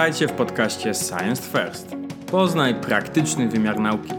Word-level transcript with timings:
Witajcie 0.00 0.28
w 0.28 0.32
podcaście 0.32 0.94
Science 0.94 1.42
First. 1.42 1.96
Poznaj 2.30 2.74
praktyczny 2.74 3.48
wymiar 3.48 3.80
nauki. 3.80 4.12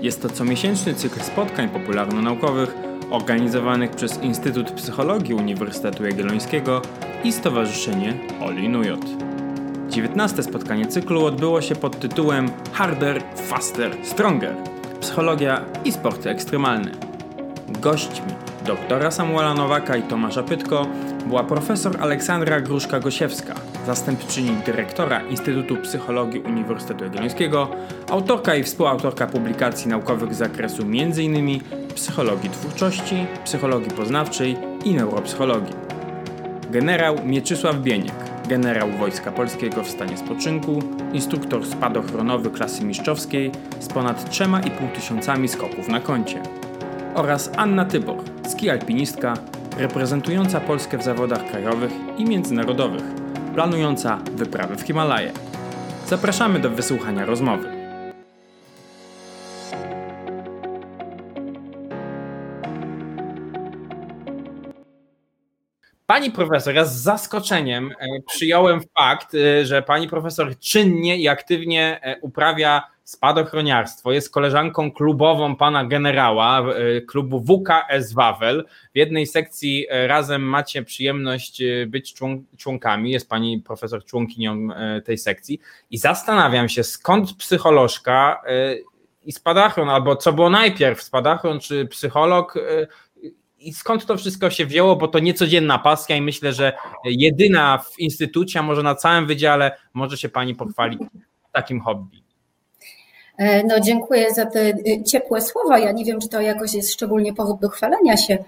Jest 0.00 0.22
to 0.22 0.28
comiesięczny 0.28 0.94
cykl 0.94 1.20
spotkań 1.20 1.68
popularno-naukowych 1.68 2.74
organizowanych 3.10 3.90
przez 3.90 4.22
Instytut 4.22 4.70
Psychologii 4.70 5.34
Uniwersytetu 5.34 6.04
Jagiellońskiego 6.04 6.82
i 7.24 7.32
Stowarzyszenie 7.32 8.14
Oli 8.40 8.68
Nujot. 8.68 9.04
19 9.88 10.42
spotkanie 10.42 10.86
cyklu 10.86 11.24
odbyło 11.24 11.60
się 11.60 11.76
pod 11.76 12.00
tytułem 12.00 12.50
Harder, 12.72 13.22
Faster, 13.36 13.96
Stronger– 14.04 14.54
Psychologia 15.00 15.64
i 15.84 15.92
sporty 15.92 16.30
ekstremalne. 16.30 16.90
Gośćmi 17.68 18.32
doktora 18.66 19.10
Samuela 19.10 19.54
Nowaka 19.54 19.96
i 19.96 20.02
Tomasza 20.02 20.42
Pytko 20.42 20.86
była 21.26 21.44
profesor 21.44 21.96
Aleksandra 22.00 22.60
Gruszka-Gosiewska, 22.60 23.54
zastępczyni 23.86 24.50
dyrektora 24.66 25.20
Instytutu 25.20 25.76
Psychologii 25.76 26.40
Uniwersytetu 26.40 27.04
Jagiellońskiego, 27.04 27.68
autorka 28.10 28.54
i 28.54 28.62
współautorka 28.62 29.26
publikacji 29.26 29.88
naukowych 29.88 30.34
z 30.34 30.38
zakresu 30.38 30.82
m.in. 30.82 31.60
psychologii 31.94 32.50
twórczości, 32.50 33.26
psychologii 33.44 33.90
poznawczej 33.90 34.56
i 34.84 34.94
neuropsychologii. 34.94 35.74
Generał 36.70 37.24
Mieczysław 37.24 37.76
Bieniek, 37.76 38.14
generał 38.48 38.90
Wojska 38.90 39.32
Polskiego 39.32 39.82
w 39.82 39.90
stanie 39.90 40.16
spoczynku, 40.16 40.82
instruktor 41.12 41.66
spadochronowy 41.66 42.50
klasy 42.50 42.84
mistrzowskiej 42.84 43.52
z 43.80 43.88
ponad 43.88 44.30
3,5 44.30 44.92
tysiącami 44.92 45.48
skoków 45.48 45.88
na 45.88 46.00
koncie. 46.00 46.42
Oraz 47.14 47.50
Anna 47.56 47.84
Tybor, 47.84 48.16
ski 48.48 48.70
alpinistka, 48.70 49.34
reprezentująca 49.78 50.60
Polskę 50.60 50.98
w 50.98 51.02
zawodach 51.02 51.50
krajowych 51.50 51.92
i 52.18 52.24
międzynarodowych, 52.24 53.19
planująca 53.54 54.16
wyprawę 54.16 54.76
w 54.76 54.82
Himalaje. 54.82 55.32
Zapraszamy 56.06 56.58
do 56.58 56.70
wysłuchania 56.70 57.26
rozmowy. 57.26 57.80
Pani 66.06 66.30
profesor, 66.30 66.74
ja 66.74 66.84
z 66.84 66.96
zaskoczeniem 66.96 67.90
e, 67.90 68.06
przyjąłem 68.26 68.80
fakt, 68.98 69.34
e, 69.34 69.66
że 69.66 69.82
pani 69.82 70.08
profesor 70.08 70.58
czynnie 70.58 71.16
i 71.16 71.28
aktywnie 71.28 72.00
e, 72.02 72.20
uprawia 72.20 72.82
spadochroniarstwo. 73.04 74.12
Jest 74.12 74.30
koleżanką 74.30 74.92
klubową 74.92 75.56
pana 75.56 75.84
generała 75.84 76.62
klubu 77.08 77.40
WKS 77.40 78.12
Wawel. 78.12 78.64
W 78.94 78.98
jednej 78.98 79.26
sekcji 79.26 79.86
razem 79.90 80.42
macie 80.42 80.82
przyjemność 80.82 81.62
być 81.86 82.14
członkami. 82.56 83.10
Jest 83.10 83.28
pani 83.28 83.58
profesor 83.58 84.04
członkinią 84.04 84.68
tej 85.04 85.18
sekcji. 85.18 85.60
I 85.90 85.98
zastanawiam 85.98 86.68
się, 86.68 86.84
skąd 86.84 87.36
psycholożka 87.36 88.42
i 89.24 89.32
spadachron, 89.32 89.88
albo 89.88 90.16
co 90.16 90.32
było 90.32 90.50
najpierw, 90.50 91.02
spadachron 91.02 91.60
czy 91.60 91.86
psycholog, 91.86 92.54
i 93.58 93.72
skąd 93.72 94.06
to 94.06 94.16
wszystko 94.16 94.50
się 94.50 94.66
wzięło, 94.66 94.96
bo 94.96 95.08
to 95.08 95.18
niecodzienna 95.18 95.78
pasja 95.78 96.16
i 96.16 96.22
myślę, 96.22 96.52
że 96.52 96.72
jedyna 97.04 97.78
w 97.78 97.98
instytucie, 97.98 98.58
a 98.58 98.62
może 98.62 98.82
na 98.82 98.94
całym 98.94 99.26
wydziale 99.26 99.76
może 99.94 100.16
się 100.16 100.28
Pani 100.28 100.54
pochwalić 100.54 101.00
takim 101.52 101.80
hobby. 101.80 102.24
E, 103.40 103.64
no 103.64 103.80
dziękuję 103.80 104.34
za 104.34 104.46
te 104.46 104.68
y, 104.68 105.02
ciepłe 105.06 105.40
słowa. 105.40 105.78
Ja 105.78 105.92
nie 105.92 106.04
wiem, 106.04 106.20
czy 106.20 106.28
to 106.28 106.40
jakoś 106.40 106.74
jest 106.74 106.92
szczególnie 106.92 107.34
powód 107.34 107.60
do 107.60 107.68
chwalenia 107.68 108.16
się. 108.16 108.38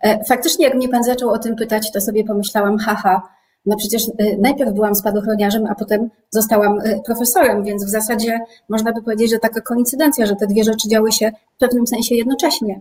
E, 0.00 0.24
faktycznie, 0.24 0.64
jak 0.64 0.74
mnie 0.74 0.88
Pan 0.88 1.04
zaczął 1.04 1.30
o 1.30 1.38
tym 1.38 1.56
pytać, 1.56 1.92
to 1.92 2.00
sobie 2.00 2.24
pomyślałam, 2.24 2.78
haha, 2.78 3.22
no 3.66 3.76
przecież 3.76 4.08
y, 4.08 4.38
najpierw 4.38 4.72
byłam 4.72 4.94
spadochroniarzem, 4.94 5.66
a 5.66 5.74
potem 5.74 6.10
zostałam 6.30 6.80
y, 6.80 7.00
profesorem, 7.06 7.64
więc 7.64 7.84
w 7.84 7.88
zasadzie 7.88 8.40
można 8.68 8.92
by 8.92 9.02
powiedzieć, 9.02 9.30
że 9.30 9.38
taka 9.38 9.60
koincydencja, 9.60 10.26
że 10.26 10.36
te 10.36 10.46
dwie 10.46 10.64
rzeczy 10.64 10.88
działy 10.88 11.12
się 11.12 11.32
w 11.56 11.58
pewnym 11.58 11.86
sensie 11.86 12.14
jednocześnie. 12.14 12.80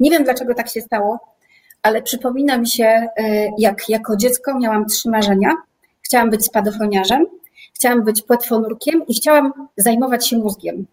Nie 0.00 0.10
wiem, 0.10 0.24
dlaczego 0.24 0.54
tak 0.54 0.68
się 0.68 0.80
stało, 0.80 1.18
ale 1.82 2.02
przypomina 2.02 2.58
mi 2.58 2.68
się, 2.68 3.06
jak 3.58 3.88
jako 3.88 4.16
dziecko 4.16 4.58
miałam 4.58 4.86
trzy 4.86 5.10
marzenia. 5.10 5.48
Chciałam 6.02 6.30
być 6.30 6.44
spadochroniarzem, 6.44 7.26
chciałam 7.74 8.04
być 8.04 8.22
płetwonurkiem 8.22 9.06
i 9.06 9.14
chciałam 9.14 9.52
zajmować 9.76 10.28
się 10.28 10.38
mózgiem. 10.38 10.86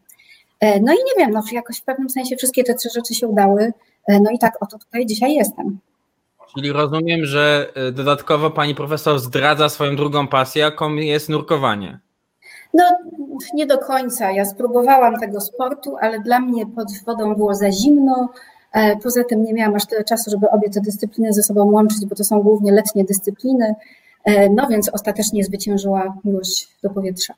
E, 0.59 0.80
no 0.80 0.94
i 0.94 0.96
nie 0.96 1.14
wiem, 1.18 1.31
no 1.31 1.42
jakoś 1.52 1.78
w 1.78 1.84
pewnym 1.84 2.09
sensie 2.09 2.36
wszystkie 2.36 2.64
te 2.64 2.74
trzy 2.74 2.90
rzeczy 2.96 3.14
się 3.14 3.28
udały. 3.28 3.74
E, 4.08 4.20
no 4.20 4.31
i 4.31 4.40
tak 4.40 4.58
oto 4.64 4.78
tutaj 4.78 5.06
dzisiaj 5.06 5.34
jestem. 5.34 5.80
Czyli 6.56 6.72
rozumiem, 6.72 7.25
że 7.25 7.72
e, 7.75 7.92
dodatkowo 7.92 8.52
pani 8.52 8.75
profesor 8.75 9.20
zdradza 9.20 9.70
swoją 9.70 9.96
drugą 9.96 10.28
pasję, 10.28 10.62
jaką 10.62 10.94
jest 10.96 11.30
nurkowanie. 11.30 12.00
No, 12.74 12.84
nie 13.53 13.66
do 13.66 13.78
końca. 13.78 14.31
Ja 14.31 14.46
spróbowałam 14.46 15.20
tego 15.20 15.42
sportu, 15.42 15.97
ale 16.02 16.20
dla 16.20 16.40
mnie 16.40 16.66
pod 16.66 16.88
wodą 17.06 17.36
było 17.36 17.56
za 17.56 17.72
zimno. 17.72 18.30
Poza 19.03 19.24
tym 19.24 19.44
nie 19.44 19.53
miałam 19.53 19.76
aż 19.76 19.86
tyle 19.86 20.03
czasu, 20.03 20.31
żeby 20.31 20.50
obie 20.50 20.70
te 20.70 20.81
dyscypliny 20.81 21.34
ze 21.34 21.44
sobą 21.44 21.72
łączyć, 21.72 22.06
bo 22.06 22.16
to 22.16 22.24
są 22.24 22.41
głównie 22.41 22.72
letnie 22.72 23.03
dyscypliny. 23.03 23.76
No 24.52 24.68
więc 24.68 24.90
ostatecznie 24.90 25.44
zwyciężyła 25.44 26.18
miłość 26.26 26.68
do 26.84 26.90
powietrza. 26.90 27.34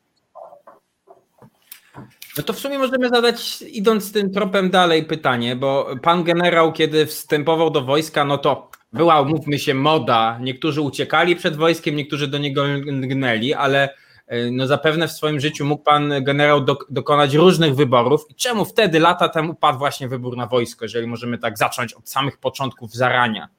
No 2.38 2.44
to 2.44 2.53
w 2.53 2.59
sumie 2.59 2.80
możemy 2.80 3.09
zadać, 3.09 3.62
idąc 3.62 4.12
tym 4.12 4.31
tropem 4.31 4.69
dalej, 4.69 5.03
pytanie, 5.03 5.56
bo 5.56 5.96
pan 6.02 6.24
generał, 6.24 6.74
kiedy 6.74 7.06
wstępował 7.06 7.69
do 7.69 7.81
wojska, 7.81 8.25
no 8.25 8.38
to 8.38 8.72
była, 8.94 9.24
mówmy 9.24 9.59
się, 9.59 9.74
moda. 9.74 10.40
Niektórzy 10.41 10.81
uciekali 10.81 11.36
przed 11.36 11.56
wojskiem, 11.56 11.96
niektórzy 11.96 12.28
do 12.28 12.38
niego 12.38 12.64
gnęli, 12.86 13.53
ale 13.53 13.90
e, 14.28 14.52
no 14.52 14.68
zapewne 14.68 15.08
w 15.08 15.12
swoim 15.12 15.40
życiu 15.40 15.66
mógł 15.66 15.84
pan 15.84 16.14
generał 16.24 16.66
dokonać 16.90 17.34
różnych 17.34 17.75
wyborów. 17.75 18.25
I 18.30 18.36
czemu 18.36 18.66
wtedy, 18.66 19.00
lata 19.00 19.30
temu, 19.30 19.53
padł 19.53 19.80
właśnie 19.80 20.08
wybór 20.08 20.38
na 20.38 20.47
wojsko, 20.47 20.86
jeżeli 20.86 21.08
możemy 21.08 21.38
tak 21.38 21.58
zacząć 21.58 21.94
od 21.94 22.09
samych 22.09 22.38
początków 22.38 22.94
zarania? 22.94 23.50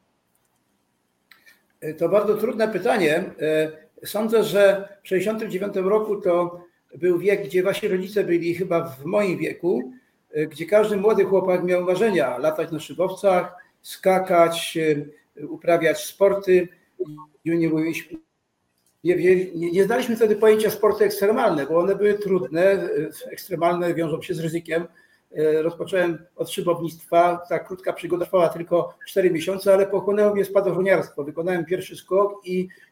To 1.99 2.09
bardzo 2.09 2.35
trudne 2.35 2.69
pytanie. 2.69 3.17
E, 3.17 4.07
sądzę, 4.07 4.45
że 4.45 4.89
w 5.05 5.09
1969 5.09 5.89
roku 5.89 6.21
to 6.21 6.61
był 6.99 7.19
wiek, 7.19 7.45
gdzie 7.45 7.63
wasi 7.63 7.89
rodzice 7.89 8.25
byli 8.25 8.55
chyba 8.55 8.85
w 8.85 9.05
moim 9.05 9.39
wieku, 9.39 9.93
e, 10.31 10.47
gdzie 10.47 10.67
każdy 10.67 10.97
młody 10.97 11.25
chłopak 11.25 11.65
miał 11.65 11.85
marzenia 11.85 12.39
latać 12.39 12.73
na 12.73 12.81
szybowcach, 12.81 13.55
skakać, 13.83 14.79
uprawiać 15.49 16.05
sporty. 16.05 16.69
Nie, 17.45 17.69
mówiliśmy, 17.69 18.19
nie, 19.05 19.47
nie, 19.55 19.85
znaliśmy 19.85 20.17
wtedy 20.17 20.37
pojęcia 20.37 20.71
sporty 20.71 21.05
ekstremalne, 21.05 21.67
bo 21.67 21.79
one 21.79 21.97
były 21.97 22.15
trudne, 22.15 22.89
ekstremalne 23.31 23.95
wiążą 23.95 24.23
się 24.23 24.35
z 24.35 24.41
ryzykiem. 24.41 24.87
E, 25.37 25.63
rozpocząłem 25.63 26.19
od 26.37 26.51
szybownictwa, 26.51 27.43
ta 27.49 27.59
krótka 27.59 27.93
przygoda 27.93 28.25
trwała 28.25 28.49
tylko 28.49 28.95
4 29.09 29.31
miesiące, 29.31 29.75
ale 29.75 29.87
pochłonęło 29.87 30.35
mnie 30.35 30.45
spadochroniarstwo. 30.45 31.25
Wykonałem 31.25 31.65
pierwszy 31.65 31.97
skok 31.97 32.41
i, 32.45 32.69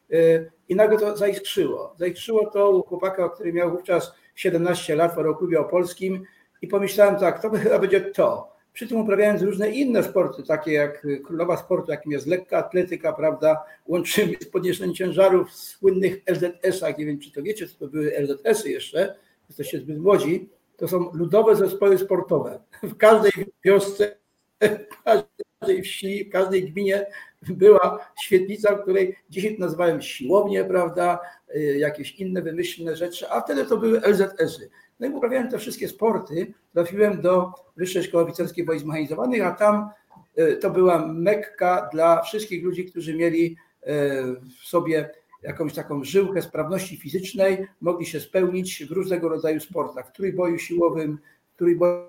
i 0.69 0.75
nagle 0.75 0.99
to 0.99 1.17
zaiskrzyło. 1.17 1.95
Zaiskrzyło 1.99 2.49
to 2.49 2.71
u 2.71 2.83
chłopaka, 2.83 3.29
który 3.29 3.53
miał 3.53 3.71
wówczas 3.71 4.13
17 4.35 4.95
lat 4.95 5.15
w 5.15 5.17
Aeroklubie 5.17 5.59
Opolskim 5.59 6.23
i 6.61 6.67
pomyślałem 6.67 7.15
tak, 7.15 7.41
to 7.41 7.49
chyba 7.49 7.79
będzie 7.79 8.01
to. 8.01 8.51
Przy 8.73 8.87
tym 8.87 8.97
uprawiając 8.97 9.41
różne 9.41 9.69
inne 9.69 10.03
sporty, 10.03 10.43
takie 10.43 10.71
jak 10.71 11.07
królowa 11.25 11.57
sportu, 11.57 11.91
jakim 11.91 12.11
jest 12.11 12.27
lekka 12.27 12.57
atletyka, 12.57 13.13
prawda, 13.13 13.63
łączymy 13.87 14.33
z 14.41 14.45
podniesieniem 14.45 14.95
ciężarów 14.95 15.49
w 15.49 15.55
słynnych 15.55 16.21
LZS-ach, 16.25 16.97
nie 16.97 17.05
wiem 17.05 17.19
czy 17.19 17.31
to 17.31 17.41
wiecie, 17.41 17.67
co 17.67 17.79
to 17.79 17.87
były 17.87 18.11
LZS-y 18.19 18.71
jeszcze, 18.71 19.15
jesteście 19.49 19.79
zbyt 19.79 19.99
młodzi, 19.99 20.49
to 20.77 20.87
są 20.87 21.11
ludowe 21.13 21.55
zespoły 21.55 21.97
sportowe. 21.97 22.59
W 22.83 22.97
każdej 22.97 23.31
wiosce, 23.65 24.17
w 24.61 25.03
każdej 25.03 25.81
wsi, 25.83 26.25
w 26.25 26.31
każdej 26.31 26.71
gminie 26.71 27.05
była 27.49 27.99
świetlica, 28.21 28.75
której 28.75 29.15
dzisiaj 29.29 29.55
nazywałem 29.59 30.01
siłownię, 30.01 30.65
prawda, 30.65 31.19
y, 31.55 31.77
jakieś 31.77 32.15
inne 32.15 32.41
wymyślne 32.41 32.95
rzeczy, 32.95 33.29
a 33.29 33.41
wtedy 33.41 33.65
to 33.65 33.77
były 33.77 34.01
LZS-y. 34.01 34.69
No 34.99 35.07
i 35.07 35.09
uprawiałem 35.09 35.49
te 35.49 35.57
wszystkie 35.57 35.87
sporty, 35.87 36.53
trafiłem 36.73 37.21
do 37.21 37.51
Wyższej 37.77 38.03
Szkoły 38.03 38.23
Oficerskiej 38.23 38.65
Wojsk 38.65 38.83
Zmechanizowanych, 38.83 39.45
a 39.45 39.51
tam 39.51 39.89
e, 40.35 40.55
to 40.55 40.69
była 40.69 41.07
mekka 41.07 41.89
dla 41.93 42.21
wszystkich 42.21 42.63
ludzi, 42.63 42.85
którzy 42.85 43.15
mieli 43.15 43.57
e, 43.83 43.93
w 44.33 44.67
sobie 44.67 45.09
jakąś 45.43 45.73
taką 45.73 46.03
żyłkę 46.03 46.41
sprawności 46.41 46.97
fizycznej, 46.97 47.67
mogli 47.81 48.05
się 48.05 48.19
spełnić 48.19 48.85
w 48.85 48.91
różnego 48.91 49.29
rodzaju 49.29 49.59
sportach, 49.59 50.09
w 50.09 50.11
trójboju 50.11 50.57
siłowym, 50.57 51.19
w 51.53 51.57
trójboju 51.57 52.05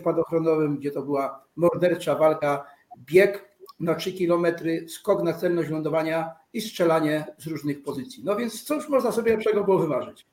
spadochronowym, 0.00 0.76
gdzie 0.76 0.90
to 0.90 1.02
była 1.02 1.44
mordercza 1.56 2.14
walka, 2.14 2.66
bieg 2.98 3.55
na 3.80 3.94
3 3.94 4.12
kilometry, 4.12 4.88
skok 4.88 5.22
na 5.22 5.32
celność 5.32 5.70
lądowania 5.70 6.30
i 6.52 6.60
strzelanie 6.60 7.24
z 7.38 7.46
różnych 7.46 7.82
pozycji. 7.82 8.22
No 8.24 8.36
więc 8.36 8.64
cóż 8.64 8.88
można 8.88 9.12
sobie 9.12 9.32
lepszego 9.32 9.64
było 9.64 9.78
wymarzyć 9.78 10.26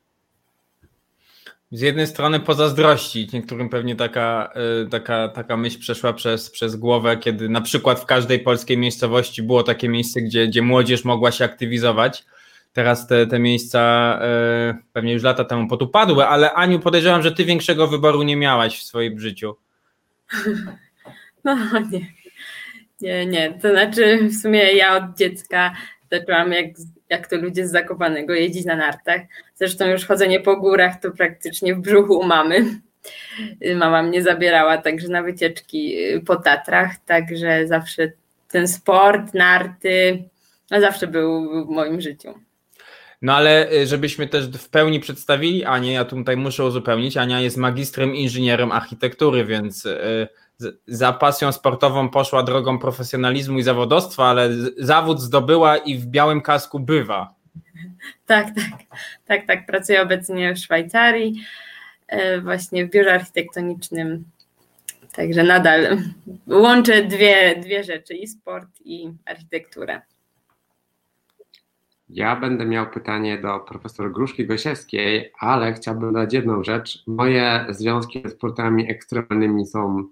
z 1.73 1.81
jednej 1.81 2.07
strony 2.07 2.39
pozazdrościć, 2.39 3.31
niektórym 3.31 3.69
pewnie 3.69 3.95
taka, 3.95 4.53
y, 4.85 4.89
taka, 4.89 5.27
taka 5.27 5.57
myśl 5.57 5.79
przeszła 5.79 6.13
przez, 6.13 6.49
przez 6.49 6.75
głowę, 6.75 7.17
kiedy 7.17 7.49
na 7.49 7.61
przykład 7.61 7.99
w 7.99 8.05
każdej 8.05 8.39
polskiej 8.39 8.77
miejscowości 8.77 9.43
było 9.43 9.63
takie 9.63 9.89
miejsce, 9.89 10.21
gdzie, 10.21 10.47
gdzie 10.47 10.61
młodzież 10.61 11.05
mogła 11.05 11.31
się 11.31 11.45
aktywizować. 11.45 12.25
teraz 12.73 13.07
te, 13.07 13.27
te 13.27 13.39
miejsca 13.39 14.19
y, 14.71 14.83
pewnie 14.93 15.13
już 15.13 15.23
lata 15.23 15.45
temu 15.45 15.67
potupadły, 15.67 16.25
ale 16.25 16.53
Aniu, 16.53 16.79
podejrzewam, 16.79 17.21
że 17.21 17.31
ty 17.31 17.45
większego 17.45 17.87
wyboru 17.87 18.23
nie 18.23 18.37
miałaś 18.37 18.79
w 18.79 18.83
swoim 18.83 19.19
życiu. 19.19 19.55
No 21.45 21.55
nie. 21.91 22.22
Nie, 23.03 23.25
nie. 23.25 23.53
To 23.61 23.69
znaczy 23.69 24.19
w 24.23 24.41
sumie 24.41 24.73
ja 24.73 24.97
od 24.97 25.17
dziecka 25.17 25.73
zaczęłam 26.11 26.51
jak, 26.51 26.65
jak 27.09 27.27
to 27.27 27.35
ludzie 27.37 27.67
z 27.67 27.71
Zakopanego 27.71 28.33
jeździć 28.33 28.65
na 28.65 28.75
nartach. 28.75 29.21
Zresztą 29.55 29.87
już 29.87 30.05
chodzenie 30.05 30.39
po 30.39 30.57
górach 30.57 30.99
to 30.99 31.11
praktycznie 31.11 31.75
w 31.75 31.79
brzuchu 31.79 32.19
u 32.19 32.23
mamy. 32.23 32.65
Mama 33.75 34.03
mnie 34.03 34.23
zabierała 34.23 34.77
także 34.77 35.07
na 35.07 35.23
wycieczki 35.23 35.95
po 36.25 36.35
Tatrach, 36.35 36.91
także 37.05 37.67
zawsze 37.67 38.11
ten 38.51 38.67
sport, 38.67 39.33
narty, 39.33 40.23
no 40.71 40.81
zawsze 40.81 41.07
był 41.07 41.65
w 41.65 41.69
moim 41.69 42.01
życiu. 42.01 42.33
No 43.21 43.35
ale 43.35 43.71
y, 43.71 43.87
żebyśmy 43.87 44.27
też 44.27 44.47
w 44.47 44.69
pełni 44.69 44.99
przedstawili 44.99 45.65
Anię, 45.65 45.93
ja 45.93 46.05
tutaj 46.05 46.37
muszę 46.37 46.65
uzupełnić, 46.65 47.17
Ania 47.17 47.41
jest 47.41 47.57
magistrem 47.57 48.15
inżynierem 48.15 48.71
architektury, 48.71 49.45
więc 49.45 49.85
y, 49.85 50.27
za 50.87 51.13
pasją 51.13 51.51
sportową 51.51 52.09
poszła 52.09 52.43
drogą 52.43 52.79
profesjonalizmu 52.79 53.59
i 53.59 53.63
zawodowstwa, 53.63 54.25
ale 54.25 54.49
zawód 54.77 55.21
zdobyła 55.21 55.77
i 55.77 55.97
w 55.97 56.05
białym 56.05 56.41
kasku 56.41 56.79
bywa. 56.79 57.33
Tak, 58.25 58.47
tak, 58.55 58.79
tak, 59.25 59.47
tak. 59.47 59.65
Pracuję 59.65 60.01
obecnie 60.01 60.53
w 60.53 60.59
Szwajcarii, 60.59 61.43
e, 62.07 62.41
właśnie 62.41 62.85
w 62.85 62.89
biurze 62.89 63.13
architektonicznym. 63.13 64.23
Także 65.15 65.43
nadal 65.43 65.97
łączę 66.47 67.03
dwie, 67.03 67.55
dwie 67.55 67.83
rzeczy, 67.83 68.13
i 68.13 68.27
sport, 68.27 68.69
i 68.85 69.11
architekturę. 69.25 70.01
Ja 72.09 72.35
będę 72.35 72.65
miał 72.65 72.89
pytanie 72.89 73.37
do 73.37 73.59
profesor 73.59 74.11
Gruszki 74.11 74.45
Gosiewskiej, 74.45 75.31
ale 75.39 75.73
chciałbym 75.73 76.13
dodać 76.13 76.33
jedną 76.33 76.63
rzecz. 76.63 77.03
Moje 77.07 77.65
związki 77.69 78.21
ze 78.25 78.29
sportami 78.29 78.91
ekstremalnymi 78.91 79.65
są 79.65 80.07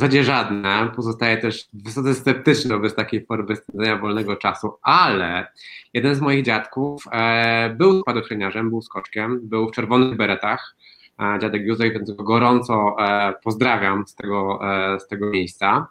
w 0.00 0.02
zasadzie 0.02 0.24
żadne. 0.24 0.90
Pozostaje 0.96 1.38
też 1.38 1.68
wysoce 1.72 2.14
sceptyczny 2.14 2.74
wobec 2.74 2.94
takiej 2.94 3.26
formy 3.26 3.56
spędzania 3.56 3.96
wolnego 3.96 4.36
czasu, 4.36 4.72
ale 4.82 5.46
jeden 5.94 6.14
z 6.14 6.20
moich 6.20 6.44
dziadków 6.44 7.04
e, 7.12 7.74
był 7.78 8.00
spadochroniarzem, 8.00 8.70
był 8.70 8.82
skoczkiem, 8.82 9.40
był 9.42 9.68
w 9.68 9.72
czerwonych 9.72 10.16
beretach. 10.16 10.76
E, 11.20 11.38
dziadek 11.38 11.62
Józef, 11.62 11.92
więc 11.92 12.10
go 12.10 12.24
gorąco 12.24 12.96
e, 12.98 13.34
pozdrawiam 13.44 14.06
z 14.06 14.14
tego, 14.14 14.60
e, 14.62 15.00
z 15.00 15.08
tego 15.08 15.30
miejsca. 15.30 15.86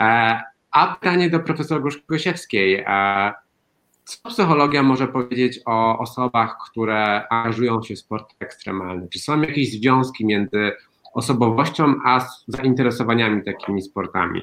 E, 0.00 0.40
a 0.70 0.94
pytanie 0.94 1.30
do 1.30 1.40
profesora 1.40 1.80
Gruszki 1.80 2.02
Gosiewskiej. 2.08 2.84
E, 2.86 3.32
co 4.04 4.28
psychologia 4.28 4.82
może 4.82 5.08
powiedzieć 5.08 5.60
o 5.66 5.98
osobach, 5.98 6.56
które 6.70 7.28
angażują 7.28 7.82
się 7.82 7.94
w 7.94 7.98
sport 7.98 8.34
ekstremalny? 8.40 9.08
Czy 9.08 9.18
są 9.18 9.40
jakieś 9.40 9.72
związki 9.72 10.26
między 10.26 10.72
osobowością 11.14 11.94
a 12.04 12.26
zainteresowaniami 12.48 13.44
takimi 13.44 13.82
sportami? 13.82 14.42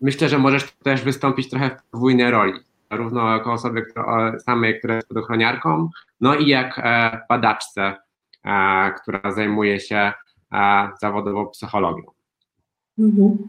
Myślę, 0.00 0.28
że 0.28 0.38
możesz 0.38 0.72
też 0.72 1.02
wystąpić 1.02 1.50
trochę 1.50 1.70
w 1.70 1.90
podwójnej 1.90 2.30
roli, 2.30 2.52
zarówno 2.90 3.32
jako 3.32 3.52
osoby 3.52 3.82
która, 3.82 4.32
samej, 4.38 4.78
która 4.78 4.94
jest 4.94 5.08
podochroniarką, 5.08 5.88
no 6.20 6.34
i 6.34 6.46
jak 6.46 6.80
e, 6.84 7.20
badaczce, 7.28 7.96
e, 8.44 8.92
która 8.92 9.32
zajmuje 9.32 9.80
się 9.80 10.12
e, 10.52 10.88
zawodowo 11.00 11.46
psychologią. 11.46 12.02
Mhm. 12.98 13.48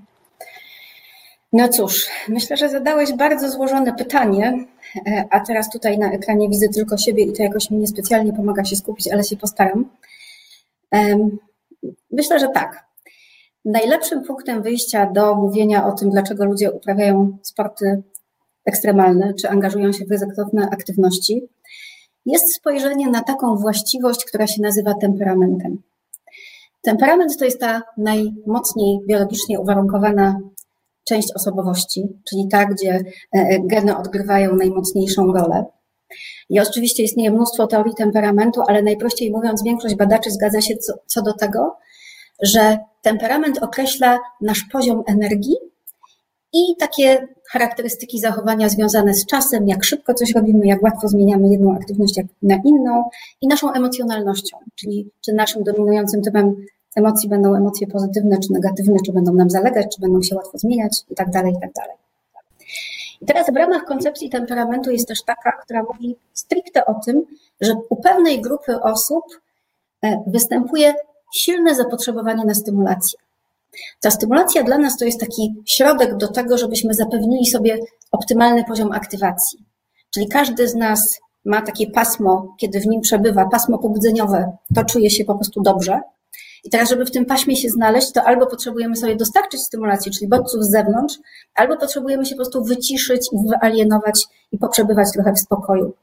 No 1.53 1.69
cóż, 1.69 2.07
myślę, 2.29 2.57
że 2.57 2.69
zadałeś 2.69 3.13
bardzo 3.13 3.51
złożone 3.51 3.93
pytanie, 3.93 4.65
e, 5.07 5.25
a 5.31 5.39
teraz 5.39 5.69
tutaj 5.69 5.97
na 5.97 6.11
ekranie 6.11 6.49
widzę 6.49 6.69
tylko 6.69 6.97
siebie 6.97 7.23
i 7.23 7.33
to 7.33 7.43
jakoś 7.43 7.71
mi 7.71 7.77
niespecjalnie 7.77 8.33
pomaga 8.33 8.65
się 8.65 8.75
skupić, 8.75 9.07
ale 9.07 9.23
się 9.23 9.37
postaram. 9.37 9.85
Myślę, 12.11 12.39
że 12.39 12.47
tak. 12.47 12.85
Najlepszym 13.65 14.23
punktem 14.23 14.61
wyjścia 14.61 15.11
do 15.11 15.35
mówienia 15.35 15.87
o 15.87 15.91
tym, 15.91 16.09
dlaczego 16.09 16.45
ludzie 16.45 16.71
uprawiają 16.71 17.37
sporty 17.43 18.03
ekstremalne 18.65 19.33
czy 19.33 19.49
angażują 19.49 19.91
się 19.91 20.05
w 20.05 20.11
ryzykowne 20.11 20.69
aktywności, 20.71 21.47
jest 22.25 22.55
spojrzenie 22.55 23.09
na 23.09 23.21
taką 23.21 23.55
właściwość, 23.55 24.25
która 24.25 24.47
się 24.47 24.61
nazywa 24.61 24.93
temperamentem. 24.93 25.81
Temperament 26.81 27.37
to 27.39 27.45
jest 27.45 27.59
ta 27.59 27.81
najmocniej 27.97 28.99
biologicznie 29.07 29.59
uwarunkowana 29.59 30.39
część 31.03 31.33
osobowości, 31.35 32.07
czyli 32.29 32.47
ta, 32.47 32.65
gdzie 32.65 32.91
e, 32.91 33.03
e, 33.33 33.59
geny 33.59 33.97
odgrywają 33.97 34.55
najmocniejszą 34.55 35.33
rolę. 35.33 35.65
I 36.49 36.59
oczywiście 36.59 37.03
istnieje 37.03 37.31
mnóstwo 37.31 37.67
teorii 37.67 37.93
temperamentu, 37.95 38.61
ale 38.67 38.83
najprościej 38.83 39.31
mówiąc, 39.31 39.63
większość 39.63 39.95
badaczy 39.95 40.31
zgadza 40.31 40.61
się 40.61 40.77
co, 40.77 40.93
co 41.05 41.21
do 41.21 41.33
tego, 41.33 41.77
że 42.41 42.77
temperament 43.01 43.63
określa 43.63 44.19
nasz 44.41 44.63
poziom 44.71 45.03
energii 45.07 45.55
i 46.53 46.75
takie 46.79 47.27
charakterystyki 47.51 48.19
zachowania 48.19 48.69
związane 48.69 49.13
z 49.13 49.25
czasem, 49.25 49.67
jak 49.67 49.83
szybko 49.83 50.13
coś 50.13 50.31
robimy, 50.31 50.67
jak 50.67 50.83
łatwo 50.83 51.07
zmieniamy 51.07 51.49
jedną 51.49 51.75
aktywność 51.75 52.19
na 52.41 52.55
inną 52.65 53.03
i 53.41 53.47
naszą 53.47 53.73
emocjonalnością, 53.73 54.57
czyli 54.75 55.11
czy 55.25 55.33
naszym 55.33 55.63
dominującym 55.63 56.21
typem 56.21 56.65
emocji 56.95 57.29
będą 57.29 57.55
emocje 57.55 57.87
pozytywne 57.87 58.37
czy 58.39 58.53
negatywne, 58.53 58.97
czy 59.05 59.13
będą 59.13 59.33
nam 59.33 59.49
zalegać, 59.49 59.95
czy 59.95 60.01
będą 60.01 60.21
się 60.21 60.35
łatwo 60.35 60.57
zmieniać 60.57 60.97
i 61.09 61.15
tak 61.15 61.29
dalej, 61.29 61.53
i 61.57 61.59
tak 61.61 61.73
dalej. 61.73 62.04
I 63.25 63.27
teraz 63.27 63.51
w 63.51 63.55
ramach 63.55 63.85
koncepcji 63.85 64.29
temperamentu 64.29 64.91
jest 64.91 65.07
też 65.07 65.23
taka, 65.23 65.51
która 65.51 65.83
mówi 65.83 66.15
stricte 66.33 66.85
o 66.85 66.93
tym, 67.05 67.25
że 67.61 67.73
u 67.89 67.95
pewnej 67.95 68.41
grupy 68.41 68.81
osób 68.81 69.23
e, 70.03 70.23
występuje 70.27 70.93
silne 71.35 71.75
zapotrzebowanie 71.75 72.45
na 72.45 72.53
stymulację. 72.53 73.19
Ta 74.01 74.11
stymulacja 74.11 74.63
dla 74.63 74.77
nas 74.77 74.97
to 74.97 75.05
jest 75.05 75.19
taki 75.19 75.55
środek 75.67 76.17
do 76.17 76.27
tego, 76.27 76.57
żebyśmy 76.57 76.93
zapewnili 76.93 77.45
sobie 77.45 77.77
optymalny 78.11 78.63
poziom 78.63 78.91
aktywacji. 78.91 79.59
Czyli 80.13 80.27
każdy 80.27 80.67
z 80.67 80.75
nas 80.75 81.19
ma 81.45 81.61
takie 81.61 81.91
pasmo, 81.91 82.55
kiedy 82.59 82.79
w 82.79 82.85
nim 82.87 83.01
przebywa, 83.01 83.45
pasmo 83.45 83.77
pobudzeniowe, 83.77 84.57
to 84.75 84.85
czuje 84.85 85.09
się 85.09 85.25
po 85.25 85.35
prostu 85.35 85.61
dobrze. 85.61 86.01
I 86.65 86.69
teraz, 86.69 86.89
żeby 86.89 87.05
w 87.05 87.11
tym 87.11 87.25
paśmie 87.25 87.55
się 87.55 87.69
znaleźć, 87.69 88.11
to 88.11 88.23
albo 88.23 88.45
potrzebujemy 88.45 88.95
sobie 88.95 89.15
dostarczyć 89.15 89.61
stymulacji, 89.61 90.11
czyli 90.11 90.27
bodźców 90.27 90.63
z 90.63 90.71
zewnątrz, 90.71 91.15
albo 91.55 91.77
potrzebujemy 91.77 92.25
się 92.25 92.35
po 92.35 92.37
prostu 92.37 92.63
wyciszyć 92.63 93.29
i 93.33 93.49
wyalienować 93.49 94.23
i 94.51 94.57
poprzebywać 94.57 95.11
trochę 95.13 95.33
w 95.33 95.39
spokoju. 95.39 95.93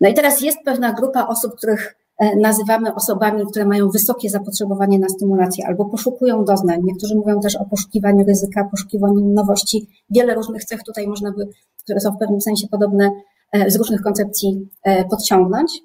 No 0.00 0.08
i 0.08 0.14
teraz 0.14 0.40
jest 0.40 0.58
pewna 0.64 0.92
grupa 0.92 1.26
osób, 1.26 1.56
których 1.56 1.96
e, 2.18 2.36
nazywamy 2.36 2.94
osobami, 2.94 3.42
które 3.50 3.64
mają 3.64 3.90
wysokie 3.90 4.30
zapotrzebowanie 4.30 4.98
na 4.98 5.08
stymulację 5.08 5.66
albo 5.66 5.84
poszukują 5.84 6.44
doznań. 6.44 6.80
Niektórzy 6.84 7.14
mówią 7.14 7.40
też 7.40 7.56
o 7.56 7.64
poszukiwaniu 7.64 8.24
ryzyka, 8.24 8.68
poszukiwaniu 8.70 9.32
nowości. 9.34 9.86
Wiele 10.10 10.34
różnych 10.34 10.64
cech 10.64 10.82
tutaj 10.82 11.08
można 11.08 11.32
by, 11.32 11.48
które 11.84 12.00
są 12.00 12.10
w 12.10 12.18
pewnym 12.18 12.40
sensie 12.40 12.68
podobne, 12.68 13.10
e, 13.52 13.70
z 13.70 13.76
różnych 13.76 14.02
koncepcji 14.02 14.68
e, 14.82 15.04
podciągnąć 15.04 15.82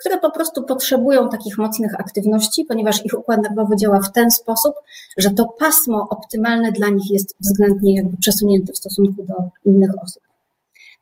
które 0.00 0.18
po 0.18 0.30
prostu 0.30 0.62
potrzebują 0.62 1.28
takich 1.28 1.58
mocnych 1.58 2.00
aktywności, 2.00 2.64
ponieważ 2.64 3.04
ich 3.04 3.18
układ 3.18 3.42
nerwowy 3.42 3.76
działa 3.76 4.00
w 4.00 4.12
ten 4.12 4.30
sposób, 4.30 4.74
że 5.18 5.30
to 5.30 5.54
pasmo 5.58 6.06
optymalne 6.10 6.72
dla 6.72 6.88
nich 6.88 7.10
jest 7.10 7.36
względnie 7.40 7.96
jakby 7.96 8.16
przesunięte 8.16 8.72
w 8.72 8.76
stosunku 8.76 9.22
do 9.22 9.34
innych 9.64 9.90
osób. 10.02 10.22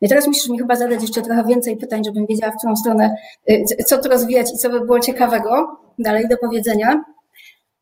No 0.01 0.05
I 0.05 0.09
teraz 0.09 0.27
musisz 0.27 0.49
mi 0.49 0.59
chyba 0.59 0.75
zadać 0.75 1.01
jeszcze 1.01 1.21
trochę 1.21 1.43
więcej 1.43 1.77
pytań, 1.77 2.03
żebym 2.05 2.25
wiedziała, 2.25 2.51
w 2.51 2.57
którą 2.57 2.75
stronę, 2.75 3.15
y, 3.49 3.83
co 3.85 3.97
tu 3.97 4.09
rozwijać 4.09 4.53
i 4.53 4.57
co 4.57 4.69
by 4.69 4.79
było 4.79 4.99
ciekawego 4.99 5.79
dalej 5.99 6.27
do 6.29 6.37
powiedzenia. 6.37 7.03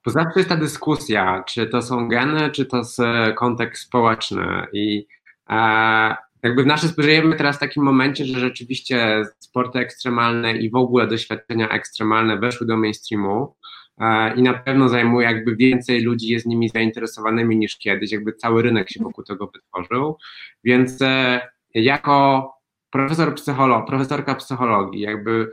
To 0.06 0.12
zawsze 0.12 0.40
jest 0.40 0.50
ta 0.50 0.56
dyskusja, 0.56 1.44
czy 1.48 1.68
to 1.68 1.82
są 1.82 2.08
geny, 2.08 2.52
czy 2.52 2.66
to 2.66 2.78
jest 2.78 3.00
e, 3.00 3.34
kontekst 3.34 3.84
społeczny. 3.84 4.46
I 4.74 5.08
e, 5.50 6.16
jakby 6.44 6.64
w 6.64 6.66
naszym 6.66 6.90
żyjemy 6.98 7.36
teraz 7.36 7.56
w 7.56 7.60
takim 7.60 7.84
momencie, 7.84 8.26
że 8.26 8.40
rzeczywiście 8.40 9.24
sporty 9.40 9.80
ekstremalne 9.80 10.58
i 10.58 10.70
w 10.70 10.76
ogóle 10.76 11.08
doświadczenia 11.08 11.70
ekstremalne 11.70 12.38
weszły 12.38 12.68
do 12.68 12.78
mainstreamu 12.78 13.56
e, 13.98 14.36
i 14.36 14.42
na 14.42 14.54
pewno 14.54 14.90
zajmuje 14.90 15.28
jakby 15.28 15.56
więcej 15.56 16.02
ludzi 16.02 16.28
jest 16.28 16.46
nimi 16.46 16.70
zainteresowanymi 16.70 17.58
niż 17.58 17.78
kiedyś, 17.78 18.12
jakby 18.12 18.34
cały 18.34 18.62
rynek 18.62 18.90
się 18.90 19.04
wokół 19.04 19.24
tego 19.24 19.48
wytworzył, 19.48 20.18
więc 20.64 21.02
e, 21.02 21.42
jako 21.74 22.50
profesor 22.90 23.36
psycholog, 23.36 23.88
profesorka 23.88 24.36
psychologii, 24.36 25.02
jakby 25.02 25.52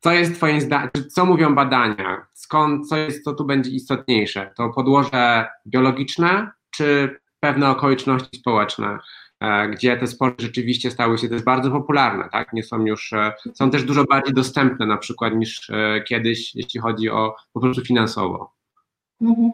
co 0.00 0.12
jest 0.12 0.34
twoim 0.34 0.60
zdaniem, 0.60 0.90
co 1.10 1.26
mówią 1.26 1.54
badania, 1.54 2.26
skąd, 2.32 2.88
co 2.88 2.96
jest, 2.96 3.24
co 3.24 3.34
tu 3.34 3.44
będzie 3.44 3.70
istotniejsze, 3.70 4.52
to 4.56 4.70
podłoże 4.70 5.46
biologiczne, 5.66 6.50
czy 6.70 7.16
pewne 7.40 7.70
okoliczności 7.70 8.38
społeczne, 8.38 8.98
gdzie 9.70 9.96
te 9.96 10.06
sporty 10.06 10.44
rzeczywiście 10.44 10.90
stały 10.90 11.18
się 11.18 11.28
też 11.28 11.42
bardzo 11.42 11.70
popularne, 11.70 12.28
tak? 12.32 12.52
Nie 12.52 12.62
są 12.62 12.86
już, 12.86 13.12
e, 13.12 13.32
są 13.54 13.70
też 13.70 13.84
dużo 13.84 14.04
bardziej 14.04 14.34
dostępne 14.34 14.86
na 14.86 14.96
przykład 14.96 15.34
niż 15.34 15.70
e, 15.70 16.02
kiedyś, 16.08 16.54
jeśli 16.54 16.80
chodzi 16.80 17.10
o 17.10 17.34
po 17.52 17.60
prostu 17.60 17.84
finansowo. 17.84 18.50
Mhm. 19.22 19.50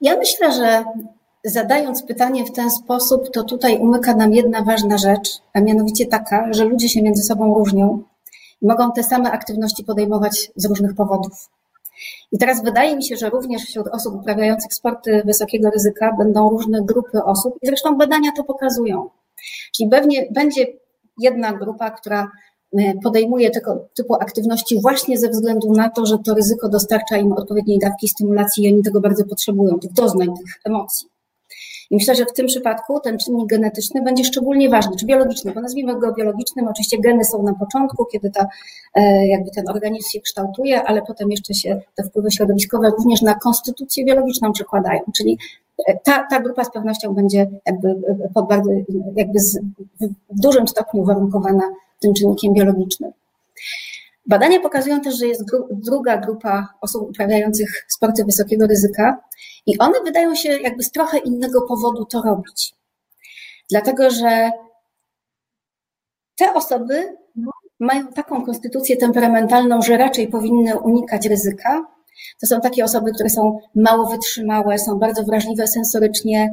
Ja 0.00 0.16
myślę, 0.16 0.52
że 0.52 0.84
zadając 1.44 2.02
pytanie 2.02 2.44
w 2.44 2.52
ten 2.52 2.70
sposób, 2.70 3.30
to 3.32 3.44
tutaj 3.44 3.78
umyka 3.78 4.14
nam 4.14 4.32
jedna 4.32 4.62
ważna 4.62 4.98
rzecz, 4.98 5.28
a 5.54 5.60
mianowicie 5.60 6.06
taka, 6.06 6.52
że 6.52 6.64
ludzie 6.64 6.88
się 6.88 7.02
między 7.02 7.22
sobą 7.22 7.54
różnią 7.54 8.02
i 8.62 8.66
mogą 8.66 8.92
te 8.92 9.02
same 9.02 9.32
aktywności 9.32 9.84
podejmować 9.84 10.50
z 10.56 10.66
różnych 10.66 10.94
powodów. 10.94 11.48
I 12.32 12.38
teraz 12.38 12.64
wydaje 12.64 12.96
mi 12.96 13.04
się, 13.04 13.16
że 13.16 13.30
również 13.30 13.62
wśród 13.62 13.88
osób 13.88 14.14
uprawiających 14.14 14.74
sporty 14.74 15.22
wysokiego 15.24 15.70
ryzyka 15.70 16.16
będą 16.18 16.50
różne 16.50 16.82
grupy 16.82 17.24
osób, 17.24 17.54
i 17.62 17.66
zresztą 17.66 17.98
badania 17.98 18.30
to 18.36 18.44
pokazują. 18.44 19.10
Czyli 19.76 19.88
pewnie 19.88 20.28
będzie 20.30 20.66
jedna 21.20 21.52
grupa, 21.52 21.90
która 21.90 22.30
e, 22.78 22.94
podejmuje 23.02 23.50
tego 23.50 23.88
typu 23.94 24.14
aktywności 24.14 24.80
właśnie 24.80 25.18
ze 25.18 25.28
względu 25.28 25.72
na 25.72 25.90
to, 25.90 26.06
że 26.06 26.18
to 26.18 26.34
ryzyko 26.34 26.68
dostarcza 26.68 27.16
im 27.16 27.32
odpowiedniej 27.32 27.78
dawki 27.78 28.08
stymulacji 28.08 28.64
i 28.64 28.72
oni 28.72 28.82
tego 28.82 29.00
bardzo 29.00 29.24
potrzebują, 29.24 29.78
tych 29.78 29.92
doznań, 29.92 30.28
tych 30.36 30.60
emocji. 30.64 31.13
I 31.90 31.94
myślę, 31.94 32.14
że 32.14 32.24
w 32.24 32.32
tym 32.32 32.46
przypadku 32.46 33.00
ten 33.00 33.18
czynnik 33.18 33.48
genetyczny 33.48 34.02
będzie 34.02 34.24
szczególnie 34.24 34.68
ważny, 34.70 34.96
czy 34.96 35.06
biologiczny, 35.06 35.52
bo 35.52 35.60
nazwijmy 35.60 36.00
go 36.00 36.12
biologicznym. 36.12 36.68
Oczywiście 36.68 36.98
geny 36.98 37.24
są 37.24 37.42
na 37.42 37.54
początku, 37.54 38.04
kiedy 38.04 38.30
ta, 38.30 38.46
e, 38.94 39.26
jakby 39.26 39.50
ten 39.50 39.68
organizm 39.68 40.10
się 40.10 40.20
kształtuje, 40.20 40.82
ale 40.82 41.02
potem 41.02 41.30
jeszcze 41.30 41.54
się 41.54 41.80
te 41.94 42.04
wpływy 42.04 42.30
środowiskowe 42.30 42.90
również 42.90 43.22
na 43.22 43.34
konstytucję 43.34 44.04
biologiczną 44.04 44.52
przekładają. 44.52 45.00
Czyli 45.16 45.38
e, 45.88 45.98
ta, 46.04 46.26
ta 46.30 46.40
grupa 46.40 46.64
z 46.64 46.72
pewnością 46.72 47.14
będzie 47.14 47.50
jakby, 47.66 47.88
e, 47.88 48.28
pod 48.34 48.48
bardzo, 48.48 48.70
jakby 49.16 49.40
z, 49.40 49.58
w 50.30 50.40
dużym 50.40 50.68
stopniu 50.68 51.02
uwarunkowana 51.02 51.62
tym 52.00 52.14
czynnikiem 52.14 52.52
biologicznym. 52.52 53.12
Badania 54.26 54.60
pokazują 54.60 55.00
też, 55.00 55.18
że 55.18 55.26
jest 55.26 55.44
gru 55.44 55.68
druga 55.70 56.16
grupa 56.16 56.68
osób 56.80 57.10
uprawiających 57.10 57.84
sporty 57.88 58.24
wysokiego 58.24 58.66
ryzyka 58.66 59.20
i 59.66 59.78
one 59.78 60.00
wydają 60.04 60.34
się 60.34 60.48
jakby 60.48 60.82
z 60.82 60.90
trochę 60.90 61.18
innego 61.18 61.62
powodu 61.62 62.04
to 62.04 62.22
robić. 62.22 62.74
Dlatego, 63.70 64.10
że 64.10 64.50
te 66.36 66.54
osoby 66.54 67.16
mają 67.80 68.08
taką 68.08 68.44
konstytucję 68.44 68.96
temperamentalną, 68.96 69.82
że 69.82 69.96
raczej 69.96 70.28
powinny 70.28 70.78
unikać 70.78 71.26
ryzyka, 71.26 71.86
to 72.40 72.46
są 72.46 72.60
takie 72.60 72.84
osoby, 72.84 73.12
które 73.12 73.30
są 73.30 73.58
mało 73.74 74.10
wytrzymałe, 74.10 74.78
są 74.78 74.98
bardzo 74.98 75.24
wrażliwe 75.24 75.66
sensorycznie, 75.66 76.52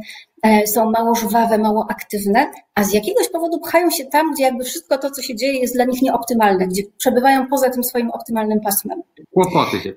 są 0.65 0.91
mało 0.91 1.15
żwawe, 1.15 1.57
mało 1.57 1.88
aktywne, 1.89 2.51
a 2.75 2.83
z 2.83 2.93
jakiegoś 2.93 3.29
powodu 3.29 3.60
pchają 3.60 3.89
się 3.89 4.05
tam, 4.05 4.33
gdzie 4.33 4.43
jakby 4.43 4.63
wszystko 4.63 4.98
to, 4.98 5.12
co 5.12 5.21
się 5.21 5.36
dzieje, 5.36 5.60
jest 5.60 5.74
dla 5.74 5.86
nich 5.86 6.01
nieoptymalne, 6.01 6.67
gdzie 6.67 6.83
przebywają 6.98 7.48
poza 7.48 7.69
tym 7.69 7.83
swoim 7.83 8.12
optymalnym 8.12 8.60
pasmem. 8.60 9.01
Kłopoty 9.33 9.79
się 9.79 9.93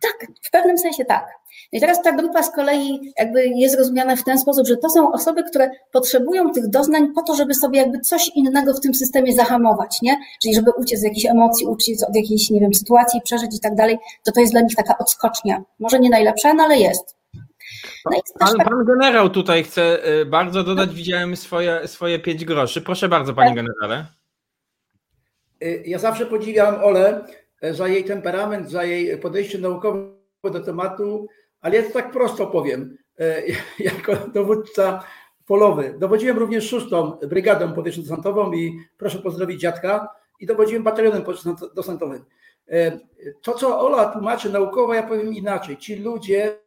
tak, 0.00 0.26
w 0.42 0.50
pewnym 0.50 0.78
sensie 0.78 1.04
tak. 1.04 1.26
I 1.72 1.80
teraz 1.80 2.02
ta 2.02 2.12
grupa 2.12 2.42
z 2.42 2.52
kolei 2.52 3.12
jakby 3.18 3.46
jest 3.46 3.78
rozumiana 3.78 4.16
w 4.16 4.24
ten 4.24 4.38
sposób, 4.38 4.66
że 4.66 4.76
to 4.76 4.90
są 4.90 5.12
osoby, 5.12 5.44
które 5.44 5.70
potrzebują 5.92 6.50
tych 6.50 6.68
doznań 6.68 7.08
po 7.14 7.22
to, 7.22 7.34
żeby 7.34 7.54
sobie 7.54 7.78
jakby 7.78 8.00
coś 8.00 8.30
innego 8.34 8.74
w 8.74 8.80
tym 8.80 8.94
systemie 8.94 9.34
zahamować, 9.34 10.02
nie? 10.02 10.16
Czyli 10.42 10.54
żeby 10.54 10.70
uciec 10.70 11.00
z 11.00 11.02
jakichś 11.02 11.26
emocji, 11.26 11.66
uciec 11.66 12.02
od 12.02 12.16
jakiejś, 12.16 12.50
nie 12.50 12.60
wiem, 12.60 12.74
sytuacji, 12.74 13.20
przeżyć 13.24 13.56
i 13.56 13.60
tak 13.60 13.74
dalej, 13.74 13.98
to 14.24 14.32
to 14.32 14.40
jest 14.40 14.52
dla 14.52 14.60
nich 14.60 14.76
taka 14.76 14.98
odskocznia. 14.98 15.62
Może 15.78 16.00
nie 16.00 16.10
najlepsza, 16.10 16.54
no 16.54 16.64
ale 16.64 16.78
jest. 16.78 17.17
No 18.04 18.10
pan, 18.38 18.56
tak... 18.56 18.68
pan, 18.68 18.84
generał 18.84 19.30
tutaj 19.30 19.64
chce 19.64 20.08
y, 20.20 20.26
bardzo 20.26 20.62
dodać, 20.64 20.94
widziałem 20.94 21.36
swoje, 21.36 21.88
swoje 21.88 22.18
pięć 22.18 22.44
groszy. 22.44 22.82
Proszę 22.82 23.08
bardzo, 23.08 23.34
panie 23.34 23.54
tak. 23.54 23.56
generale. 23.56 24.06
Y, 25.62 25.82
ja 25.86 25.98
zawsze 25.98 26.26
podziwiam 26.26 26.74
Ole 26.74 27.24
za 27.62 27.88
jej 27.88 28.04
temperament, 28.04 28.70
za 28.70 28.84
jej 28.84 29.18
podejście 29.18 29.58
naukowe 29.58 30.08
do 30.42 30.60
tematu, 30.60 31.28
ale 31.60 31.76
ja 31.76 31.82
to 31.82 31.90
tak 31.90 32.10
prosto 32.10 32.46
powiem, 32.46 32.96
jako 33.78 34.16
dowódca 34.34 35.04
polowy. 35.46 35.94
Dowodziłem 35.98 36.38
również 36.38 36.68
szóstą 36.68 37.10
brygadą 37.10 37.72
powietrzno-desantową 37.72 38.54
i 38.54 38.78
proszę 38.96 39.18
pozdrowić 39.18 39.60
dziadka 39.60 40.08
i 40.40 40.46
dowodziłem 40.46 40.82
batalionem 40.82 41.22
powietrzno-desantowym. 41.22 42.24
To, 43.42 43.54
co 43.54 43.80
Ola 43.80 44.12
tłumaczy 44.12 44.50
naukowo, 44.50 44.94
ja 44.94 45.02
powiem 45.02 45.34
inaczej. 45.34 45.76
Ci 45.76 45.96
ludzie 45.96 46.58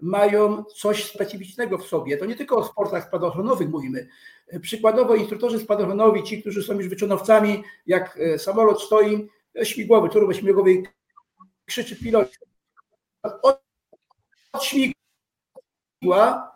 mają 0.00 0.64
coś 0.64 1.04
specyficznego 1.04 1.78
w 1.78 1.86
sobie. 1.86 2.16
To 2.16 2.26
nie 2.26 2.36
tylko 2.36 2.56
o 2.56 2.64
sportach 2.64 3.08
spadochronowych 3.08 3.68
mówimy. 3.68 4.08
E, 4.48 4.60
przykładowo 4.60 5.14
instruktorzy 5.14 5.58
spadochronowi, 5.58 6.22
ci, 6.22 6.40
którzy 6.40 6.62
są 6.62 6.74
już 6.74 6.88
wyczynowcami, 6.88 7.62
jak 7.86 8.18
samolot 8.38 8.82
stoi, 8.82 9.28
śmigłowy, 9.62 10.08
turbośmigłowy 10.08 10.82
krzyczy 11.66 11.96
pilot 11.96 12.38
od, 13.22 13.60
od 14.52 14.64
śmigła, 14.64 16.50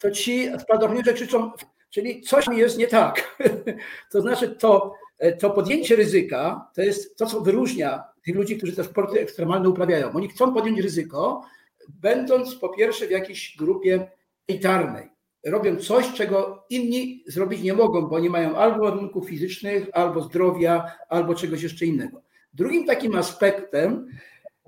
to 0.00 0.10
ci 0.10 0.50
spadochroniarze 0.58 1.12
krzyczą, 1.12 1.52
czyli 1.90 2.22
coś 2.22 2.46
jest 2.52 2.78
nie 2.78 2.86
tak. 2.86 3.38
to 4.12 4.20
znaczy 4.20 4.48
to, 4.48 4.94
to 5.40 5.50
podjęcie 5.50 5.96
ryzyka 5.96 6.70
to 6.74 6.82
jest 6.82 7.16
to, 7.16 7.26
co 7.26 7.40
wyróżnia 7.40 8.04
tych 8.24 8.36
ludzi, 8.36 8.56
którzy 8.56 8.76
te 8.76 8.84
sporty 8.84 9.20
ekstremalne 9.20 9.68
uprawiają. 9.68 10.12
Oni 10.12 10.28
chcą 10.28 10.54
podjąć 10.54 10.80
ryzyko, 10.80 11.44
będąc 11.88 12.54
po 12.54 12.68
pierwsze 12.68 13.06
w 13.06 13.10
jakiejś 13.10 13.56
grupie 13.58 14.10
elitarnej. 14.48 15.08
Robią 15.46 15.76
coś, 15.76 16.12
czego 16.12 16.64
inni 16.70 17.24
zrobić 17.26 17.62
nie 17.62 17.74
mogą, 17.74 18.06
bo 18.06 18.20
nie 18.20 18.30
mają 18.30 18.56
albo 18.56 18.84
warunków 18.84 19.28
fizycznych, 19.28 19.86
albo 19.92 20.22
zdrowia, 20.22 20.92
albo 21.08 21.34
czegoś 21.34 21.62
jeszcze 21.62 21.86
innego. 21.86 22.22
Drugim 22.54 22.86
takim 22.86 23.16
aspektem 23.16 24.06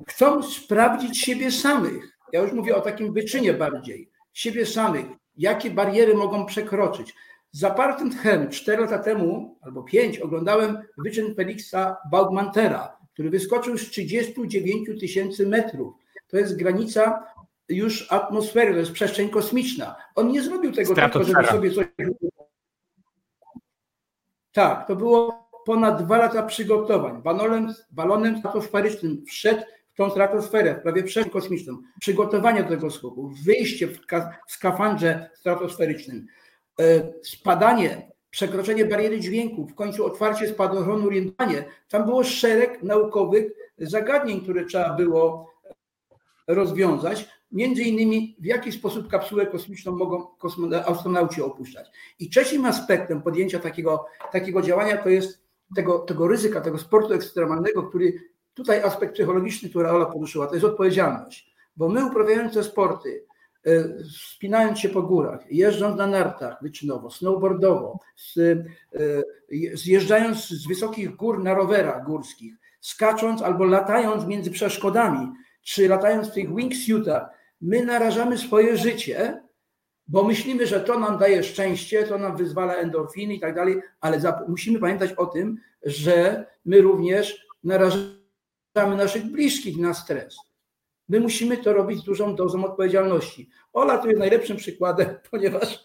chcą 0.09 0.43
sprawdzić 0.43 1.19
siebie 1.19 1.51
samych. 1.51 2.19
Ja 2.33 2.41
już 2.41 2.53
mówię 2.53 2.77
o 2.77 2.81
takim 2.81 3.13
wyczynie 3.13 3.53
bardziej. 3.53 4.11
Siebie 4.33 4.67
samych. 4.67 5.07
Jakie 5.37 5.71
bariery 5.71 6.15
mogą 6.15 6.47
przekroczyć. 6.47 7.15
Za 7.51 7.71
Partem 7.71 8.11
Tchem 8.11 8.51
cztery 8.51 8.83
lata 8.83 8.99
temu, 8.99 9.59
albo 9.61 9.83
pięć, 9.83 10.19
oglądałem 10.19 10.79
wyczyn 10.99 11.35
Felixa 11.35 11.97
Baugmantera, 12.11 12.97
który 13.13 13.31
wyskoczył 13.31 13.79
z 13.79 13.91
39 13.91 15.01
tysięcy 15.01 15.47
metrów. 15.47 15.95
To 16.29 16.37
jest 16.37 16.57
granica 16.57 17.27
już 17.69 18.13
atmosfery, 18.13 18.73
to 18.73 18.79
jest 18.79 18.93
przestrzeń 18.93 19.29
kosmiczna. 19.29 19.97
On 20.15 20.29
nie 20.29 20.43
zrobił 20.43 20.73
tego 20.73 20.95
tylko, 20.95 21.25
żeby 21.25 21.45
sobie 21.45 21.71
coś... 21.71 21.87
Tak, 24.53 24.87
to 24.87 24.97
było 24.97 25.49
ponad 25.67 26.05
dwa 26.05 26.19
lata 26.19 26.43
przygotowań. 26.43 27.23
Balonem, 27.23 27.75
balonem 27.91 28.39
stratosferycznym 28.39 29.25
wszedł 29.27 29.63
w 29.95 29.97
tą 29.97 30.11
stratosferę, 30.11 30.75
prawie 30.75 31.03
przeszło 31.03 31.33
kosmiczną. 31.33 31.79
Przygotowanie 32.01 32.63
do 32.63 32.69
tego 32.69 32.91
skoku, 32.91 33.33
wyjście 33.45 33.87
w, 33.87 33.99
w 34.47 34.53
skafandrze 34.53 35.31
stratosferycznym, 35.35 36.27
e, 36.81 37.13
spadanie, 37.23 38.13
przekroczenie 38.31 38.85
bariery 38.85 39.21
dźwięku, 39.21 39.67
w 39.67 39.75
końcu 39.75 40.07
otwarcie 40.07 40.49
spadochronu, 40.49 41.07
orientowanie. 41.07 41.65
Tam 41.89 42.05
było 42.05 42.25
szereg 42.25 42.83
naukowych 42.83 43.53
zagadnień, 43.79 44.41
które 44.41 44.65
trzeba 44.65 44.95
było 44.95 45.53
rozwiązać. 46.47 47.29
Między 47.53 47.83
innymi, 47.83 48.37
w 48.41 48.45
jaki 48.45 48.73
sposób 48.73 49.09
kapsułę 49.09 49.47
kosmiczną 49.47 49.93
mogą 49.93 50.27
astronauci 50.87 51.43
opuszczać. 51.43 51.91
I 52.19 52.31
trzecim 52.31 52.65
aspektem 52.65 53.23
podjęcia 53.23 53.59
takiego, 53.59 54.07
takiego 54.33 54.63
działania 54.63 54.97
to 54.97 55.09
jest 55.09 55.47
tego, 55.77 55.99
tego 55.99 56.29
ryzyka, 56.29 56.61
tego 56.61 56.79
sportu 56.79 57.15
ekstremalnego, 57.15 57.83
który 57.83 58.13
tutaj 58.55 58.83
aspekt 58.83 59.15
psychologiczny, 59.15 59.69
który 59.69 59.89
Ola 59.89 60.07
poruszyła, 60.07 60.47
to 60.47 60.55
jest 60.55 60.67
odpowiedzialność. 60.67 61.55
Bo 61.77 61.89
my 61.89 62.07
uprawiając 62.07 62.55
te 62.55 62.65
sporty, 62.65 63.25
e, 63.67 63.71
spinając 64.35 64.79
się 64.79 64.89
po 64.89 65.03
górach, 65.03 65.53
jeżdżąc 65.53 65.97
na 65.97 66.07
nartach 66.07 66.63
wyczynowo, 66.63 67.11
snowboardowo, 67.11 67.99
e, 68.37 68.43
zjeżdżając 69.75 70.49
z 70.49 70.67
wysokich 70.69 71.17
gór 71.17 71.43
na 71.43 71.55
rowerach 71.55 72.05
górskich, 72.05 72.55
skacząc 72.81 73.43
albo 73.43 73.65
latając 73.65 74.27
między 74.27 74.51
przeszkodami, 74.51 75.29
czy 75.67 75.89
latając 75.89 76.29
w 76.29 76.35
tych 76.35 76.57
wingsuitach, 76.57 77.29
my 77.61 77.85
narażamy 77.85 78.39
swoje 78.39 78.77
życie 78.77 79.47
bo 80.09 80.25
myślimy, 80.25 80.67
że 80.67 80.81
to 80.81 80.99
nam 80.99 81.19
daje 81.19 81.43
szczęście, 81.43 82.03
to 82.03 82.19
nam 82.19 82.37
wyzwala 82.37 82.75
endorfiny 82.75 83.35
i 83.35 83.41
tak 83.41 83.55
dalej, 83.55 83.81
ale 84.01 84.21
musimy 84.49 84.79
pamiętać 84.79 85.13
o 85.13 85.27
tym, 85.27 85.57
że 85.83 86.47
my 86.65 86.81
również 86.81 87.47
narażamy 87.65 88.97
naszych 88.97 89.25
bliskich 89.25 89.79
na 89.79 89.95
stres. 89.95 90.37
My 91.09 91.21
musimy 91.21 91.57
to 91.57 91.73
robić 91.73 92.01
z 92.01 92.05
dużą 92.05 92.37
dozą 92.37 92.65
odpowiedzialności. 92.65 93.51
Ola 93.73 93.99
tu 93.99 94.09
jest 94.09 94.19
najlepszym 94.19 94.57
przykładem, 94.57 95.09
ponieważ 95.31 95.85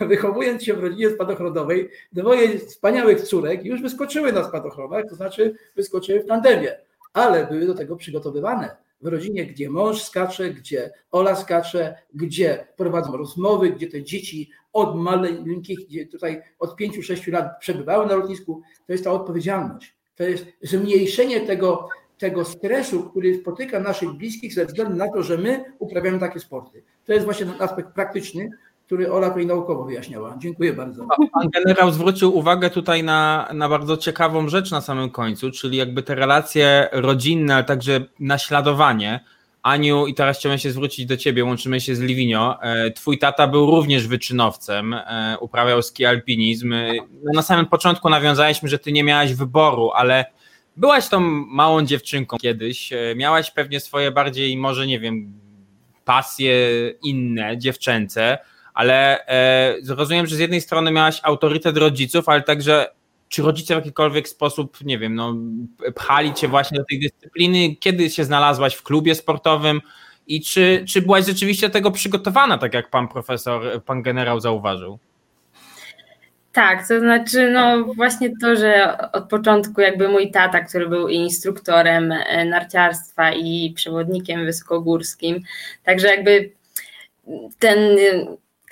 wychowując 0.00 0.64
się 0.64 0.74
w 0.74 0.80
rodzinie 0.80 1.10
spadochronowej, 1.10 1.90
dwoje 2.12 2.58
wspaniałych 2.58 3.20
córek 3.20 3.64
już 3.64 3.82
wyskoczyły 3.82 4.32
na 4.32 4.44
spadochronach, 4.44 5.04
to 5.08 5.14
znaczy 5.14 5.54
wyskoczyły 5.76 6.20
w 6.20 6.26
tandemie, 6.26 6.78
ale 7.12 7.46
były 7.46 7.66
do 7.66 7.74
tego 7.74 7.96
przygotowywane 7.96 8.76
w 9.02 9.06
rodzinie, 9.06 9.46
gdzie 9.46 9.70
mąż 9.70 10.02
skacze, 10.02 10.50
gdzie 10.50 10.90
Ola 11.10 11.36
skacze, 11.36 11.94
gdzie 12.14 12.66
prowadzą 12.76 13.16
rozmowy, 13.16 13.70
gdzie 13.70 13.86
te 13.86 14.02
dzieci 14.02 14.50
od 14.72 14.96
maleńkich, 14.96 15.78
gdzie 15.86 16.06
tutaj 16.06 16.42
od 16.58 16.80
5-6 16.80 17.32
lat 17.32 17.58
przebywały 17.60 18.06
na 18.06 18.14
lotnisku, 18.14 18.62
to 18.86 18.92
jest 18.92 19.04
ta 19.04 19.12
odpowiedzialność. 19.12 19.96
To 20.14 20.24
jest 20.24 20.46
zmniejszenie 20.62 21.40
tego, 21.40 21.88
tego 22.18 22.44
stresu, 22.44 23.10
który 23.10 23.38
spotyka 23.38 23.80
naszych 23.80 24.10
bliskich 24.12 24.54
ze 24.54 24.66
względu 24.66 24.96
na 24.96 25.12
to, 25.12 25.22
że 25.22 25.38
my 25.38 25.64
uprawiamy 25.78 26.18
takie 26.18 26.40
sporty. 26.40 26.82
To 27.04 27.12
jest 27.12 27.24
właśnie 27.24 27.46
ten 27.46 27.62
aspekt 27.62 27.88
praktyczny, 27.94 28.50
który 28.92 29.12
Ola 29.12 29.28
tutaj 29.28 29.46
naukowo 29.46 29.84
wyjaśniała. 29.84 30.34
Dziękuję 30.38 30.72
bardzo. 30.72 31.06
Pan 31.32 31.50
generał 31.50 31.90
zwrócił 31.90 32.36
uwagę 32.36 32.70
tutaj 32.70 33.04
na, 33.04 33.48
na 33.54 33.68
bardzo 33.68 33.96
ciekawą 33.96 34.48
rzecz 34.48 34.70
na 34.70 34.80
samym 34.80 35.10
końcu, 35.10 35.50
czyli 35.50 35.76
jakby 35.76 36.02
te 36.02 36.14
relacje 36.14 36.88
rodzinne, 36.92 37.54
ale 37.54 37.64
także 37.64 38.04
naśladowanie. 38.20 39.20
Aniu, 39.62 40.06
i 40.06 40.14
teraz 40.14 40.38
chciałem 40.38 40.58
się 40.58 40.70
zwrócić 40.70 41.06
do 41.06 41.16
ciebie, 41.16 41.44
łączymy 41.44 41.80
się 41.80 41.94
z 41.94 42.00
Liwinio. 42.00 42.62
E, 42.62 42.90
twój 42.90 43.18
tata 43.18 43.46
był 43.46 43.66
również 43.66 44.06
wyczynowcem, 44.06 44.94
e, 44.94 45.36
uprawiał 45.40 45.82
ski 45.82 46.04
alpinizm. 46.04 46.72
E, 46.72 46.92
no, 47.24 47.32
na 47.34 47.42
samym 47.42 47.66
początku 47.66 48.10
nawiązaliśmy, 48.10 48.68
że 48.68 48.78
ty 48.78 48.92
nie 48.92 49.04
miałaś 49.04 49.34
wyboru, 49.34 49.90
ale 49.94 50.24
byłaś 50.76 51.08
tą 51.08 51.20
małą 51.46 51.82
dziewczynką 51.82 52.36
kiedyś, 52.36 52.90
miałaś 53.16 53.50
pewnie 53.50 53.80
swoje 53.80 54.10
bardziej, 54.10 54.56
może 54.56 54.86
nie 54.86 55.00
wiem, 55.00 55.32
pasje 56.04 56.54
inne, 57.02 57.58
dziewczęce, 57.58 58.38
ale 58.74 59.26
e, 59.26 59.76
zrozumiem, 59.82 60.26
że 60.26 60.36
z 60.36 60.38
jednej 60.38 60.60
strony 60.60 60.90
miałaś 60.90 61.20
autorytet 61.22 61.76
rodziców, 61.76 62.28
ale 62.28 62.42
także 62.42 62.86
czy 63.28 63.42
rodzice 63.42 63.74
w 63.74 63.76
jakikolwiek 63.76 64.28
sposób, 64.28 64.78
nie 64.84 64.98
wiem, 64.98 65.14
no, 65.14 65.34
pchali 65.94 66.34
cię 66.34 66.48
właśnie 66.48 66.78
do 66.78 66.84
tej 66.84 67.00
dyscypliny? 67.00 67.76
Kiedy 67.76 68.10
się 68.10 68.24
znalazłaś 68.24 68.74
w 68.74 68.82
klubie 68.82 69.14
sportowym 69.14 69.80
i 70.26 70.42
czy, 70.42 70.84
czy 70.88 71.02
byłaś 71.02 71.26
rzeczywiście 71.26 71.70
tego 71.70 71.90
przygotowana, 71.90 72.58
tak 72.58 72.74
jak 72.74 72.90
pan 72.90 73.08
profesor, 73.08 73.82
pan 73.84 74.02
generał 74.02 74.40
zauważył? 74.40 74.98
Tak, 76.52 76.88
to 76.88 77.00
znaczy, 77.00 77.50
no 77.50 77.84
właśnie 77.84 78.30
to, 78.40 78.56
że 78.56 78.98
od 79.12 79.28
początku 79.28 79.80
jakby 79.80 80.08
mój 80.08 80.30
tata, 80.30 80.60
który 80.60 80.88
był 80.88 81.08
instruktorem 81.08 82.12
e, 82.12 82.44
narciarstwa 82.44 83.32
i 83.32 83.72
przewodnikiem 83.76 84.44
wysokogórskim, 84.44 85.40
także 85.84 86.06
jakby 86.06 86.52
ten 87.58 87.78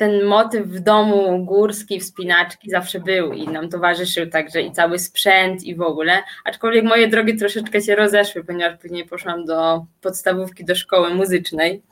ten 0.01 0.25
motyw 0.25 0.67
w 0.67 0.81
domu 0.81 1.45
górski, 1.45 2.01
wspinaczki 2.01 2.71
zawsze 2.71 3.01
był 3.01 3.33
i 3.33 3.49
nam 3.49 3.69
towarzyszył 3.69 4.31
także 4.31 4.63
i 4.63 4.73
cały 4.73 4.99
sprzęt 4.99 5.63
i 5.63 5.75
w 5.75 5.83
ogóle, 5.83 6.23
aczkolwiek 6.45 6.85
moje 6.85 7.09
drogi 7.09 7.37
troszeczkę 7.37 7.81
się 7.81 7.97
rozeszły, 7.97 8.45
ponieważ 8.45 8.79
później 8.79 9.05
poszłam 9.05 9.45
do 9.45 9.87
podstawówki, 10.01 10.65
do 10.65 10.75
szkoły 10.75 11.15
muzycznej. 11.15 11.83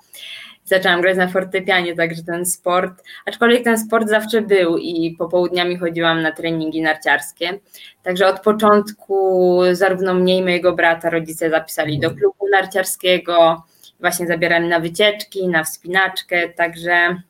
Zaczęłam 0.64 1.00
grać 1.00 1.16
na 1.16 1.28
fortepianie, 1.28 1.94
także 1.94 2.22
ten 2.22 2.46
sport, 2.46 3.02
aczkolwiek 3.26 3.64
ten 3.64 3.78
sport 3.78 4.08
zawsze 4.08 4.42
był 4.42 4.78
i 4.78 5.16
popołudniami 5.18 5.76
chodziłam 5.76 6.22
na 6.22 6.32
treningi 6.32 6.82
narciarskie. 6.82 7.58
Także 8.02 8.26
od 8.26 8.40
początku 8.40 9.60
zarówno 9.72 10.14
mnie 10.14 10.36
i 10.36 10.42
mojego 10.42 10.72
brata 10.72 11.10
rodzice 11.10 11.50
zapisali 11.50 12.00
do 12.00 12.10
klubu 12.10 12.48
narciarskiego, 12.52 13.62
właśnie 14.00 14.26
zabierali 14.26 14.68
na 14.68 14.80
wycieczki, 14.80 15.48
na 15.48 15.64
wspinaczkę, 15.64 16.48
także 16.48 17.22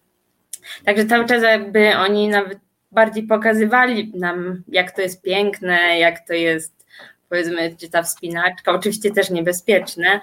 Także 0.84 1.06
cały 1.06 1.26
czas 1.26 1.42
jakby 1.42 1.96
oni 1.96 2.28
nawet 2.28 2.58
bardziej 2.92 3.22
pokazywali 3.22 4.12
nam, 4.14 4.62
jak 4.68 4.90
to 4.90 5.02
jest 5.02 5.22
piękne, 5.22 5.98
jak 5.98 6.26
to 6.26 6.32
jest 6.32 6.78
powiedzmy, 7.28 7.76
czy 7.80 7.90
ta 7.90 8.02
wspinaczka, 8.02 8.72
oczywiście 8.72 9.10
też 9.10 9.30
niebezpieczne, 9.30 10.20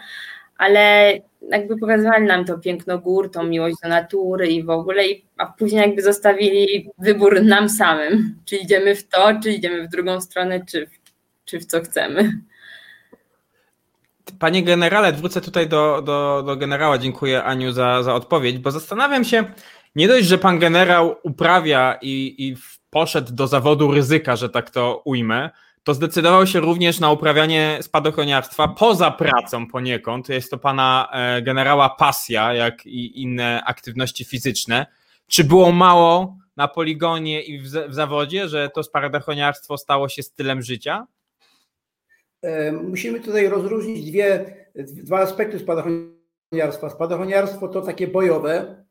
ale 0.57 1.13
jakby 1.49 1.77
pokazywali 1.77 2.25
nam 2.25 2.45
to 2.45 2.57
piękno 2.57 2.99
gór, 2.99 3.31
tą 3.31 3.43
miłość 3.43 3.75
do 3.83 3.89
natury 3.89 4.47
i 4.47 4.63
w 4.63 4.69
ogóle, 4.69 5.03
a 5.37 5.45
później 5.45 5.81
jakby 5.81 6.01
zostawili 6.01 6.89
wybór 6.97 7.43
nam 7.43 7.69
samym, 7.69 8.39
czy 8.45 8.55
idziemy 8.55 8.95
w 8.95 9.07
to, 9.07 9.39
czy 9.43 9.51
idziemy 9.51 9.87
w 9.87 9.91
drugą 9.91 10.21
stronę, 10.21 10.65
czy, 10.65 10.89
czy 11.45 11.59
w 11.59 11.65
co 11.65 11.81
chcemy. 11.81 12.31
Panie 14.39 14.63
generale, 14.63 15.13
wrócę 15.13 15.41
tutaj 15.41 15.67
do, 15.67 16.01
do, 16.01 16.43
do 16.45 16.55
generała. 16.55 16.97
Dziękuję 16.97 17.43
Aniu 17.43 17.71
za, 17.71 18.03
za 18.03 18.13
odpowiedź, 18.13 18.57
bo 18.57 18.71
zastanawiam 18.71 19.23
się, 19.23 19.43
nie 19.95 20.07
dość, 20.07 20.27
że 20.27 20.37
pan 20.37 20.59
generał 20.59 21.15
uprawia 21.23 21.97
i, 22.01 22.35
i 22.37 22.55
poszedł 22.89 23.33
do 23.33 23.47
zawodu 23.47 23.91
ryzyka, 23.91 24.35
że 24.35 24.49
tak 24.49 24.69
to 24.69 25.01
ujmę, 25.05 25.49
to 25.83 25.93
zdecydował 25.93 26.47
się 26.47 26.59
również 26.59 26.99
na 26.99 27.11
uprawianie 27.11 27.79
spadochroniarstwa 27.81 28.67
poza 28.67 29.11
pracą 29.11 29.67
poniekąd. 29.67 30.29
Jest 30.29 30.51
to 30.51 30.57
pana 30.57 31.09
e, 31.13 31.41
generała 31.41 31.89
pasja, 31.89 32.53
jak 32.53 32.85
i 32.85 33.21
inne 33.21 33.63
aktywności 33.65 34.25
fizyczne. 34.25 34.85
Czy 35.27 35.43
było 35.43 35.71
mało 35.71 36.37
na 36.57 36.67
poligonie 36.67 37.41
i 37.41 37.59
w, 37.59 37.67
zawodzie, 37.89 38.47
że 38.47 38.69
to 38.69 38.83
spadochroniarstwo 38.83 39.77
stało 39.77 40.09
się 40.09 40.23
stylem 40.23 40.61
życia? 40.61 41.07
E, 42.41 42.71
musimy 42.71 43.19
tutaj 43.19 43.49
rozróżnić 43.49 44.11
dwie, 44.11 44.55
dwa 44.75 45.19
aspekty 45.19 45.59
spadochroniarstwa. 45.59 46.89
Spadochroniarstwo 46.89 47.67
to 47.67 47.81
takie 47.81 48.07
bojowe, 48.07 48.84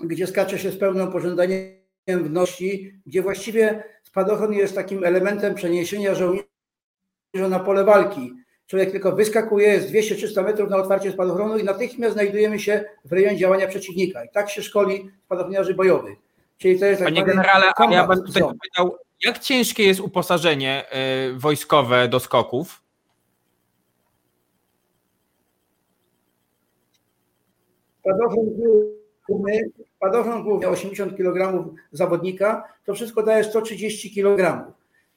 gdzie 0.00 0.26
skacze 0.26 0.58
się 0.58 0.70
z 0.70 0.78
pełnym 0.78 1.12
pożądaniem 1.12 1.76
wności, 2.08 3.00
gdzie 3.06 3.22
właściwie 3.22 3.84
spadochron 4.02 4.52
jest 4.52 4.74
takim 4.74 5.04
elementem 5.04 5.54
przeniesienia 5.54 6.14
żołnierza 6.14 7.48
na 7.48 7.60
pole 7.60 7.84
walki. 7.84 8.32
Człowiek 8.66 8.90
tylko 8.90 9.12
wyskakuje, 9.12 9.68
jest 9.68 9.90
200-300 9.90 10.44
metrów 10.44 10.70
na 10.70 10.76
otwarcie 10.76 11.12
spadochronu 11.12 11.58
i 11.58 11.64
natychmiast 11.64 12.14
znajdujemy 12.14 12.58
się 12.58 12.84
w 13.04 13.12
rejonie 13.12 13.36
działania 13.36 13.66
przeciwnika. 13.66 14.24
I 14.24 14.28
tak 14.28 14.50
się 14.50 14.62
szkoli 14.62 15.10
spadochroniarzy 15.24 15.74
bojowych. 15.74 16.18
Czyli 16.58 16.78
to 16.78 16.86
jest 16.86 16.98
tak 16.98 17.06
Panie 17.06 17.24
generale, 17.24 17.72
a 17.76 17.92
ja 17.92 18.06
bym 18.06 18.22
tutaj 18.22 18.42
pytał, 18.42 18.96
jak 19.24 19.38
ciężkie 19.38 19.84
jest 19.84 20.00
uposażenie 20.00 20.84
y, 21.34 21.38
wojskowe 21.38 22.08
do 22.08 22.20
skoków? 22.20 22.82
Spadochron 28.00 28.46
spadochron 29.96 30.42
główny 30.42 30.68
80 30.68 31.16
kg 31.16 31.64
zawodnika, 31.92 32.64
to 32.84 32.94
wszystko 32.94 33.22
daje 33.22 33.44
130 33.44 34.14
kg. 34.14 34.72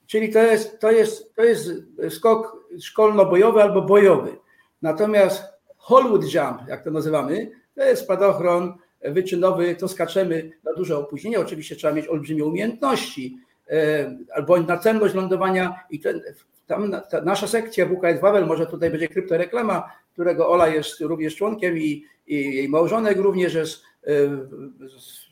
Czyli 0.07 0.33
to 0.33 0.39
jest, 0.39 0.79
to 0.79 0.91
jest, 0.91 1.35
to 1.35 1.43
jest 1.43 1.69
skok 2.09 2.57
szkolno-bojowy 2.81 3.61
albo 3.61 3.81
bojowy. 3.81 4.37
Natomiast 4.81 5.43
Hollywood 5.77 6.33
Jump, 6.33 6.67
jak 6.67 6.83
to 6.83 6.91
nazywamy, 6.91 7.51
to 7.75 7.83
jest 7.83 8.01
spadochron 8.03 8.73
wyczynowy, 9.01 9.75
to 9.75 9.87
skaczemy 9.87 10.51
na 10.63 10.73
duże 10.73 10.97
opóźnienie. 10.97 11.39
Oczywiście 11.39 11.75
trzeba 11.75 11.93
mieć 11.93 12.07
olbrzymie 12.07 12.45
umiejętności 12.45 13.37
e, 13.69 14.15
albo 14.35 14.59
nacenność 14.59 15.15
lądowania 15.15 15.79
i 15.89 15.99
ten, 15.99 16.21
tam 16.67 16.95
ta, 17.09 17.21
nasza 17.21 17.47
sekcja 17.47 17.85
WKS 17.85 18.21
Wawel, 18.21 18.45
może 18.45 18.67
tutaj 18.67 18.89
będzie 18.89 19.07
kryptoreklama, 19.07 19.91
którego 20.13 20.49
Ola 20.49 20.67
jest 20.67 21.01
również 21.01 21.35
członkiem 21.35 21.77
i, 21.77 22.05
i 22.27 22.55
jej 22.55 22.69
małżonek 22.69 23.17
również 23.17 23.53
jest 23.53 23.83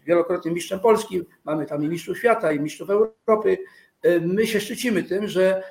wielokrotnym 0.05 0.53
mistrzem 0.53 0.79
Polski, 0.79 1.21
mamy 1.43 1.65
tam 1.65 1.83
i 1.83 1.87
mistrzów 1.87 2.17
świata, 2.17 2.51
i 2.51 2.59
mistrzów 2.59 2.89
Europy. 2.89 3.57
My 4.21 4.47
się 4.47 4.59
szczycimy 4.59 5.03
tym, 5.03 5.27
że 5.27 5.63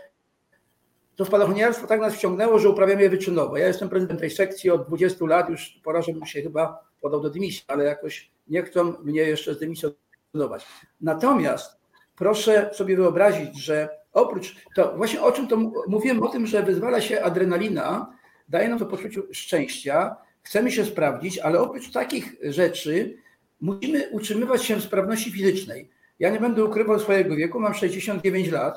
to 1.17 1.25
spadochroniarstwo 1.25 1.87
tak 1.87 2.01
nas 2.01 2.15
wciągnęło, 2.15 2.59
że 2.59 2.69
uprawiamy 2.69 3.03
je 3.03 3.11
wyczynowo. 3.11 3.57
Ja 3.57 3.67
jestem 3.67 3.89
prezydentem 3.89 4.21
tej 4.21 4.31
sekcji 4.31 4.71
od 4.71 4.87
20 4.87 5.27
lat, 5.27 5.49
już 5.51 5.81
pora, 5.85 6.03
żebym 6.03 6.27
się 6.27 6.43
chyba 6.43 6.85
podał 7.01 7.21
do 7.21 7.31
dymisji, 7.31 7.65
ale 7.69 7.85
jakoś 7.85 8.31
nie 8.49 8.63
chcą 8.63 8.95
mnie 9.03 9.21
jeszcze 9.21 9.55
zdymisjonować. 9.55 10.67
Natomiast 11.01 11.81
proszę 12.17 12.71
sobie 12.73 12.97
wyobrazić, 12.97 13.65
że 13.65 13.89
oprócz 14.13 14.57
to, 14.75 14.97
właśnie 14.97 15.21
o 15.23 15.33
czym 15.33 15.49
to 15.49 15.57
mówiłem, 15.89 16.23
o 16.23 16.29
tym, 16.29 16.47
że 16.47 16.63
wyzwala 16.63 17.01
się 17.01 17.23
adrenalina, 17.23 18.13
daje 18.49 18.69
nam 18.69 18.79
to 18.79 18.87
poczucie 18.87 19.23
szczęścia, 19.33 20.17
chcemy 20.47 20.73
się 20.73 20.85
sprawdzić, 20.85 21.39
ale 21.39 21.61
oprócz 21.61 21.91
takich 21.93 22.37
rzeczy 22.43 23.17
musimy 23.61 24.09
utrzymywać 24.11 24.65
się 24.65 24.77
w 24.77 24.85
sprawności 24.85 25.33
fizycznej. 25.33 25.91
Ja 26.19 26.31
nie 26.31 26.41
będę 26.41 26.65
ukrywał 26.65 27.01
swojego 27.01 27.37
wieku, 27.37 27.61
mam 27.61 27.75
69 27.75 28.51
lat. 28.51 28.75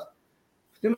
W 0.72 0.80
tym 0.80 0.96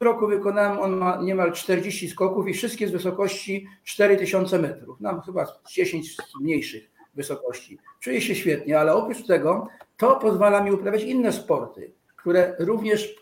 roku 0.00 0.26
wykonałem 0.26 0.78
on 0.78 0.96
ma 0.96 1.22
niemal 1.22 1.52
40 1.52 2.08
skoków 2.08 2.48
i 2.48 2.54
wszystkie 2.54 2.88
z 2.88 2.90
wysokości 2.90 3.66
4000 3.84 4.58
metrów. 4.58 5.00
Mam 5.00 5.20
chyba 5.20 5.46
10 5.70 6.16
mniejszych 6.40 6.90
wysokości. 7.14 7.78
Czuję 8.00 8.20
się 8.20 8.34
świetnie, 8.34 8.80
ale 8.80 8.94
oprócz 8.94 9.26
tego 9.26 9.68
to 9.96 10.16
pozwala 10.16 10.64
mi 10.64 10.72
uprawiać 10.72 11.02
inne 11.02 11.32
sporty, 11.32 11.92
które 12.16 12.56
również 12.58 13.14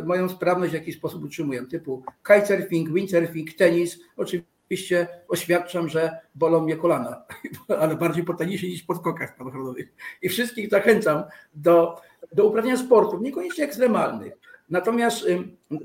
y, 0.00 0.04
moją 0.04 0.28
sprawność 0.28 0.70
w 0.70 0.74
jakiś 0.74 0.96
sposób 0.96 1.24
utrzymują, 1.24 1.66
typu 1.66 2.02
kitesurfing, 2.26 2.92
windsurfing, 2.92 3.54
tenis, 3.54 4.00
oczywiście 4.16 4.59
Oczywiście 4.70 5.08
oświadczam, 5.28 5.88
że 5.88 6.18
bolą 6.34 6.60
mnie 6.60 6.76
kolana, 6.76 7.24
ale 7.80 7.96
bardziej 7.96 8.24
po 8.24 8.34
tenisie 8.34 8.68
niż 8.68 8.82
po 8.82 8.94
skokach 8.94 9.34
spadochronowych. 9.34 9.92
I 10.22 10.28
wszystkich 10.28 10.70
zachęcam 10.70 11.22
do, 11.54 12.00
do 12.32 12.46
uprawiania 12.46 12.76
sportów, 12.76 13.20
niekoniecznie 13.20 13.64
ekstremalnych. 13.64 14.32
Natomiast 14.68 15.26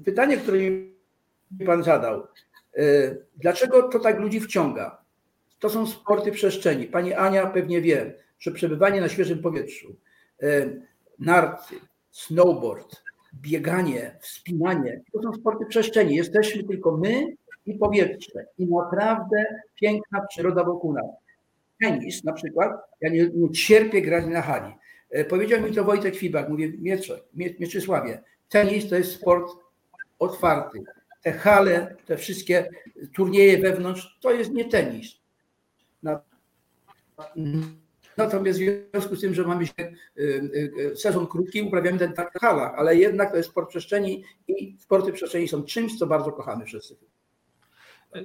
pytanie, 0.06 0.38
które 0.38 0.58
mi 0.60 0.96
Pan 1.66 1.84
zadał, 1.84 2.28
y, 2.78 3.26
dlaczego 3.36 3.84
to 3.84 4.00
tak 4.00 4.20
ludzi 4.20 4.40
wciąga? 4.40 5.02
To 5.60 5.70
są 5.70 5.88
sporty 5.88 6.32
przestrzeni. 6.32 6.86
Pani 6.86 7.14
Ania 7.14 7.48
pewnie 7.48 7.82
wie, 7.82 8.14
że 8.40 8.52
przebywanie 8.52 9.02
na 9.02 9.10
świeżym 9.10 9.40
powietrzu, 9.40 9.96
narty, 11.20 11.76
snowboard, 12.12 13.04
bieganie, 13.34 14.18
wspinanie, 14.22 15.02
to 15.14 15.22
są 15.22 15.34
sporty 15.34 15.66
przestrzeni. 15.66 16.16
Jesteśmy 16.16 16.64
tylko 16.64 16.98
my 16.98 17.36
i 17.66 17.74
powietrze 17.74 18.46
i 18.58 18.68
naprawdę 18.68 19.46
piękna 19.76 20.26
przyroda 20.30 20.64
wokół 20.64 20.94
nas. 20.94 21.06
Tenis 21.82 22.24
na 22.24 22.34
przykład, 22.34 22.72
ja 23.02 23.10
nie, 23.10 23.30
nie 23.30 23.52
cierpię 23.52 24.02
grać 24.02 24.26
na 24.26 24.42
hali. 24.42 24.74
E, 25.10 25.26
powiedział 25.26 25.62
mi 25.62 25.72
to 25.72 25.84
Wojtek 25.84 26.16
Fibak, 26.16 26.50
mówię, 26.50 26.72
Miecze, 26.78 27.20
Mieczysławie, 27.34 28.24
tenis 28.50 28.90
to 28.90 28.96
jest 28.96 29.12
sport 29.12 29.52
otwarty. 30.20 30.84
Te 31.24 31.32
hale, 31.32 31.96
te 32.06 32.18
wszystkie 32.18 32.70
turnieje 33.16 33.58
wewnątrz, 33.58 34.18
to 34.22 34.32
jest 34.32 34.52
nie 34.52 34.66
tenis. 34.66 35.08
Natomiast 38.18 38.60
w 38.60 38.64
związku 38.92 39.16
z 39.16 39.22
tym, 39.22 39.34
że 39.34 39.44
mamy 39.44 39.66
e, 39.66 39.84
e, 40.92 40.96
sezon 40.96 41.28
krótki, 41.28 41.62
uprawiamy 41.62 42.00
ten 42.00 42.14
tak 42.14 42.34
w 42.34 42.40
halach, 42.40 42.74
ale 42.78 42.96
jednak 42.96 43.32
to 43.32 43.38
jest 43.38 43.50
sport 43.50 43.70
przestrzeni 43.70 44.24
i 44.48 44.78
sporty 44.80 45.12
przestrzeni 45.12 45.48
są 45.48 45.64
czymś, 45.64 46.00
co 46.00 46.08
bardzo 46.08 46.32
kochamy 46.32 46.66
wszyscy. 46.66 46.96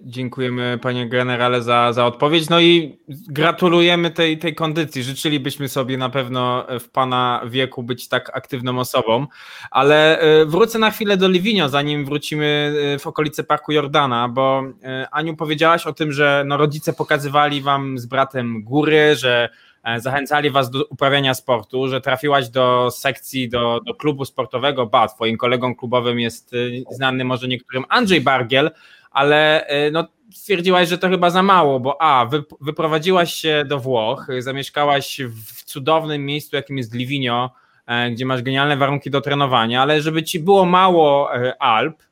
Dziękujemy 0.03 0.79
panie 0.83 1.09
generale 1.09 1.63
za, 1.63 1.93
za 1.93 2.07
odpowiedź. 2.07 2.49
No 2.49 2.61
i 2.61 2.99
gratulujemy 3.09 4.11
tej, 4.11 4.39
tej 4.39 4.55
kondycji. 4.55 5.03
Życzylibyśmy 5.03 5.69
sobie 5.69 5.99
na 5.99 6.09
pewno 6.09 6.67
w 6.81 6.89
pana 6.89 7.43
wieku 7.47 7.83
być 7.83 8.09
tak 8.09 8.37
aktywną 8.37 8.79
osobą. 8.79 9.27
Ale 9.71 10.21
e, 10.21 10.47
wrócę 10.47 10.79
na 10.79 10.91
chwilę 10.91 11.17
do 11.17 11.29
Liwinio, 11.29 11.69
zanim 11.69 12.05
wrócimy 12.05 12.75
e, 12.95 12.99
w 12.99 13.07
okolice 13.07 13.45
Parku 13.45 13.73
Jordana, 13.73 14.29
bo 14.29 14.63
e, 14.83 15.09
Aniu 15.11 15.37
powiedziałaś 15.37 15.87
o 15.87 15.93
tym, 15.93 16.13
że 16.13 16.45
no 16.47 16.57
rodzice 16.57 16.93
pokazywali 16.93 17.63
wam 17.63 17.99
z 17.99 18.07
bratem 18.07 18.63
góry, 18.63 19.17
że 19.17 19.49
zachęcali 19.97 20.51
was 20.51 20.71
do 20.71 20.85
uprawiania 20.85 21.35
sportu, 21.35 21.89
że 21.89 22.01
trafiłaś 22.01 22.49
do 22.49 22.91
sekcji, 22.91 23.49
do, 23.49 23.81
do 23.87 23.95
klubu 23.95 24.25
sportowego, 24.25 24.87
ba, 24.87 25.09
twoim 25.09 25.37
kolegą 25.37 25.75
klubowym 25.75 26.21
jest 26.21 26.55
znany 26.91 27.25
może 27.25 27.49
niektórym 27.49 27.85
Andrzej 27.89 28.21
Bargiel, 28.21 28.71
ale 29.11 29.67
e, 29.67 29.91
no, 29.91 30.09
stwierdziłaś, 30.33 30.89
że 30.89 30.99
to 30.99 31.09
chyba 31.09 31.31
za 31.31 31.43
mało, 31.43 31.81
bo 31.81 32.03
a, 32.03 32.27
wy, 32.27 32.45
wyprowadziłaś 32.61 33.35
się 33.35 33.65
do 33.69 33.79
Włoch, 33.79 34.27
zamieszkałaś 34.39 35.21
w 35.21 35.65
cudownym 35.65 36.27
miejscu, 36.27 36.57
jakim 36.57 36.79
jest 36.79 36.95
Livigno, 36.95 37.55
e, 37.87 38.11
gdzie 38.11 38.27
masz 38.27 38.43
genialne 38.43 38.77
warunki 38.77 39.11
do 39.11 39.21
trenowania, 39.21 39.83
ale 39.83 40.03
żeby 40.03 40.23
ci 40.23 40.41
było 40.41 40.65
mało 40.65 41.35
e, 41.35 41.63
Alp, 41.63 42.03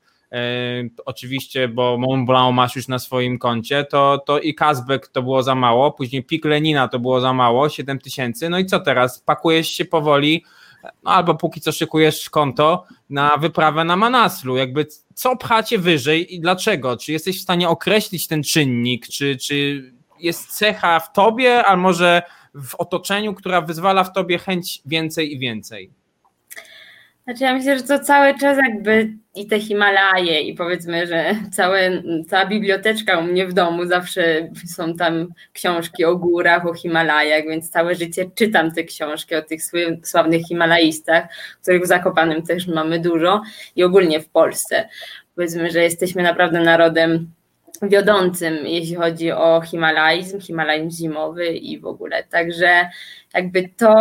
oczywiście, 1.05 1.67
bo 1.67 1.97
Mont 1.97 2.27
Blanc 2.27 2.55
masz 2.55 2.75
już 2.75 2.87
na 2.87 2.99
swoim 2.99 3.39
koncie, 3.39 3.83
to, 3.83 4.23
to 4.25 4.39
i 4.39 4.55
Kazbek 4.55 5.07
to 5.07 5.23
było 5.23 5.43
za 5.43 5.55
mało, 5.55 5.91
później 5.91 6.23
Pik 6.23 6.45
Lenina 6.45 6.87
to 6.87 6.99
było 6.99 7.21
za 7.21 7.33
mało, 7.33 7.69
7 7.69 7.99
tysięcy, 7.99 8.49
no 8.49 8.59
i 8.59 8.65
co 8.65 8.79
teraz? 8.79 9.19
Pakujesz 9.19 9.69
się 9.69 9.85
powoli 9.85 10.43
no 11.03 11.11
albo 11.11 11.35
póki 11.35 11.61
co 11.61 11.71
szykujesz 11.71 12.29
konto 12.29 12.85
na 13.09 13.37
wyprawę 13.37 13.83
na 13.83 13.95
Manaslu. 13.95 14.57
Jakby 14.57 14.87
co 15.13 15.37
pchacie 15.37 15.77
wyżej 15.77 16.35
i 16.35 16.39
dlaczego? 16.39 16.97
Czy 16.97 17.11
jesteś 17.11 17.39
w 17.39 17.43
stanie 17.43 17.69
określić 17.69 18.27
ten 18.27 18.43
czynnik? 18.43 19.07
Czy, 19.07 19.37
czy 19.37 19.83
jest 20.19 20.47
cecha 20.47 20.99
w 20.99 21.13
tobie, 21.13 21.65
a 21.65 21.75
może 21.75 22.21
w 22.53 22.75
otoczeniu, 22.75 23.33
która 23.33 23.61
wyzwala 23.61 24.03
w 24.03 24.13
tobie 24.13 24.37
chęć 24.37 24.81
więcej 24.85 25.33
i 25.33 25.39
więcej? 25.39 25.91
Znaczy 27.23 27.43
ja 27.43 27.53
myślę, 27.53 27.77
że 27.77 27.83
to 27.83 27.99
cały 27.99 28.39
czas 28.39 28.57
jakby 28.57 29.13
i 29.39 29.47
te 29.47 29.59
Himalaje 29.59 30.41
i 30.41 30.53
powiedzmy, 30.53 31.07
że 31.07 31.35
całe, 31.51 31.91
cała 32.27 32.45
biblioteczka 32.45 33.19
u 33.19 33.23
mnie 33.23 33.47
w 33.47 33.53
domu 33.53 33.85
zawsze 33.85 34.49
są 34.75 34.93
tam 34.95 35.27
książki 35.53 36.05
o 36.05 36.15
górach, 36.15 36.65
o 36.65 36.73
Himalajach, 36.73 37.43
więc 37.43 37.69
całe 37.69 37.95
życie 37.95 38.31
czytam 38.35 38.71
te 38.71 38.83
książki 38.83 39.35
o 39.35 39.41
tych 39.41 39.61
sławnych 40.03 40.45
Himalajistach, 40.47 41.23
których 41.61 41.83
w 41.83 41.87
Zakopanym 41.87 42.43
też 42.43 42.67
mamy 42.67 42.99
dużo 42.99 43.41
i 43.75 43.83
ogólnie 43.83 44.19
w 44.19 44.29
Polsce. 44.29 44.89
Powiedzmy, 45.35 45.71
że 45.71 45.83
jesteśmy 45.83 46.23
naprawdę 46.23 46.59
narodem 46.59 47.31
wiodącym, 47.81 48.57
jeśli 48.63 48.95
chodzi 48.95 49.31
o 49.31 49.61
himalaizm, 49.61 50.39
himalaizm 50.39 50.91
zimowy 50.91 51.47
i 51.47 51.79
w 51.79 51.85
ogóle. 51.85 52.23
Także 52.23 52.89
jakby 53.33 53.69
to 53.77 53.93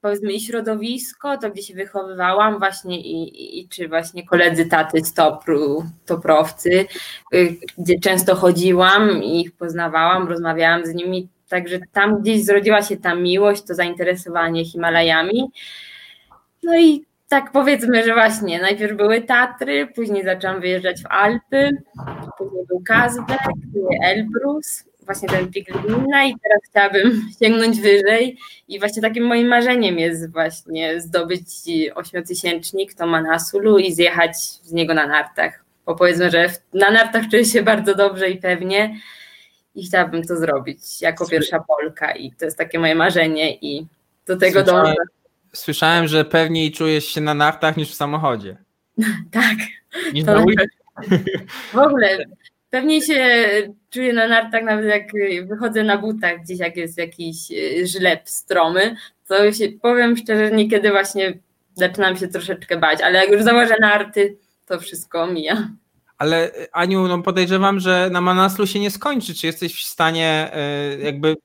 powiedzmy 0.00 0.32
i 0.32 0.40
środowisko, 0.40 1.38
to 1.38 1.50
gdzie 1.50 1.62
się 1.62 1.74
wychowywałam 1.74 2.58
właśnie 2.58 3.00
i, 3.00 3.60
i 3.60 3.68
czy 3.68 3.88
właśnie 3.88 4.26
koledzy 4.26 4.66
taty 4.66 5.04
z 5.04 5.12
Topru, 5.14 5.84
Toprowcy, 6.06 6.86
y, 7.34 7.56
gdzie 7.78 8.00
często 8.00 8.34
chodziłam 8.34 9.22
i 9.22 9.40
ich 9.40 9.52
poznawałam, 9.52 10.28
rozmawiałam 10.28 10.86
z 10.86 10.94
nimi, 10.94 11.28
także 11.48 11.78
tam 11.92 12.22
gdzieś 12.22 12.44
zrodziła 12.44 12.82
się 12.82 12.96
ta 12.96 13.14
miłość, 13.14 13.62
to 13.62 13.74
zainteresowanie 13.74 14.64
Himalajami. 14.64 15.50
No 16.62 16.78
i 16.78 17.04
tak 17.28 17.52
powiedzmy, 17.52 18.04
że 18.04 18.14
właśnie 18.14 18.60
najpierw 18.60 18.96
były 18.96 19.22
Tatry, 19.22 19.86
później 19.86 20.24
zaczęłam 20.24 20.60
wyjeżdżać 20.60 21.02
w 21.02 21.06
Alpy, 21.06 21.70
później 22.38 22.66
był 22.66 22.82
Kazbek, 22.86 23.38
Elbrus, 24.04 24.87
właśnie 25.08 25.28
ten 25.28 25.50
pik 25.50 25.68
Lubina 25.74 26.24
i 26.24 26.34
teraz 26.42 26.60
chciałabym 26.70 27.22
sięgnąć 27.42 27.80
wyżej 27.80 28.38
i 28.68 28.78
właśnie 28.78 29.02
takim 29.02 29.24
moim 29.24 29.46
marzeniem 29.46 29.98
jest 29.98 30.32
właśnie 30.32 31.00
zdobyć 31.00 31.46
ośmiotysięcznik 31.94 32.94
to 32.94 33.06
Manasulu 33.06 33.78
i 33.78 33.92
zjechać 33.92 34.36
z 34.38 34.72
niego 34.72 34.94
na 34.94 35.06
nartach, 35.06 35.64
bo 35.86 35.94
powiedzmy, 35.94 36.30
że 36.30 36.50
na 36.74 36.90
nartach 36.90 37.24
czuję 37.30 37.44
się 37.44 37.62
bardzo 37.62 37.94
dobrze 37.94 38.30
i 38.30 38.38
pewnie 38.38 39.00
i 39.74 39.86
chciałabym 39.86 40.24
to 40.24 40.36
zrobić 40.36 41.02
jako 41.02 41.28
pierwsza 41.28 41.60
Polka 41.60 42.12
i 42.12 42.32
to 42.32 42.44
jest 42.44 42.58
takie 42.58 42.78
moje 42.78 42.94
marzenie 42.94 43.54
i 43.54 43.86
do 44.26 44.36
tego 44.36 44.60
słyszałem, 44.60 44.84
dążę. 44.84 44.96
Słyszałem, 45.52 46.08
że 46.08 46.24
pewniej 46.24 46.72
czujesz 46.72 47.04
się 47.04 47.20
na 47.20 47.34
nartach 47.34 47.76
niż 47.76 47.90
w 47.90 47.94
samochodzie. 47.94 48.56
tak. 49.30 49.56
Niż 50.12 50.24
na 50.24 50.34
w 51.72 51.78
ogóle 51.78 52.18
Pewnie 52.70 53.02
się 53.02 53.48
czuję 53.90 54.12
na 54.12 54.28
nartach, 54.28 54.62
nawet 54.62 54.86
jak 54.86 55.02
wychodzę 55.48 55.84
na 55.84 55.98
butach 55.98 56.42
gdzieś, 56.42 56.58
jak 56.58 56.76
jest 56.76 56.98
jakiś 56.98 57.36
żleb 57.84 58.28
stromy, 58.28 58.96
to 59.28 59.52
się, 59.52 59.68
powiem 59.82 60.16
szczerze, 60.16 60.50
niekiedy 60.50 60.90
właśnie 60.90 61.38
zaczynam 61.74 62.16
się 62.16 62.28
troszeczkę 62.28 62.76
bać, 62.76 63.00
ale 63.02 63.18
jak 63.18 63.32
już 63.32 63.42
założę 63.42 63.74
narty, 63.80 64.36
to 64.66 64.80
wszystko 64.80 65.26
mija. 65.26 65.68
Ale 66.18 66.50
Aniu, 66.72 67.08
no 67.08 67.22
podejrzewam, 67.22 67.80
że 67.80 68.08
na 68.12 68.20
Manaslu 68.20 68.66
się 68.66 68.80
nie 68.80 68.90
skończy. 68.90 69.34
Czy 69.34 69.46
jesteś 69.46 69.74
w 69.74 69.86
stanie 69.86 70.50
jakby 71.02 71.36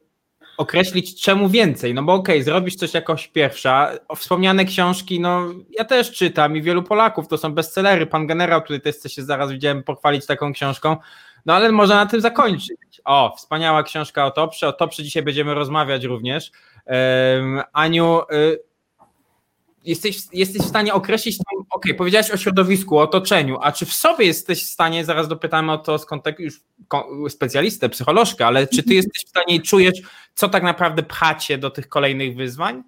określić 0.58 1.22
czemu 1.22 1.50
więcej? 1.50 1.94
No 1.94 2.04
bo 2.04 2.14
okej, 2.14 2.36
okay, 2.36 2.44
zrobisz 2.44 2.76
coś 2.76 2.94
jakoś 2.94 3.28
pierwsza. 3.28 3.92
Wspomniane 4.16 4.66
książki, 4.66 5.20
no 5.20 5.46
ja 5.70 5.86
też 5.86 6.12
czytam 6.12 6.58
i 6.58 6.62
wielu 6.62 6.84
Polaków, 6.84 7.28
to 7.28 7.38
są 7.38 7.54
bestsellery. 7.54 8.06
Pan 8.06 8.28
generał 8.28 8.62
tutaj 8.62 8.82
też 8.82 9.14
się 9.14 9.24
zaraz 9.24 9.52
widziałem 9.52 9.84
pochwalić 9.84 10.26
taką 10.26 10.54
książką. 10.54 10.98
No 11.46 11.54
ale 11.54 11.72
można 11.72 11.96
na 11.96 12.06
tym 12.06 12.22
zakończyć. 12.22 13.02
O, 13.06 13.34
wspaniała 13.38 13.84
książka 13.84 14.26
o 14.26 14.32
Toprze. 14.32 14.68
O 14.68 14.74
Toprze 14.74 15.04
dzisiaj 15.04 15.24
będziemy 15.24 15.54
rozmawiać 15.54 16.04
również. 16.04 16.52
Um, 16.86 17.62
Aniu, 17.74 18.22
y 18.34 18.73
jesteś, 19.84 20.18
jesteś 20.34 20.62
w 20.62 20.70
stanie 20.70 20.94
określić, 20.94 21.38
okej, 21.40 21.66
okay, 21.70 21.94
powiedziałeś 21.94 22.32
o 22.32 22.38
środowisku, 22.38 22.98
o 22.98 23.02
otoczeniu, 23.02 23.58
a 23.62 23.72
czy 23.72 23.86
w 23.86 23.94
sobie 23.94 24.26
jesteś 24.26 24.64
w 24.66 24.70
stanie, 24.70 25.06
zaraz 25.06 25.28
dopytamy 25.28 25.72
o 25.72 25.78
to 25.78 26.00
z 26.00 26.06
kontekstu 26.06 26.44
już 26.44 26.62
specjalistę, 27.30 27.90
psycholożkę, 27.90 28.48
ale 28.48 28.68
czy 28.68 28.84
ty 28.84 28.94
jesteś 28.94 29.26
w 29.26 29.30
stanie 29.30 29.56
i 29.56 29.62
czujesz, 29.62 30.02
co 30.36 30.50
tak 30.50 30.64
naprawdę 30.64 31.04
pchacie 31.04 31.58
do 31.58 31.70
tych 31.70 31.90
kolejnych 31.90 32.36
wyzwań? 32.36 32.84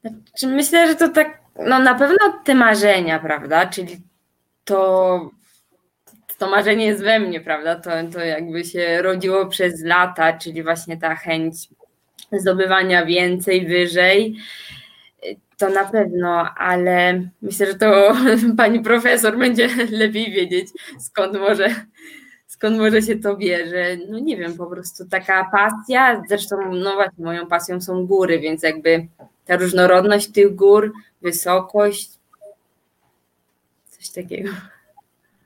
Znaczy, 0.00 0.46
myślę, 0.46 0.88
że 0.88 0.94
to 0.94 1.08
tak, 1.08 1.40
no 1.66 1.78
na 1.78 1.94
pewno 1.94 2.40
te 2.44 2.54
marzenia, 2.54 3.18
prawda, 3.18 3.66
czyli 3.66 3.96
to, 4.64 5.30
to 6.38 6.50
marzenie 6.50 6.86
jest 6.86 7.02
we 7.02 7.20
mnie, 7.20 7.40
prawda, 7.40 7.76
to, 7.76 7.90
to 8.12 8.20
jakby 8.20 8.64
się 8.64 9.02
rodziło 9.02 9.46
przez 9.46 9.84
lata, 9.84 10.38
czyli 10.38 10.62
właśnie 10.62 10.96
ta 10.96 11.16
chęć 11.16 11.56
zdobywania 12.32 13.06
więcej, 13.06 13.66
wyżej, 13.66 14.36
to 15.58 15.68
na 15.68 15.84
pewno, 15.84 16.54
ale 16.56 17.28
myślę, 17.42 17.66
że 17.66 17.74
to 17.74 18.14
pani 18.56 18.80
profesor 18.80 19.38
będzie 19.38 19.68
lepiej 19.90 20.32
wiedzieć, 20.32 20.68
skąd 20.98 21.38
może, 21.38 21.74
skąd 22.46 22.78
może 22.78 23.02
się 23.02 23.16
to 23.16 23.36
bierze. 23.36 23.96
No 24.08 24.18
nie 24.18 24.36
wiem, 24.36 24.56
po 24.56 24.66
prostu 24.66 25.08
taka 25.08 25.50
pasja, 25.52 26.22
zresztą 26.28 26.56
no 26.72 26.94
właśnie 26.94 27.24
moją 27.24 27.46
pasją 27.46 27.80
są 27.80 28.06
góry, 28.06 28.40
więc 28.40 28.62
jakby 28.62 29.06
ta 29.44 29.56
różnorodność 29.56 30.32
tych 30.32 30.54
gór, 30.54 30.92
wysokość, 31.22 32.10
coś 33.88 34.10
takiego. 34.10 34.50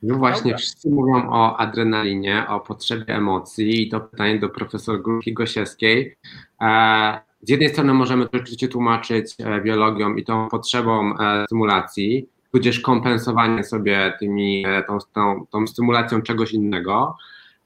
No 0.02 0.14
właśnie, 0.14 0.56
wszyscy 0.56 0.90
mówią 0.90 1.30
o 1.30 1.56
adrenalinie, 1.56 2.46
o 2.48 2.60
potrzebie 2.60 3.14
emocji 3.14 3.82
i 3.82 3.88
to 3.88 4.00
pytanie 4.00 4.38
do 4.38 4.48
profesor 4.48 5.02
Grupki 5.02 5.32
Gosiewskiej. 5.32 6.16
E, 6.60 7.20
z 7.42 7.50
jednej 7.50 7.68
strony 7.68 7.94
możemy 7.94 8.28
to 8.28 8.38
oczywiście 8.38 8.68
tłumaczyć 8.68 9.34
e, 9.38 9.60
biologią 9.60 10.14
i 10.14 10.24
tą 10.24 10.48
potrzebą 10.48 11.18
e, 11.18 11.44
stymulacji, 11.44 12.28
tudzież 12.52 12.80
kompensowanie 12.80 13.64
sobie 13.64 14.12
tymi, 14.20 14.64
tą, 14.86 14.98
tą, 15.12 15.46
tą 15.50 15.66
stymulacją 15.66 16.22
czegoś 16.22 16.52
innego, 16.52 17.16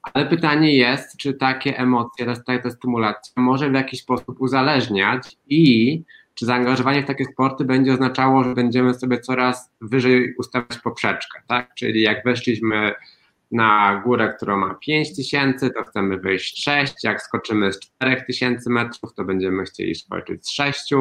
ale 0.03 0.27
pytanie 0.27 0.77
jest, 0.77 1.17
czy 1.17 1.35
takie 1.35 1.79
emocje, 1.79 2.27
ta 2.63 2.71
stymulacja 2.71 3.43
może 3.43 3.71
w 3.71 3.75
jakiś 3.75 4.01
sposób 4.01 4.41
uzależniać 4.41 5.37
i 5.49 6.03
czy 6.35 6.47
zaangażowanie 6.47 7.03
w 7.03 7.07
takie 7.07 7.25
sporty 7.25 7.65
będzie 7.65 7.93
oznaczało, 7.93 8.45
że 8.45 8.55
będziemy 8.55 8.95
sobie 8.95 9.21
coraz 9.21 9.73
wyżej 9.81 10.35
ustawiać 10.35 10.79
poprzeczkę, 10.79 11.43
tak? 11.49 11.75
Czyli 11.75 12.03
jak 12.03 12.25
weszliśmy 12.25 12.95
na 13.53 14.01
górę, 14.05 14.35
która 14.37 14.57
ma 14.57 14.75
5 14.75 15.17
tysięcy, 15.17 15.71
to 15.71 15.85
chcemy 15.85 16.19
wyjść 16.19 16.65
6, 16.65 17.05
jak 17.05 17.23
skoczymy 17.23 17.73
z 17.73 17.81
4 17.81 18.23
tysięcy 18.27 18.71
metrów, 18.71 19.15
to 19.15 19.25
będziemy 19.25 19.65
chcieli 19.65 19.95
skoczyć 19.95 20.47
z 20.47 20.51
6. 20.51 20.93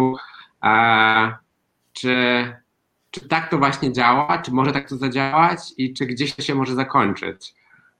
Eee, 0.61 1.31
czy, 1.93 2.15
czy 3.11 3.27
tak 3.27 3.49
to 3.49 3.57
właśnie 3.57 3.93
działa? 3.93 4.37
Czy 4.37 4.51
może 4.51 4.71
tak 4.71 4.89
to 4.89 4.97
zadziałać 4.97 5.59
i 5.77 5.93
czy 5.93 6.05
gdzieś 6.05 6.35
to 6.35 6.41
się 6.41 6.55
może 6.55 6.75
zakończyć? 6.75 7.53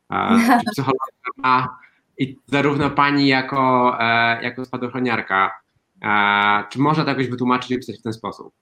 Eee, 0.09 0.59
psychologia 0.71 1.31
ma 1.37 1.77
i 2.17 2.37
zarówno 2.47 2.89
pani 2.89 3.27
jako, 3.27 3.95
e, 3.99 4.43
jako 4.43 4.65
spadochroniarka, 4.65 5.51
e, 6.01 6.63
czy 6.69 6.79
można 6.79 7.03
to 7.03 7.09
jakoś 7.09 7.27
wytłumaczyć 7.27 7.71
i 7.71 7.77
pisać 7.77 7.99
w 7.99 8.03
ten 8.03 8.13
sposób? 8.13 8.53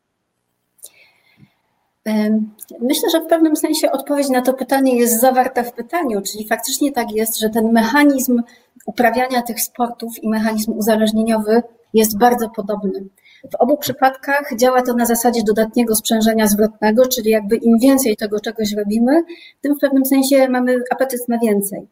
Myślę, 2.82 3.10
że 3.10 3.22
w 3.22 3.28
pewnym 3.28 3.56
sensie 3.56 3.92
odpowiedź 3.92 4.30
na 4.30 4.42
to 4.42 4.54
pytanie 4.54 4.98
jest 4.98 5.22
zawarta 5.22 5.64
w 5.64 5.74
pytaniu, 5.74 6.22
czyli 6.22 6.48
faktycznie 6.48 6.92
tak 6.92 7.12
jest, 7.12 7.40
że 7.40 7.50
ten 7.50 7.72
mechanizm 7.72 8.42
uprawiania 8.86 9.42
tych 9.42 9.62
sportów 9.62 10.24
i 10.24 10.30
mechanizm 10.30 10.72
uzależnieniowy 10.72 11.62
jest 11.94 12.18
bardzo 12.18 12.50
podobny. 12.50 13.06
W 13.52 13.56
obu 13.56 13.78
przypadkach 13.78 14.56
działa 14.56 14.82
to 14.82 14.94
na 14.94 15.06
zasadzie 15.06 15.42
dodatniego 15.44 15.96
sprzężenia 15.96 16.48
zwrotnego, 16.48 17.08
czyli 17.08 17.30
jakby 17.30 17.56
im 17.56 17.80
więcej 17.80 18.18
tego 18.18 18.40
czegoś 18.40 18.74
robimy, 18.74 19.24
tym 19.62 19.76
w 19.76 19.80
pewnym 19.80 20.06
sensie 20.06 20.50
mamy 20.50 20.76
apetyt 20.92 21.28
na 21.28 21.38
więcej. 21.40 21.88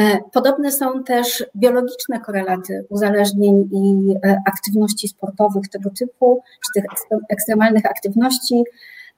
E, 0.00 0.18
podobne 0.32 0.72
są 0.72 1.04
też 1.04 1.46
biologiczne 1.56 2.20
korelaty 2.20 2.86
uzależnień 2.88 3.68
i 3.72 4.14
e, 4.24 4.42
aktywności 4.46 5.08
sportowych 5.08 5.68
tego 5.68 5.90
typu, 5.98 6.42
czy 6.64 6.80
tych 6.80 6.84
ekstremalnych 7.28 7.86
aktywności. 7.86 8.64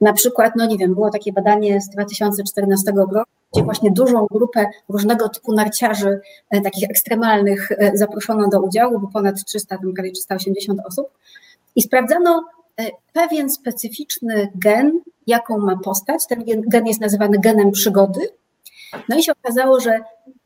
Na 0.00 0.12
przykład, 0.12 0.52
no 0.56 0.66
nie 0.66 0.78
wiem, 0.78 0.94
było 0.94 1.10
takie 1.10 1.32
badanie 1.32 1.80
z 1.80 1.88
2014 1.88 2.92
roku, 2.96 3.30
gdzie 3.52 3.62
właśnie 3.62 3.90
dużą 3.90 4.26
grupę 4.30 4.66
różnego 4.88 5.28
typu 5.28 5.52
narciarzy, 5.52 6.20
e, 6.50 6.60
takich 6.60 6.90
ekstremalnych, 6.90 7.68
zaproszono 7.94 8.48
do 8.48 8.60
udziału, 8.60 9.00
bo 9.00 9.08
ponad 9.12 9.44
300, 9.44 9.78
tam 9.78 9.92
prawie 9.94 10.12
380 10.12 10.80
osób, 10.86 11.08
i 11.76 11.82
sprawdzano 11.82 12.44
pewien 13.12 13.50
specyficzny 13.50 14.48
gen, 14.54 15.00
jaką 15.26 15.58
ma 15.58 15.76
postać. 15.76 16.26
Ten 16.26 16.44
gen 16.44 16.86
jest 16.86 17.00
nazywany 17.00 17.38
genem 17.38 17.70
przygody. 17.70 18.20
No 19.08 19.18
i 19.18 19.22
się 19.22 19.32
okazało, 19.44 19.80
że 19.80 20.00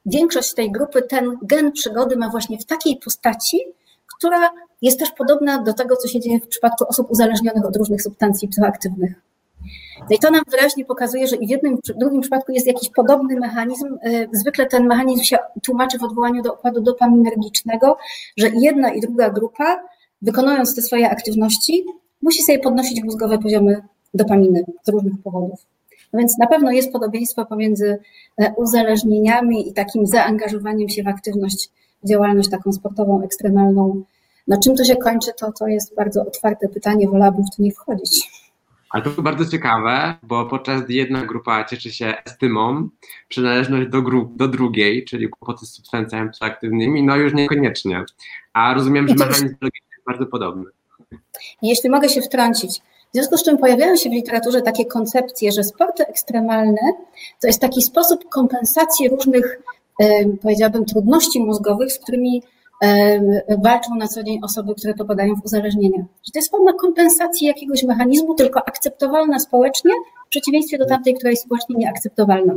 większość 0.07 0.55
tej 0.55 0.73
grupy 0.73 1.03
ten 1.03 1.39
gen 1.43 1.73
przygody 1.73 2.17
ma 2.17 2.29
właśnie 2.29 2.59
w 2.59 2.65
takiej 2.65 2.97
postaci, 2.97 3.61
która 4.17 4.51
jest 4.83 4.99
też 4.99 5.11
podobna 5.11 5.63
do 5.63 5.73
tego, 5.73 5.97
co 5.97 6.09
się 6.09 6.21
dzieje 6.21 6.41
w 6.41 6.49
przypadku 6.49 6.85
osób 6.89 7.11
uzależnionych 7.11 7.67
od 7.67 7.77
różnych 7.77 8.03
substancji 8.03 8.49
psychoaktywnych. 8.49 9.13
No 10.01 10.17
i 10.17 10.19
to 10.19 10.31
nam 10.31 10.43
wyraźnie 10.51 10.85
pokazuje, 10.85 11.27
że 11.27 11.37
i 11.37 11.47
w 11.47 11.51
jednym, 11.51 11.77
w 11.77 11.99
drugim 11.99 12.21
przypadku 12.21 12.53
jest 12.53 12.67
jakiś 12.67 12.91
podobny 12.91 13.41
mechanizm. 13.41 13.87
Y, 14.07 14.29
zwykle 14.33 14.67
ten 14.67 14.87
mechanizm 14.87 15.23
się 15.23 15.37
tłumaczy 15.65 15.99
w 15.99 16.03
odwołaniu 16.03 16.43
do 16.43 16.53
układu 16.53 16.81
dopaminergicznego, 16.81 17.97
że 18.37 18.49
jedna 18.49 18.93
i 18.93 19.01
druga 19.01 19.31
grupa, 19.31 19.83
wykonując 20.23 20.75
te 20.75 20.83
swoje 20.83 21.11
aktywności, 21.11 21.85
musi 22.23 22.43
sobie 22.43 22.59
podnosić 22.59 23.05
mózgowe 23.05 23.39
poziomy 23.39 23.83
dopaminy 24.15 24.65
z 24.83 24.89
różnych 24.89 25.23
powodów. 25.25 25.67
No 26.13 26.19
więc 26.19 26.39
na 26.39 26.47
pewno 26.47 26.71
jest 26.71 26.93
podobieństwo 26.93 27.47
pomiędzy 27.47 27.99
e, 28.39 28.55
uzależnieniami 28.57 29.69
i 29.69 29.73
takim 29.73 30.07
zaangażowaniem 30.07 30.89
się 30.89 31.03
w 31.03 31.09
aktywność, 31.09 31.71
w 32.05 32.09
działalność 32.09 32.51
taką 32.51 32.73
sportową, 32.73 33.23
ekstremalną. 33.25 34.03
No 34.49 34.61
czym 34.65 34.77
to 34.77 34.85
się 34.85 34.97
kończy, 34.97 35.31
to, 35.41 35.53
to 35.59 35.67
jest 35.67 35.95
bardzo 35.95 36.23
otwarte 36.23 36.69
pytanie, 36.69 37.09
wolałabym 37.09 37.45
w 37.45 37.57
to 37.57 37.63
nie 37.63 37.73
wchodzić. 37.73 38.42
Ale 38.93 39.03
to 39.03 39.23
bardzo 39.23 39.47
ciekawe, 39.47 40.15
bo 40.23 40.47
podczas 40.47 40.83
gdy 40.83 40.93
jedna 40.95 41.27
grupa 41.27 41.65
cieszy 41.65 41.93
się 41.93 42.15
estymą, 42.25 42.89
przynależność 43.29 43.91
do 43.91 44.03
grup, 44.03 44.37
do 44.37 44.49
drugiej, 44.49 45.05
czyli 45.05 45.29
kłopoty 45.29 45.67
z 45.67 45.73
substancjami 45.73 46.31
psychoaktywnymi, 46.31 47.03
no 47.03 47.17
już 47.17 47.35
niekoniecznie. 47.35 48.05
A 48.53 48.75
rozumiem, 48.75 49.09
że 49.09 49.15
mechanizm 49.15 49.57
jest 49.63 50.05
bardzo 50.07 50.27
podobny. 50.27 50.65
Jeśli 51.63 51.91
mogę 51.91 52.09
się 52.09 52.21
wtrącić, 52.21 52.81
w 52.81 53.15
związku 53.15 53.37
z 53.37 53.45
czym 53.45 53.59
pojawiają 53.59 53.97
się 53.97 54.11
w 54.11 54.13
literaturze 54.13 54.63
takie 54.63 54.85
koncepcje, 54.85 55.53
że 55.53 55.65
sporty 55.65 56.07
ekstremalne 56.07 56.93
to 57.41 57.47
jest 57.47 57.61
taki 57.61 57.83
sposób 57.83 58.29
kompensacji 58.29 59.09
różnych, 59.09 59.63
powiedziałabym, 60.43 60.85
trudności 60.85 61.41
mózgowych, 61.41 61.93
z 61.93 61.99
którymi 61.99 62.43
walczą 63.63 63.95
na 63.95 64.09
co 64.09 64.23
dzień 64.23 64.39
osoby, 64.43 64.75
które 64.75 64.95
popadają 64.95 65.35
w 65.35 65.45
uzależnienia. 65.45 65.99
Że 65.99 66.33
to 66.33 66.39
jest 66.39 66.51
forma 66.51 66.73
kompensacji 66.73 67.47
jakiegoś 67.47 67.83
mechanizmu, 67.83 68.35
tylko 68.35 68.69
akceptowalna 68.69 69.39
społecznie, 69.39 69.93
w 70.27 70.29
przeciwieństwie 70.29 70.79
do 70.79 70.87
tamtej, 70.87 71.15
która 71.15 71.31
jest 71.31 71.43
społecznie 71.43 71.77
nieakceptowalna. 71.77 72.55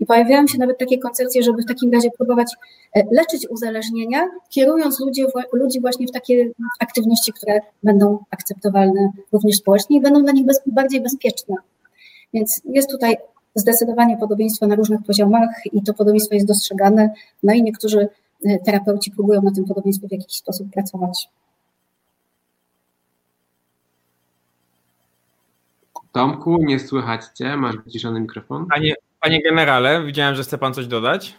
I 0.00 0.06
pojawiają 0.06 0.46
się 0.46 0.58
nawet 0.58 0.78
takie 0.78 0.98
koncepcje, 0.98 1.42
żeby 1.42 1.62
w 1.62 1.66
takim 1.66 1.92
razie 1.92 2.10
próbować 2.10 2.52
e, 2.94 3.02
leczyć 3.10 3.48
uzależnienia, 3.50 4.26
kierując 4.48 5.00
ludzi, 5.00 5.24
ludzi 5.52 5.80
właśnie 5.80 6.06
w 6.06 6.10
takie 6.10 6.50
aktywności, 6.80 7.32
które 7.32 7.60
będą 7.82 8.18
akceptowalne 8.30 9.12
również 9.32 9.56
społecznie 9.56 9.98
i 9.98 10.00
będą 10.00 10.22
dla 10.22 10.32
nich 10.32 10.46
bez, 10.46 10.60
bardziej 10.66 11.00
bezpieczne. 11.00 11.56
Więc 12.34 12.62
jest 12.64 12.90
tutaj 12.90 13.16
zdecydowanie 13.54 14.16
podobieństwo 14.16 14.66
na 14.66 14.74
różnych 14.74 15.02
poziomach 15.06 15.48
i 15.72 15.82
to 15.82 15.94
podobieństwo 15.94 16.34
jest 16.34 16.46
dostrzegane. 16.46 17.10
No 17.42 17.54
i 17.54 17.62
niektórzy 17.62 18.08
terapeuci 18.66 19.10
próbują 19.10 19.42
na 19.42 19.50
tym 19.50 19.64
podobieństwie 19.64 20.08
w 20.08 20.12
jakiś 20.12 20.36
sposób 20.36 20.72
pracować. 20.72 21.28
Tomku, 26.12 26.56
nie 26.62 26.78
słychać 26.78 27.24
Cię, 27.34 27.56
masz 27.56 27.76
wyciszony 27.76 28.20
mikrofon? 28.20 28.66
Panie, 28.66 28.94
panie 29.20 29.42
generale, 29.42 30.04
widziałem, 30.04 30.34
że 30.34 30.42
chce 30.42 30.58
Pan 30.58 30.74
coś 30.74 30.86
dodać. 30.86 31.36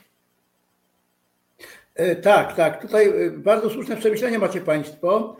E, 1.95 2.15
tak, 2.15 2.55
tak. 2.55 2.81
Tutaj 2.81 3.25
e, 3.25 3.31
bardzo 3.31 3.69
słuszne 3.69 3.97
przemyślenia 3.97 4.39
macie 4.39 4.61
Państwo. 4.61 5.37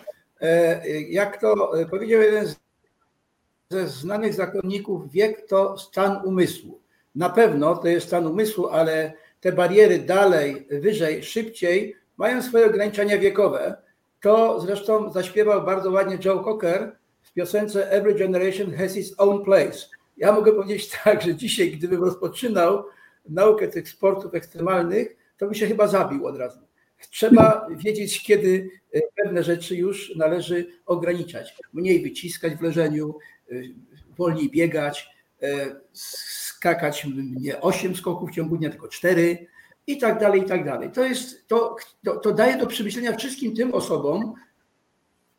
Jak 1.10 1.42
to 1.42 1.72
powiedział 1.90 2.22
jeden 2.22 2.48
ze 3.70 3.88
znanych 3.88 4.34
zakonników, 4.34 5.12
wiek 5.12 5.48
to 5.48 5.78
stan 5.78 6.22
umysłu. 6.26 6.80
Na 7.16 7.30
pewno 7.30 7.76
to 7.76 7.88
jest 7.88 8.08
stan 8.08 8.28
umysłu, 8.28 8.68
ale 8.68 9.14
te 9.42 9.52
bariery 9.52 10.00
dalej, 10.00 10.68
wyżej, 10.72 11.24
szybciej 11.24 11.96
mają 12.18 12.42
swoje 12.42 12.66
ograniczenia 12.66 13.18
wiekowe. 13.18 13.76
To 14.22 14.62
zresztą 14.62 15.12
zaśpiewał 15.12 15.66
bardzo 15.66 15.92
ładnie 15.92 16.18
Joe 16.26 16.44
Cocker 16.44 16.96
w 17.22 17.34
piosence 17.34 17.92
Every 17.92 18.16
Generation 18.16 18.74
Has 18.74 18.98
Its 18.98 19.14
Own 19.18 19.46
Place. 19.46 19.80
Ja 20.18 20.32
mogę 20.32 20.52
powiedzieć 20.52 20.90
tak, 21.04 21.22
że 21.22 21.36
dzisiaj, 21.36 21.72
gdybym 21.72 22.04
rozpoczynał 22.04 22.84
naukę 23.30 23.68
tych 23.68 23.90
sportów 23.90 24.36
ekstremalnych, 24.36 25.16
to 25.38 25.46
bym 25.46 25.56
się 25.56 25.68
chyba 25.68 25.88
zabił 25.88 26.26
od 26.26 26.38
razu. 26.38 26.60
Trzeba 27.10 27.68
wiedzieć, 27.76 28.24
kiedy 28.24 28.70
e, 28.94 29.00
pewne 29.16 29.44
rzeczy 29.44 29.76
już 29.76 30.16
należy 30.16 30.68
ograniczać. 30.86 31.56
Mniej 31.74 32.04
wyciskać 32.04 32.56
w 32.56 32.62
leżeniu, 32.62 33.16
e, 33.52 33.56
wolniej 34.18 34.50
biegać, 34.50 35.10
skakać 35.94 37.08
nie 37.16 37.62
8 37.62 37.96
skoków 37.96 38.30
w 38.30 38.34
ciągu 38.34 38.58
dnia, 38.58 38.70
tylko 38.70 38.88
4 38.88 39.48
i 39.88 39.98
tak 39.98 40.20
dalej, 40.20 40.42
i 40.42 40.46
tak 40.46 40.66
dalej. 40.66 40.92
To, 40.92 41.04
jest, 41.04 41.48
to, 41.48 41.76
to, 42.04 42.16
to 42.18 42.32
daje 42.32 42.58
do 42.58 42.68
przemyślenia 42.68 43.18
wszystkim 43.18 43.56
tym 43.56 43.74
osobom, 43.74 44.34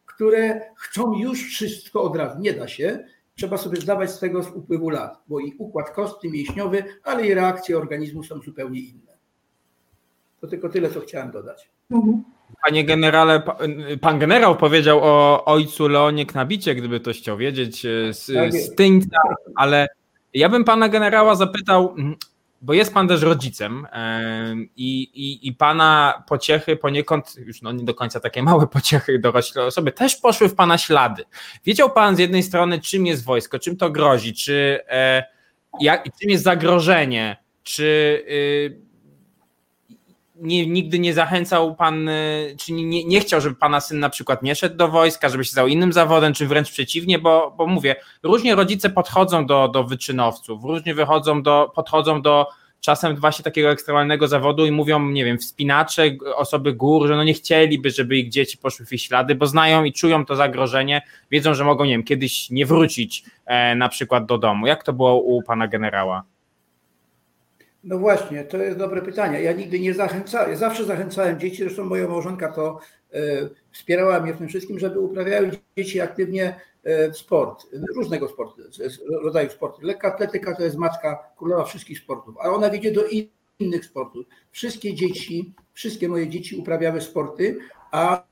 które 0.06 0.60
chcą 0.76 1.18
już 1.18 1.48
wszystko 1.48 2.02
od 2.02 2.16
razu. 2.16 2.40
Nie 2.40 2.52
da 2.52 2.68
się. 2.68 3.04
Trzeba 3.34 3.56
sobie 3.56 3.80
zdawać 3.80 4.10
z 4.10 4.18
tego 4.18 4.42
z 4.42 4.50
upływu 4.50 4.90
lat, 4.90 5.22
bo 5.28 5.40
i 5.40 5.54
układ 5.58 5.90
kostny, 5.90 6.30
mięśniowy, 6.30 6.84
ale 7.02 7.26
i 7.26 7.34
reakcje 7.34 7.78
organizmu 7.78 8.22
są 8.22 8.38
zupełnie 8.38 8.80
inne. 8.80 9.12
To 10.40 10.46
tylko 10.46 10.68
tyle, 10.68 10.90
co 10.90 11.00
chciałem 11.00 11.30
dodać. 11.30 11.70
Mhm. 11.90 12.24
Panie 12.64 12.84
generale, 12.84 13.42
pan 14.00 14.18
generał 14.18 14.56
powiedział 14.56 15.00
o 15.02 15.44
ojcu 15.44 15.88
Leonie 15.88 16.26
Knabicie, 16.26 16.74
gdyby 16.74 17.00
ktoś 17.00 17.18
chciał 17.18 17.36
wiedzieć, 17.36 17.84
e, 17.86 18.14
z, 18.14 18.34
tak 18.34 18.52
z 18.52 18.74
Tyńca, 18.74 19.18
ale 19.56 19.88
ja 20.34 20.48
bym 20.48 20.64
pana 20.64 20.88
generała 20.88 21.34
zapytał, 21.34 21.96
bo 22.62 22.72
jest 22.72 22.94
pan 22.94 23.08
też 23.08 23.22
rodzicem 23.22 23.86
i, 24.76 25.02
i, 25.02 25.48
i 25.48 25.52
pana 25.52 26.22
pociechy 26.28 26.76
poniekąd, 26.76 27.36
już 27.36 27.62
no 27.62 27.72
nie 27.72 27.84
do 27.84 27.94
końca 27.94 28.20
takie 28.20 28.42
małe 28.52 28.66
pociechy 28.66 29.18
dorośle 29.18 29.64
osoby, 29.64 29.92
też 29.92 30.16
poszły 30.16 30.48
w 30.48 30.54
pana 30.54 30.78
ślady. 30.78 31.24
Wiedział 31.64 31.90
pan 31.90 32.16
z 32.16 32.18
jednej 32.18 32.42
strony, 32.42 32.80
czym 32.80 33.06
jest 33.06 33.24
wojsko, 33.24 33.58
czym 33.58 33.76
to 33.76 33.90
grozi, 33.90 34.34
czy 34.34 34.80
e, 34.88 35.24
jak, 35.80 36.04
czym 36.20 36.30
jest 36.30 36.44
zagrożenie, 36.44 37.36
czy 37.62 37.84
y, 38.28 38.91
nie, 40.42 40.66
nigdy 40.66 40.98
nie 40.98 41.14
zachęcał 41.14 41.74
pan, 41.74 42.08
y, 42.08 42.56
czy 42.58 42.72
nie, 42.72 43.04
nie 43.04 43.20
chciał, 43.20 43.40
żeby 43.40 43.56
pana 43.56 43.80
syn 43.80 43.98
na 43.98 44.10
przykład 44.10 44.42
nie 44.42 44.54
szedł 44.54 44.76
do 44.76 44.88
wojska, 44.88 45.28
żeby 45.28 45.44
się 45.44 45.52
zajął 45.52 45.68
innym 45.68 45.92
zawodem, 45.92 46.34
czy 46.34 46.46
wręcz 46.46 46.70
przeciwnie, 46.70 47.18
bo, 47.18 47.54
bo 47.56 47.66
mówię, 47.66 47.96
różnie 48.22 48.54
rodzice 48.54 48.90
podchodzą 48.90 49.46
do, 49.46 49.68
do 49.68 49.84
wyczynowców, 49.84 50.64
różnie 50.64 50.94
wychodzą 50.94 51.42
do, 51.42 51.72
podchodzą 51.74 52.22
do 52.22 52.46
czasem 52.80 53.16
właśnie 53.16 53.42
takiego 53.42 53.70
ekstremalnego 53.70 54.28
zawodu 54.28 54.66
i 54.66 54.70
mówią, 54.70 55.08
nie 55.08 55.24
wiem, 55.24 55.38
wspinacze, 55.38 56.02
osoby 56.34 56.72
gór, 56.72 57.08
że 57.08 57.16
no 57.16 57.24
nie 57.24 57.34
chcieliby, 57.34 57.90
żeby 57.90 58.16
ich 58.16 58.28
dzieci 58.28 58.58
poszły 58.58 58.86
w 58.86 58.92
ich 58.92 59.02
ślady, 59.02 59.34
bo 59.34 59.46
znają 59.46 59.84
i 59.84 59.92
czują 59.92 60.26
to 60.26 60.36
zagrożenie, 60.36 61.02
wiedzą, 61.30 61.54
że 61.54 61.64
mogą, 61.64 61.84
nie 61.84 61.90
wiem, 61.90 62.04
kiedyś 62.04 62.50
nie 62.50 62.66
wrócić 62.66 63.24
e, 63.46 63.74
na 63.74 63.88
przykład 63.88 64.26
do 64.26 64.38
domu. 64.38 64.66
Jak 64.66 64.84
to 64.84 64.92
było 64.92 65.20
u 65.22 65.42
pana 65.42 65.68
generała? 65.68 66.22
No 67.84 67.98
właśnie, 67.98 68.44
to 68.44 68.56
jest 68.56 68.78
dobre 68.78 69.02
pytanie. 69.02 69.42
Ja 69.42 69.52
nigdy 69.52 69.80
nie 69.80 69.94
zachęcałem, 69.94 70.50
ja 70.50 70.56
zawsze 70.56 70.84
zachęcałem 70.84 71.40
dzieci, 71.40 71.62
zresztą 71.62 71.84
moja 71.84 72.08
małżonka 72.08 72.52
to 72.52 72.78
e, 73.12 73.18
wspierała 73.70 74.20
mnie 74.20 74.34
w 74.34 74.38
tym 74.38 74.48
wszystkim, 74.48 74.78
żeby 74.78 75.00
uprawiały 75.00 75.50
dzieci 75.76 76.00
aktywnie 76.00 76.60
e, 76.84 77.14
sport, 77.14 77.66
różnego 77.96 78.28
sportu, 78.28 78.62
rodzaju 79.22 79.50
sportu. 79.50 79.80
Lekka 79.82 80.08
atletyka 80.08 80.54
to 80.54 80.62
jest 80.62 80.76
matka 80.76 81.18
królowa 81.36 81.64
wszystkich 81.64 81.98
sportów, 81.98 82.34
a 82.40 82.50
ona 82.50 82.70
wiedzie 82.70 82.92
do 82.92 83.02
innych 83.60 83.84
sportów. 83.84 84.26
Wszystkie 84.50 84.94
dzieci, 84.94 85.52
wszystkie 85.72 86.08
moje 86.08 86.28
dzieci 86.28 86.56
uprawiały 86.56 87.00
sporty, 87.00 87.58
a 87.90 88.24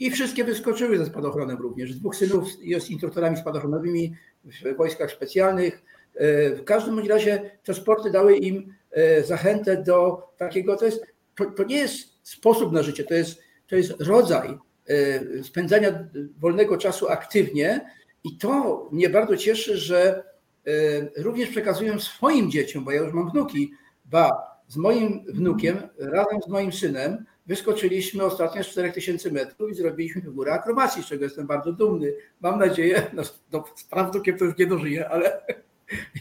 i 0.00 0.10
wszystkie 0.10 0.44
wyskoczyły 0.44 0.98
ze 0.98 1.06
spadochronem 1.06 1.58
również. 1.58 1.94
Dwóch 1.94 2.16
synów 2.16 2.48
jest 2.60 2.90
instruktorami 2.90 3.36
spadochronowymi 3.36 4.14
w 4.44 4.76
wojskach 4.76 5.10
specjalnych. 5.10 5.82
E, 6.14 6.50
w 6.50 6.64
każdym 6.64 6.98
razie 7.08 7.50
te 7.64 7.74
sporty 7.74 8.10
dały 8.10 8.36
im 8.36 8.74
zachętę 9.24 9.82
do 9.82 10.28
takiego, 10.36 10.76
to, 10.76 10.84
jest, 10.84 11.06
to, 11.36 11.44
to 11.44 11.64
nie 11.64 11.76
jest 11.76 12.28
sposób 12.28 12.72
na 12.72 12.82
życie, 12.82 13.04
to 13.04 13.14
jest, 13.14 13.42
to 13.66 13.76
jest 13.76 14.00
rodzaj 14.00 14.58
e, 14.88 15.44
spędzania 15.44 16.08
wolnego 16.38 16.78
czasu 16.78 17.08
aktywnie 17.08 17.90
i 18.24 18.36
to 18.38 18.88
mnie 18.92 19.10
bardzo 19.10 19.36
cieszy, 19.36 19.76
że 19.76 20.24
e, 20.66 21.22
również 21.22 21.48
przekazuję 21.48 22.00
swoim 22.00 22.50
dzieciom, 22.50 22.84
bo 22.84 22.90
ja 22.90 23.00
już 23.00 23.12
mam 23.12 23.30
wnuki, 23.30 23.72
ba, 24.04 24.56
z 24.68 24.76
moim 24.76 25.24
wnukiem, 25.28 25.88
razem 25.98 26.42
z 26.42 26.48
moim 26.48 26.72
synem, 26.72 27.24
wyskoczyliśmy 27.46 28.24
ostatnio 28.24 28.64
z 28.64 28.66
4000 28.66 29.30
metrów 29.30 29.70
i 29.70 29.74
zrobiliśmy 29.74 30.22
figurę 30.22 30.52
akrobacji, 30.52 31.02
z 31.02 31.06
czego 31.06 31.24
jestem 31.24 31.46
bardzo 31.46 31.72
dumny. 31.72 32.12
Mam 32.40 32.58
nadzieję, 32.58 33.02
no, 33.12 33.22
no 33.52 33.64
z 33.76 33.84
prawdukiem 33.84 34.38
to 34.38 34.44
już 34.44 34.58
nie 34.58 34.66
dożyję, 34.66 35.08
ale 35.08 35.42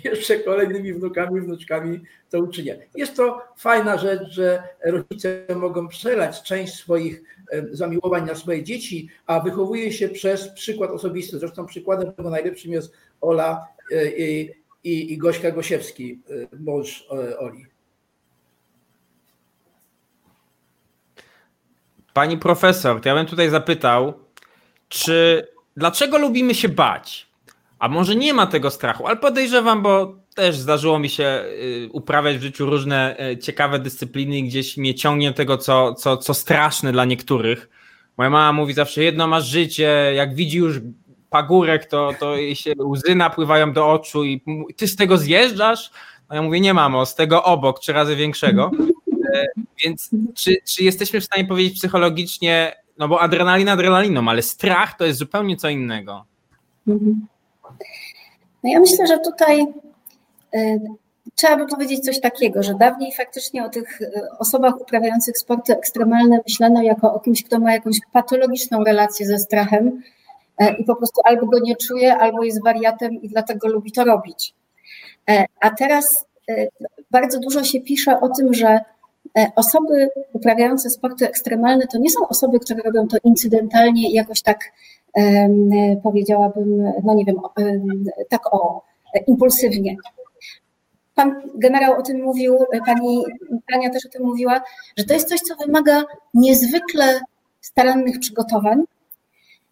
jeszcze 0.03 0.39
kolejnymi 0.39 0.93
wnukami, 0.93 1.41
wnuczkami 1.41 1.99
to 2.29 2.39
uczynię. 2.39 2.87
Jest 2.95 3.15
to 3.15 3.41
fajna 3.57 3.97
rzecz, 3.97 4.29
że 4.29 4.63
rodzice 4.85 5.45
mogą 5.55 5.87
przelać 5.87 6.43
część 6.43 6.73
swoich 6.73 7.23
zamiłowań 7.71 8.25
na 8.25 8.35
swoje 8.35 8.63
dzieci, 8.63 9.09
a 9.25 9.39
wychowuje 9.39 9.91
się 9.91 10.09
przez 10.09 10.47
przykład 10.47 10.91
osobisty. 10.91 11.39
Zresztą 11.39 11.65
przykładem 11.65 12.13
tego 12.13 12.29
najlepszym 12.29 12.71
jest 12.71 12.93
Ola 13.21 13.67
e, 13.91 14.07
i, 14.11 14.51
i, 14.83 15.13
i 15.13 15.17
Gośka 15.17 15.51
Gosiewski, 15.51 16.21
e, 16.29 16.57
mąż 16.59 17.07
e, 17.11 17.39
Oli. 17.39 17.65
Pani 22.13 22.37
profesor, 22.37 23.01
to 23.01 23.09
ja 23.09 23.15
bym 23.15 23.25
tutaj 23.25 23.49
zapytał, 23.49 24.13
czy 24.89 25.47
dlaczego 25.77 26.17
lubimy 26.17 26.55
się 26.55 26.69
bać? 26.69 27.34
A 27.85 27.87
może 27.87 28.15
nie 28.15 28.33
ma 28.33 28.47
tego 28.47 28.71
strachu, 28.71 29.07
ale 29.07 29.17
podejrzewam, 29.17 29.81
bo 29.81 30.15
też 30.35 30.57
zdarzyło 30.57 30.99
mi 30.99 31.09
się 31.09 31.23
y, 31.23 31.89
uprawiać 31.91 32.37
w 32.37 32.41
życiu 32.41 32.65
różne 32.65 33.17
y, 33.31 33.37
ciekawe 33.37 33.79
dyscypliny 33.79 34.37
i 34.37 34.43
gdzieś 34.43 34.77
mnie 34.77 34.95
ciągnie 34.95 35.33
tego, 35.33 35.57
co, 35.57 35.93
co, 35.93 36.17
co 36.17 36.33
straszne 36.33 36.91
dla 36.91 37.05
niektórych. 37.05 37.69
Moja 38.17 38.29
mama 38.29 38.53
mówi 38.53 38.73
zawsze, 38.73 39.03
jedno 39.03 39.27
masz 39.27 39.47
życie, 39.47 40.11
jak 40.15 40.35
widzi 40.35 40.57
już 40.57 40.79
pagórek, 41.29 41.85
to, 41.85 42.11
to 42.19 42.35
jej 42.35 42.55
się 42.55 42.73
łzy 42.83 43.15
napływają 43.15 43.73
do 43.73 43.91
oczu 43.91 44.23
i 44.23 44.41
ty 44.75 44.87
z 44.87 44.95
tego 44.95 45.17
zjeżdżasz? 45.17 45.91
No 46.29 46.35
ja 46.35 46.41
mówię, 46.41 46.59
nie 46.59 46.73
mamo, 46.73 47.05
z 47.05 47.15
tego 47.15 47.43
obok, 47.43 47.79
trzy 47.79 47.93
razy 47.93 48.15
większego. 48.15 48.71
E, 49.35 49.45
więc 49.83 50.09
czy, 50.35 50.55
czy 50.65 50.83
jesteśmy 50.83 51.21
w 51.21 51.25
stanie 51.25 51.45
powiedzieć 51.45 51.77
psychologicznie, 51.77 52.75
no 52.97 53.07
bo 53.07 53.21
adrenalina 53.21 53.71
adrenaliną, 53.71 54.29
ale 54.29 54.41
strach 54.41 54.97
to 54.97 55.05
jest 55.05 55.19
zupełnie 55.19 55.57
co 55.57 55.69
innego. 55.69 56.25
Mhm. 56.87 57.27
No 58.65 58.71
ja 58.71 58.79
myślę, 58.79 59.07
że 59.07 59.19
tutaj 59.19 59.61
y, 60.55 60.79
trzeba 61.35 61.57
by 61.57 61.67
powiedzieć 61.67 62.05
coś 62.05 62.21
takiego, 62.21 62.63
że 62.63 62.73
dawniej 62.73 63.13
faktycznie 63.13 63.65
o 63.65 63.69
tych 63.69 64.01
y, 64.01 64.11
osobach 64.39 64.81
uprawiających 64.81 65.37
sporty 65.37 65.77
ekstremalne 65.77 66.39
myślano 66.47 66.81
jako 66.81 67.13
o 67.13 67.19
kimś, 67.19 67.43
kto 67.43 67.59
ma 67.59 67.73
jakąś 67.73 67.97
patologiczną 68.11 68.83
relację 68.83 69.27
ze 69.27 69.39
strachem 69.39 70.01
e, 70.57 70.73
i 70.73 70.85
po 70.85 70.95
prostu 70.95 71.21
albo 71.23 71.45
go 71.45 71.59
nie 71.59 71.75
czuje, 71.75 72.17
albo 72.17 72.43
jest 72.43 72.63
wariatem 72.63 73.21
i 73.21 73.29
dlatego 73.29 73.67
lubi 73.67 73.91
to 73.91 74.03
robić. 74.03 74.53
A 75.59 75.69
teraz 75.69 76.25
y, 76.49 76.69
bardzo 77.11 77.39
dużo 77.39 77.63
się 77.63 77.81
pisze 77.81 78.19
o 78.19 78.29
tym, 78.29 78.53
że 78.53 78.79
osoby 79.55 80.09
uprawiające 80.33 80.89
sporty 80.89 81.27
ekstremalne 81.27 81.87
to 81.87 81.97
nie 81.97 82.09
są 82.09 82.27
osoby, 82.27 82.59
które 82.59 82.81
robią 82.83 83.07
to 83.07 83.17
incydentalnie 83.23 84.09
i 84.09 84.13
jakoś 84.13 84.41
tak 84.41 84.59
powiedziałabym, 86.03 86.83
no 87.03 87.13
nie 87.13 87.25
wiem, 87.25 87.35
tak 88.29 88.53
o, 88.53 88.81
impulsywnie. 89.27 89.95
Pan 91.15 91.41
generał 91.55 91.99
o 91.99 92.01
tym 92.01 92.23
mówił, 92.23 92.57
pani 92.85 93.23
Ania 93.73 93.89
też 93.89 94.05
o 94.05 94.09
tym 94.09 94.25
mówiła, 94.25 94.61
że 94.97 95.05
to 95.05 95.13
jest 95.13 95.29
coś, 95.29 95.39
co 95.39 95.55
wymaga 95.55 96.03
niezwykle 96.33 97.19
starannych 97.61 98.19
przygotowań. 98.19 98.83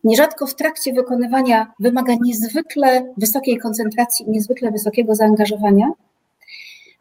Nierzadko 0.04 0.48
w 0.48 0.56
trakcie 0.56 0.94
wykonywania 0.94 1.74
wymaga 1.80 2.14
niezwykle 2.22 3.14
wysokiej 3.18 3.58
koncentracji 3.58 4.26
niezwykle 4.30 4.72
wysokiego 4.72 5.16
zaangażowania. 5.16 5.92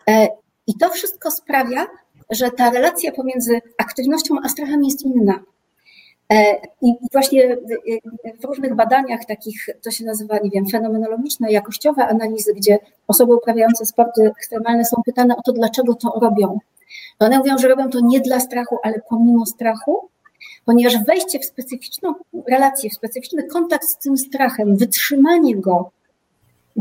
E, 0.09 0.29
I 0.67 0.75
to 0.75 0.91
wszystko 0.91 1.31
sprawia, 1.31 1.87
że 2.31 2.51
ta 2.51 2.71
relacja 2.71 3.13
pomiędzy 3.13 3.61
aktywnością 3.79 4.35
a 4.45 4.49
strachem 4.49 4.85
jest 4.85 5.03
inna. 5.03 5.41
E, 6.33 6.61
I 6.83 6.95
właśnie 7.13 7.57
w 8.41 8.45
różnych 8.45 8.75
badaniach 8.75 9.25
takich, 9.25 9.67
to 9.83 9.91
się 9.91 10.05
nazywa, 10.05 10.39
nie 10.39 10.51
wiem, 10.51 10.67
fenomenologiczne, 10.67 11.53
jakościowe 11.53 12.07
analizy, 12.07 12.55
gdzie 12.55 12.79
osoby 13.09 13.35
uprawiające 13.35 13.87
sporty 13.87 14.23
ekstremalne 14.23 14.85
są 14.85 15.03
pytane 15.07 15.37
o 15.37 15.43
to, 15.43 15.53
dlaczego 15.53 15.95
to 15.95 16.19
robią. 16.21 16.59
To 17.19 17.27
one 17.27 17.39
mówią, 17.39 17.59
że 17.59 17.69
robią 17.69 17.91
to 17.91 18.01
nie 18.01 18.21
dla 18.21 18.41
strachu, 18.41 18.79
ale 18.83 19.01
pomimo 19.09 19.47
strachu, 19.47 20.09
ponieważ 20.65 21.05
wejście 21.05 21.39
w 21.39 21.45
specyficzną 21.45 22.15
relację, 22.49 22.91
w 22.91 22.95
specyficzny 22.95 23.43
kontakt 23.43 23.89
z 23.89 23.99
tym 23.99 24.19
strachem, 24.19 24.77
wytrzymanie 24.77 25.57
go 25.57 25.91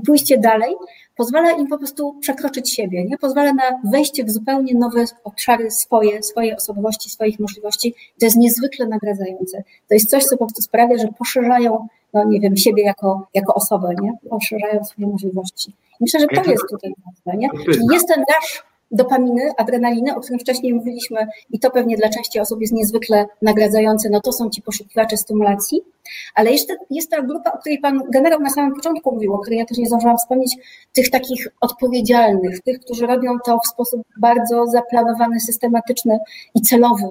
pójście 0.01 0.37
dalej 0.37 0.75
pozwala 1.17 1.51
im 1.51 1.67
po 1.67 1.77
prostu 1.77 2.13
przekroczyć 2.19 2.73
siebie, 2.73 3.05
nie? 3.05 3.17
pozwala 3.17 3.53
na 3.53 3.63
wejście 3.91 4.23
w 4.23 4.31
zupełnie 4.31 4.75
nowe 4.75 5.05
obszary 5.23 5.71
swoje, 5.71 6.23
swojej 6.23 6.55
osobowości, 6.55 7.09
swoich 7.09 7.39
możliwości. 7.39 7.93
To 8.19 8.25
jest 8.25 8.37
niezwykle 8.37 8.87
nagradzające. 8.87 9.63
To 9.87 9.93
jest 9.93 10.09
coś, 10.09 10.23
co 10.23 10.37
po 10.37 10.45
prostu 10.45 10.61
sprawia, 10.61 10.97
że 10.97 11.07
poszerzają, 11.07 11.87
no 12.13 12.23
nie 12.23 12.39
wiem, 12.39 12.57
siebie 12.57 12.83
jako, 12.83 13.27
jako 13.33 13.53
osobę, 13.53 13.89
nie? 14.01 14.13
poszerzają 14.29 14.83
swoje 14.83 15.07
możliwości. 15.07 15.73
Myślę, 15.99 16.19
że 16.19 16.27
to 16.27 16.51
jest 16.51 16.63
tutaj 16.69 16.93
ważne. 17.05 17.39
Nie? 17.39 17.49
Czyli 17.65 17.85
jest 17.93 18.07
ten 18.07 18.19
nasz 18.19 18.70
dopaminy, 18.91 19.51
adrenaliny, 19.57 20.15
o 20.15 20.19
którym 20.19 20.39
wcześniej 20.39 20.73
mówiliśmy 20.73 21.27
i 21.51 21.59
to 21.59 21.71
pewnie 21.71 21.97
dla 21.97 22.09
części 22.09 22.39
osób 22.39 22.61
jest 22.61 22.73
niezwykle 22.73 23.25
nagradzające, 23.41 24.09
no 24.09 24.21
to 24.21 24.31
są 24.31 24.49
ci 24.49 24.61
poszukiwacze 24.61 25.17
stymulacji, 25.17 25.81
ale 26.35 26.51
jeszcze 26.51 26.75
jest 26.89 27.11
ta 27.11 27.21
grupa, 27.21 27.51
o 27.51 27.57
której 27.57 27.79
pan 27.79 28.01
generał 28.13 28.39
na 28.39 28.49
samym 28.49 28.75
początku 28.75 29.13
mówił, 29.13 29.33
o 29.33 29.39
której 29.39 29.59
ja 29.59 29.65
też 29.65 29.77
nie 29.77 29.87
zdążyłam 29.87 30.17
wspomnieć, 30.17 30.55
tych 30.93 31.09
takich 31.09 31.47
odpowiedzialnych, 31.61 32.61
tych, 32.61 32.79
którzy 32.79 33.07
robią 33.07 33.37
to 33.45 33.59
w 33.65 33.67
sposób 33.67 34.01
bardzo 34.17 34.65
zaplanowany, 34.65 35.39
systematyczny 35.39 36.19
i 36.55 36.61
celowy, 36.61 37.09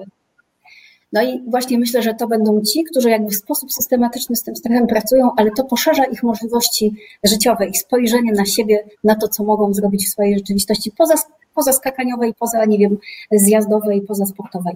no 1.13 1.21
i 1.23 1.41
właśnie 1.47 1.77
myślę, 1.77 2.01
że 2.01 2.13
to 2.13 2.27
będą 2.27 2.61
ci, 2.61 2.83
którzy 2.83 3.09
jakby 3.09 3.29
w 3.29 3.35
sposób 3.35 3.71
systematyczny 3.71 4.35
z 4.35 4.43
tym 4.43 4.55
strachem 4.55 4.87
pracują, 4.87 5.29
ale 5.37 5.51
to 5.51 5.63
poszerza 5.63 6.03
ich 6.03 6.23
możliwości 6.23 6.95
życiowe, 7.23 7.67
ich 7.67 7.77
spojrzenie 7.77 8.31
na 8.31 8.45
siebie, 8.45 8.83
na 9.03 9.15
to, 9.15 9.27
co 9.27 9.43
mogą 9.43 9.73
zrobić 9.73 10.05
w 10.07 10.11
swojej 10.11 10.37
rzeczywistości 10.37 10.91
poza, 10.97 11.15
poza 11.55 11.73
skakaniowej, 11.73 12.33
poza, 12.39 12.65
nie 12.65 12.77
wiem, 12.77 12.97
zjazdowej, 13.31 14.01
poza 14.01 14.25
sportowej. 14.25 14.75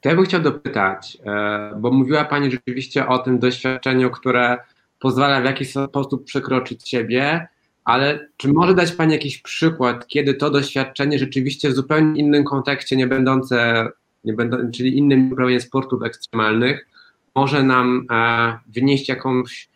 To 0.00 0.08
ja 0.08 0.14
bym 0.14 0.24
chciał 0.24 0.40
dopytać, 0.40 1.18
e, 1.26 1.74
bo 1.80 1.90
mówiła 1.90 2.24
Pani 2.24 2.50
rzeczywiście 2.50 3.06
o 3.08 3.18
tym 3.18 3.38
doświadczeniu, 3.38 4.10
które 4.10 4.58
pozwala 5.00 5.40
w 5.40 5.44
jakiś 5.44 5.70
sposób 5.70 6.24
przekroczyć 6.24 6.88
siebie, 6.88 7.48
ale 7.84 8.28
czy 8.36 8.52
może 8.52 8.74
dać 8.74 8.92
Pani 8.92 9.12
jakiś 9.12 9.38
przykład, 9.38 10.06
kiedy 10.06 10.34
to 10.34 10.50
doświadczenie 10.50 11.18
rzeczywiście 11.18 11.68
w 11.70 11.74
zupełnie 11.74 12.20
innym 12.20 12.44
kontekście, 12.44 12.96
nie 12.96 13.06
będące 13.06 13.88
nie 14.24 14.32
będą, 14.32 14.70
czyli 14.70 14.98
innym 14.98 15.32
uprawianiem 15.32 15.60
sportów 15.60 16.02
ekstremalnych, 16.02 16.86
może 17.34 17.62
nam 17.62 18.06
e, 18.10 18.58
wnieść 18.66 19.08
jakąś. 19.08 19.71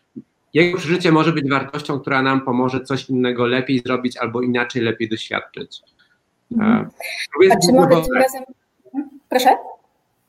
Jego 0.55 0.79
przeżycie 0.79 1.13
może 1.13 1.33
być 1.33 1.51
wartością, 1.51 2.01
która 2.01 2.23
nam 2.23 2.41
pomoże 2.41 2.81
coś 2.81 3.11
innego 3.11 3.47
lepiej 3.47 3.79
zrobić 3.87 4.17
albo 4.17 4.43
inaczej 4.43 4.83
lepiej 4.83 5.09
doświadczyć. 5.09 5.83
E, 6.53 6.55
mhm. 6.55 6.91
A 7.53 7.67
czy 7.67 7.73
mogę 7.73 8.03
tym 8.03 8.15
razem. 8.15 8.43
Proszę? 9.29 9.57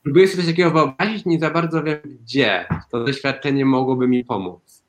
Próbuję 0.02 0.28
sobie 0.28 0.42
coś 0.42 0.52
takiego 0.52 0.70
wyobrazić, 0.70 1.26
nie 1.26 1.38
za 1.38 1.50
bardzo 1.50 1.82
wiem, 1.82 1.98
gdzie 2.04 2.66
to 2.90 3.04
doświadczenie 3.04 3.64
mogłoby 3.64 4.08
mi 4.08 4.24
pomóc. 4.24 4.82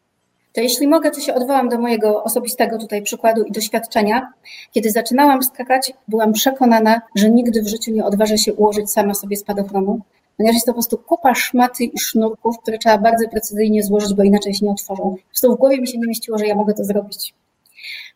to 0.54 0.62
jeśli 0.62 0.88
mogę, 0.88 1.12
to 1.12 1.20
się 1.20 1.34
odwołam 1.34 1.70
do 1.70 1.80
mojego 1.80 2.24
osobistego 2.24 2.78
tutaj 2.78 3.04
przykładu 3.04 3.44
i 3.44 3.52
doświadczenia. 3.52 4.34
Kiedy 4.72 4.92
zaczynałam 4.92 5.44
skakać, 5.44 5.94
byłam 6.08 6.34
przekonana, 6.34 7.02
że 7.16 7.30
nigdy 7.30 7.62
w 7.62 7.68
życiu 7.68 7.92
nie 7.92 8.06
odważę 8.06 8.38
się 8.38 8.54
ułożyć 8.54 8.92
sama 8.92 9.14
sobie 9.14 9.38
spadochronu, 9.38 10.02
ponieważ 10.40 10.56
jest 10.56 10.66
to 10.66 10.72
po 10.72 10.76
prostu 10.76 10.98
kupa 10.98 11.36
szmaty 11.36 11.84
i 11.84 12.00
sznurków, 12.00 12.60
które 12.60 12.78
trzeba 12.78 12.98
bardzo 12.98 13.30
precyzyjnie 13.30 13.84
złożyć, 13.84 14.14
bo 14.14 14.24
inaczej 14.24 14.54
się 14.54 14.66
nie 14.66 14.72
otworzą. 14.72 15.16
Prostu 15.28 15.56
w 15.56 15.58
głowie 15.58 15.82
mi 15.82 15.88
się 15.88 15.98
nie 15.98 16.08
mieściło, 16.08 16.38
że 16.38 16.48
ja 16.48 16.56
mogę 16.56 16.74
to 16.74 16.84
zrobić. 16.84 17.34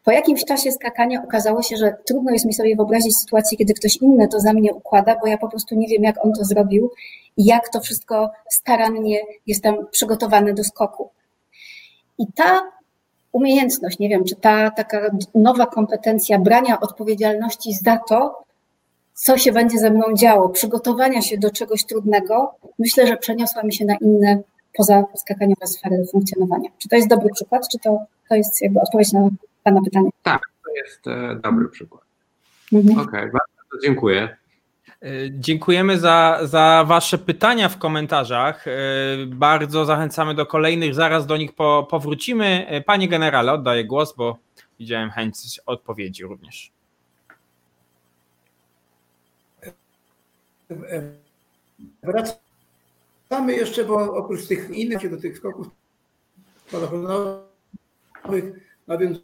Po 0.03 0.11
jakimś 0.11 0.45
czasie 0.45 0.71
skakania 0.71 1.23
okazało 1.23 1.61
się, 1.61 1.77
że 1.77 1.95
trudno 2.05 2.31
jest 2.31 2.45
mi 2.45 2.53
sobie 2.53 2.75
wyobrazić 2.75 3.17
sytuację, 3.17 3.57
kiedy 3.57 3.73
ktoś 3.73 3.97
inny 3.97 4.27
to 4.27 4.39
za 4.39 4.53
mnie 4.53 4.73
układa, 4.73 5.15
bo 5.21 5.27
ja 5.27 5.37
po 5.37 5.49
prostu 5.49 5.75
nie 5.75 5.87
wiem, 5.87 6.03
jak 6.03 6.25
on 6.25 6.33
to 6.33 6.43
zrobił 6.43 6.91
i 7.37 7.45
jak 7.45 7.69
to 7.69 7.79
wszystko 7.79 8.31
starannie 8.49 9.19
jest 9.47 9.63
tam 9.63 9.75
przygotowane 9.91 10.53
do 10.53 10.63
skoku. 10.63 11.09
I 12.17 12.25
ta 12.35 12.61
umiejętność, 13.31 13.99
nie 13.99 14.09
wiem, 14.09 14.23
czy 14.23 14.35
ta 14.35 14.71
taka 14.71 15.11
nowa 15.35 15.65
kompetencja 15.65 16.39
brania 16.39 16.79
odpowiedzialności 16.79 17.73
za 17.73 17.99
to, 18.09 18.42
co 19.13 19.37
się 19.37 19.51
będzie 19.51 19.77
ze 19.77 19.91
mną 19.91 20.03
działo, 20.17 20.49
przygotowania 20.49 21.21
się 21.21 21.37
do 21.37 21.51
czegoś 21.51 21.85
trudnego, 21.85 22.55
myślę, 22.79 23.07
że 23.07 23.17
przeniosła 23.17 23.63
mi 23.63 23.73
się 23.73 23.85
na 23.85 23.95
inne 23.95 24.41
poza 24.77 25.03
skakaniowe 25.15 25.67
sfery 25.67 26.05
funkcjonowania. 26.11 26.69
Czy 26.77 26.89
to 26.89 26.95
jest 26.95 27.07
dobry 27.07 27.29
przykład, 27.35 27.67
czy 27.71 27.79
to, 27.79 27.97
to 28.29 28.35
jest 28.35 28.61
jakby 28.61 28.81
odpowiedź 28.81 29.13
na 29.13 29.29
Pana 29.63 29.81
pytanie? 29.85 30.09
Tak, 30.23 30.41
to 30.65 30.71
jest 30.75 31.07
e, 31.07 31.39
dobry 31.43 31.69
przykład. 31.69 32.03
Mhm. 32.73 32.99
Okej, 32.99 33.07
okay, 33.07 33.31
bardzo 33.31 33.87
dziękuję. 33.87 34.37
E, 35.01 35.07
dziękujemy 35.31 35.99
za, 35.99 36.39
za 36.43 36.83
Wasze 36.87 37.17
pytania 37.17 37.69
w 37.69 37.77
komentarzach. 37.77 38.67
E, 38.67 38.71
bardzo 39.27 39.85
zachęcamy 39.85 40.35
do 40.35 40.45
kolejnych, 40.45 40.95
zaraz 40.95 41.27
do 41.27 41.37
nich 41.37 41.55
po, 41.55 41.87
powrócimy. 41.89 42.67
Panie 42.85 43.07
generale, 43.07 43.53
oddaję 43.53 43.85
głos, 43.85 44.15
bo 44.15 44.37
widziałem 44.79 45.09
chęć 45.09 45.35
odpowiedzi 45.65 46.23
również. 46.23 46.71
Wracamy 52.03 53.55
jeszcze, 53.55 53.85
bo 53.85 54.15
oprócz 54.15 54.47
tych 54.47 54.69
innych, 54.69 55.09
do 55.09 55.17
tych 55.17 55.37
skoków 55.37 55.67
spadochronowych, 56.67 57.47
no 58.87 58.97
więc 58.97 59.17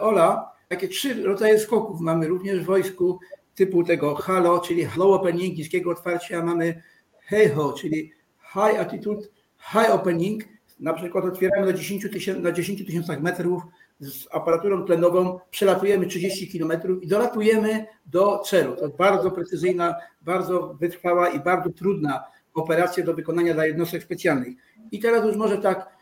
Ola, 0.00 0.52
takie 0.68 0.88
trzy 0.88 1.22
rodzaje 1.22 1.58
skoków 1.58 2.00
mamy 2.00 2.28
również 2.28 2.60
w 2.60 2.64
wojsku 2.64 3.20
typu 3.54 3.84
tego 3.84 4.14
halo, 4.14 4.60
czyli 4.60 4.86
low 4.96 5.20
opening, 5.20 5.58
niskiego 5.58 5.90
otwarcia, 5.90 6.42
mamy 6.42 6.82
heiho, 7.20 7.72
czyli 7.72 8.12
high 8.52 8.78
altitude, 8.78 9.22
high 9.58 9.90
opening, 9.90 10.44
na 10.80 10.92
przykład 10.92 11.24
otwieramy 11.24 11.66
na 11.66 11.72
10 11.72 12.10
tysiącach, 12.12 12.44
na 12.44 12.52
10 12.52 12.86
tysiącach 12.86 13.22
metrów 13.22 13.62
z 14.00 14.26
aparaturą 14.30 14.84
tlenową, 14.84 15.40
przelatujemy 15.50 16.06
30 16.06 16.58
km 16.58 16.72
i 17.02 17.06
dolatujemy 17.06 17.86
do 18.06 18.38
celu. 18.38 18.76
To 18.76 18.88
bardzo 18.88 19.30
precyzyjna, 19.30 19.94
bardzo 20.20 20.74
wytrwała 20.80 21.28
i 21.28 21.40
bardzo 21.40 21.70
trudna 21.70 22.24
operacja 22.54 23.04
do 23.04 23.14
wykonania 23.14 23.54
dla 23.54 23.66
jednostek 23.66 24.02
specjalnych. 24.02 24.56
I 24.92 24.98
teraz 24.98 25.24
już 25.24 25.36
może 25.36 25.58
tak 25.58 25.96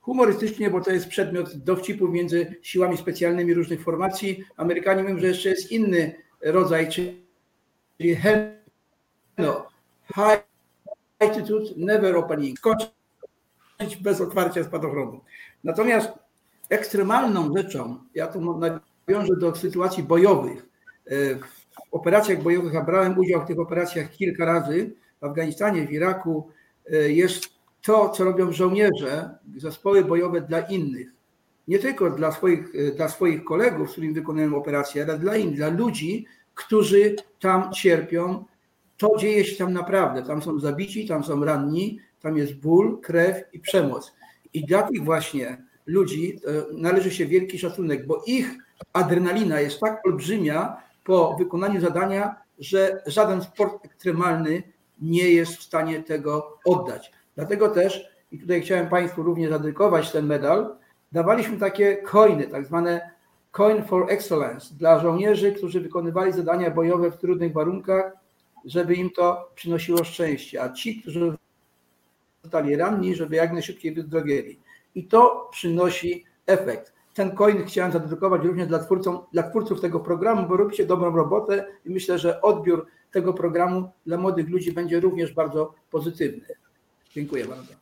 humorystycznie, 0.00 0.70
bo 0.70 0.80
to 0.80 0.90
jest 0.90 1.08
przedmiot 1.08 1.56
dowcipu 1.56 2.08
między 2.08 2.56
siłami 2.62 2.96
specjalnymi 2.96 3.54
różnych 3.54 3.82
formacji. 3.82 4.44
Amerykanie 4.56 5.02
mówią, 5.02 5.18
że 5.18 5.26
jeszcze 5.26 5.48
jest 5.48 5.72
inny 5.72 6.14
rodzaj, 6.40 6.88
czyli 6.88 8.16
HELNO, 8.16 9.68
High 10.14 10.44
Altitude 11.18 11.70
Never 11.76 12.16
Opening, 12.16 12.58
skoczyć 12.58 12.90
bez 14.00 14.20
otwarcia 14.20 14.64
spadochronu. 14.64 15.20
Natomiast 15.64 16.21
ekstremalną 16.72 17.56
rzeczą, 17.56 17.98
ja 18.14 18.26
tu 18.26 18.58
nawiążę 18.58 19.36
do 19.36 19.54
sytuacji 19.54 20.02
bojowych, 20.02 20.66
e, 21.06 21.34
w 21.34 21.94
operacjach 21.94 22.42
bojowych, 22.42 22.76
a 22.76 22.84
brałem 22.84 23.18
udział 23.18 23.40
w 23.42 23.46
tych 23.46 23.58
operacjach 23.58 24.10
kilka 24.10 24.44
razy 24.44 24.94
w 25.20 25.24
Afganistanie, 25.24 25.86
w 25.86 25.92
Iraku, 25.92 26.48
e, 26.92 26.96
jest 26.96 27.44
to, 27.82 28.08
co 28.08 28.24
robią 28.24 28.52
żołnierze, 28.52 29.38
zespoły 29.56 30.04
bojowe 30.04 30.40
dla 30.40 30.60
innych. 30.60 31.08
Nie 31.68 31.78
tylko 31.78 32.10
dla 32.10 32.32
swoich, 32.32 32.74
e, 32.74 32.92
dla 32.92 33.08
swoich 33.08 33.44
kolegów, 33.44 33.88
z 33.88 33.92
którymi 33.92 34.14
wykonują 34.14 34.56
operacje, 34.56 35.02
ale 35.02 35.18
dla 35.18 35.36
innych, 35.36 35.56
dla 35.56 35.68
ludzi, 35.68 36.26
którzy 36.54 37.16
tam 37.40 37.72
cierpią. 37.72 38.44
To 38.96 39.16
dzieje 39.18 39.44
się 39.44 39.56
tam 39.56 39.72
naprawdę. 39.72 40.22
Tam 40.22 40.42
są 40.42 40.60
zabici, 40.60 41.08
tam 41.08 41.24
są 41.24 41.44
ranni, 41.44 41.98
tam 42.20 42.36
jest 42.36 42.54
ból, 42.54 43.00
krew 43.00 43.42
i 43.52 43.60
przemoc. 43.60 44.12
I 44.52 44.66
dla 44.66 44.82
tych 44.82 45.04
właśnie 45.04 45.71
ludzi 45.86 46.40
e, 46.46 46.50
należy 46.72 47.10
się 47.10 47.26
wielki 47.26 47.58
szacunek, 47.58 48.06
bo 48.06 48.22
ich 48.26 48.50
adrenalina 48.92 49.60
jest 49.60 49.80
tak 49.80 50.06
olbrzymia 50.06 50.76
po 51.04 51.36
wykonaniu 51.38 51.80
zadania, 51.80 52.36
że 52.58 53.02
żaden 53.06 53.42
sport 53.42 53.84
ekstremalny 53.84 54.62
nie 55.00 55.30
jest 55.30 55.56
w 55.56 55.62
stanie 55.62 56.02
tego 56.02 56.58
oddać. 56.64 57.12
Dlatego 57.34 57.68
też, 57.68 58.08
i 58.32 58.38
tutaj 58.38 58.62
chciałem 58.62 58.88
Państwu 58.88 59.22
również 59.22 59.50
zadedykować 59.50 60.12
ten 60.12 60.26
medal, 60.26 60.76
dawaliśmy 61.12 61.56
takie 61.56 61.96
coiny, 61.96 62.46
tak 62.46 62.66
zwane 62.66 63.10
coin 63.50 63.84
for 63.84 64.06
excellence 64.10 64.74
dla 64.74 65.00
żołnierzy, 65.00 65.52
którzy 65.52 65.80
wykonywali 65.80 66.32
zadania 66.32 66.70
bojowe 66.70 67.10
w 67.10 67.16
trudnych 67.16 67.52
warunkach, 67.52 68.12
żeby 68.64 68.94
im 68.94 69.10
to 69.10 69.50
przynosiło 69.54 70.04
szczęście, 70.04 70.62
a 70.62 70.72
ci, 70.72 71.00
którzy 71.00 71.36
zostali 72.42 72.76
ranni, 72.76 73.14
żeby 73.14 73.36
jak 73.36 73.52
najszybciej 73.52 73.94
wyzdrowieli. 73.94 74.58
I 74.94 75.04
to 75.04 75.48
przynosi 75.52 76.24
efekt. 76.46 76.92
Ten 77.14 77.36
coin 77.36 77.64
chciałem 77.66 77.92
zadedykować 77.92 78.42
również 78.44 78.68
dla, 78.68 78.78
twórcom, 78.78 79.18
dla 79.32 79.42
twórców 79.42 79.80
tego 79.80 80.00
programu, 80.00 80.48
bo 80.48 80.56
robicie 80.56 80.86
dobrą 80.86 81.16
robotę 81.16 81.66
i 81.84 81.90
myślę, 81.90 82.18
że 82.18 82.42
odbiór 82.42 82.86
tego 83.10 83.32
programu 83.32 83.92
dla 84.06 84.16
młodych 84.16 84.48
ludzi 84.48 84.72
będzie 84.72 85.00
również 85.00 85.32
bardzo 85.32 85.74
pozytywny. 85.90 86.46
Dziękuję 87.10 87.44
bardzo. 87.44 87.72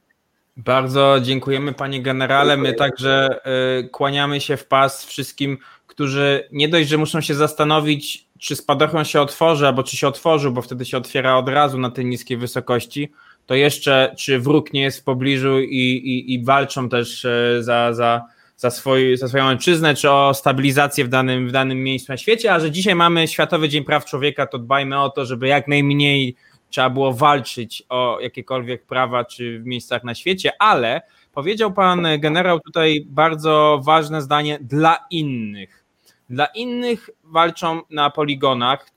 Bardzo 0.56 1.16
dziękujemy 1.22 1.72
panie 1.72 2.02
generale. 2.02 2.56
My 2.56 2.74
także 2.74 3.40
y, 3.80 3.88
kłaniamy 3.88 4.40
się 4.40 4.56
w 4.56 4.66
pas 4.66 5.04
wszystkim, 5.04 5.58
którzy 5.86 6.48
nie 6.52 6.68
dość, 6.68 6.88
że 6.88 6.98
muszą 6.98 7.20
się 7.20 7.34
zastanowić, 7.34 8.28
czy 8.38 8.56
spadochron 8.56 9.04
się 9.04 9.20
otworzy, 9.20 9.66
albo 9.66 9.82
czy 9.82 9.96
się 9.96 10.08
otworzył, 10.08 10.52
bo 10.52 10.62
wtedy 10.62 10.84
się 10.84 10.96
otwiera 10.96 11.36
od 11.36 11.48
razu 11.48 11.78
na 11.78 11.90
tej 11.90 12.06
niskiej 12.06 12.36
wysokości, 12.36 13.12
to 13.50 13.54
jeszcze 13.54 14.14
czy 14.18 14.38
wróg 14.38 14.72
nie 14.72 14.82
jest 14.82 15.00
w 15.00 15.04
pobliżu 15.04 15.60
i, 15.60 15.76
i, 15.76 16.34
i 16.34 16.44
walczą 16.44 16.88
też 16.88 17.24
y, 17.24 17.58
za, 17.60 17.92
za, 17.92 18.24
za, 18.56 18.70
swój, 18.70 19.16
za 19.16 19.28
swoją 19.28 19.46
ojczyznę, 19.46 19.94
czy 19.94 20.10
o 20.10 20.34
stabilizację 20.34 21.04
w 21.04 21.08
danym, 21.08 21.48
w 21.48 21.52
danym 21.52 21.82
miejscu 21.82 22.12
na 22.12 22.16
świecie, 22.16 22.54
a 22.54 22.60
że 22.60 22.70
dzisiaj 22.70 22.94
mamy 22.94 23.28
Światowy 23.28 23.68
Dzień 23.68 23.84
Praw 23.84 24.04
Człowieka, 24.04 24.46
to 24.46 24.58
dbajmy 24.58 25.00
o 25.00 25.10
to, 25.10 25.26
żeby 25.26 25.48
jak 25.48 25.68
najmniej 25.68 26.36
trzeba 26.68 26.90
było 26.90 27.12
walczyć 27.12 27.82
o 27.88 28.18
jakiekolwiek 28.20 28.86
prawa 28.86 29.24
czy 29.24 29.58
w 29.58 29.66
miejscach 29.66 30.04
na 30.04 30.14
świecie, 30.14 30.52
ale 30.58 31.02
powiedział 31.34 31.72
pan 31.72 32.06
generał 32.18 32.60
tutaj 32.60 33.04
bardzo 33.06 33.80
ważne 33.84 34.22
zdanie 34.22 34.58
dla 34.60 34.98
innych. 35.10 35.84
Dla 36.28 36.46
innych 36.46 37.10
walczą 37.24 37.80
na 37.90 38.10
poligonach, 38.10 38.90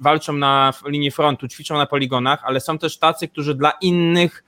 walczą 0.00 0.32
na 0.32 0.72
linii 0.86 1.10
frontu, 1.10 1.48
ćwiczą 1.48 1.76
na 1.76 1.86
poligonach, 1.86 2.40
ale 2.44 2.60
są 2.60 2.78
też 2.78 2.98
tacy, 2.98 3.28
którzy 3.28 3.54
dla 3.54 3.70
innych 3.70 4.44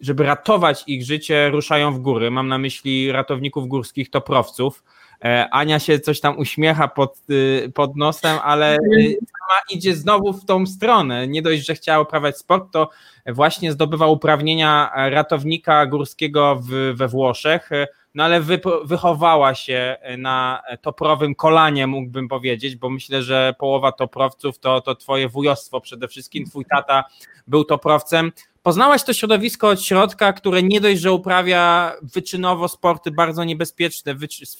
żeby 0.00 0.24
ratować 0.24 0.84
ich 0.86 1.04
życie, 1.04 1.50
ruszają 1.50 1.92
w 1.92 1.98
góry. 1.98 2.30
Mam 2.30 2.48
na 2.48 2.58
myśli 2.58 3.12
ratowników 3.12 3.68
górskich, 3.68 4.10
toprowców. 4.10 4.84
E, 5.24 5.48
Ania 5.50 5.78
się 5.78 6.00
coś 6.00 6.20
tam 6.20 6.38
uśmiecha 6.38 6.88
pod, 6.88 7.18
y, 7.30 7.72
pod 7.74 7.96
nosem, 7.96 8.38
ale 8.44 8.76
y, 8.76 8.78
sama 9.12 9.60
idzie 9.70 9.94
znowu 9.94 10.32
w 10.32 10.44
tą 10.44 10.66
stronę. 10.66 11.28
Nie 11.28 11.42
dość, 11.42 11.66
że 11.66 11.74
chciała 11.74 12.02
uprawiać 12.02 12.38
sport, 12.38 12.72
to 12.72 12.90
właśnie 13.26 13.72
zdobywa 13.72 14.06
uprawnienia 14.06 14.90
ratownika 14.94 15.86
górskiego 15.86 16.62
w, 16.62 16.94
we 16.96 17.08
Włoszech, 17.08 17.70
no 18.16 18.24
ale 18.24 18.40
wy, 18.40 18.60
wychowała 18.84 19.54
się 19.54 19.96
na 20.18 20.62
toprowym 20.82 21.34
kolanie, 21.34 21.86
mógłbym 21.86 22.28
powiedzieć, 22.28 22.76
bo 22.76 22.90
myślę, 22.90 23.22
że 23.22 23.54
połowa 23.58 23.92
toprowców 23.92 24.58
to, 24.58 24.80
to 24.80 24.94
twoje 24.94 25.28
wujostwo 25.28 25.80
przede 25.80 26.08
wszystkim. 26.08 26.46
Twój 26.46 26.64
tata 26.64 27.04
był 27.46 27.64
toprowcem. 27.64 28.32
Poznałaś 28.62 29.04
to 29.04 29.12
środowisko 29.12 29.68
od 29.68 29.82
środka, 29.82 30.32
które 30.32 30.62
nie 30.62 30.80
dość, 30.80 31.00
że 31.00 31.12
uprawia 31.12 31.92
wyczynowo 32.02 32.68
sporty 32.68 33.10
bardzo 33.10 33.44
niebezpieczne, 33.44 34.14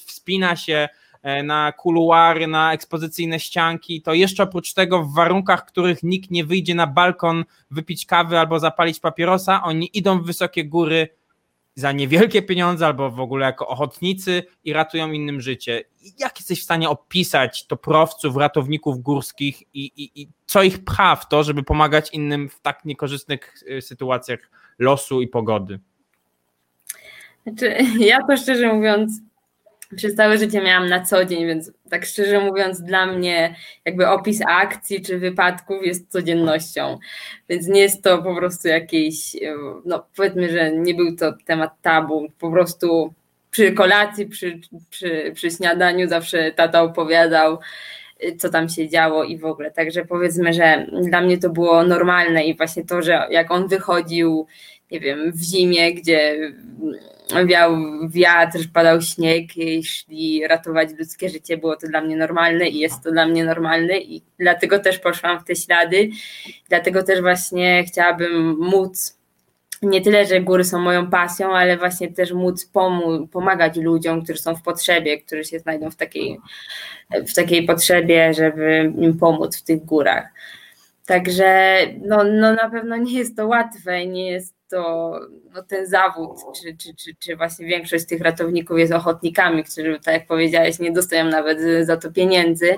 wspina 0.05 0.55
się 0.55 0.89
e, 1.23 1.43
na 1.43 1.71
kuluary, 1.71 2.47
na 2.47 2.73
ekspozycyjne 2.73 3.39
ścianki, 3.39 4.01
to 4.01 4.13
jeszcze 4.13 4.43
oprócz 4.43 4.73
tego 4.73 5.03
w 5.03 5.13
warunkach, 5.13 5.61
w 5.61 5.65
których 5.65 6.03
nikt 6.03 6.31
nie 6.31 6.45
wyjdzie 6.45 6.75
na 6.75 6.87
balkon 6.87 7.45
wypić 7.71 8.05
kawy 8.05 8.39
albo 8.39 8.59
zapalić 8.59 8.99
papierosa, 8.99 9.63
oni 9.63 9.89
idą 9.97 10.19
w 10.19 10.25
wysokie 10.25 10.65
góry 10.65 11.16
za 11.77 11.91
niewielkie 11.91 12.41
pieniądze 12.41 12.85
albo 12.85 13.11
w 13.11 13.19
ogóle 13.19 13.45
jako 13.45 13.67
ochotnicy 13.67 14.43
i 14.63 14.73
ratują 14.73 15.11
innym 15.11 15.41
życie. 15.41 15.83
Jak 16.19 16.39
jesteś 16.39 16.61
w 16.61 16.63
stanie 16.63 16.89
opisać 16.89 17.67
toprowców, 17.67 18.35
ratowników 18.35 19.01
górskich 19.01 19.61
i, 19.73 19.85
i, 19.85 20.21
i 20.21 20.27
co 20.45 20.63
ich 20.63 20.83
pcha 20.83 21.15
w 21.15 21.27
to, 21.27 21.43
żeby 21.43 21.63
pomagać 21.63 22.13
innym 22.13 22.49
w 22.49 22.59
tak 22.61 22.85
niekorzystnych 22.85 23.53
y, 23.77 23.81
sytuacjach 23.81 24.39
losu 24.79 25.21
i 25.21 25.27
pogody? 25.27 25.79
Znaczy, 27.43 27.77
ja 28.11 28.17
to 28.27 28.37
szczerze 28.37 28.73
mówiąc, 28.73 29.11
przez 29.95 30.15
całe 30.15 30.37
życie 30.37 30.61
miałam 30.61 30.89
na 30.89 31.05
co 31.05 31.25
dzień, 31.25 31.47
więc 31.47 31.71
tak 31.89 32.05
szczerze 32.05 32.39
mówiąc, 32.39 32.81
dla 32.81 33.05
mnie 33.05 33.55
jakby 33.85 34.07
opis 34.07 34.39
akcji 34.47 35.01
czy 35.01 35.19
wypadków 35.19 35.85
jest 35.85 36.11
codziennością, 36.11 36.97
więc 37.49 37.67
nie 37.67 37.81
jest 37.81 38.03
to 38.03 38.23
po 38.23 38.35
prostu 38.35 38.67
jakiś, 38.67 39.35
no 39.85 40.05
powiedzmy, 40.15 40.49
że 40.49 40.71
nie 40.71 40.93
był 40.93 41.15
to 41.15 41.33
temat 41.45 41.71
tabu, 41.81 42.27
po 42.39 42.51
prostu 42.51 43.13
przy 43.51 43.71
kolacji, 43.71 44.25
przy, 44.25 44.59
przy, 44.89 45.31
przy 45.35 45.51
śniadaniu 45.51 46.07
zawsze 46.07 46.51
tata 46.51 46.81
opowiadał, 46.81 47.59
co 48.37 48.49
tam 48.49 48.69
się 48.69 48.89
działo 48.89 49.23
i 49.23 49.37
w 49.37 49.45
ogóle. 49.45 49.71
Także 49.71 50.05
powiedzmy, 50.05 50.53
że 50.53 50.87
dla 51.09 51.21
mnie 51.21 51.37
to 51.37 51.49
było 51.49 51.83
normalne 51.83 52.43
i 52.43 52.57
właśnie 52.57 52.85
to, 52.85 53.01
że 53.01 53.27
jak 53.29 53.51
on 53.51 53.67
wychodził, 53.67 54.47
nie 54.91 54.99
wiem, 54.99 55.31
w 55.31 55.41
zimie, 55.41 55.93
gdzie 55.93 56.51
wiał 57.45 57.77
wiatr, 58.09 58.59
padał 58.73 59.01
śnieg 59.01 59.57
i 59.57 59.83
szli 59.83 60.47
ratować 60.47 60.89
ludzkie 60.99 61.29
życie, 61.29 61.57
było 61.57 61.75
to 61.75 61.87
dla 61.87 62.01
mnie 62.01 62.15
normalne 62.15 62.67
i 62.67 62.79
jest 62.79 63.03
to 63.03 63.11
dla 63.11 63.25
mnie 63.25 63.45
normalne 63.45 63.97
i 63.97 64.21
dlatego 64.39 64.79
też 64.79 64.99
poszłam 64.99 65.39
w 65.39 65.43
te 65.43 65.55
ślady, 65.55 66.09
dlatego 66.69 67.03
też 67.03 67.21
właśnie 67.21 67.83
chciałabym 67.83 68.57
móc 68.59 69.17
nie 69.81 70.01
tyle, 70.01 70.25
że 70.25 70.41
góry 70.41 70.63
są 70.63 70.79
moją 70.79 71.09
pasją, 71.09 71.55
ale 71.55 71.77
właśnie 71.77 72.13
też 72.13 72.31
móc 72.31 72.65
pomóc, 72.65 73.31
pomagać 73.31 73.75
ludziom, 73.75 74.23
którzy 74.23 74.39
są 74.39 74.55
w 74.55 74.61
potrzebie, 74.61 75.21
którzy 75.21 75.43
się 75.43 75.59
znajdą 75.59 75.91
w 75.91 75.95
takiej, 75.95 76.39
w 77.27 77.33
takiej 77.33 77.65
potrzebie, 77.65 78.33
żeby 78.33 78.93
im 78.97 79.17
pomóc 79.17 79.57
w 79.57 79.63
tych 79.63 79.85
górach. 79.85 80.27
Także 81.05 81.77
no, 82.05 82.23
no 82.23 82.53
na 82.53 82.69
pewno 82.69 82.97
nie 82.97 83.13
jest 83.13 83.37
to 83.37 83.47
łatwe, 83.47 84.05
nie 84.05 84.31
jest 84.31 84.56
to 84.69 85.11
no, 85.53 85.63
ten 85.63 85.87
zawód, 85.87 86.37
czy, 86.61 86.77
czy, 86.77 86.95
czy, 86.95 87.15
czy 87.19 87.35
właśnie 87.35 87.65
większość 87.65 88.05
tych 88.05 88.21
ratowników 88.21 88.79
jest 88.79 88.93
ochotnikami, 88.93 89.63
którzy, 89.63 89.99
tak 90.03 90.13
jak 90.13 90.27
powiedziałeś, 90.27 90.79
nie 90.79 90.91
dostają 90.91 91.25
nawet 91.25 91.59
za 91.81 91.97
to 91.97 92.11
pieniędzy. 92.11 92.77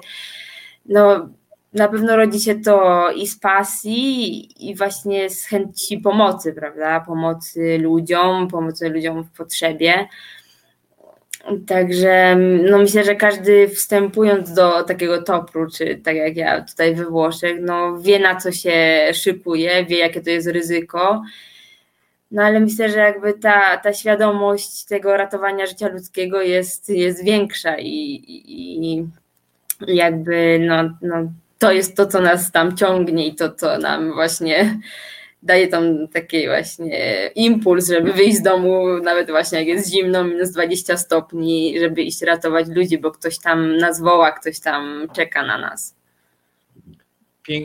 No, 0.85 1.29
na 1.73 1.87
pewno 1.87 2.15
rodzi 2.15 2.39
się 2.39 2.55
to 2.55 3.11
i 3.11 3.27
z 3.27 3.39
pasji, 3.39 4.69
i 4.69 4.75
właśnie 4.75 5.29
z 5.29 5.45
chęci 5.45 5.97
pomocy, 5.97 6.53
prawda? 6.53 6.99
Pomocy 6.99 7.77
ludziom, 7.81 8.47
pomocy 8.47 8.89
ludziom 8.89 9.23
w 9.23 9.31
potrzebie. 9.31 10.07
Także 11.67 12.35
no 12.69 12.77
myślę, 12.77 13.03
że 13.03 13.15
każdy 13.15 13.67
wstępując 13.67 14.53
do 14.53 14.83
takiego 14.83 15.21
topru, 15.21 15.67
czy 15.71 15.95
tak 15.95 16.15
jak 16.15 16.37
ja 16.37 16.61
tutaj 16.61 16.95
we 16.95 17.05
Włoszech, 17.05 17.57
no 17.61 17.97
wie 18.01 18.19
na 18.19 18.35
co 18.35 18.51
się 18.51 18.99
szykuje, 19.13 19.85
wie 19.85 19.97
jakie 19.97 20.21
to 20.21 20.29
jest 20.29 20.47
ryzyko. 20.47 21.21
No 22.31 22.43
ale 22.43 22.59
myślę, 22.59 22.89
że 22.89 22.99
jakby 22.99 23.33
ta, 23.33 23.77
ta 23.77 23.93
świadomość 23.93 24.85
tego 24.85 25.17
ratowania 25.17 25.65
życia 25.65 25.87
ludzkiego 25.87 26.41
jest, 26.41 26.89
jest 26.89 27.23
większa 27.23 27.77
i, 27.77 27.85
i, 27.87 28.85
i 28.93 29.07
jakby 29.87 30.59
no, 30.67 30.97
no 31.01 31.31
to 31.59 31.71
jest 31.71 31.95
to, 31.95 32.05
co 32.05 32.21
nas 32.21 32.51
tam 32.51 32.77
ciągnie 32.77 33.27
i 33.27 33.35
to, 33.35 33.51
co 33.51 33.77
nam 33.77 34.13
właśnie 34.13 34.79
daje 35.43 35.67
tam 35.67 36.07
taki 36.07 36.47
właśnie 36.47 36.97
impuls, 37.35 37.87
żeby 37.87 38.13
wyjść 38.13 38.37
z 38.37 38.41
domu, 38.41 38.97
nawet 39.03 39.29
właśnie 39.29 39.59
jak 39.59 39.67
jest 39.67 39.91
zimno, 39.91 40.23
minus 40.23 40.51
20 40.51 40.97
stopni, 40.97 41.79
żeby 41.79 42.01
iść 42.01 42.21
ratować 42.21 42.67
ludzi, 42.67 42.97
bo 42.97 43.11
ktoś 43.11 43.39
tam 43.39 43.77
nas 43.77 44.01
woła, 44.01 44.31
ktoś 44.31 44.59
tam 44.59 45.07
czeka 45.15 45.45
na 45.45 45.57
nas. 45.57 45.98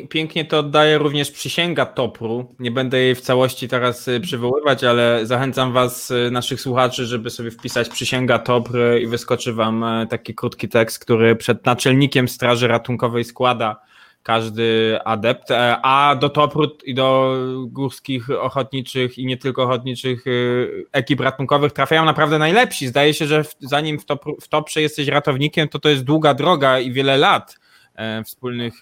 Pięknie 0.09 0.45
to 0.45 0.59
oddaje 0.59 0.99
również 0.99 1.31
przysięga 1.31 1.87
Topru. 1.87 2.55
Nie 2.59 2.71
będę 2.71 2.99
jej 2.99 3.15
w 3.15 3.21
całości 3.21 3.69
teraz 3.69 4.09
y, 4.09 4.21
przywoływać, 4.21 4.85
ale 4.85 5.27
zachęcam 5.27 5.73
Was, 5.73 6.11
y, 6.11 6.31
naszych 6.31 6.61
słuchaczy, 6.61 7.07
żeby 7.07 7.31
sobie 7.31 7.51
wpisać 7.51 7.89
przysięga 7.89 8.39
Topr 8.39 8.79
i 9.01 9.07
wyskoczy 9.07 9.53
Wam 9.53 9.85
e, 9.85 10.07
taki 10.07 10.35
krótki 10.35 10.69
tekst, 10.69 10.99
który 10.99 11.37
przed 11.37 11.67
naczelnikiem 11.67 12.29
Straży 12.29 12.69
Ratunkowej 12.69 13.25
składa 13.25 13.81
każdy 14.25 14.99
adept, 15.05 15.51
e, 15.51 15.77
a 15.83 16.17
do 16.17 16.29
Topru 16.29 16.77
i 16.85 16.95
do 16.95 17.37
górskich 17.67 18.31
ochotniczych 18.31 19.19
i 19.19 19.27
nie 19.27 19.37
tylko 19.37 19.63
ochotniczych 19.63 20.27
y, 20.27 20.87
ekip 20.93 21.21
ratunkowych 21.21 21.73
trafiają 21.73 22.05
naprawdę 22.05 22.39
najlepsi. 22.39 22.87
Zdaje 22.87 23.15
się, 23.15 23.27
że 23.27 23.43
zanim 23.61 23.99
w, 23.99 24.05
Topru, 24.05 24.37
w 24.41 24.49
Toprze 24.49 24.83
jesteś 24.83 25.09
ratownikiem, 25.09 25.69
to 25.69 25.79
to 25.79 25.89
jest 25.89 26.05
długa 26.05 26.35
droga 26.35 26.79
i 26.79 26.93
wiele 26.93 27.17
lat 27.17 27.59
e, 27.95 28.25
wspólnych 28.25 28.75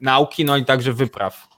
nauki, 0.00 0.44
no 0.44 0.56
i 0.56 0.64
także 0.64 0.92
wypraw. 0.92 1.48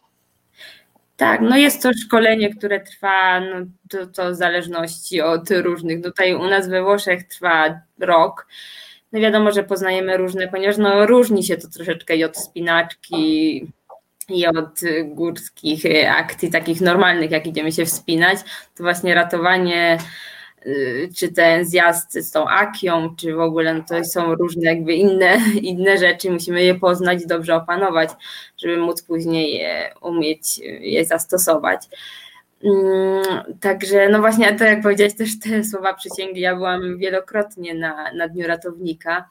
Tak, 1.17 1.41
no 1.41 1.57
jest 1.57 1.83
to 1.83 1.91
szkolenie, 2.05 2.55
które 2.55 2.81
trwa, 2.81 3.41
no 3.41 3.67
to, 3.91 4.07
to 4.07 4.31
w 4.31 4.35
zależności 4.35 5.21
od 5.21 5.51
różnych. 5.51 6.03
Tutaj 6.03 6.35
u 6.35 6.45
nas 6.45 6.69
we 6.69 6.83
Włoszech 6.83 7.25
trwa 7.25 7.81
rok. 7.99 8.47
No 9.13 9.21
wiadomo, 9.21 9.53
że 9.53 9.65
poznajemy 9.65 10.17
różne, 10.17 10.49
ponieważ 10.49 10.77
no 10.77 11.07
różni 11.07 11.45
się 11.45 11.57
to 11.57 11.69
troszeczkę 11.69 12.17
i 12.17 12.25
od 12.25 12.37
spinaczki, 12.37 13.73
i 14.29 14.47
od 14.47 14.81
górskich 15.05 15.83
akcji 16.09 16.51
takich 16.51 16.81
normalnych, 16.81 17.31
jak 17.31 17.47
idziemy 17.47 17.73
się 17.73 17.87
wspinać. 17.87 18.39
To 18.77 18.83
właśnie 18.83 19.15
ratowanie 19.15 19.99
czy 21.17 21.33
ten 21.33 21.65
zjazd 21.65 22.13
z 22.13 22.31
tą 22.31 22.49
akią, 22.49 23.15
czy 23.17 23.35
w 23.35 23.41
ogóle 23.41 23.75
no 23.75 23.85
to 23.89 24.05
są 24.05 24.35
różne 24.35 24.65
jakby 24.65 24.95
inne, 24.95 25.39
inne 25.63 25.99
rzeczy, 25.99 26.31
musimy 26.31 26.65
je 26.65 26.75
poznać 26.75 27.23
i 27.23 27.27
dobrze 27.27 27.55
opanować, 27.55 28.11
żeby 28.59 28.77
móc 28.77 29.03
później 29.03 29.55
je 29.55 29.95
umieć 30.01 30.59
je 30.81 31.05
zastosować. 31.05 31.81
Mm, 32.65 33.25
także, 33.61 34.09
no 34.09 34.19
właśnie, 34.19 34.55
to 34.55 34.65
jak 34.65 34.83
powiedziałeś, 34.83 35.17
też 35.17 35.39
te 35.39 35.65
słowa 35.65 35.95
przysięgi, 35.95 36.41
ja 36.41 36.57
byłam 36.57 36.99
wielokrotnie 36.99 37.75
na, 37.75 38.13
na 38.13 38.29
Dniu 38.29 38.47
Ratownika 38.47 39.29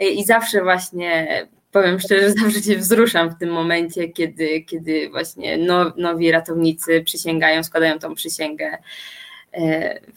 i, 0.00 0.24
zawsze 0.24 0.62
właśnie, 0.62 1.26
powiem 1.72 2.00
szczerze, 2.00 2.32
zawsze 2.42 2.62
się 2.62 2.76
wzruszam 2.76 3.30
w 3.30 3.38
tym 3.38 3.50
momencie, 3.50 4.08
kiedy, 4.08 4.60
kiedy 4.60 5.10
właśnie 5.10 5.58
nowi 5.96 6.32
ratownicy 6.32 7.02
przysięgają, 7.04 7.64
składają 7.64 7.98
tą 7.98 8.14
przysięgę 8.14 8.78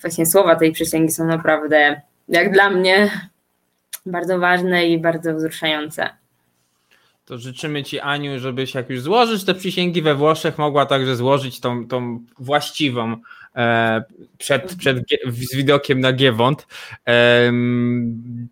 właśnie 0.02 0.26
słowa 0.26 0.56
tej 0.56 0.72
przysięgi 0.72 1.12
są 1.12 1.26
naprawdę, 1.26 2.02
jak 2.28 2.52
dla 2.54 2.70
mnie, 2.70 3.10
bardzo 4.06 4.40
ważne 4.40 4.88
i 4.88 5.00
bardzo 5.00 5.36
wzruszające. 5.36 6.10
To 7.26 7.38
życzymy 7.38 7.84
Ci, 7.84 8.00
Aniu, 8.00 8.40
żebyś 8.40 8.74
jak 8.74 8.90
już 8.90 9.02
złożysz 9.02 9.46
te 9.46 9.54
przysięgi 9.54 10.02
we 10.02 10.16
Włoszech, 10.16 10.58
mogła 10.58 10.86
także 10.86 11.16
złożyć 11.16 11.60
tą, 11.60 11.88
tą 11.88 12.20
właściwą 12.40 13.18
e, 13.56 14.04
przed, 14.38 14.76
przed, 14.76 14.98
z 15.28 15.56
widokiem 15.56 16.00
na 16.00 16.14
Giewont. 16.14 16.68
E, 17.08 17.52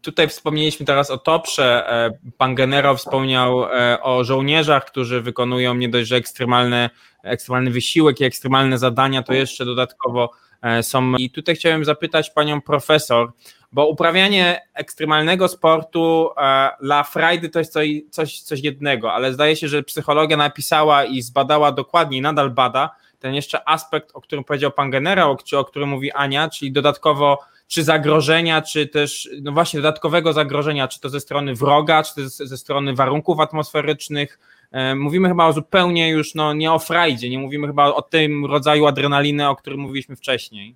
tutaj 0.01 0.27
wspomnieliśmy 0.27 0.85
teraz 0.85 1.11
o 1.11 1.17
Toprze. 1.17 1.89
E, 1.89 2.11
pan 2.37 2.55
Genero 2.55 2.95
wspomniał 2.95 3.65
e, 3.65 4.01
o 4.01 4.23
żołnierzach, 4.23 4.85
którzy 4.85 5.21
wykonują 5.21 5.75
nie 5.75 5.89
dość, 5.89 6.07
że 6.07 6.15
ekstremalne, 6.15 6.89
ekstremalny 7.23 7.71
wysiłek 7.71 8.21
i 8.21 8.23
ekstremalne 8.23 8.77
zadania, 8.77 9.23
to 9.23 9.33
jeszcze 9.33 9.65
dodatkowo 9.65 10.29
E, 10.29 10.42
są. 10.81 11.15
I 11.15 11.29
tutaj 11.29 11.55
chciałem 11.55 11.85
zapytać 11.85 12.29
panią 12.29 12.61
profesor, 12.61 13.31
bo 13.71 13.87
uprawianie 13.87 14.61
ekstremalnego 14.73 15.47
sportu 15.47 16.29
e, 16.37 16.69
dla 16.81 17.03
frajdy 17.03 17.49
to 17.49 17.59
jest 17.59 17.73
coś, 17.73 17.89
coś, 18.09 18.39
coś 18.39 18.59
jednego, 18.59 19.13
ale 19.13 19.33
zdaje 19.33 19.55
się, 19.55 19.67
że 19.67 19.83
psychologia 19.83 20.37
napisała 20.37 21.05
i 21.05 21.21
zbadała 21.21 21.71
dokładnie, 21.71 22.21
nadal 22.21 22.49
bada 22.49 22.95
ten 23.19 23.33
jeszcze 23.33 23.69
aspekt, 23.69 24.09
o 24.13 24.21
którym 24.21 24.43
powiedział 24.43 24.71
pan 24.71 24.91
generał, 24.91 25.37
czy 25.37 25.57
o 25.57 25.65
którym 25.65 25.89
mówi 25.89 26.11
Ania, 26.11 26.49
czyli 26.49 26.71
dodatkowo 26.71 27.39
czy 27.67 27.83
zagrożenia, 27.83 28.61
czy 28.61 28.87
też, 28.87 29.29
no 29.41 29.51
właśnie, 29.51 29.79
dodatkowego 29.79 30.33
zagrożenia, 30.33 30.87
czy 30.87 30.99
to 30.99 31.09
ze 31.09 31.19
strony 31.19 31.55
wroga, 31.55 32.03
czy 32.03 32.15
to 32.15 32.21
ze 32.29 32.57
strony 32.57 32.93
warunków 32.95 33.39
atmosferycznych, 33.39 34.39
E, 34.62 34.62
mówimy 34.95 35.27
chyba 35.27 35.47
o 35.47 35.53
zupełnie 35.53 36.09
już 36.09 36.35
no, 36.35 36.53
nie 36.53 36.71
o 36.71 36.79
frajdzie, 36.79 37.29
nie 37.29 37.39
mówimy 37.39 37.67
chyba 37.67 37.85
o 37.85 38.01
tym 38.01 38.45
rodzaju 38.45 38.85
adrenaliny, 38.85 39.49
o 39.49 39.55
którym 39.55 39.79
mówiliśmy 39.79 40.15
wcześniej. 40.15 40.75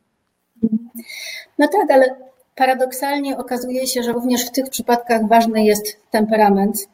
No 1.59 1.67
tak, 1.67 1.91
ale 1.91 2.15
paradoksalnie 2.55 3.37
okazuje 3.37 3.87
się, 3.87 4.03
że 4.03 4.11
również 4.11 4.45
w 4.45 4.51
tych 4.51 4.69
przypadkach 4.69 5.27
ważny 5.27 5.65
jest 5.65 6.11
temperament, 6.11 6.89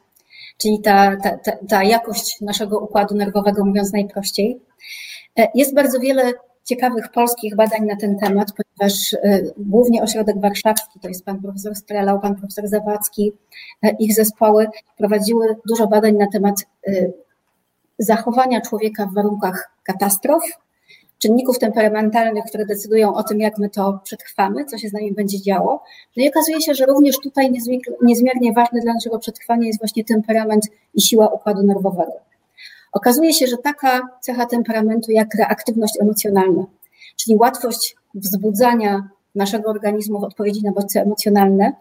czyli 0.58 0.80
ta, 0.80 1.16
ta, 1.16 1.38
ta, 1.38 1.52
ta 1.68 1.84
jakość 1.84 2.40
naszego 2.40 2.78
układu 2.78 3.14
nerwowego, 3.14 3.64
mówiąc 3.64 3.92
najprościej. 3.92 4.60
E, 5.38 5.48
jest 5.54 5.74
bardzo 5.74 6.00
wiele 6.00 6.32
ciekawych 6.64 7.08
polskich 7.12 7.56
badań 7.56 7.86
na 7.86 7.96
ten 7.96 8.18
temat, 8.18 8.52
ponieważ 8.78 9.14
e, 9.14 9.40
głównie 9.56 10.02
ośrodek 10.02 10.40
warszawski, 10.40 11.00
to 11.00 11.08
jest 11.08 11.24
pan 11.24 11.42
profesor 11.42 11.74
Strelał, 11.74 12.20
pan 12.20 12.34
profesor 12.34 12.68
Zawadzki, 12.68 13.32
e, 13.82 13.90
ich 13.98 14.14
zespoły 14.14 14.66
prowadziły 14.98 15.56
dużo 15.68 15.86
badań 15.86 16.16
na 16.16 16.26
temat 16.32 16.54
e, 16.86 16.92
zachowania 17.98 18.60
człowieka 18.60 19.06
w 19.06 19.14
warunkach 19.14 19.70
katastrof, 19.82 20.42
czynników 21.18 21.58
temperamentalnych, 21.58 22.44
które 22.44 22.66
decydują 22.66 23.14
o 23.14 23.22
tym, 23.22 23.40
jak 23.40 23.58
my 23.58 23.70
to 23.70 24.00
przetrwamy, 24.04 24.64
co 24.64 24.78
się 24.78 24.88
z 24.88 24.92
nami 24.92 25.12
będzie 25.12 25.42
działo. 25.42 25.82
No 26.16 26.24
i 26.24 26.28
okazuje 26.28 26.60
się, 26.60 26.74
że 26.74 26.86
również 26.86 27.16
tutaj 27.18 27.52
niezmiernie 28.02 28.52
ważny 28.52 28.80
dla 28.80 28.94
naszego 28.94 29.18
przetrwania 29.18 29.66
jest 29.66 29.78
właśnie 29.78 30.04
temperament 30.04 30.68
i 30.94 31.02
siła 31.02 31.28
układu 31.28 31.62
nerwowego. 31.62 32.12
Okazuje 32.92 33.32
się, 33.32 33.46
że 33.46 33.56
taka 33.56 34.00
cecha 34.20 34.46
temperamentu 34.46 35.12
jak 35.12 35.34
reaktywność 35.34 35.94
emocjonalna, 36.00 36.64
czyli 37.24 37.36
łatwość 37.36 37.96
wzbudzania 38.14 39.08
naszego 39.34 39.70
organizmu 39.70 40.20
w 40.20 40.24
odpowiedzi 40.24 40.62
na 40.62 40.72
bodźce 40.72 41.02
emocjonalne, 41.02 41.72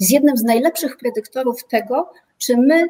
jest 0.00 0.12
jednym 0.12 0.36
z 0.36 0.42
najlepszych 0.42 0.96
predyktorów 0.96 1.64
tego, 1.68 2.10
czy 2.38 2.56
my, 2.56 2.88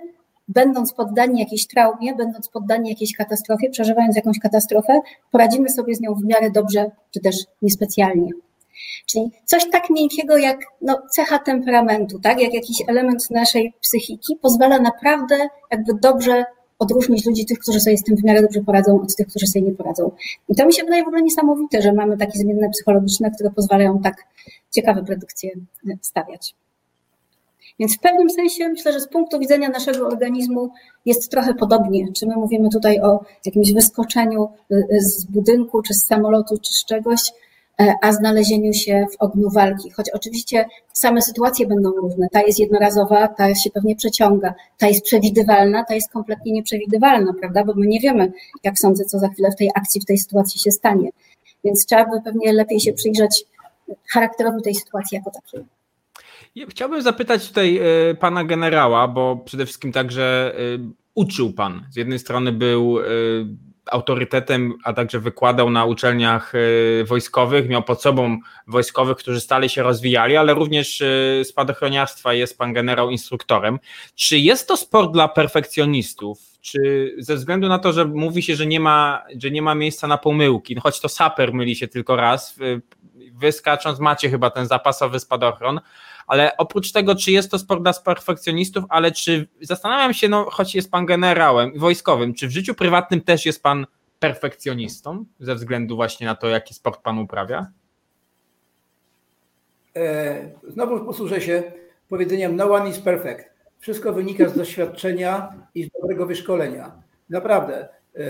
będąc 0.49 0.93
poddani 0.93 1.41
jakiejś 1.41 1.67
traumie, 1.67 2.15
będąc 2.15 2.49
poddani 2.49 2.91
jakiejś 2.91 3.17
katastrofie, 3.17 3.71
przeżywając 3.71 4.17
jakąś 4.17 4.39
katastrofę, 4.39 5.01
poradzimy 5.31 5.69
sobie 5.69 5.95
z 5.95 6.01
nią 6.01 6.15
w 6.15 6.25
miarę 6.25 6.51
dobrze, 6.51 6.91
czy 7.11 7.21
też 7.21 7.37
niespecjalnie. 7.63 8.31
Czyli 9.07 9.31
coś 9.45 9.71
tak 9.71 9.91
miękkiego 9.91 10.37
jak 10.37 10.59
no, 10.81 11.03
cecha 11.11 11.39
temperamentu, 11.39 12.19
tak? 12.19 12.41
jak 12.41 12.55
jakiś 12.55 12.83
element 12.89 13.31
naszej 13.31 13.75
psychiki, 13.81 14.37
pozwala 14.43 14.79
naprawdę 14.79 15.49
jakby 15.71 15.93
dobrze 15.95 16.45
odróżnić 16.83 17.27
ludzi, 17.27 17.47
tych, 17.47 17.59
którzy 17.59 17.81
sobie 17.81 17.99
z 17.99 18.03
tym 18.03 18.17
w 18.17 18.25
miarę 18.25 18.43
dobrze 18.43 18.61
poradzą, 18.61 19.01
od 19.03 19.17
tych, 19.17 19.27
którzy 19.27 19.47
sobie 19.47 19.65
nie 19.65 19.73
poradzą. 19.73 20.11
I 20.49 20.55
to 20.55 20.67
mi 20.67 20.73
się 20.73 20.85
wydaje 20.85 21.05
w 21.05 21.07
ogóle 21.07 21.23
niesamowite, 21.23 21.83
że 21.83 21.93
mamy 21.93 22.19
takie 22.19 22.39
zmienne 22.39 22.71
psychologiczne, 22.71 23.31
które 23.31 23.51
pozwalają 23.51 24.01
tak 24.01 24.17
ciekawe 24.71 25.05
predykcje 25.05 25.51
stawiać. 26.03 26.55
Więc 27.79 27.97
w 27.97 28.01
pewnym 28.01 28.31
sensie 28.31 28.69
myślę, 28.69 28.93
że 28.93 29.01
z 29.01 29.09
punktu 29.09 29.39
widzenia 29.39 29.69
naszego 29.69 30.07
organizmu 30.07 30.71
jest 31.07 31.31
trochę 31.31 31.55
podobnie. 31.55 32.13
Czy 32.13 32.27
my 32.27 32.37
mówimy 32.37 32.69
tutaj 32.69 33.01
o 33.01 33.21
jakimś 33.47 33.73
wyskoczeniu 33.73 34.49
y, 34.73 34.87
z 35.01 35.25
budynku, 35.25 35.83
czy 35.83 35.95
z 35.95 36.07
samolotu, 36.07 36.59
czy 36.59 36.73
z 36.73 36.85
czegoś, 36.85 37.21
E, 37.21 37.52
a 38.03 38.13
znalezieniu 38.13 38.73
się 38.73 39.07
w 39.13 39.23
ogniu 39.23 39.51
walki. 39.51 39.91
Choć 39.91 40.11
oczywiście 40.11 40.65
same 40.93 41.23
sytuacje 41.23 41.67
będą 41.67 41.91
różne. 41.91 42.29
Ta 42.33 42.43
jest 42.43 42.61
jednorazowa, 42.61 43.29
ta 43.29 43.55
się 43.55 43.71
pewnie 43.71 43.97
przeciąga, 43.97 44.55
ta 44.79 44.89
jest 44.89 45.05
przewidywalna, 45.05 45.85
ta 45.85 45.95
jest 45.95 46.13
kompletnie 46.13 46.53
nieprzewidywalna, 46.53 47.33
prawda? 47.41 47.65
Bo 47.65 47.75
my 47.75 47.87
nie 47.87 48.01
wiemy, 48.01 48.33
jak 48.65 48.79
sądzę, 48.79 49.05
co 49.05 49.19
za 49.19 49.29
chwilę 49.29 49.51
w 49.51 49.57
tej 49.57 49.71
akcji, 49.75 50.01
w 50.01 50.05
tej 50.05 50.19
sytuacji 50.19 50.61
się 50.61 50.71
stanie. 50.71 51.11
Więc 51.65 51.87
trzeba 51.87 52.05
by 52.05 52.23
pewnie 52.25 52.53
lepiej 52.53 52.81
się 52.81 52.93
przyjrzeć 52.93 53.45
charakterowi 54.13 54.63
tej 54.63 54.75
sytuacji 54.75 55.17
jako 55.17 55.31
takiej. 55.31 55.65
Chciałbym 56.69 57.03
zapytać 57.03 57.49
tutaj 57.49 57.81
e, 58.11 58.15
pana 58.15 58.45
generała, 58.45 59.09
bo 59.09 59.37
przede 59.37 59.67
wszystkim 59.67 59.93
także 59.93 60.55
e, 60.57 60.61
uczył 61.15 61.53
pan. 61.53 61.87
Z 61.91 61.97
jednej 61.97 62.19
strony 62.19 62.53
był 62.53 62.99
autorytetem, 63.93 64.75
a 64.85 64.93
także 64.93 65.21
wykładał 65.21 65.71
na 65.71 65.85
uczelniach 65.85 66.53
e, 66.55 67.05
wojskowych, 67.05 67.69
miał 67.69 67.83
pod 67.83 68.03
sobą 68.03 68.39
wojskowych, 68.67 69.17
którzy 69.17 69.41
stale 69.41 69.69
się 69.69 69.83
rozwijali, 69.83 70.37
ale 70.37 70.55
również 70.55 71.03
e, 71.03 71.45
spadochroniarstwa 71.45 72.35
jest 72.35 72.59
pan 72.59 72.73
generał 72.73 73.11
instruktorem. 73.11 73.79
Czy 74.15 74.39
jest 74.39 74.69
to 74.69 74.77
sport 74.77 75.13
dla 75.13 75.29
perfekcjonistów? 75.29 76.39
Czy 76.61 77.15
ze 77.19 77.37
względu 77.37 77.69
na 77.69 77.79
to, 77.79 77.93
że 77.93 78.05
mówi 78.05 78.43
się, 78.43 78.57
że 78.57 78.67
nie 78.67 78.81
ma, 78.81 79.23
że 79.39 79.51
nie 79.51 79.63
ma 79.63 79.75
miejsca 79.75 80.07
na 80.07 80.19
pomyłki, 80.19 80.75
no 80.75 80.81
choć 80.81 81.01
to 81.01 81.09
saper 81.09 81.55
myli 81.55 81.77
się 81.77 81.89
tylko 81.89 82.17
raz, 82.17 82.59
wy 83.33 83.53
skacząc 83.53 84.01
macie 84.01 84.31
chyba 84.31 84.51
ten 84.51 84.67
zapasowy 84.67 85.21
spadochron, 85.21 85.81
ale 86.27 86.57
oprócz 86.57 86.93
tego, 86.93 87.15
czy 87.15 87.33
jest 87.33 87.51
to 87.51 87.59
sport 87.59 87.83
dla 87.83 87.93
perfekcjonistów, 87.93 88.85
ale 88.89 89.13
czy 89.13 89.49
zastanawiam 89.61 90.15
się, 90.15 90.29
no 90.29 90.47
choć 90.51 90.75
jest 90.75 90.91
pan 90.91 91.07
generałem 91.07 91.79
wojskowym, 91.79 92.35
czy 92.35 92.49
w 92.49 92.51
życiu 92.51 92.75
prywatnym 92.75 93.21
też 93.21 93.47
jest 93.47 93.63
pan 93.63 93.87
perfekcjonistą 94.19 95.25
ze 95.41 95.55
względu 95.55 95.97
właśnie 95.97 96.27
na 96.27 96.35
to, 96.35 96.49
jaki 96.49 96.75
sport 96.75 97.03
pan 97.03 97.19
uprawia? 97.19 97.67
E, 99.97 100.51
znowu 100.69 101.05
posłużę 101.05 101.41
się 101.41 101.63
powiedzeniem 102.09 102.57
no 102.57 102.75
one 102.75 102.91
is 102.91 103.01
perfect. 103.01 103.53
Wszystko 103.79 104.13
wynika 104.13 104.49
z 104.49 104.57
doświadczenia 104.57 105.53
i 105.75 105.85
z 105.85 105.91
dobrego 106.01 106.27
wyszkolenia. 106.27 106.93
Naprawdę. 107.31 107.89
E, 108.17 108.21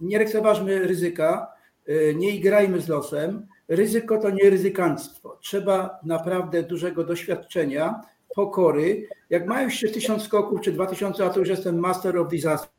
nie 0.00 0.18
lekceważmy 0.18 0.78
ryzyka, 0.78 1.52
e, 1.86 2.14
nie 2.14 2.30
igrajmy 2.30 2.80
z 2.80 2.88
losem, 2.88 3.46
Ryzyko 3.70 4.18
to 4.18 4.30
nie 4.30 4.50
ryzykanstwo. 4.50 5.38
Trzeba 5.40 5.98
naprawdę 6.02 6.62
dużego 6.62 7.04
doświadczenia, 7.04 8.00
pokory. 8.34 9.08
Jak 9.30 9.46
mają 9.46 9.64
jeszcze 9.68 9.88
tysiąc 9.88 10.22
skoków 10.22 10.60
czy 10.60 10.72
dwa 10.72 10.86
tysiące, 10.86 11.24
a 11.24 11.30
to 11.30 11.40
już 11.40 11.48
jestem 11.48 11.78
master 11.78 12.18
of 12.18 12.28
disaster. 12.28 12.70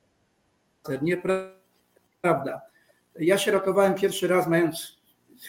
Nieprawda. 1.01 2.61
Ja 3.19 3.37
się 3.37 3.51
ratowałem 3.51 3.93
pierwszy 3.93 4.27
raz, 4.27 4.47
mając, 4.47 5.01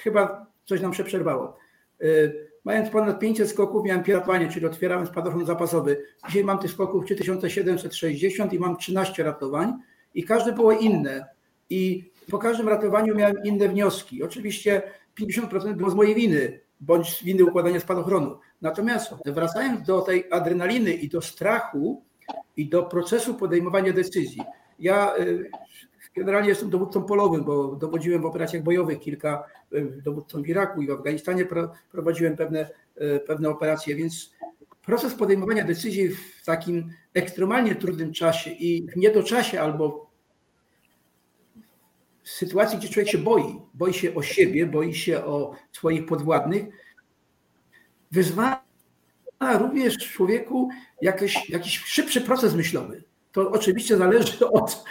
chyba 0.03 0.47
coś 0.64 0.80
nam 0.80 0.95
się 0.95 1.05
przerwało. 1.05 1.57
Y, 2.03 2.51
mając 2.64 2.90
ponad 2.90 3.18
500 3.18 3.51
skoków, 3.51 3.84
miałem 3.84 4.03
piratowanie, 4.03 4.49
czyli 4.49 4.66
otwierałem 4.66 5.07
spadochron 5.07 5.47
zapasowy. 5.47 6.05
Dzisiaj 6.26 6.45
mam 6.45 6.59
tych 6.59 6.70
skoków 6.70 7.05
3760 7.05 8.53
i 8.53 8.59
mam 8.59 8.76
13 8.76 9.22
ratowań 9.22 9.74
i 10.14 10.24
każde 10.24 10.53
było 10.53 10.72
inne. 10.72 11.26
I 11.70 12.11
po 12.30 12.38
każdym 12.38 12.68
ratowaniu 12.68 13.14
miałem 13.14 13.36
inne 13.45 13.68
wnioski. 13.68 14.22
Oczywiście 14.22 14.82
50% 15.20 15.74
było 15.74 15.90
z 15.90 15.94
mojej 15.94 16.14
winy, 16.14 16.60
bądź 16.80 17.24
winy 17.24 17.44
układania 17.44 17.80
spadochronu. 17.80 18.38
Natomiast 18.62 19.14
wracając 19.26 19.86
do 19.86 20.00
tej 20.00 20.24
adrenaliny 20.30 20.92
i 20.92 21.08
do 21.08 21.20
strachu 21.20 22.04
i 22.56 22.68
do 22.68 22.82
procesu 22.82 23.34
podejmowania 23.34 23.92
decyzji, 23.92 24.42
ja 24.78 25.16
y, 25.16 25.50
generalnie 26.14 26.48
jestem 26.48 26.70
dowódcą 26.70 27.02
polowym, 27.02 27.44
bo 27.44 27.76
dowodziłem 27.76 28.22
w 28.22 28.26
operacjach 28.26 28.62
bojowych 28.62 29.00
kilka, 29.00 29.44
y, 29.72 30.02
dowódcą 30.04 30.42
w 30.42 30.48
Iraku 30.48 30.82
i 30.82 30.86
w 30.86 30.90
Afganistanie 30.90 31.46
prowadziłem 31.90 32.36
pewne, 32.36 32.70
y, 33.00 33.20
pewne 33.26 33.48
operacje, 33.48 33.96
więc 33.96 34.32
proces 34.82 35.14
podejmowania 35.14 35.64
decyzji 35.64 36.08
w 36.08 36.44
takim 36.44 36.90
ekstremalnie 37.14 37.74
trudnym 37.74 38.12
czasie 38.12 38.50
i 38.50 38.86
w 38.90 38.96
niedoczasie 38.96 39.60
albo 39.60 40.11
sytuacji, 42.24 42.78
gdzie 42.78 42.88
człowiek 42.88 43.10
się 43.10 43.18
boi, 43.18 43.60
boi 43.74 43.94
się 43.94 44.14
o 44.14 44.22
siebie, 44.22 44.66
boi 44.66 44.94
się 44.94 45.24
o 45.24 45.54
swoich 45.72 46.06
podwładnych, 46.06 46.64
wyzwala 48.10 48.62
również 49.58 49.98
człowieku 49.98 50.68
jakiś, 51.02 51.50
jakiś 51.50 51.78
szybszy 51.78 52.20
proces 52.20 52.54
myślowy. 52.54 53.04
To 53.32 53.50
oczywiście 53.50 53.96
zależy 53.96 54.48
od, 54.50 54.84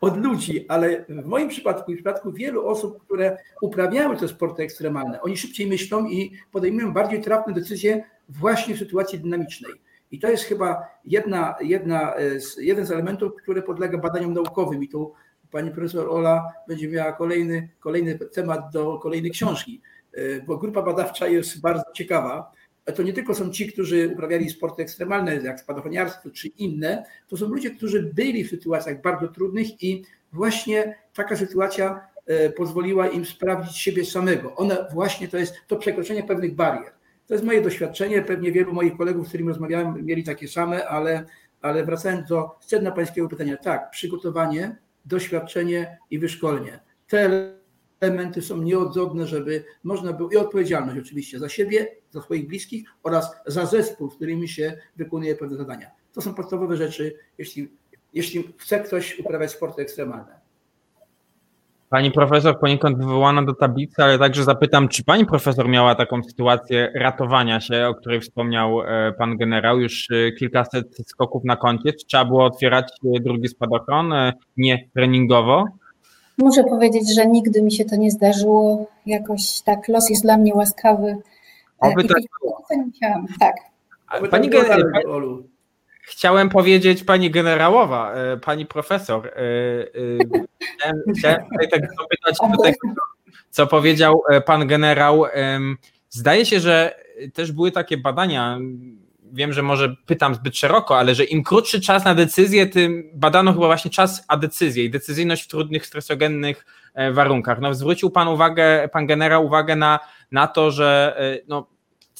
od, 0.00 0.16
ludzi, 0.16 0.66
ale 0.68 1.04
w 1.08 1.26
moim 1.26 1.48
przypadku 1.48 1.92
i 1.92 1.94
w 1.94 1.98
przypadku 1.98 2.32
wielu 2.32 2.66
osób, 2.66 3.04
które 3.04 3.38
uprawiały 3.62 4.16
te 4.16 4.28
sporty 4.28 4.62
ekstremalne, 4.62 5.22
oni 5.22 5.36
szybciej 5.36 5.66
myślą 5.66 6.06
i 6.06 6.32
podejmują 6.52 6.92
bardziej 6.92 7.22
trafne 7.22 7.52
decyzje 7.52 8.04
właśnie 8.28 8.74
w 8.74 8.78
sytuacji 8.78 9.20
dynamicznej. 9.20 9.72
I 10.10 10.18
to 10.18 10.28
jest 10.28 10.44
chyba 10.44 10.82
jedna, 11.04 11.54
jedna, 11.60 12.14
jeden 12.58 12.86
z 12.86 12.90
elementów, 12.90 13.32
który 13.42 13.62
podlega 13.62 13.98
badaniom 13.98 14.34
naukowym. 14.34 14.82
I 14.82 14.88
tu 14.88 15.12
pani 15.50 15.70
profesor 15.70 16.08
Ola 16.08 16.52
będzie 16.68 16.88
miała 16.88 17.12
kolejny, 17.12 17.68
kolejny 17.80 18.18
temat 18.18 18.72
do 18.72 18.98
kolejnej 18.98 19.30
książki, 19.30 19.80
e, 20.12 20.40
bo 20.40 20.56
grupa 20.56 20.82
badawcza 20.82 21.28
jest 21.28 21.60
bardzo 21.60 21.84
ciekawa. 21.94 22.52
To 22.94 23.02
nie 23.02 23.12
tylko 23.12 23.34
są 23.34 23.50
ci, 23.50 23.72
którzy 23.72 24.10
uprawiali 24.12 24.50
sporty 24.50 24.82
ekstremalne, 24.82 25.36
jak 25.36 25.60
spadochroniarstwo 25.60 26.30
czy 26.30 26.48
inne, 26.48 27.04
to 27.28 27.36
są 27.36 27.48
ludzie, 27.48 27.70
którzy 27.70 28.02
byli 28.14 28.44
w 28.44 28.50
sytuacjach 28.50 29.02
bardzo 29.02 29.28
trudnych 29.28 29.82
i 29.82 30.04
właśnie 30.32 30.94
taka 31.14 31.36
sytuacja 31.36 32.00
e, 32.26 32.50
pozwoliła 32.50 33.08
im 33.08 33.24
sprawdzić 33.24 33.76
siebie 33.76 34.04
samego. 34.04 34.56
One 34.56 34.86
właśnie 34.92 35.28
to 35.28 35.38
jest 35.38 35.54
to 35.66 35.76
przekroczenie 35.76 36.22
pewnych 36.22 36.54
barier. 36.54 36.92
To 37.26 37.34
jest 37.34 37.44
moje 37.46 37.62
doświadczenie, 37.62 38.22
pewnie 38.22 38.52
wielu 38.52 38.72
moich 38.72 38.96
kolegów, 38.96 39.26
z 39.26 39.28
którymi 39.28 39.48
rozmawiałem, 39.48 40.06
mieli 40.06 40.24
takie 40.24 40.48
same, 40.48 40.88
ale, 40.88 41.24
ale 41.62 41.84
wracając 41.84 42.28
do 42.28 42.50
sedna 42.60 42.90
pańskiego 42.90 43.28
pytania, 43.28 43.56
tak, 43.56 43.90
przygotowanie 43.90 44.76
doświadczenie 45.04 45.98
i 46.10 46.18
wyszkolenie. 46.18 46.80
Te 47.08 47.50
elementy 48.00 48.42
są 48.42 48.62
nieodzowne, 48.62 49.26
żeby 49.26 49.64
można 49.84 50.12
było, 50.12 50.30
i 50.30 50.36
odpowiedzialność 50.36 50.98
oczywiście 50.98 51.38
za 51.38 51.48
siebie, 51.48 51.88
za 52.10 52.22
swoich 52.22 52.46
bliskich 52.46 52.88
oraz 53.02 53.34
za 53.46 53.66
zespół, 53.66 54.10
z 54.10 54.14
którymi 54.14 54.48
się 54.48 54.78
wykonuje 54.96 55.36
pewne 55.36 55.56
zadania. 55.56 55.90
To 56.12 56.20
są 56.20 56.34
podstawowe 56.34 56.76
rzeczy, 56.76 57.18
jeśli, 57.38 57.76
jeśli 58.14 58.54
chce 58.58 58.80
ktoś 58.80 59.18
uprawiać 59.18 59.50
sporty 59.50 59.82
ekstremalne. 59.82 60.39
Pani 61.90 62.10
profesor 62.10 62.60
poniekąd 62.60 62.98
wywołana 62.98 63.42
do 63.42 63.54
tablicy, 63.54 64.02
ale 64.02 64.18
także 64.18 64.44
zapytam, 64.44 64.88
czy 64.88 65.04
pani 65.04 65.26
profesor 65.26 65.68
miała 65.68 65.94
taką 65.94 66.22
sytuację 66.22 66.92
ratowania 66.94 67.60
się, 67.60 67.88
o 67.88 67.94
której 67.94 68.20
wspomniał 68.20 68.82
e, 68.82 69.12
pan 69.18 69.36
generał, 69.36 69.80
już 69.80 70.08
e, 70.10 70.32
kilkaset 70.32 70.86
skoków 71.06 71.44
na 71.44 71.56
koncie? 71.56 71.92
Czy 71.92 72.06
trzeba 72.06 72.24
było 72.24 72.44
otwierać 72.44 72.92
e, 73.16 73.20
drugi 73.20 73.48
spadochron, 73.48 74.12
nie 74.56 74.88
treningowo? 74.94 75.64
Muszę 76.38 76.64
powiedzieć, 76.64 77.14
że 77.14 77.26
nigdy 77.26 77.62
mi 77.62 77.72
się 77.72 77.84
to 77.84 77.96
nie 77.96 78.10
zdarzyło. 78.10 78.86
Jakoś 79.06 79.60
tak 79.64 79.88
los 79.88 80.10
jest 80.10 80.22
dla 80.22 80.38
mnie 80.38 80.54
łaskawy. 80.54 81.16
Oby 81.78 82.04
tak. 82.04 82.18
Tak. 83.40 83.56
Pani, 84.30 84.48
generał, 84.48 84.78
Chciałem 86.02 86.48
powiedzieć 86.48 87.04
pani 87.04 87.30
generałowa, 87.30 88.12
e, 88.14 88.36
pani 88.36 88.66
profesor. 88.66 89.26
E, 89.26 89.30
e, 89.30 90.92
chciałem, 91.18 91.42
tutaj 91.52 91.68
tak 91.70 91.80
zapytać 92.00 92.36
do 92.56 92.62
tego, 92.62 92.78
co 93.50 93.66
powiedział 93.66 94.22
pan 94.46 94.66
generał. 94.66 95.24
Zdaje 96.08 96.46
się, 96.46 96.60
że 96.60 96.94
też 97.34 97.52
były 97.52 97.72
takie 97.72 97.96
badania, 97.96 98.58
wiem, 99.32 99.52
że 99.52 99.62
może 99.62 99.96
pytam 100.06 100.34
zbyt 100.34 100.56
szeroko, 100.56 100.98
ale 100.98 101.14
że 101.14 101.24
im 101.24 101.42
krótszy 101.42 101.80
czas 101.80 102.04
na 102.04 102.14
decyzję, 102.14 102.66
tym 102.66 103.10
badano 103.14 103.52
chyba 103.52 103.66
właśnie 103.66 103.90
czas 103.90 104.24
a 104.28 104.36
decyzję 104.36 104.84
i 104.84 104.90
decyzyjność 104.90 105.44
w 105.44 105.48
trudnych, 105.48 105.86
stresogennych 105.86 106.66
warunkach. 107.12 107.60
No, 107.60 107.74
zwrócił 107.74 108.10
Pan 108.10 108.28
uwagę, 108.28 108.88
Pan 108.92 109.06
generał 109.06 109.46
uwagę 109.46 109.76
na, 109.76 109.98
na 110.32 110.46
to, 110.46 110.70
że 110.70 111.16
no, 111.48 111.66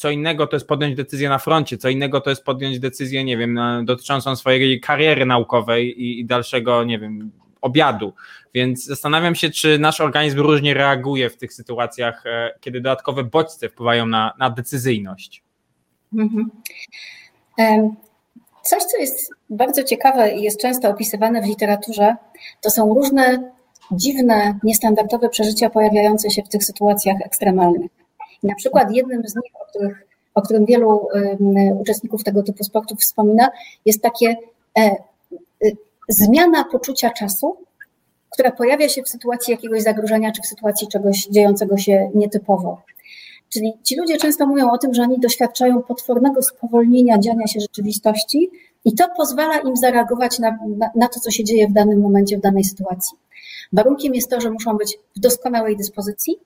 co 0.01 0.11
innego 0.11 0.46
to 0.46 0.57
jest 0.57 0.66
podjąć 0.66 0.96
decyzję 0.96 1.28
na 1.28 1.38
froncie, 1.38 1.78
co 1.78 1.88
innego 1.88 2.20
to 2.20 2.30
jest 2.30 2.44
podjąć 2.44 2.78
decyzję, 2.78 3.24
nie 3.24 3.36
wiem, 3.36 3.59
dotyczącą 3.84 4.36
swojej 4.36 4.80
kariery 4.80 5.26
naukowej 5.26 6.03
i, 6.03 6.20
i 6.20 6.24
dalszego, 6.24 6.84
nie 6.84 6.98
wiem, 6.98 7.30
obiadu. 7.61 8.12
Więc 8.55 8.84
zastanawiam 8.84 9.34
się, 9.34 9.51
czy 9.51 9.78
nasz 9.78 10.01
organizm 10.01 10.40
różnie 10.40 10.74
reaguje 10.74 11.30
w 11.30 11.36
tych 11.36 11.53
sytuacjach, 11.53 12.26
e, 12.26 12.51
kiedy 12.61 12.80
dodatkowe 12.80 13.24
bodźce 13.24 13.68
wpływają 13.68 14.07
na, 14.07 14.34
na 14.38 14.51
decyzyjność. 14.51 15.42
Mhm. 16.14 16.51
Coś, 18.62 18.82
co 18.82 18.98
jest 18.98 19.30
bardzo 19.51 19.84
ciekawe 19.84 20.32
i 20.32 20.42
jest 20.42 20.61
często 20.61 20.88
opisywane 20.88 21.42
w 21.42 21.46
literaturze, 21.46 22.16
to 22.61 22.70
są 22.70 22.94
różne 22.94 23.53
dziwne, 23.92 24.59
niestandardowe 24.62 25.28
przeżycia 25.28 25.70
pojawiające 25.70 26.30
się 26.30 26.42
w 26.42 26.48
tych 26.48 26.64
sytuacjach 26.64 27.16
ekstremalnych. 27.24 27.99
Na 28.43 28.55
przykład 28.55 28.93
jednym 28.93 29.28
z 29.28 29.36
nich, 29.36 29.53
o, 29.61 29.64
których, 29.70 30.07
o 30.34 30.43
którym 30.43 30.66
wielu 30.66 31.09
uczestników 31.80 32.24
tego 32.24 32.43
typu 32.43 32.64
sportów 32.64 32.99
wspomina, 33.01 33.51
jest 33.86 34.03
takie 34.03 34.36
e, 34.78 34.80
e, 34.80 34.97
zmiana 36.09 36.64
poczucia 36.64 37.11
czasu, 37.11 37.57
która 38.30 38.51
pojawia 38.51 38.88
się 38.88 39.03
w 39.03 39.09
sytuacji 39.09 39.51
jakiegoś 39.51 39.82
zagrożenia 39.82 40.32
czy 40.32 40.43
w 40.43 40.47
sytuacji 40.47 40.88
czegoś 40.88 41.26
dziejącego 41.26 41.76
się 41.76 42.11
nietypowo. 42.14 42.82
Czyli 43.49 43.72
ci 43.84 43.97
ludzie 43.97 44.16
często 44.16 44.47
mówią 44.47 44.70
o 44.70 44.78
tym, 44.78 44.95
że 44.95 45.03
oni 45.03 45.20
doświadczają 45.20 45.82
potwornego 45.82 46.43
spowolnienia 46.43 47.18
dziania 47.18 47.47
się 47.47 47.61
rzeczywistości 47.61 48.51
i 48.84 48.95
to 48.95 49.09
pozwala 49.16 49.59
im 49.59 49.76
zareagować 49.76 50.38
na, 50.38 50.59
na, 50.76 50.91
na, 50.95 51.09
to, 51.09 51.20
co 51.20 51.30
się 51.30 51.45
dzieje 51.45 51.68
w 51.68 51.72
danym 51.72 52.01
momencie, 52.01 52.38
w 52.38 52.41
danej 52.41 52.64
sytuacji. 52.64 53.18
Warunkiem 53.72 54.14
jest 54.14 54.30
to, 54.30 54.41
że 54.41 54.51
muszą 54.51 54.76
być 54.76 54.99
w 55.16 55.20
doskonałej 55.20 55.76
dyspozycji 55.76 56.38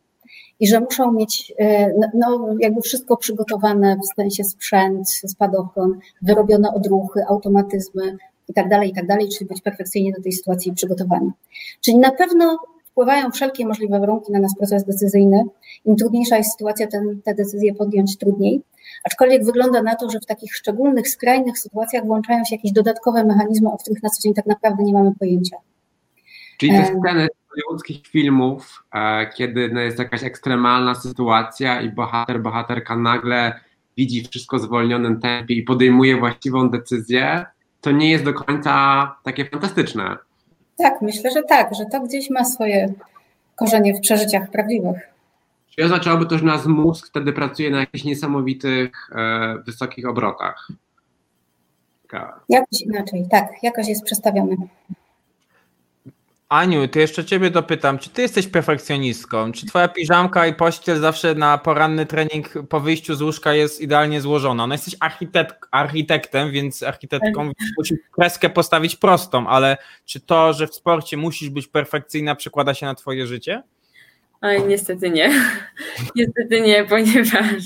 i 0.61 0.69
że 0.69 0.81
muszą 0.81 1.13
mieć 1.13 1.53
e, 1.59 1.89
no, 1.89 2.09
no 2.15 2.55
jakby 2.61 2.81
wszystko 2.81 3.17
przygotowane 3.17 3.97
w 3.97 4.17
sensie 4.17 4.45
sprzęt, 4.45 5.09
spadochron, 5.09 5.99
wyrobione 6.23 6.75
odruchy, 6.75 7.21
automatyzmy, 7.29 8.17
i 8.49 8.55
tak 8.55 8.69
dalej, 8.69 8.91
i 8.91 8.95
tak 8.95 9.07
dalej, 9.07 9.29
czyli 9.29 9.49
być 9.49 9.63
perfekcyjnie 9.63 10.13
do 10.13 10.23
tej 10.23 10.33
sytuacji 10.33 10.73
przygotowani. 10.73 11.31
Czyli 11.81 11.99
na 11.99 12.13
pewno 12.13 12.59
wpływają 12.85 13.31
wszelkie 13.31 13.67
możliwe 13.67 14.01
warunki 14.01 14.33
na 14.33 14.41
nasz 14.41 14.53
proces 14.59 14.85
decyzyjny. 14.85 15.45
Im 15.85 15.97
trudniejsza 15.97 16.37
jest 16.37 16.53
sytuacja, 16.53 16.87
ten, 16.87 17.21
te 17.25 17.35
decyzje 17.35 17.75
podjąć 17.75 18.19
trudniej. 18.19 18.63
Aczkolwiek 19.05 19.45
wygląda 19.45 19.83
na 19.83 19.95
to, 19.95 20.11
że 20.11 20.21
w 20.21 20.27
takich 20.27 20.55
szczególnych, 20.55 21.09
skrajnych 21.09 21.59
sytuacjach 21.59 22.07
włączają 22.07 22.45
się 22.45 22.57
jakieś 22.57 22.73
dodatkowe 22.73 23.25
mechanizmy, 23.25 23.73
o 23.73 23.79
których 23.79 24.03
na 24.03 24.11
co 24.11 24.23
dzień 24.23 24.35
tak 24.35 24.47
naprawdę 24.47 24.85
nie 24.85 24.93
mamy 24.93 25.13
pojęcia. 25.19 25.57
Czyli 26.59 26.73
te 26.73 26.85
sceny 26.85 27.29
hollywoodzkich 27.55 28.07
filmów, 28.07 28.85
e, 28.95 29.27
kiedy 29.27 29.71
no, 29.73 29.81
jest 29.81 29.99
jakaś 29.99 30.25
ekstremalna 30.25 30.95
sytuacja 30.95 31.81
i 31.81 31.91
bohater, 31.91 32.43
bohaterka 32.43 32.97
nagle 32.97 33.61
widzi 33.97 34.25
wszystko 34.31 34.59
w 34.59 34.63
zwolnionym 34.63 35.21
tempie 35.21 35.55
i 35.55 35.63
podejmuje 35.63 36.17
właściwą 36.17 36.71
decyzję, 36.71 37.47
to 37.81 37.91
nie 37.91 38.11
jest 38.11 38.25
do 38.25 38.35
końca 38.35 39.15
takie 39.23 39.45
fantastyczne. 39.45 40.17
Tak, 40.79 41.03
myślę, 41.03 41.31
że 41.31 41.43
tak, 41.43 41.75
że 41.75 41.85
to 41.93 42.01
gdzieś 42.01 42.31
ma 42.31 42.45
swoje 42.45 42.93
korzenie 43.57 43.95
w 43.95 44.01
przeżyciach 44.01 44.51
prawdziwych. 44.51 45.01
Czy 45.77 45.85
oznaczałoby 45.85 46.27
to, 46.27 46.39
że 46.39 46.45
nasz 46.45 46.67
mózg 46.67 47.09
wtedy 47.09 47.33
pracuje 47.33 47.71
na 47.71 47.81
jakichś 47.81 48.05
niesamowitych, 48.05 49.11
e, 49.13 49.59
wysokich 49.67 50.09
obrotach? 50.09 50.69
Jakoś 52.49 52.81
inaczej, 52.81 53.27
tak, 53.31 53.49
jakoś 53.63 53.89
jest 53.89 54.05
przestawiony. 54.05 54.57
Aniu, 56.49 56.89
to 56.89 56.99
jeszcze 56.99 57.25
ciebie 57.25 57.51
dopytam, 57.51 57.99
czy 57.99 58.11
ty 58.11 58.23
jesteś 58.23 58.47
perfekcjonistką? 58.47 59.53
Czy 59.53 59.67
twoja 59.67 59.89
piżamka 59.89 60.47
i 60.47 60.55
pościel 60.55 61.01
zawsze 61.01 61.35
na 61.35 61.59
poranny 61.59 62.07
trening 62.07 62.53
po 62.69 62.81
wyjściu 62.81 63.15
z 63.15 63.23
łóżka 63.23 63.55
jest 63.55 63.81
idealnie 63.81 64.21
złożona? 64.21 64.67
No 64.67 64.75
jesteś 64.75 64.97
architekt, 65.01 65.57
architektem, 65.71 66.51
więc 66.51 66.83
architektką 66.83 67.49
tak. 67.49 67.57
musisz 67.79 67.99
kreskę 68.13 68.51
postawić 68.51 68.97
prostą, 68.97 69.49
ale 69.49 69.77
czy 70.05 70.21
to, 70.21 70.53
że 70.53 70.67
w 70.67 70.75
sporcie 70.75 71.17
musisz 71.17 71.51
być 71.51 71.69
perfekcyjna 71.69 72.35
przekłada 72.35 72.75
się 72.75 72.87
na 72.87 72.95
twoje 72.95 73.27
życie? 73.27 73.63
Oj, 74.41 74.63
niestety 74.69 75.11
nie. 75.11 75.31
niestety 76.17 76.61
nie, 76.61 76.85
ponieważ 76.85 77.63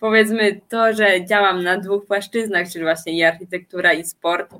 powiedzmy 0.00 0.60
to, 0.68 0.94
że 0.94 1.26
działam 1.26 1.62
na 1.62 1.78
dwóch 1.78 2.06
płaszczyznach, 2.06 2.68
czyli 2.72 2.84
właśnie 2.84 3.12
i 3.12 3.22
architektura 3.22 3.92
i 3.92 4.04
sport, 4.04 4.54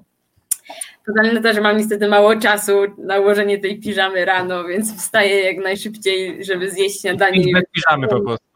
Poza 1.06 1.32
na 1.32 1.42
to, 1.42 1.52
że 1.52 1.60
mam 1.60 1.76
niestety 1.76 2.08
mało 2.08 2.36
czasu 2.36 2.72
na 2.98 3.20
ułożenie 3.20 3.58
tej 3.58 3.80
piżamy 3.80 4.24
rano, 4.24 4.64
więc 4.64 4.96
wstaję 4.96 5.40
jak 5.40 5.64
najszybciej, 5.64 6.44
żeby 6.44 6.70
zjeść 6.70 7.00
śniadanie. 7.00 7.52
Bez 7.54 7.64
piżamy 7.72 8.08
po 8.08 8.20
prostu. 8.20 8.52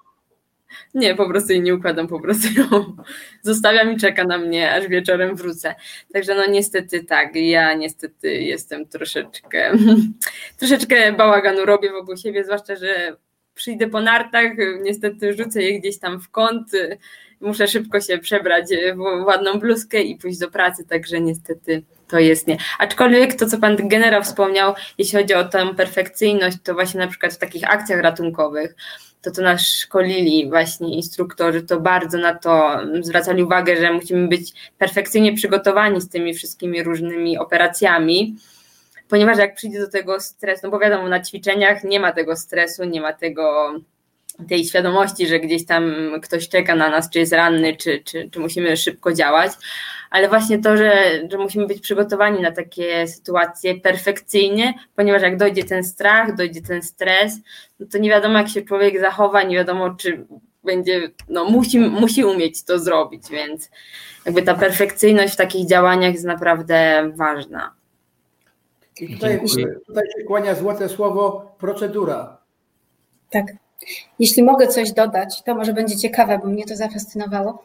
Nie, 0.95 1.15
po 1.15 1.29
prostu 1.29 1.53
jej 1.53 1.63
nie 1.63 1.75
układam, 1.75 2.09
po 2.09 2.21
prostu 2.21 2.49
ją 2.61 2.97
zostawiam 3.43 3.93
i 3.93 3.97
czeka 3.97 4.25
na 4.25 4.39
mnie, 4.39 4.73
aż 4.73 4.89
wieczorem 4.89 5.37
wrócę. 5.37 5.75
Także 6.13 6.35
no 6.35 6.47
niestety 6.47 7.05
tak, 7.05 7.35
ja 7.35 7.75
niestety 7.75 8.35
jestem 8.35 8.89
troszeczkę, 8.89 9.73
troszeczkę 10.59 11.13
bałaganu 11.13 11.65
robię 11.65 11.93
wokół 11.93 12.17
siebie, 12.17 12.45
zwłaszcza, 12.45 12.77
że 12.77 13.17
przyjdę 13.55 13.87
po 13.87 14.01
nartach, 14.01 14.53
niestety 14.83 15.35
rzucę 15.35 15.63
je 15.63 15.81
gdzieś 15.81 15.99
tam 15.99 16.21
w 16.21 16.31
kąt, 16.31 16.71
muszę 17.41 17.69
szybko 17.69 18.01
się 18.01 18.19
przebrać 18.19 18.65
w 18.97 19.25
ładną 19.27 19.59
bluzkę 19.59 20.03
i 20.03 20.17
pójść 20.17 20.39
do 20.39 20.51
pracy, 20.51 20.87
także 20.89 21.21
niestety 21.21 21.83
to 22.09 22.19
jest 22.19 22.47
nie. 22.47 22.57
Aczkolwiek 22.79 23.35
to, 23.35 23.47
co 23.47 23.59
pan 23.59 23.77
generał 23.89 24.23
wspomniał, 24.23 24.75
jeśli 24.99 25.19
chodzi 25.19 25.35
o 25.35 25.45
tę 25.45 25.75
perfekcyjność, 25.75 26.57
to 26.65 26.75
właśnie 26.75 27.01
na 27.01 27.07
przykład 27.07 27.35
w 27.35 27.39
takich 27.39 27.71
akcjach 27.71 28.01
ratunkowych, 28.01 28.75
to 29.23 29.31
to 29.31 29.43
nas 29.43 29.61
szkolili 29.61 30.49
właśnie 30.49 30.97
instruktorzy, 30.97 31.63
to 31.63 31.81
bardzo 31.81 32.19
na 32.19 32.35
to 32.35 32.79
zwracali 33.01 33.43
uwagę, 33.43 33.77
że 33.77 33.93
musimy 33.93 34.29
być 34.29 34.53
perfekcyjnie 34.79 35.35
przygotowani 35.35 36.01
z 36.01 36.09
tymi 36.09 36.35
wszystkimi 36.35 36.83
różnymi 36.83 37.39
operacjami, 37.39 38.37
ponieważ 39.09 39.39
jak 39.39 39.55
przyjdzie 39.55 39.81
do 39.81 39.91
tego 39.91 40.21
stresu, 40.21 40.61
no 40.65 40.71
bo 40.71 40.79
wiadomo, 40.79 41.09
na 41.09 41.21
ćwiczeniach 41.21 41.85
nie 41.85 42.01
ma 42.01 42.13
tego 42.13 42.37
stresu, 42.37 42.85
nie 42.85 43.01
ma 43.01 43.13
tego 43.13 43.75
tej 44.49 44.65
świadomości, 44.65 45.27
że 45.27 45.41
gdzieś 45.41 45.67
tam 45.67 45.95
ktoś 46.23 46.49
czeka 46.49 46.75
na 46.75 46.91
nas, 46.91 47.11
czy 47.11 47.19
jest 47.19 47.33
ranny, 47.33 47.77
czy, 47.77 48.03
czy, 48.05 48.31
czy 48.31 48.41
musimy 48.41 48.77
szybko 48.77 49.13
działać, 49.13 49.53
ale 50.11 50.29
właśnie 50.29 50.59
to, 50.59 50.77
że, 50.77 51.21
że 51.31 51.39
musimy 51.39 51.67
być 51.67 51.81
przygotowani 51.81 52.43
na 52.43 52.53
takie 52.53 53.09
sytuacje 53.09 53.81
perfekcyjnie, 53.81 54.75
ponieważ 54.97 55.23
jak 55.23 55.37
dojdzie 55.37 55.65
ten 55.65 55.85
strach, 55.85 56.37
dojdzie 56.37 56.63
ten 56.63 56.83
stres, 56.83 57.35
no 57.81 57.87
to 57.93 57.99
nie 57.99 58.11
wiadomo, 58.11 58.39
jak 58.39 58.49
się 58.49 58.63
człowiek 58.63 59.01
zachowa, 59.01 59.43
nie 59.43 59.57
wiadomo, 59.57 59.91
czy 59.91 60.27
będzie, 60.65 61.11
no 61.29 61.45
musi, 61.45 61.81
musi 61.81 62.25
umieć 62.25 62.65
to 62.65 62.79
zrobić, 62.79 63.23
więc 63.31 63.71
jakby 64.27 64.43
ta 64.43 64.55
perfekcyjność 64.55 65.35
w 65.35 65.37
takich 65.37 65.69
działaniach 65.69 66.13
jest 66.13 66.25
naprawdę 66.25 67.11
ważna. 67.15 67.75
I 69.01 69.15
tutaj, 69.15 69.41
tutaj 69.87 70.05
się 70.19 70.25
kłania 70.25 70.55
złote 70.55 70.89
słowo 70.89 71.55
procedura. 71.59 72.39
Tak. 73.31 73.47
Jeśli 74.19 74.43
mogę 74.43 74.67
coś 74.67 74.93
dodać, 74.93 75.43
to 75.43 75.55
może 75.55 75.73
będzie 75.73 75.97
ciekawe, 75.97 76.39
bo 76.39 76.49
mnie 76.49 76.65
to 76.65 76.77
zafascynowało. 76.77 77.63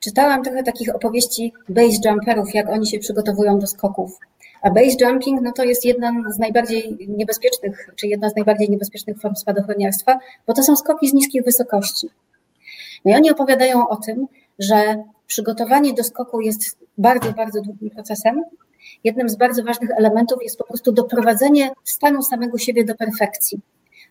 Czytałam 0.00 0.44
trochę 0.44 0.62
takich 0.62 0.94
opowieści 0.94 1.52
base 1.68 1.96
jumperów, 2.04 2.54
jak 2.54 2.68
oni 2.68 2.86
się 2.86 2.98
przygotowują 2.98 3.58
do 3.58 3.66
skoków. 3.66 4.18
A 4.62 4.70
base 4.70 4.96
jumping 5.00 5.42
no 5.42 5.52
to 5.52 5.64
jest 5.64 5.84
jedna 5.84 6.12
z 6.28 6.38
najbardziej 6.38 6.96
niebezpiecznych, 7.08 7.90
czy 7.96 8.06
jedna 8.06 8.30
z 8.30 8.36
najbardziej 8.36 8.70
niebezpiecznych 8.70 9.20
form 9.20 9.34
spadochroniarstwa, 9.34 10.18
bo 10.46 10.54
to 10.54 10.62
są 10.62 10.76
skoki 10.76 11.08
z 11.08 11.12
niskich 11.12 11.44
wysokości. 11.44 12.08
No 13.04 13.12
i 13.12 13.14
oni 13.14 13.30
opowiadają 13.30 13.88
o 13.88 13.96
tym, 13.96 14.26
że 14.58 15.04
przygotowanie 15.26 15.94
do 15.94 16.04
skoku 16.04 16.40
jest 16.40 16.78
bardzo, 16.98 17.32
bardzo 17.32 17.60
długim 17.60 17.90
procesem. 17.90 18.42
Jednym 19.04 19.28
z 19.28 19.36
bardzo 19.36 19.64
ważnych 19.64 19.90
elementów 19.98 20.38
jest 20.42 20.58
po 20.58 20.64
prostu 20.64 20.92
doprowadzenie 20.92 21.70
stanu 21.84 22.22
samego 22.22 22.58
siebie 22.58 22.84
do 22.84 22.94
perfekcji. 22.94 23.60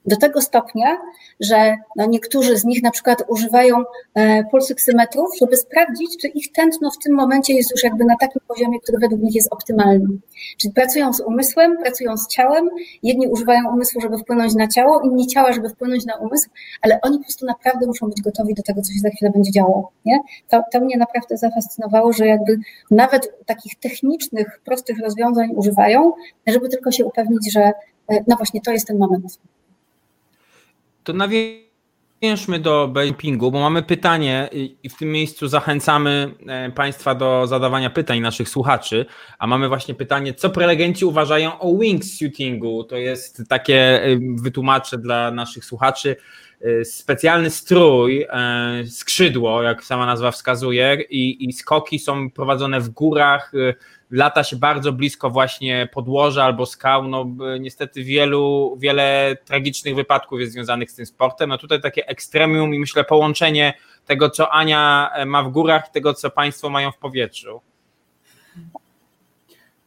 Do 0.05 0.17
tego 0.17 0.41
stopnia, 0.41 0.97
że 1.39 1.75
no 1.95 2.05
niektórzy 2.05 2.57
z 2.57 2.65
nich 2.65 2.83
na 2.83 2.91
przykład 2.91 3.23
używają 3.27 3.83
e, 4.13 4.43
pulsyksymetrów, 4.43 5.29
żeby 5.41 5.57
sprawdzić, 5.57 6.17
czy 6.21 6.27
ich 6.27 6.51
tętno 6.51 6.91
w 6.91 6.97
tym 7.03 7.15
momencie 7.15 7.53
jest 7.53 7.71
już 7.71 7.83
jakby 7.83 8.05
na 8.05 8.15
takim 8.19 8.41
poziomie, 8.47 8.79
który 8.79 8.97
według 8.99 9.21
nich 9.21 9.35
jest 9.35 9.53
optymalny. 9.53 10.07
Czyli 10.57 10.73
pracują 10.73 11.13
z 11.13 11.21
umysłem, 11.21 11.77
pracują 11.77 12.17
z 12.17 12.27
ciałem. 12.27 12.69
Jedni 13.03 13.27
używają 13.27 13.73
umysłu, 13.73 14.01
żeby 14.01 14.17
wpłynąć 14.17 14.55
na 14.55 14.67
ciało, 14.67 15.01
inni 15.01 15.27
ciała, 15.27 15.53
żeby 15.53 15.69
wpłynąć 15.69 16.05
na 16.05 16.15
umysł, 16.15 16.49
ale 16.81 16.99
oni 17.01 17.17
po 17.17 17.23
prostu 17.23 17.45
naprawdę 17.45 17.87
muszą 17.87 18.07
być 18.07 18.21
gotowi 18.21 18.53
do 18.53 18.63
tego, 18.63 18.81
co 18.81 18.93
się 18.93 18.99
za 18.99 19.09
chwilę 19.09 19.31
będzie 19.31 19.51
działo. 19.51 19.91
Nie? 20.05 20.19
To, 20.49 20.63
to 20.71 20.79
mnie 20.79 20.97
naprawdę 20.97 21.37
zafascynowało, 21.37 22.13
że 22.13 22.27
jakby 22.27 22.57
nawet 22.91 23.45
takich 23.45 23.75
technicznych, 23.75 24.61
prostych 24.65 24.99
rozwiązań 24.99 25.49
używają, 25.55 26.11
żeby 26.47 26.69
tylko 26.69 26.91
się 26.91 27.05
upewnić, 27.05 27.53
że 27.53 27.61
e, 27.61 28.23
no 28.27 28.35
właśnie 28.35 28.61
to 28.61 28.71
jest 28.71 28.87
ten 28.87 28.97
moment 28.97 29.39
to 31.03 31.13
Nawiążmy 31.13 32.59
do 32.59 32.87
bampingu, 32.87 33.51
bo 33.51 33.59
mamy 33.59 33.83
pytanie 33.83 34.49
i 34.83 34.89
w 34.89 34.97
tym 34.97 35.11
miejscu 35.11 35.47
zachęcamy 35.47 36.35
e, 36.47 36.71
Państwa 36.71 37.15
do 37.15 37.47
zadawania 37.47 37.89
pytań 37.89 38.19
naszych 38.19 38.49
słuchaczy, 38.49 39.05
a 39.39 39.47
mamy 39.47 39.67
właśnie 39.67 39.95
pytanie, 39.95 40.33
co 40.33 40.49
prelegenci 40.49 41.05
uważają 41.05 41.59
o 41.59 41.77
wingsuitingu? 41.77 42.83
To 42.83 42.97
jest 42.97 43.43
takie, 43.49 44.03
e, 44.03 44.19
wytłumaczę 44.41 44.97
dla 44.97 45.31
naszych 45.31 45.65
słuchaczy, 45.65 46.15
specjalny 46.84 47.49
strój, 47.49 48.28
skrzydło, 48.89 49.64
jak 49.64 49.84
sama 49.84 50.05
nazwa 50.05 50.32
wskazuje 50.32 50.97
i, 51.09 51.49
i 51.49 51.53
skoki 51.53 51.99
są 51.99 52.30
prowadzone 52.30 52.80
w 52.80 52.89
górach, 52.89 53.51
lata 54.12 54.43
się 54.43 54.55
bardzo 54.55 54.93
blisko 54.93 55.30
właśnie 55.30 55.89
podłoża 55.93 56.43
albo 56.43 56.66
skał. 56.66 57.07
No, 57.07 57.26
niestety 57.59 58.03
wielu, 58.03 58.76
wiele 58.80 59.38
tragicznych 59.45 59.95
wypadków 59.95 60.39
jest 60.39 60.53
związanych 60.53 60.91
z 60.91 60.95
tym 60.95 61.05
sportem. 61.05 61.49
No 61.49 61.57
tutaj 61.57 61.82
takie 61.82 62.07
ekstremium 62.07 62.74
i 62.74 62.80
myślę 62.80 63.03
połączenie 63.03 63.74
tego, 64.05 64.30
co 64.30 64.49
Ania 64.49 65.12
ma 65.26 65.43
w 65.43 65.51
górach 65.51 65.89
tego, 65.89 66.14
co 66.14 66.30
Państwo 66.30 66.70
mają 66.70 66.91
w 66.91 66.97
powietrzu. 66.97 67.62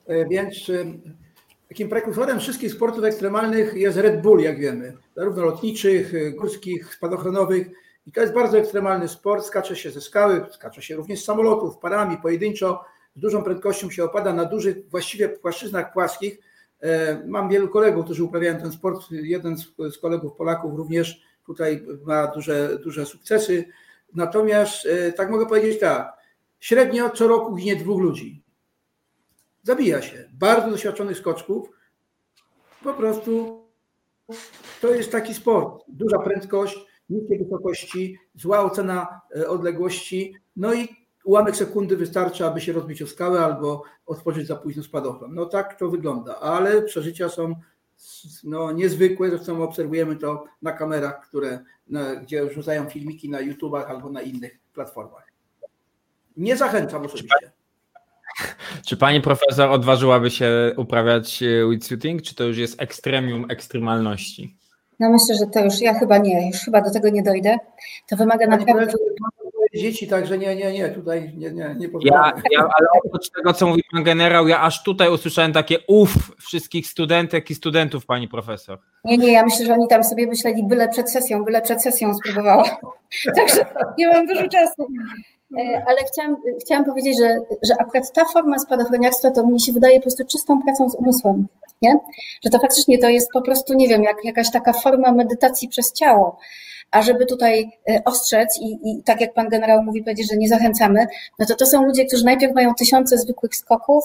E, 0.06 0.28
więc 0.28 0.70
e, 0.70 0.84
takim 1.74 1.88
prekursorem 1.88 2.40
wszystkich 2.40 2.72
sportów 2.72 3.04
ekstremalnych 3.04 3.74
jest 3.74 3.98
Red 3.98 4.22
Bull, 4.22 4.40
jak 4.40 4.58
wiemy, 4.60 4.96
zarówno 5.16 5.44
lotniczych, 5.44 6.14
e, 6.14 6.30
górskich, 6.30 6.94
spadochronowych. 6.94 7.70
I 8.06 8.12
to 8.12 8.20
jest 8.20 8.32
bardzo 8.32 8.58
ekstremalny 8.58 9.08
sport. 9.08 9.44
Skacze 9.44 9.76
się 9.76 9.90
ze 9.90 10.00
skały, 10.00 10.46
skacze 10.50 10.82
się 10.82 10.96
również 10.96 11.20
z 11.20 11.24
samolotów, 11.24 11.78
parami, 11.78 12.16
pojedynczo 12.16 12.84
z 13.16 13.20
dużą 13.20 13.42
prędkością 13.42 13.90
się 13.90 14.04
opada 14.04 14.32
na 14.32 14.44
dużych, 14.44 14.90
właściwie 14.90 15.28
płaszczyznach 15.28 15.92
płaskich. 15.92 16.38
E, 16.80 17.22
mam 17.26 17.48
wielu 17.48 17.68
kolegów, 17.68 18.04
którzy 18.04 18.24
uprawiają 18.24 18.58
ten 18.58 18.72
sport. 18.72 19.10
Jeden 19.10 19.56
z 19.92 19.98
kolegów 19.98 20.36
Polaków 20.36 20.74
również 20.76 21.22
tutaj 21.46 21.86
ma 22.04 22.26
duże, 22.26 22.78
duże 22.78 23.06
sukcesy. 23.06 23.64
Natomiast 24.14 24.86
e, 24.86 25.12
tak 25.12 25.30
mogę 25.30 25.46
powiedzieć 25.46 25.80
tak, 25.80 26.12
średnio 26.60 27.10
co 27.10 27.28
roku 27.28 27.54
ginie 27.54 27.76
dwóch 27.76 28.00
ludzi. 28.00 28.43
Zabija 29.64 30.02
się. 30.02 30.28
Bardzo 30.32 30.70
doświadczonych 30.70 31.18
skoczków. 31.18 31.68
Po 32.84 32.94
prostu 32.94 33.62
to 34.80 34.94
jest 34.94 35.12
taki 35.12 35.34
sport. 35.34 35.84
Duża 35.88 36.18
prędkość, 36.18 36.86
niskie 37.10 37.38
wysokości, 37.38 38.18
zła 38.34 38.60
ocena 38.60 39.20
e, 39.36 39.48
odległości. 39.48 40.34
No 40.56 40.74
i 40.74 40.88
ułamek 41.24 41.56
sekundy 41.56 41.96
wystarczy, 41.96 42.46
aby 42.46 42.60
się 42.60 42.72
rozbić 42.72 43.02
o 43.02 43.06
skałę 43.06 43.40
albo 43.40 43.82
otworzyć 44.06 44.46
za 44.46 44.56
późno 44.56 44.82
spadochron. 44.82 45.34
No 45.34 45.46
tak 45.46 45.78
to 45.78 45.88
wygląda, 45.88 46.40
ale 46.40 46.82
przeżycia 46.82 47.28
są 47.28 47.54
no, 48.44 48.72
niezwykłe, 48.72 49.30
zresztą 49.30 49.62
obserwujemy 49.62 50.16
to 50.16 50.44
na 50.62 50.72
kamerach, 50.72 51.28
które, 51.28 51.64
na, 51.86 52.16
gdzie 52.16 52.50
rzucają 52.50 52.90
filmiki 52.90 53.30
na 53.30 53.40
YouTubach 53.40 53.90
albo 53.90 54.10
na 54.10 54.22
innych 54.22 54.58
platformach. 54.72 55.32
Nie 56.36 56.56
zachęcam 56.56 57.04
osobiście. 57.04 57.53
Czy 58.86 58.96
pani 58.96 59.20
profesor 59.20 59.70
odważyłaby 59.70 60.30
się 60.30 60.72
uprawiać 60.76 61.42
e, 61.42 61.70
wingsuiting, 61.70 62.22
czy 62.22 62.34
to 62.34 62.44
już 62.44 62.58
jest 62.58 62.82
ekstremium 62.82 63.50
ekstremalności? 63.50 64.56
No 65.00 65.10
myślę, 65.10 65.34
że 65.34 65.46
to 65.46 65.64
już 65.64 65.80
ja 65.80 65.94
chyba 65.94 66.18
nie, 66.18 66.48
już 66.48 66.60
chyba 66.60 66.80
do 66.80 66.90
tego 66.90 67.08
nie 67.08 67.22
dojdę. 67.22 67.56
To 68.08 68.16
wymaga 68.16 68.46
naprawdę 68.46 68.86
dzieci, 69.74 70.08
także 70.08 70.38
nie, 70.38 70.56
nie, 70.56 70.72
nie, 70.72 70.88
tutaj 70.88 71.32
nie, 71.36 71.50
nie, 71.52 71.74
nie 71.78 71.88
ja, 72.00 72.32
ja, 72.50 72.68
Ale 72.78 72.88
oprócz 73.04 73.30
tego, 73.30 73.52
co 73.52 73.66
mówi 73.66 73.82
pan 73.92 74.02
generał, 74.02 74.48
ja 74.48 74.62
aż 74.62 74.82
tutaj 74.82 75.12
usłyszałem 75.12 75.52
takie 75.52 75.78
uff 75.88 76.36
wszystkich 76.38 76.86
studentek 76.86 77.50
i 77.50 77.54
studentów, 77.54 78.06
pani 78.06 78.28
profesor. 78.28 78.78
Nie, 79.04 79.18
nie, 79.18 79.32
ja 79.32 79.44
myślę, 79.44 79.66
że 79.66 79.72
oni 79.72 79.88
tam 79.88 80.04
sobie 80.04 80.26
myśleli 80.26 80.64
byle 80.66 80.88
przed 80.88 81.10
sesją, 81.10 81.44
byle 81.44 81.62
przed 81.62 81.82
sesją 81.82 82.14
spróbowała. 82.14 82.64
Także 83.36 83.66
nie 83.98 84.08
mam 84.08 84.26
dużo 84.26 84.48
czasu. 84.48 84.86
E, 85.58 85.82
ale 85.86 85.96
chciałam, 86.12 86.36
chciałam 86.60 86.84
powiedzieć, 86.84 87.18
że, 87.18 87.40
że 87.62 87.74
akurat 87.78 88.12
ta 88.12 88.24
forma 88.24 88.58
spadochroniarstwa 88.58 89.30
to 89.30 89.46
mi 89.46 89.60
się 89.60 89.72
wydaje 89.72 89.96
po 89.96 90.02
prostu 90.02 90.24
czystą 90.24 90.62
pracą 90.62 90.88
z 90.88 90.94
umysłem. 90.94 91.46
Nie? 91.82 91.94
Że 92.44 92.50
to 92.50 92.58
faktycznie 92.58 92.98
to 92.98 93.08
jest 93.08 93.28
po 93.32 93.42
prostu, 93.42 93.74
nie 93.74 93.88
wiem, 93.88 94.02
jak 94.02 94.24
jakaś 94.24 94.50
taka 94.50 94.72
forma 94.72 95.12
medytacji 95.12 95.68
przez 95.68 95.92
ciało. 95.92 96.38
A 96.90 97.02
żeby 97.02 97.26
tutaj 97.26 97.70
e, 97.90 98.04
ostrzec 98.04 98.58
i, 98.60 98.90
i 98.90 99.02
tak 99.02 99.20
jak 99.20 99.34
pan 99.34 99.48
generał 99.48 99.82
mówi, 99.82 100.02
powiedzieć, 100.02 100.30
że 100.30 100.36
nie 100.36 100.48
zachęcamy, 100.48 101.06
no 101.38 101.46
to 101.46 101.54
to 101.54 101.66
są 101.66 101.84
ludzie, 101.84 102.04
którzy 102.04 102.24
najpierw 102.24 102.54
mają 102.54 102.74
tysiące 102.74 103.18
zwykłych 103.18 103.56
skoków, 103.56 104.04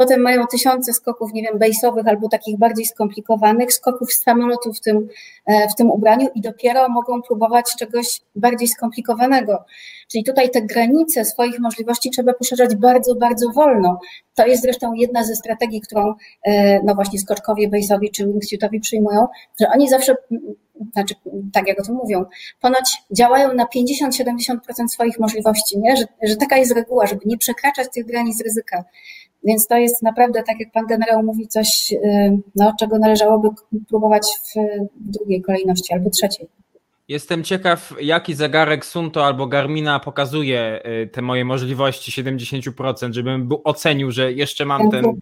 potem 0.00 0.20
mają 0.20 0.46
tysiące 0.46 0.92
skoków, 0.92 1.32
nie 1.32 1.42
wiem, 1.42 1.58
base'owych 1.58 2.08
albo 2.08 2.28
takich 2.28 2.58
bardziej 2.58 2.86
skomplikowanych, 2.86 3.72
skoków 3.72 4.12
z 4.12 4.22
samolotu 4.22 4.72
w 4.72 4.80
tym, 4.80 5.08
e, 5.46 5.68
w 5.68 5.74
tym 5.74 5.90
ubraniu 5.90 6.28
i 6.34 6.40
dopiero 6.40 6.88
mogą 6.88 7.22
próbować 7.22 7.64
czegoś 7.78 8.20
bardziej 8.36 8.68
skomplikowanego. 8.68 9.64
Czyli 10.12 10.24
tutaj 10.24 10.50
te 10.50 10.62
granice 10.62 11.24
swoich 11.24 11.58
możliwości 11.58 12.10
trzeba 12.10 12.32
poszerzać 12.32 12.76
bardzo, 12.76 13.14
bardzo 13.14 13.50
wolno. 13.50 14.00
To 14.34 14.46
jest 14.46 14.62
zresztą 14.62 14.92
jedna 14.94 15.24
ze 15.24 15.36
strategii, 15.36 15.80
którą 15.80 16.14
e, 16.44 16.82
no 16.82 16.94
właśnie 16.94 17.18
skoczkowie 17.18 17.68
base'owi 17.68 18.10
czy 18.10 18.26
wingsuitowi 18.26 18.80
przyjmują, 18.80 19.26
że 19.60 19.66
oni 19.74 19.88
zawsze 19.88 20.14
znaczy 20.92 21.14
tak 21.52 21.68
jak 21.68 21.80
o 21.80 21.82
tym 21.82 21.94
mówią, 21.94 22.24
ponoć 22.60 23.02
działają 23.10 23.54
na 23.54 23.64
50-70% 23.64 24.88
swoich 24.88 25.18
możliwości, 25.18 25.78
nie? 25.78 25.96
Że, 25.96 26.04
że 26.22 26.36
taka 26.36 26.56
jest 26.56 26.72
reguła, 26.72 27.06
żeby 27.06 27.20
nie 27.26 27.38
przekraczać 27.38 27.88
tych 27.94 28.06
granic 28.06 28.42
ryzyka. 28.42 28.84
Więc 29.44 29.66
to 29.66 29.76
jest 29.76 30.02
naprawdę, 30.02 30.42
tak 30.42 30.60
jak 30.60 30.72
pan 30.72 30.86
generał 30.86 31.22
mówi, 31.22 31.48
coś, 31.48 31.92
y, 31.92 32.38
no, 32.56 32.72
czego 32.80 32.98
należałoby 32.98 33.48
próbować 33.88 34.26
w 34.54 34.58
drugiej 34.96 35.42
kolejności 35.42 35.94
albo 35.94 36.10
trzeciej. 36.10 36.48
Jestem 37.08 37.44
ciekaw, 37.44 37.94
jaki 38.00 38.34
zegarek 38.34 38.86
Sunto 38.86 39.26
albo 39.26 39.46
Garmina 39.46 40.00
pokazuje 40.00 40.82
y, 40.86 41.06
te 41.06 41.22
moje 41.22 41.44
możliwości 41.44 42.22
70%, 42.22 43.12
żebym 43.12 43.48
był 43.48 43.60
ocenił, 43.64 44.10
że 44.10 44.32
jeszcze 44.32 44.64
mam 44.64 44.90
ten, 44.90 45.04
ten, 45.04 45.12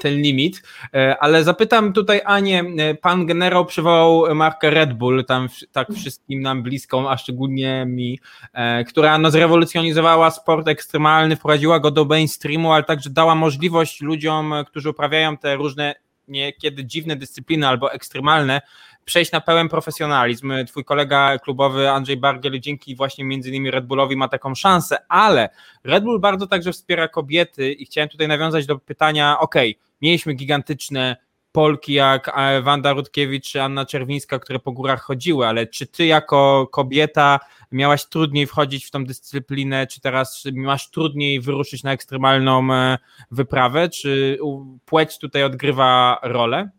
ten 0.00 0.22
limit. 0.22 0.62
E, 0.94 1.16
ale 1.18 1.44
zapytam 1.44 1.92
tutaj 1.92 2.20
Anię, 2.24 2.64
e, 2.78 2.94
pan 2.94 3.26
generał 3.26 3.66
przywołał 3.66 4.34
markę 4.34 4.70
Red 4.70 4.92
Bull, 4.92 5.24
tam 5.24 5.48
tak 5.72 5.88
wszystkim 5.92 6.40
nam 6.40 6.62
bliską, 6.62 7.10
a 7.10 7.16
szczególnie 7.16 7.84
mi, 7.86 8.20
e, 8.52 8.84
która 8.84 9.18
no 9.18 9.30
zrewolucjonizowała 9.30 10.30
sport 10.30 10.68
ekstremalny, 10.68 11.36
wprowadziła 11.36 11.80
go 11.80 11.90
do 11.90 12.04
mainstreamu, 12.04 12.72
ale 12.72 12.84
także 12.84 13.10
dała 13.10 13.34
możliwość 13.34 14.00
ludziom, 14.00 14.54
którzy 14.66 14.90
uprawiają 14.90 15.36
te 15.36 15.56
różne 15.56 15.94
niekiedy 16.28 16.84
dziwne 16.84 17.16
dyscypliny 17.16 17.68
albo 17.68 17.92
ekstremalne, 17.92 18.60
przejść 19.04 19.32
na 19.32 19.40
pełen 19.40 19.68
profesjonalizm. 19.68 20.52
Twój 20.66 20.84
kolega 20.84 21.38
klubowy 21.38 21.90
Andrzej 21.90 22.16
Bargiel 22.16 22.60
dzięki 22.60 22.96
właśnie 22.96 23.24
między 23.24 23.48
innymi 23.48 23.70
Red 23.70 23.86
Bullowi 23.86 24.16
ma 24.16 24.28
taką 24.28 24.54
szansę, 24.54 24.96
ale 25.08 25.48
Red 25.84 26.04
Bull 26.04 26.20
bardzo 26.20 26.46
także 26.46 26.72
wspiera 26.72 27.08
kobiety 27.08 27.72
i 27.72 27.86
chciałem 27.86 28.08
tutaj 28.08 28.28
nawiązać 28.28 28.66
do 28.66 28.78
pytania, 28.78 29.38
ok, 29.40 29.54
mieliśmy 30.02 30.34
gigantyczne 30.34 31.16
Polki 31.54 31.92
jak 31.92 32.32
e, 32.36 32.62
Wanda 32.62 32.92
Rutkiewicz 32.92 33.50
czy 33.50 33.62
Anna 33.62 33.86
Czerwińska, 33.86 34.38
które 34.38 34.58
po 34.58 34.72
górach 34.72 35.02
chodziły, 35.02 35.46
ale 35.46 35.66
czy 35.66 35.86
ty 35.86 36.06
jako 36.06 36.68
kobieta 36.72 37.40
miałaś 37.72 38.06
trudniej 38.06 38.46
wchodzić 38.46 38.86
w 38.86 38.90
tą 38.90 39.04
dyscyplinę, 39.04 39.86
czy 39.86 40.00
teraz 40.00 40.44
masz 40.52 40.90
trudniej 40.90 41.40
wyruszyć 41.40 41.82
na 41.82 41.92
ekstremalną 41.92 42.74
e, 42.74 42.98
wyprawę, 43.30 43.88
czy 43.88 44.38
płeć 44.84 45.18
tutaj 45.18 45.44
odgrywa 45.44 46.18
rolę? 46.22 46.70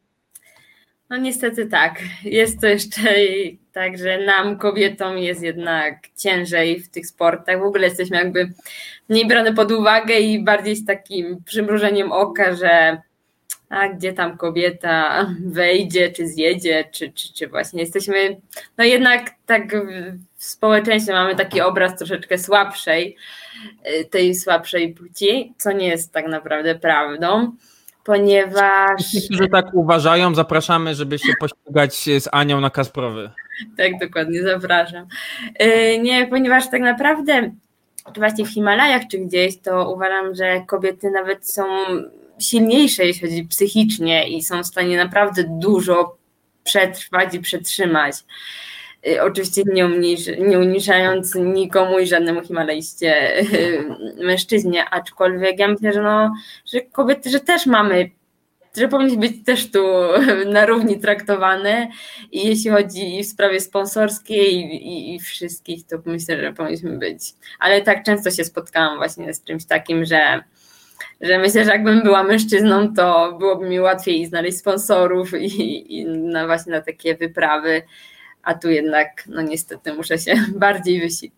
No 1.09 1.17
niestety 1.17 1.65
tak. 1.65 1.99
Jest 2.23 2.61
to 2.61 2.67
jeszcze 2.67 3.01
tak, 3.73 3.97
że 3.97 4.17
nam, 4.25 4.57
kobietom, 4.57 5.17
jest 5.17 5.43
jednak 5.43 5.99
ciężej 6.17 6.79
w 6.79 6.89
tych 6.89 7.07
sportach. 7.07 7.59
W 7.59 7.63
ogóle 7.63 7.87
jesteśmy 7.87 8.17
jakby 8.17 8.51
mniej 9.09 9.27
brane 9.27 9.53
pod 9.53 9.71
uwagę 9.71 10.19
i 10.19 10.43
bardziej 10.43 10.75
z 10.75 10.85
takim 10.85 11.43
przymrużeniem 11.43 12.11
oka, 12.11 12.55
że 12.55 13.01
a 13.69 13.89
gdzie 13.89 14.13
tam 14.13 14.37
kobieta 14.37 15.27
wejdzie, 15.45 16.11
czy 16.11 16.27
zjedzie, 16.27 16.85
czy, 16.91 17.11
czy, 17.11 17.33
czy 17.33 17.47
właśnie 17.47 17.81
jesteśmy, 17.81 18.41
no 18.77 18.83
jednak 18.83 19.31
tak 19.45 19.75
w 20.35 20.43
społeczeństwie 20.43 21.13
mamy 21.13 21.35
taki 21.35 21.61
obraz 21.61 21.97
troszeczkę 21.97 22.37
słabszej, 22.37 23.17
y, 24.01 24.05
tej 24.05 24.35
słabszej 24.35 24.93
płci, 24.93 25.53
co 25.57 25.71
nie 25.71 25.87
jest 25.87 26.13
tak 26.13 26.27
naprawdę 26.27 26.75
prawdą 26.75 27.51
ponieważ. 28.05 29.05
Ci, 29.11 29.25
którzy 29.25 29.49
tak 29.49 29.65
uważają, 29.73 30.35
zapraszamy, 30.35 30.95
żeby 30.95 31.19
się 31.19 31.33
pościgać 31.39 31.95
z 32.19 32.29
Anią 32.31 32.61
na 32.61 32.69
Kasprowy. 32.69 33.31
Tak, 33.77 33.99
dokładnie, 33.99 34.43
zapraszam. 34.43 35.07
Y, 35.61 35.99
nie, 35.99 36.27
ponieważ 36.27 36.69
tak 36.69 36.81
naprawdę, 36.81 37.51
czy 38.13 38.19
właśnie 38.19 38.45
w 38.45 38.49
Himalajach 38.49 39.01
czy 39.11 39.17
gdzieś, 39.17 39.61
to 39.61 39.93
uważam, 39.93 40.35
że 40.35 40.61
kobiety 40.67 41.11
nawet 41.11 41.49
są 41.49 41.63
silniejsze, 42.39 43.05
jeśli 43.05 43.29
chodzi 43.29 43.43
psychicznie 43.43 44.29
i 44.29 44.43
są 44.43 44.63
w 44.63 44.67
stanie 44.67 44.97
naprawdę 44.97 45.43
dużo 45.47 46.17
przetrwać 46.63 47.35
i 47.35 47.39
przetrzymać. 47.39 48.15
Y, 49.07 49.21
oczywiście 49.21 49.61
nie, 49.65 49.85
umniejsz, 49.85 50.27
nie 50.39 50.59
umniejszając 50.59 51.35
nikomu 51.35 51.99
i 51.99 52.07
żadnemu 52.07 52.41
Himalajście 52.41 53.39
y, 53.39 53.85
mężczyźnie, 54.23 54.89
aczkolwiek 54.89 55.59
ja 55.59 55.67
myślę, 55.67 55.93
że, 55.93 56.01
no, 56.01 56.33
że 56.65 56.81
kobiety, 56.81 57.29
że 57.29 57.39
też 57.39 57.65
mamy 57.65 58.09
że 58.77 58.87
powinien 58.87 59.19
być 59.19 59.45
też 59.45 59.71
tu 59.71 59.83
na 60.53 60.65
równi 60.65 60.99
traktowany 60.99 61.87
i 62.31 62.47
jeśli 62.47 62.71
chodzi 62.71 63.23
w 63.23 63.27
sprawie 63.27 63.59
sponsorskiej 63.59 64.55
i, 64.55 64.87
i, 64.87 65.15
i, 65.15 65.19
wszystkich, 65.19 65.85
to 65.87 65.97
myślę, 66.05 66.41
że 66.41 66.53
powinniśmy 66.53 66.97
być. 66.97 67.21
Ale 67.59 67.81
tak 67.81 68.03
często 68.03 68.31
się 68.31 68.43
spotkałam 68.43 68.97
właśnie 68.97 69.33
z 69.33 69.43
czymś 69.43 69.65
takim, 69.65 70.05
że, 70.05 70.43
że 71.21 71.37
myślę, 71.39 71.65
że 71.65 71.71
jakbym 71.71 72.03
była 72.03 72.23
mężczyzną, 72.23 72.93
to 72.93 73.35
byłoby 73.39 73.69
mi 73.69 73.79
łatwiej 73.79 74.25
znaleźć 74.25 74.57
sponsorów 74.57 75.33
i, 75.33 75.99
i 75.99 76.05
na 76.05 76.45
właśnie 76.45 76.71
na 76.71 76.81
takie 76.81 77.15
wyprawy, 77.15 77.81
a 78.45 78.53
tu 78.53 78.69
jednak, 78.69 79.23
no 79.27 79.41
niestety 79.41 79.93
muszę 79.93 80.19
się 80.19 80.35
bardziej 80.55 81.01
wysilić. 81.01 81.35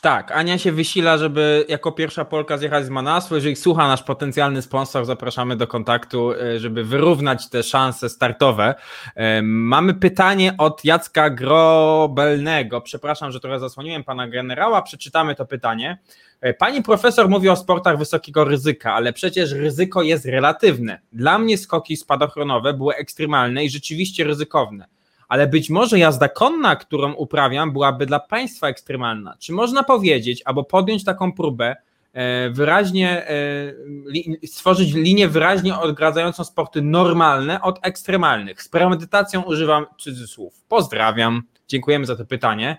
Tak, 0.00 0.32
Ania 0.32 0.58
się 0.58 0.72
wysila, 0.72 1.18
żeby 1.18 1.64
jako 1.68 1.92
pierwsza 1.92 2.24
Polka 2.24 2.58
zjechać 2.58 2.84
z 2.84 2.88
Manaslu. 2.88 3.36
Jeżeli 3.36 3.56
słucha 3.56 3.88
nasz 3.88 4.02
potencjalny 4.02 4.62
sponsor, 4.62 5.04
zapraszamy 5.04 5.56
do 5.56 5.66
kontaktu, 5.66 6.32
e, 6.32 6.58
żeby 6.58 6.84
wyrównać 6.84 7.48
te 7.48 7.62
szanse 7.62 8.08
startowe. 8.08 8.74
E, 9.14 9.42
mamy 9.42 9.94
pytanie 9.94 10.54
od 10.58 10.84
Jacka 10.84 11.30
Grobelnego. 11.30 12.80
Przepraszam, 12.80 13.32
że 13.32 13.40
trochę 13.40 13.58
zasłoniłem 13.58 14.04
pana 14.04 14.28
generała. 14.28 14.82
Przeczytamy 14.82 15.34
to 15.34 15.46
pytanie. 15.46 15.98
E, 16.40 16.54
pani 16.54 16.82
profesor 16.82 17.28
mówi 17.28 17.48
o 17.48 17.56
sportach 17.56 17.98
wysokiego 17.98 18.44
ryzyka, 18.44 18.94
ale 18.94 19.12
przecież 19.12 19.52
ryzyko 19.52 20.02
jest 20.02 20.26
relatywne. 20.26 21.00
Dla 21.12 21.38
mnie 21.38 21.58
skoki 21.58 21.96
spadochronowe 21.96 22.74
były 22.74 22.94
ekstremalne 22.94 23.64
i 23.64 23.70
rzeczywiście 23.70 24.24
ryzykowne 24.24 24.97
ale 25.28 25.46
być 25.46 25.70
może 25.70 25.98
jazda 25.98 26.28
konna, 26.28 26.76
którą 26.76 27.12
uprawiam, 27.12 27.72
byłaby 27.72 28.06
dla 28.06 28.20
Państwa 28.20 28.68
ekstremalna. 28.68 29.36
Czy 29.38 29.52
można 29.52 29.82
powiedzieć, 29.82 30.42
albo 30.44 30.64
podjąć 30.64 31.04
taką 31.04 31.32
próbę, 31.32 31.76
e, 32.12 32.50
wyraźnie 32.50 33.26
e, 33.28 34.46
stworzyć 34.46 34.92
linię 34.94 35.28
wyraźnie 35.28 35.78
odgradzającą 35.78 36.44
sporty 36.44 36.82
normalne 36.82 37.62
od 37.62 37.78
ekstremalnych. 37.82 38.62
Z 38.62 38.68
premedytacją 38.68 39.42
używam 39.42 39.86
cudzysłów. 39.98 40.64
Pozdrawiam. 40.68 41.42
Dziękujemy 41.68 42.06
za 42.06 42.16
to 42.16 42.24
pytanie. 42.24 42.78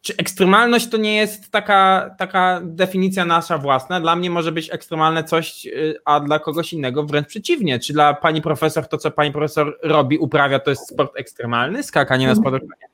Czy 0.00 0.16
ekstremalność 0.16 0.88
to 0.88 0.96
nie 0.96 1.16
jest 1.16 1.50
taka, 1.50 2.10
taka 2.18 2.60
definicja 2.64 3.24
nasza 3.24 3.58
własna? 3.58 4.00
Dla 4.00 4.16
mnie 4.16 4.30
może 4.30 4.52
być 4.52 4.72
ekstremalne 4.72 5.24
coś, 5.24 5.66
y, 5.66 5.94
a 6.04 6.20
dla 6.20 6.38
kogoś 6.38 6.72
innego 6.72 7.04
wręcz 7.04 7.28
przeciwnie. 7.28 7.78
Czy 7.78 7.92
dla 7.92 8.14
pani 8.14 8.42
profesor 8.42 8.88
to, 8.88 8.98
co 8.98 9.10
pani 9.10 9.32
profesor 9.32 9.78
robi, 9.82 10.18
uprawia, 10.18 10.58
to 10.58 10.70
jest 10.70 10.88
sport 10.88 11.16
ekstremalny, 11.16 11.82
skakanie 11.82 12.26
na 12.26 12.34
spadochronie? 12.34 12.88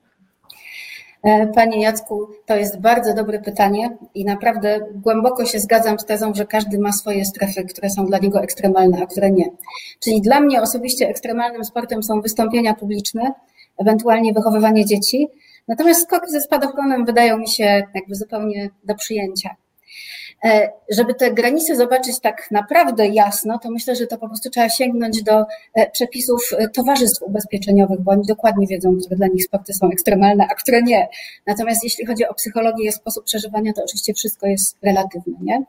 E, 1.24 1.46
panie 1.46 1.82
Jacku, 1.82 2.28
to 2.46 2.56
jest 2.56 2.80
bardzo 2.80 3.14
dobre 3.14 3.38
pytanie 3.38 3.96
i 4.14 4.24
naprawdę 4.24 4.80
głęboko 4.94 5.44
się 5.44 5.58
zgadzam 5.58 5.98
z 5.98 6.04
tezą, 6.04 6.34
że 6.34 6.46
każdy 6.46 6.78
ma 6.78 6.92
swoje 6.92 7.24
strefy, 7.24 7.64
które 7.64 7.90
są 7.90 8.06
dla 8.06 8.18
niego 8.18 8.42
ekstremalne, 8.42 9.02
a 9.02 9.06
które 9.06 9.30
nie. 9.30 9.44
Czyli 10.02 10.20
dla 10.20 10.40
mnie 10.40 10.62
osobiście 10.62 11.08
ekstremalnym 11.08 11.64
sportem 11.64 12.02
są 12.02 12.20
wystąpienia 12.20 12.74
publiczne, 12.74 13.32
ewentualnie 13.78 14.32
wychowywanie 14.32 14.84
dzieci, 14.84 15.28
Natomiast 15.68 16.02
skoki 16.02 16.30
ze 16.30 16.40
spadochronem 16.40 17.04
wydają 17.04 17.38
mi 17.38 17.48
się 17.48 17.64
jakby 17.94 18.14
zupełnie 18.14 18.70
do 18.84 18.94
przyjęcia. 18.94 19.56
E, 20.44 20.72
żeby 20.90 21.14
te 21.14 21.30
granice 21.30 21.76
zobaczyć 21.76 22.20
tak 22.20 22.50
naprawdę 22.50 23.08
jasno, 23.08 23.58
to 23.58 23.70
myślę, 23.70 23.96
że 23.96 24.06
to 24.06 24.18
po 24.18 24.28
prostu 24.28 24.50
trzeba 24.50 24.68
sięgnąć 24.68 25.22
do 25.22 25.44
e, 25.74 25.90
przepisów 25.90 26.50
e, 26.58 26.68
towarzystw 26.68 27.22
ubezpieczeniowych, 27.22 28.00
bo 28.00 28.12
oni 28.12 28.26
dokładnie 28.26 28.66
wiedzą, 28.66 28.96
które 29.00 29.16
dla 29.16 29.26
nich 29.26 29.44
sporty 29.44 29.74
są 29.74 29.90
ekstremalne, 29.90 30.46
a 30.50 30.54
które 30.54 30.82
nie. 30.82 31.08
Natomiast 31.46 31.84
jeśli 31.84 32.06
chodzi 32.06 32.26
o 32.26 32.34
psychologię 32.34 32.88
i 32.88 32.92
sposób 32.92 33.24
przeżywania, 33.24 33.72
to 33.72 33.84
oczywiście 33.84 34.14
wszystko 34.14 34.46
jest 34.46 34.78
relatywne, 34.82 35.34
nie? 35.42 35.64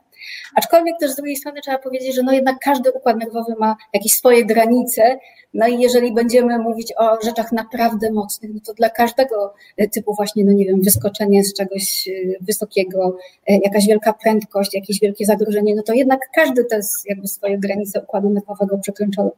Aczkolwiek 0.54 0.94
też 1.00 1.10
z 1.10 1.16
drugiej 1.16 1.36
strony 1.36 1.60
trzeba 1.60 1.78
powiedzieć, 1.78 2.14
że 2.14 2.22
no 2.22 2.32
jednak 2.32 2.56
każdy 2.60 2.92
układ 2.92 3.16
nerwowy 3.16 3.54
ma 3.58 3.76
jakieś 3.92 4.12
swoje 4.12 4.44
granice, 4.44 5.18
no 5.56 5.66
i 5.66 5.80
jeżeli 5.80 6.14
będziemy 6.14 6.58
mówić 6.58 6.92
o 6.98 7.24
rzeczach 7.24 7.52
naprawdę 7.52 8.12
mocnych, 8.12 8.50
no 8.54 8.60
to 8.66 8.74
dla 8.74 8.90
każdego 8.90 9.54
typu 9.92 10.14
właśnie, 10.14 10.44
no 10.44 10.52
nie 10.52 10.64
wiem, 10.64 10.80
wyskoczenie 10.82 11.44
z 11.44 11.54
czegoś 11.54 12.08
wysokiego, 12.40 13.16
jakaś 13.48 13.86
wielka 13.86 14.12
prędkość, 14.12 14.74
jakieś 14.74 15.00
wielkie 15.00 15.26
zagrożenie, 15.26 15.74
no 15.74 15.82
to 15.82 15.92
jednak 15.92 16.20
każdy 16.34 16.64
te 16.64 16.80
jakby 17.06 17.28
swoje 17.28 17.58
granice 17.58 18.00
układu 18.00 18.30
nerwowego 18.30 18.80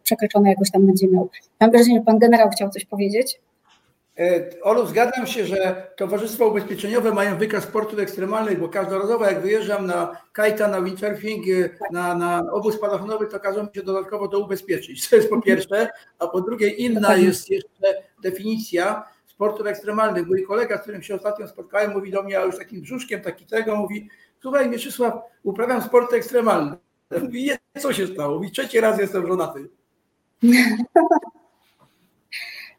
przekroczone 0.03 0.51
jakoś 0.51 0.71
tam 0.71 0.87
będzie 0.87 1.09
miał. 1.09 1.29
Mam 1.61 1.71
wrażenie, 1.71 1.99
że 1.99 2.05
pan 2.05 2.19
generał 2.19 2.51
chciał 2.51 2.71
coś 2.71 2.85
powiedzieć. 2.85 3.41
E, 4.19 4.51
Olu, 4.63 4.87
zgadzam 4.87 5.27
się, 5.27 5.47
że 5.47 5.91
towarzystwa 5.97 6.45
ubezpieczeniowe 6.45 7.13
mają 7.13 7.39
wykaz 7.39 7.65
sportów 7.65 7.99
ekstremalnych, 7.99 8.61
bo 8.61 8.69
każdorazowo 8.69 9.25
jak 9.25 9.43
wyjeżdżam 9.43 9.87
na 9.87 10.17
kajta, 10.33 10.69
na 10.69 10.83
windsurfing, 10.83 11.45
e, 11.49 11.71
na, 11.93 12.15
na 12.15 12.53
obóz 12.53 12.75
spadochronowy, 12.75 13.27
to 13.27 13.41
każą 13.41 13.63
mi 13.63 13.69
się 13.75 13.83
dodatkowo 13.83 14.29
to 14.29 14.39
ubezpieczyć. 14.39 14.99
To 15.09 15.17
jest 15.17 15.31
po 15.31 15.41
pierwsze, 15.41 15.89
a 16.19 16.27
po 16.27 16.41
drugie 16.41 16.69
inna 16.69 17.17
jest 17.17 17.51
jeszcze 17.51 18.03
definicja 18.23 19.05
sportów 19.27 19.67
ekstremalnych. 19.67 20.27
Mój 20.27 20.43
kolega, 20.43 20.79
z 20.79 20.83
którym 20.83 21.03
się 21.03 21.15
ostatnio 21.15 21.49
spotkałem, 21.49 21.93
mówi 21.93 22.11
do 22.11 22.23
mnie, 22.23 22.41
a 22.41 22.45
już 22.45 22.59
takim 22.59 22.81
brzuszkiem, 22.81 23.21
taki 23.21 23.47
tego, 23.47 23.77
mówi, 23.77 24.09
słuchaj 24.43 24.69
Mieczysław, 24.69 25.15
uprawiam 25.43 25.83
sporty 25.83 26.17
ekstremalne. 26.17 26.77
Mówi, 27.23 27.51
co 27.79 27.93
się 27.93 28.07
stało? 28.07 28.35
Mówi, 28.35 28.51
trzeci 28.51 28.81
raz 28.81 28.99
jestem 28.99 29.27
żonaty. 29.27 29.69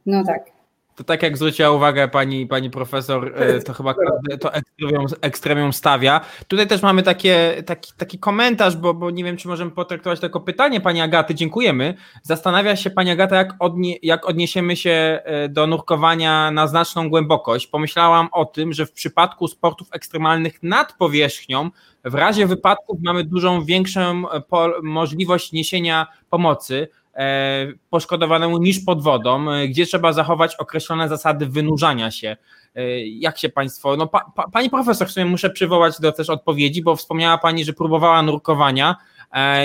No 0.06 0.24
tak. 0.24 0.59
To 1.00 1.04
tak 1.04 1.24
jak 1.24 1.38
zwróciła 1.38 1.72
uwagę 1.72 2.08
pani, 2.08 2.48
pani 2.48 2.70
profesor, 2.70 3.34
e, 3.36 3.60
to 3.64 3.74
chyba 3.74 3.94
to 4.40 4.54
ekstremium, 4.54 5.06
ekstremium 5.22 5.74
stawia. 5.74 6.22
Tutaj 6.48 6.68
też 6.68 6.82
mamy 6.82 7.04
takie, 7.04 7.64
taki, 7.66 7.94
taki 7.98 8.20
komentarz, 8.20 8.76
bo, 8.76 8.94
bo 8.94 9.12
nie 9.12 9.24
wiem, 9.24 9.38
czy 9.38 9.48
możemy 9.48 9.72
potraktować 9.72 10.20
to 10.20 10.26
jako 10.26 10.40
pytanie 10.40 10.82
pani 10.82 11.02
Agaty. 11.02 11.36
Dziękujemy. 11.36 11.94
Zastanawia 12.24 12.76
się 12.76 12.90
pani 12.90 13.12
Agata, 13.12 13.36
jak, 13.36 13.56
odnie, 13.60 13.96
jak 14.04 14.30
odniesiemy 14.30 14.76
się 14.76 15.20
e, 15.24 15.50
do 15.50 15.68
nurkowania 15.68 16.52
na 16.52 16.68
znaczną 16.68 17.10
głębokość. 17.10 17.68
Pomyślałam 17.68 18.30
o 18.32 18.46
tym, 18.46 18.74
że 18.74 18.86
w 18.86 18.92
przypadku 18.92 19.48
sportów 19.48 19.88
ekstremalnych 19.92 20.64
nad 20.64 20.94
powierzchnią 20.94 21.70
w 22.04 22.16
razie 22.16 22.48
wypadków 22.48 23.00
mamy 23.04 23.24
dużą 23.24 23.64
większą 23.66 24.32
e, 24.32 24.42
możliwość 24.84 25.52
niesienia 25.52 26.08
pomocy. 26.30 26.88
E, 27.20 27.68
poszkodowanemu 27.90 28.58
niż 28.58 28.80
pod 28.80 29.04
wodą, 29.04 29.52
e, 29.52 29.68
gdzie 29.68 29.86
trzeba 29.86 30.14
zachować 30.14 30.56
określone 30.56 31.10
zasady 31.10 31.46
wynurzania 31.46 32.12
się. 32.12 32.38
E, 32.76 33.08
jak 33.08 33.38
się 33.38 33.50
Państwo, 33.50 33.96
no 33.98 34.08
pa, 34.08 34.32
pa, 34.36 34.50
Pani 34.50 34.70
profesor, 34.70 35.08
w 35.08 35.12
sumie 35.12 35.26
muszę 35.26 35.50
przywołać 35.50 36.00
do 36.00 36.12
też 36.12 36.30
odpowiedzi, 36.30 36.82
bo 36.82 36.96
wspomniała 36.96 37.38
Pani, 37.38 37.66
że 37.66 37.74
próbowała 37.74 38.22
nurkowania. 38.22 38.96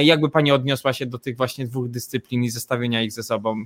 Jakby 0.02 0.30
Pani 0.30 0.52
odniosła 0.52 0.92
się 0.92 1.06
do 1.06 1.18
tych 1.18 1.36
właśnie 1.36 1.66
dwóch 1.66 1.88
dyscyplin 1.88 2.44
i 2.44 2.50
zestawienia 2.50 3.02
ich 3.02 3.12
ze 3.12 3.22
sobą? 3.22 3.64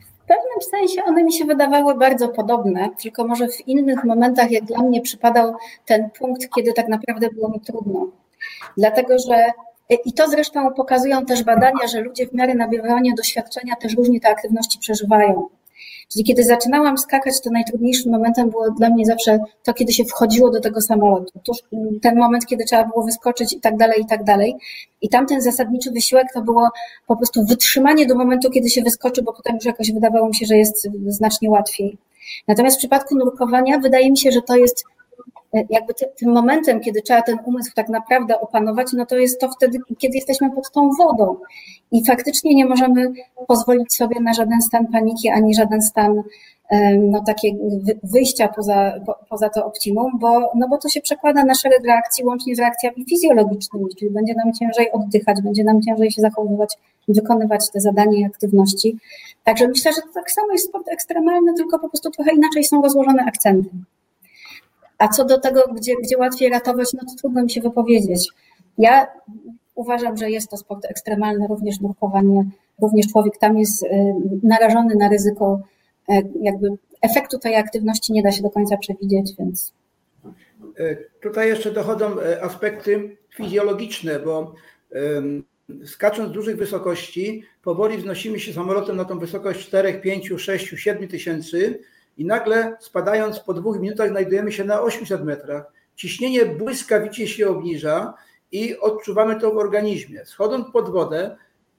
W 0.00 0.26
pewnym 0.28 0.62
sensie 0.70 1.04
one 1.04 1.24
mi 1.24 1.32
się 1.32 1.44
wydawały 1.44 1.94
bardzo 1.94 2.28
podobne, 2.28 2.90
tylko 3.02 3.26
może 3.26 3.48
w 3.48 3.68
innych 3.68 4.04
momentach, 4.04 4.50
jak 4.50 4.64
dla 4.64 4.78
mnie 4.78 5.00
przypadał 5.00 5.54
ten 5.86 6.10
punkt, 6.18 6.48
kiedy 6.54 6.72
tak 6.72 6.88
naprawdę 6.88 7.28
było 7.30 7.48
mi 7.48 7.60
trudno. 7.60 8.06
Dlatego, 8.76 9.18
że 9.18 9.50
i 10.04 10.12
to 10.12 10.28
zresztą 10.28 10.74
pokazują 10.74 11.26
też 11.26 11.44
badania, 11.44 11.86
że 11.92 12.00
ludzie 12.00 12.26
w 12.26 12.32
miarę 12.32 12.54
nabywania 12.54 13.12
doświadczenia 13.16 13.76
też 13.76 13.96
różnie 13.96 14.20
te 14.20 14.28
aktywności 14.28 14.78
przeżywają. 14.78 15.48
Czyli 16.12 16.24
kiedy 16.24 16.44
zaczynałam 16.44 16.98
skakać, 16.98 17.40
to 17.40 17.50
najtrudniejszym 17.50 18.12
momentem 18.12 18.50
było 18.50 18.70
dla 18.70 18.90
mnie 18.90 19.06
zawsze 19.06 19.38
to, 19.62 19.74
kiedy 19.74 19.92
się 19.92 20.04
wchodziło 20.04 20.50
do 20.50 20.60
tego 20.60 20.80
samolotu. 20.80 21.40
Tuż 21.44 21.58
ten 22.02 22.18
moment, 22.18 22.46
kiedy 22.46 22.64
trzeba 22.64 22.84
było 22.84 23.04
wyskoczyć 23.04 23.52
i 23.52 23.60
tak 23.60 23.76
dalej, 23.76 24.00
i 24.00 24.06
tak 24.06 24.24
dalej. 24.24 24.56
I 25.00 25.08
tamten 25.08 25.40
zasadniczy 25.40 25.90
wysiłek 25.90 26.26
to 26.34 26.42
było 26.42 26.68
po 27.06 27.16
prostu 27.16 27.44
wytrzymanie 27.44 28.06
do 28.06 28.14
momentu, 28.14 28.50
kiedy 28.50 28.70
się 28.70 28.82
wyskoczy, 28.82 29.22
bo 29.22 29.32
potem 29.32 29.54
już 29.54 29.64
jakoś 29.64 29.92
wydawało 29.92 30.28
mi 30.28 30.34
się, 30.34 30.46
że 30.46 30.56
jest 30.56 30.88
znacznie 31.06 31.50
łatwiej. 31.50 31.98
Natomiast 32.48 32.76
w 32.76 32.78
przypadku 32.78 33.18
nurkowania 33.18 33.78
wydaje 33.78 34.10
mi 34.10 34.18
się, 34.18 34.32
że 34.32 34.42
to 34.42 34.56
jest 34.56 34.84
jakby 35.52 35.94
tym 35.94 36.32
momentem, 36.32 36.80
kiedy 36.80 37.02
trzeba 37.02 37.22
ten 37.22 37.38
umysł 37.44 37.72
tak 37.74 37.88
naprawdę 37.88 38.40
opanować, 38.40 38.86
no 38.92 39.06
to 39.06 39.18
jest 39.18 39.40
to 39.40 39.50
wtedy, 39.50 39.78
kiedy 39.98 40.16
jesteśmy 40.16 40.50
pod 40.50 40.70
tą 40.70 40.90
wodą 40.98 41.36
i 41.92 42.04
faktycznie 42.06 42.54
nie 42.54 42.66
możemy 42.66 43.12
pozwolić 43.48 43.94
sobie 43.94 44.20
na 44.20 44.34
żaden 44.34 44.62
stan 44.62 44.86
paniki, 44.86 45.28
ani 45.28 45.54
żaden 45.54 45.82
stan 45.82 46.22
no, 46.98 47.22
takie 47.26 47.48
wyjścia 48.02 48.48
poza, 48.48 48.92
poza 49.28 49.48
to 49.48 49.66
optimum, 49.66 50.18
bo, 50.20 50.52
no 50.54 50.68
bo 50.68 50.78
to 50.78 50.88
się 50.88 51.00
przekłada 51.00 51.44
na 51.44 51.54
szereg 51.54 51.84
reakcji, 51.86 52.24
łącznie 52.24 52.56
z 52.56 52.58
reakcjami 52.58 53.04
fizjologicznymi, 53.08 53.86
czyli 53.98 54.10
będzie 54.10 54.34
nam 54.34 54.52
ciężej 54.52 54.92
oddychać, 54.92 55.42
będzie 55.42 55.64
nam 55.64 55.82
ciężej 55.82 56.12
się 56.12 56.22
zachowywać, 56.22 56.74
wykonywać 57.08 57.70
te 57.70 57.80
zadania 57.80 58.18
i 58.18 58.24
aktywności. 58.24 58.98
Także 59.44 59.68
myślę, 59.68 59.92
że 59.92 60.02
to 60.02 60.08
tak 60.14 60.30
samo 60.30 60.52
jest 60.52 60.68
sport 60.68 60.88
ekstremalny, 60.88 61.54
tylko 61.54 61.78
po 61.78 61.88
prostu 61.88 62.10
trochę 62.10 62.30
inaczej 62.34 62.64
są 62.64 62.82
rozłożone 62.82 63.24
akcenty. 63.24 63.70
A 65.00 65.08
co 65.08 65.24
do 65.24 65.40
tego, 65.40 65.62
gdzie, 65.76 65.94
gdzie 66.02 66.18
łatwiej 66.18 66.50
ratować, 66.50 66.92
no 66.92 67.00
to 67.00 67.14
trudno 67.20 67.42
mi 67.42 67.50
się 67.50 67.60
wypowiedzieć. 67.60 68.28
Ja 68.78 69.06
uważam, 69.74 70.16
że 70.16 70.30
jest 70.30 70.50
to 70.50 70.56
sport 70.56 70.84
ekstremalny, 70.84 71.46
również 71.46 71.80
nurkowanie, 71.80 72.44
również 72.82 73.06
człowiek 73.12 73.38
tam 73.38 73.58
jest 73.58 73.82
y, 73.82 73.88
narażony 74.42 74.94
na 74.94 75.08
ryzyko, 75.08 75.60
y, 76.10 76.12
jakby 76.40 76.68
efektu 77.02 77.38
tej 77.38 77.56
aktywności 77.56 78.12
nie 78.12 78.22
da 78.22 78.32
się 78.32 78.42
do 78.42 78.50
końca 78.50 78.76
przewidzieć, 78.76 79.32
więc. 79.38 79.72
E, 80.78 80.96
tutaj 81.22 81.48
jeszcze 81.48 81.70
dochodzą 81.70 82.20
e, 82.20 82.42
aspekty 82.42 83.16
fizjologiczne, 83.36 84.18
bo 84.18 84.54
skacząc 85.84 86.30
z 86.30 86.32
dużych 86.32 86.56
wysokości, 86.56 87.44
powoli 87.62 87.98
wznosimy 87.98 88.40
się 88.40 88.52
samolotem 88.52 88.96
na 88.96 89.04
tą 89.04 89.18
wysokość 89.18 89.66
4, 89.66 89.94
5, 89.94 90.32
6, 90.36 90.74
7 90.76 91.08
tysięcy 91.08 91.80
i 92.20 92.24
nagle 92.24 92.76
spadając 92.80 93.40
po 93.40 93.54
dwóch 93.54 93.80
minutach 93.80 94.10
znajdujemy 94.10 94.52
się 94.52 94.64
na 94.64 94.80
800 94.80 95.24
metrach. 95.24 95.72
Ciśnienie 95.96 96.46
błyskawicznie 96.46 97.28
się 97.28 97.48
obniża 97.48 98.14
i 98.52 98.78
odczuwamy 98.78 99.40
to 99.40 99.52
w 99.52 99.58
organizmie. 99.58 100.24
Schodząc 100.26 100.70
pod 100.72 100.90
wodę, 100.90 101.36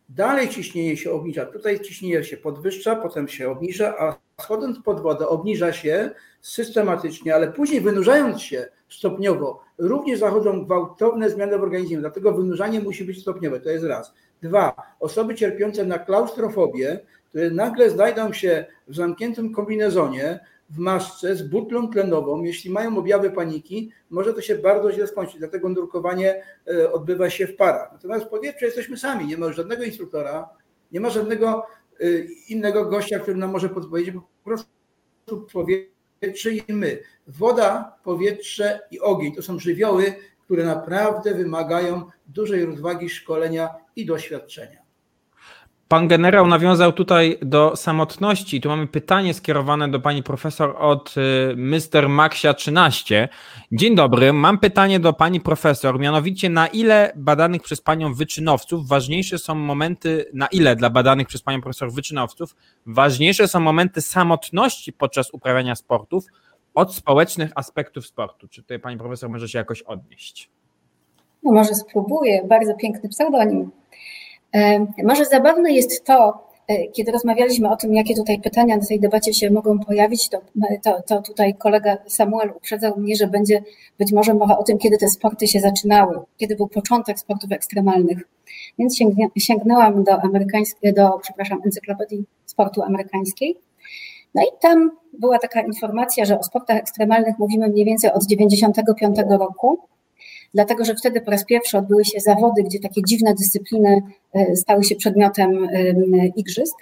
dalej 0.10 0.50
ciśnienie 0.50 0.98
się 0.98 1.12
obniża. 1.12 1.46
Tutaj 1.46 1.80
ciśnienie 1.80 2.24
się 2.24 2.38
podwyższa, 2.38 2.96
potem 2.96 3.28
się 3.28 3.52
obniża, 3.52 3.96
a 4.00 4.16
schodząc 4.42 4.80
pod 4.80 5.02
wodę 5.02 5.28
obniża 5.28 5.74
się 5.74 6.12
systematycznie, 6.42 7.36
ale 7.36 7.52
później 7.52 7.82
wynurzając 7.82 8.42
się 8.42 8.66
stopniowo, 8.90 9.64
również 9.78 10.20
zachodzą 10.20 10.66
gwałtowne 10.66 11.30
zmiany 11.30 11.58
w 11.58 11.64
organizmie, 11.64 11.98
dlatego 11.98 12.34
wynurzanie 12.34 12.80
musi 12.80 13.06
być 13.06 13.22
stopniowe, 13.22 13.60
to 13.60 13.70
jest 13.70 13.86
raz. 13.86 14.14
Dwa, 14.42 14.76
osoby 15.00 15.36
cierpiące 15.36 15.86
na 15.86 16.00
klaustrofobię, 16.00 17.00
które 17.32 17.52
nagle 17.52 17.90
znajdą 17.90 18.34
się 18.34 18.66
w 18.88 18.96
zamkniętym 18.96 19.54
kombinezonie, 19.54 20.40
w 20.70 20.78
masce 20.78 21.36
z 21.36 21.42
butlą 21.42 21.88
tlenową, 21.88 22.44
jeśli 22.44 22.72
mają 22.72 22.98
objawy 22.98 23.32
paniki, 23.32 23.92
może 24.10 24.34
to 24.34 24.42
się 24.42 24.56
bardzo 24.56 24.92
źle 24.92 25.08
skończyć, 25.08 25.40
dlatego 25.40 25.70
nurkowanie 25.70 26.44
e, 26.68 26.92
odbywa 26.92 27.30
się 27.30 27.48
w 27.48 27.56
parach. 27.56 27.90
Natomiast 27.94 28.26
w 28.26 28.30
powietrzu 28.30 28.66
jesteśmy 28.66 28.98
sami, 28.98 29.28
nie 29.28 29.38
ma 29.38 29.54
żadnego 29.54 29.84
instruktora, 29.84 30.50
nie 30.92 31.00
ma 31.00 31.10
żadnego 31.10 31.66
e, 32.00 32.06
innego 32.50 32.86
gościa, 32.86 33.20
który 33.20 33.38
nam 33.38 33.52
może 33.52 33.70
podpowiedzieć, 33.70 34.16
po 34.16 34.50
prostu 34.50 35.48
powietrze 35.54 36.52
i 36.52 36.74
my. 36.74 37.00
Woda, 37.28 37.96
powietrze 38.04 38.80
i 38.92 39.00
ogień 39.00 39.36
to 39.36 39.42
są 39.42 39.60
żywioły, 39.60 40.14
które 40.46 40.66
naprawdę 40.66 41.34
wymagają 41.34 42.06
dużej 42.28 42.66
rozwagi, 42.66 43.10
szkolenia 43.10 43.70
i 43.96 44.06
doświadczenia. 44.06 44.81
Pan 45.92 46.08
generał 46.08 46.48
nawiązał 46.48 46.92
tutaj 46.92 47.38
do 47.42 47.76
samotności. 47.76 48.62
Tu 48.62 48.70
mamy 48.70 48.88
pytanie 48.88 49.34
skierowane 49.34 49.90
do 49.92 50.00
pani 50.00 50.24
profesor 50.24 50.76
od 50.80 51.16
y, 51.18 51.56
Mr. 51.56 52.10
Maxia 52.10 52.54
13. 52.54 53.30
Dzień 53.72 53.96
dobry, 53.96 54.34
mam 54.34 54.60
pytanie 54.60 55.00
do 55.00 55.14
pani 55.14 55.42
profesor, 55.42 56.00
mianowicie 56.00 56.50
na 56.50 56.68
ile 56.68 57.14
badanych 57.16 57.62
przez 57.62 57.82
panią 57.82 58.14
wyczynowców 58.14 58.88
ważniejsze 58.88 59.38
są 59.38 59.56
momenty, 59.56 60.26
na 60.34 60.48
ile 60.48 60.76
dla 60.76 60.90
badanych 60.90 61.28
przez 61.28 61.42
panią 61.42 61.62
profesor 61.62 61.92
wyczynowców 61.92 62.56
ważniejsze 62.86 63.48
są 63.48 63.60
momenty 63.60 64.02
samotności 64.02 64.94
podczas 64.94 65.34
uprawiania 65.34 65.76
sportów 65.76 66.26
od 66.74 66.96
społecznych 66.96 67.52
aspektów 67.56 68.08
sportu? 68.08 68.48
Czy 68.48 68.62
tutaj 68.62 68.80
pani 68.80 68.98
profesor 68.98 69.30
może 69.30 69.50
się 69.50 69.58
jakoś 69.58 69.82
odnieść? 69.82 70.50
No 71.44 71.52
może 71.52 71.76
spróbuję, 71.76 72.46
bardzo 72.50 72.74
piękny 72.74 73.10
pseudonim. 73.10 73.72
Może 75.04 75.26
zabawne 75.26 75.72
jest 75.72 76.04
to, 76.04 76.48
e, 76.68 76.88
kiedy 76.88 77.12
rozmawialiśmy 77.12 77.70
o 77.70 77.76
tym, 77.76 77.96
jakie 77.96 78.16
tutaj 78.16 78.42
pytania 78.42 78.78
na 78.78 78.86
tej 78.86 79.00
debacie 79.00 79.34
się 79.34 79.50
mogą 79.50 79.80
pojawić, 79.80 80.30
to, 80.30 80.42
to, 80.84 81.02
to, 81.08 81.22
tutaj 81.22 81.56
kolega 81.56 81.98
Samuel 82.08 82.52
uprzedzał 82.56 82.98
mnie, 82.98 83.16
że 83.16 83.28
będzie 83.28 83.64
być 84.00 84.12
może 84.12 84.34
mowa 84.34 84.58
o 84.58 84.64
tym, 84.64 84.78
kiedy 84.78 84.98
te 84.98 85.08
sporty 85.08 85.48
się 85.48 85.60
zaczynały, 85.60 86.20
kiedy 86.38 86.56
był 86.56 86.68
początek 86.68 87.20
sportów 87.20 87.52
ekstremalnych. 87.52 88.18
Więc 88.80 88.98
sięgnęłam 89.38 90.04
do 90.04 90.22
amerykańskiej, 90.22 90.94
do, 90.94 91.20
przepraszam, 91.22 91.62
encyklopedii 91.66 92.26
sportu 92.46 92.82
amerykańskiej. 92.82 93.58
No 94.36 94.42
i 94.42 94.60
tam 94.62 94.92
była 95.20 95.40
taka 95.40 95.62
informacja, 95.62 96.26
że 96.26 96.40
o 96.40 96.44
sportach 96.44 96.78
ekstremalnych 96.78 97.40
mówimy 97.40 97.70
mniej 97.70 97.86
więcej 97.86 98.12
od 98.12 98.26
95 98.26 99.18
roku, 99.40 99.80
dlatego 100.54 100.86
że 100.86 100.96
wtedy 100.96 101.22
po 101.22 101.32
raz 101.32 101.46
pierwszy 101.46 101.78
odbyły 101.78 102.06
się 102.06 102.20
zawody, 102.20 102.64
gdzie 102.64 102.80
takie 102.80 103.02
dziwne 103.08 103.34
dyscypliny 103.34 104.02
e, 104.34 104.56
stały 104.56 104.84
się 104.84 104.96
przedmiotem 104.96 105.68
igrzysk. 106.36 106.76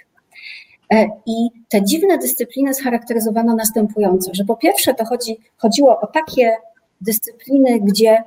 E, 0.92 1.10
I 1.26 1.48
te 1.68 1.84
dziwne 1.84 2.18
dyscypliny 2.18 2.74
scharakteryzowano 2.74 3.54
następująco, 3.54 4.30
że 4.34 4.44
po 4.44 4.56
pierwsze 4.56 4.94
to 4.94 5.04
chodzi, 5.04 5.38
chodziło 5.56 6.00
o 6.00 6.06
takie 6.06 6.56
dyscypliny, 7.00 7.80
gdzie 7.80 8.22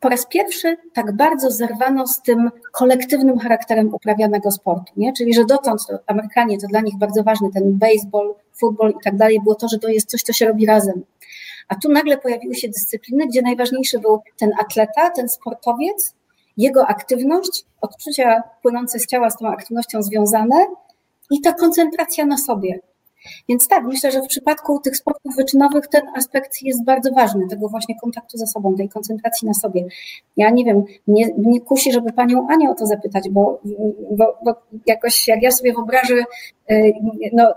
po 0.00 0.08
raz 0.08 0.26
pierwszy 0.26 0.76
tak 0.92 1.16
bardzo 1.16 1.50
zerwano 1.50 2.06
z 2.06 2.22
tym 2.22 2.50
kolektywnym 2.72 3.38
charakterem 3.38 3.94
uprawianego 3.94 4.50
sportu. 4.50 4.92
Nie? 4.96 5.12
Czyli, 5.12 5.34
że 5.34 5.44
dotąd 5.44 5.86
to 5.86 5.98
Amerykanie 6.06 6.58
to 6.58 6.66
dla 6.66 6.80
nich 6.80 6.98
bardzo 6.98 7.22
ważny 7.22 7.50
ten 7.52 7.78
baseball, 7.78 8.34
futbol 8.52 8.90
i 8.90 9.04
tak 9.04 9.16
dalej, 9.16 9.40
było 9.42 9.54
to, 9.54 9.68
że 9.68 9.78
to 9.78 9.88
jest 9.88 10.10
coś, 10.10 10.22
co 10.22 10.32
się 10.32 10.46
robi 10.46 10.66
razem. 10.66 11.02
A 11.68 11.74
tu 11.74 11.92
nagle 11.92 12.18
pojawiły 12.18 12.54
się 12.54 12.68
dyscypliny, 12.68 13.26
gdzie 13.26 13.42
najważniejszy 13.42 13.98
był 13.98 14.20
ten 14.38 14.50
atleta, 14.60 15.10
ten 15.10 15.28
sportowiec, 15.28 16.14
jego 16.56 16.86
aktywność, 16.86 17.64
odczucia 17.80 18.42
płynące 18.62 18.98
z 18.98 19.06
ciała 19.06 19.30
z 19.30 19.36
tą 19.36 19.48
aktywnością 19.48 20.02
związane 20.02 20.66
i 21.30 21.40
ta 21.40 21.52
koncentracja 21.52 22.26
na 22.26 22.36
sobie. 22.36 22.80
Więc 23.48 23.68
tak, 23.68 23.84
myślę, 23.84 24.12
że 24.12 24.22
w 24.22 24.26
przypadku 24.26 24.80
tych 24.80 24.96
sportów 24.96 25.36
wyczynowych 25.36 25.86
ten 25.88 26.02
aspekt 26.16 26.62
jest 26.62 26.84
bardzo 26.84 27.12
ważny, 27.12 27.48
tego 27.48 27.68
właśnie 27.68 28.00
kontaktu 28.00 28.38
ze 28.38 28.46
sobą, 28.46 28.74
tej 28.74 28.88
koncentracji 28.88 29.48
na 29.48 29.54
sobie. 29.54 29.84
Ja 30.36 30.50
nie 30.50 30.64
wiem, 30.64 30.84
mnie, 31.06 31.34
mnie 31.38 31.60
kusi, 31.60 31.92
żeby 31.92 32.12
panią 32.12 32.48
Anię 32.50 32.70
o 32.70 32.74
to 32.74 32.86
zapytać, 32.86 33.28
bo, 33.30 33.60
bo, 34.10 34.38
bo 34.44 34.54
jakoś 34.86 35.28
jak 35.28 35.42
ja 35.42 35.50
sobie 35.50 35.72
wyobrażę, 35.72 36.24
y, 36.70 36.92
no, 37.32 37.54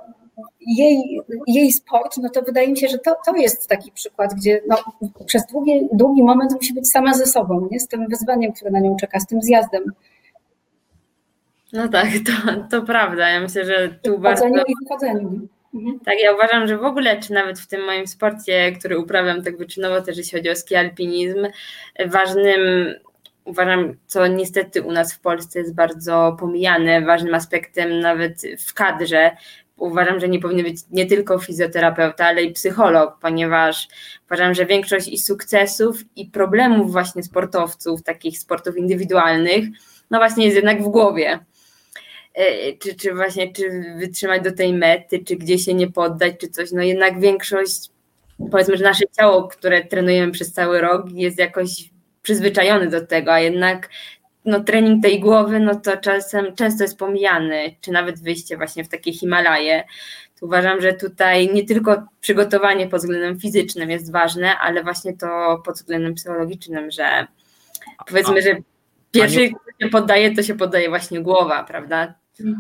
jej, 0.62 1.22
jej 1.48 1.72
sport, 1.72 2.18
no 2.18 2.30
to 2.30 2.42
wydaje 2.42 2.68
mi 2.68 2.78
się, 2.78 2.88
że 2.88 2.98
to, 2.98 3.16
to 3.26 3.36
jest 3.36 3.68
taki 3.68 3.92
przykład, 3.92 4.34
gdzie 4.34 4.62
no, 4.68 4.78
przez 5.26 5.46
długi, 5.46 5.88
długi 5.94 6.24
moment 6.24 6.54
musi 6.54 6.74
być 6.74 6.92
sama 6.92 7.14
ze 7.14 7.26
sobą, 7.26 7.68
nie? 7.72 7.80
z 7.80 7.88
tym 7.88 8.08
wyzwaniem, 8.08 8.54
które 8.54 8.72
na 8.72 8.80
nią 8.80 8.96
czeka, 9.00 9.20
z 9.20 9.28
tym 9.28 9.42
zjazdem. 9.42 9.84
No 11.74 11.88
tak, 11.88 12.08
to, 12.26 12.64
to 12.70 12.82
prawda. 12.82 13.30
Ja 13.30 13.40
myślę, 13.40 13.66
że 13.66 13.90
tu 14.04 14.20
bardzo. 14.20 14.48
i 14.48 14.74
wychodzeniu. 14.84 15.48
Mhm. 15.74 16.00
Tak, 16.00 16.16
ja 16.24 16.34
uważam, 16.34 16.68
że 16.68 16.78
w 16.78 16.84
ogóle, 16.84 17.20
czy 17.20 17.34
nawet 17.34 17.60
w 17.60 17.68
tym 17.68 17.86
moim 17.86 18.08
sporcie, 18.08 18.72
który 18.72 19.00
uprawiam 19.00 19.44
tak 19.44 19.58
wyczynowo, 19.58 20.02
też 20.02 20.18
jeśli 20.18 20.38
chodzi 20.38 20.50
o 20.50 20.56
ski 20.56 20.76
alpinizm, 20.76 21.48
ważnym, 22.06 22.60
uważam, 23.46 23.94
co 24.06 24.28
niestety 24.28 24.82
u 24.82 24.92
nas 24.92 25.14
w 25.14 25.20
Polsce 25.20 25.60
jest 25.60 25.76
bardzo 25.76 26.36
pomijane, 26.40 27.02
ważnym 27.02 27.36
aspektem 27.36 28.00
nawet 28.00 28.42
w 28.68 28.74
kadrze, 28.74 29.32
uważam, 29.80 30.20
że 30.20 30.30
nie 30.30 30.40
powinien 30.40 30.66
być 30.66 30.78
nie 30.92 31.06
tylko 31.06 31.40
fizjoterapeuta, 31.40 32.26
ale 32.26 32.44
i 32.44 32.54
psycholog, 32.54 33.18
ponieważ 33.22 33.88
uważam, 34.26 34.54
że 34.54 34.66
większość 34.66 35.08
i 35.08 35.18
sukcesów, 35.18 36.02
i 36.16 36.26
problemów 36.26 36.92
właśnie 36.92 37.24
sportowców, 37.24 38.04
takich 38.04 38.40
sportów 38.40 38.78
indywidualnych, 38.78 39.66
no 40.10 40.18
właśnie 40.18 40.46
jest 40.46 40.56
jednak 40.56 40.84
w 40.84 40.88
głowie. 40.88 41.40
E, 42.34 42.74
czy, 42.74 42.96
czy 42.96 43.14
właśnie, 43.14 43.54
czy 43.54 43.94
wytrzymać 44.00 44.44
do 44.44 44.52
tej 44.52 44.74
mety, 44.74 45.20
czy 45.20 45.36
gdzie 45.36 45.58
się 45.58 45.74
nie 45.74 45.92
poddać, 45.92 46.34
czy 46.40 46.48
coś, 46.48 46.72
no 46.72 46.84
jednak 46.84 47.20
większość, 47.20 47.90
powiedzmy, 48.52 48.78
że 48.78 48.84
nasze 48.84 49.06
ciało, 49.20 49.48
które 49.48 49.86
trenujemy 49.86 50.32
przez 50.32 50.54
cały 50.54 50.82
rok 50.82 51.12
jest 51.12 51.40
jakoś 51.40 51.90
przyzwyczajony 52.22 52.88
do 52.88 53.06
tego, 53.06 53.34
a 53.34 53.40
jednak 53.40 53.90
no, 54.46 54.60
trening 54.60 55.04
tej 55.04 55.20
głowy, 55.20 55.60
no 55.60 55.76
to 55.76 55.98
czasem 55.98 56.56
często 56.56 56.84
jest 56.84 56.98
pomijany, 56.98 57.76
czy 57.82 57.92
nawet 57.92 58.24
wyjście 58.24 58.58
właśnie 58.58 58.84
w 58.84 58.90
takie 58.90 59.14
Himalaje. 59.14 59.84
To 60.40 60.46
uważam, 60.46 60.82
że 60.82 60.94
tutaj 60.94 61.54
nie 61.54 61.66
tylko 61.66 62.08
przygotowanie 62.22 62.88
pod 62.88 63.00
względem 63.00 63.40
fizycznym 63.40 63.90
jest 63.90 64.12
ważne, 64.12 64.58
ale 64.58 64.84
właśnie 64.84 65.18
to 65.18 65.62
pod 65.66 65.76
względem 65.76 66.14
psychologicznym, 66.14 66.92
że 66.92 67.28
powiedzmy, 68.08 68.42
że 68.42 68.56
pierwszy, 69.12 69.50
kto 69.50 69.86
się 69.86 69.90
poddaje, 69.90 70.36
to 70.36 70.44
się 70.44 70.56
poddaje 70.56 70.90
właśnie 70.90 71.22
głowa, 71.22 71.64
prawda? 71.64 72.14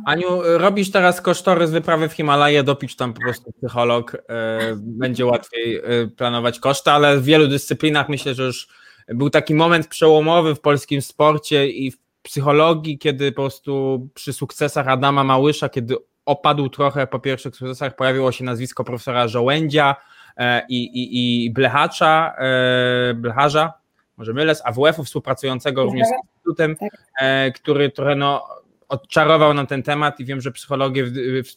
Aniu, 0.06 0.42
robisz 0.44 0.92
teraz 0.92 1.22
kosztorys 1.22 1.72
wyprawy 1.72 2.10
w 2.10 2.14
Himalaje, 2.14 2.64
dopisz 2.64 2.96
tam 2.96 3.14
po 3.14 3.22
prostu 3.22 3.52
psycholog, 3.52 4.18
e, 4.30 4.60
będzie 4.76 5.26
łatwiej 5.26 5.78
e, 5.78 5.82
planować 6.18 6.60
koszty, 6.60 6.92
ale 6.92 7.18
w 7.18 7.24
wielu 7.24 7.48
dyscyplinach 7.48 8.10
myślę, 8.10 8.34
że 8.34 8.44
już 8.44 8.68
był 9.10 9.30
taki 9.30 9.54
moment 9.54 9.88
przełomowy 9.88 10.56
w 10.56 10.62
polskim 10.62 11.02
sporcie 11.02 11.70
i 11.70 11.92
w 11.92 11.98
psychologii, 12.22 12.98
kiedy 12.98 13.32
po 13.32 13.42
prostu 13.42 14.08
przy 14.14 14.34
sukcesach 14.34 14.88
Adama 14.88 15.24
Małysza, 15.24 15.70
kiedy 15.70 15.96
opadł 16.26 16.70
trochę 16.70 17.08
po 17.08 17.20
pierwszych 17.20 17.56
sukcesach, 17.56 17.96
pojawiło 17.96 18.32
się 18.32 18.44
nazwisko 18.44 18.84
profesora 18.84 19.28
Żołędzia 19.28 19.96
e, 20.38 20.62
i, 20.70 20.84
i, 20.84 21.46
i 21.46 21.52
Blechacza, 21.52 22.36
e, 22.38 23.14
Blecharza, 23.14 23.74
może 24.18 24.34
mylę, 24.34 24.56
z 24.56 24.62
AWF-u 24.66 25.04
współpracującego 25.04 25.84
również 25.84 26.08
z 26.08 26.12
Instytutem, 26.24 26.76
tak. 26.76 26.90
e, 27.22 27.52
który 27.52 27.92
trochę 27.92 28.16
no, 28.16 28.48
odczarował 28.90 29.54
nam 29.54 29.68
ten 29.68 29.84
temat 29.84 30.20
i 30.20 30.26
wiem, 30.26 30.42
że 30.42 30.52
psychologowie, 30.52 31.04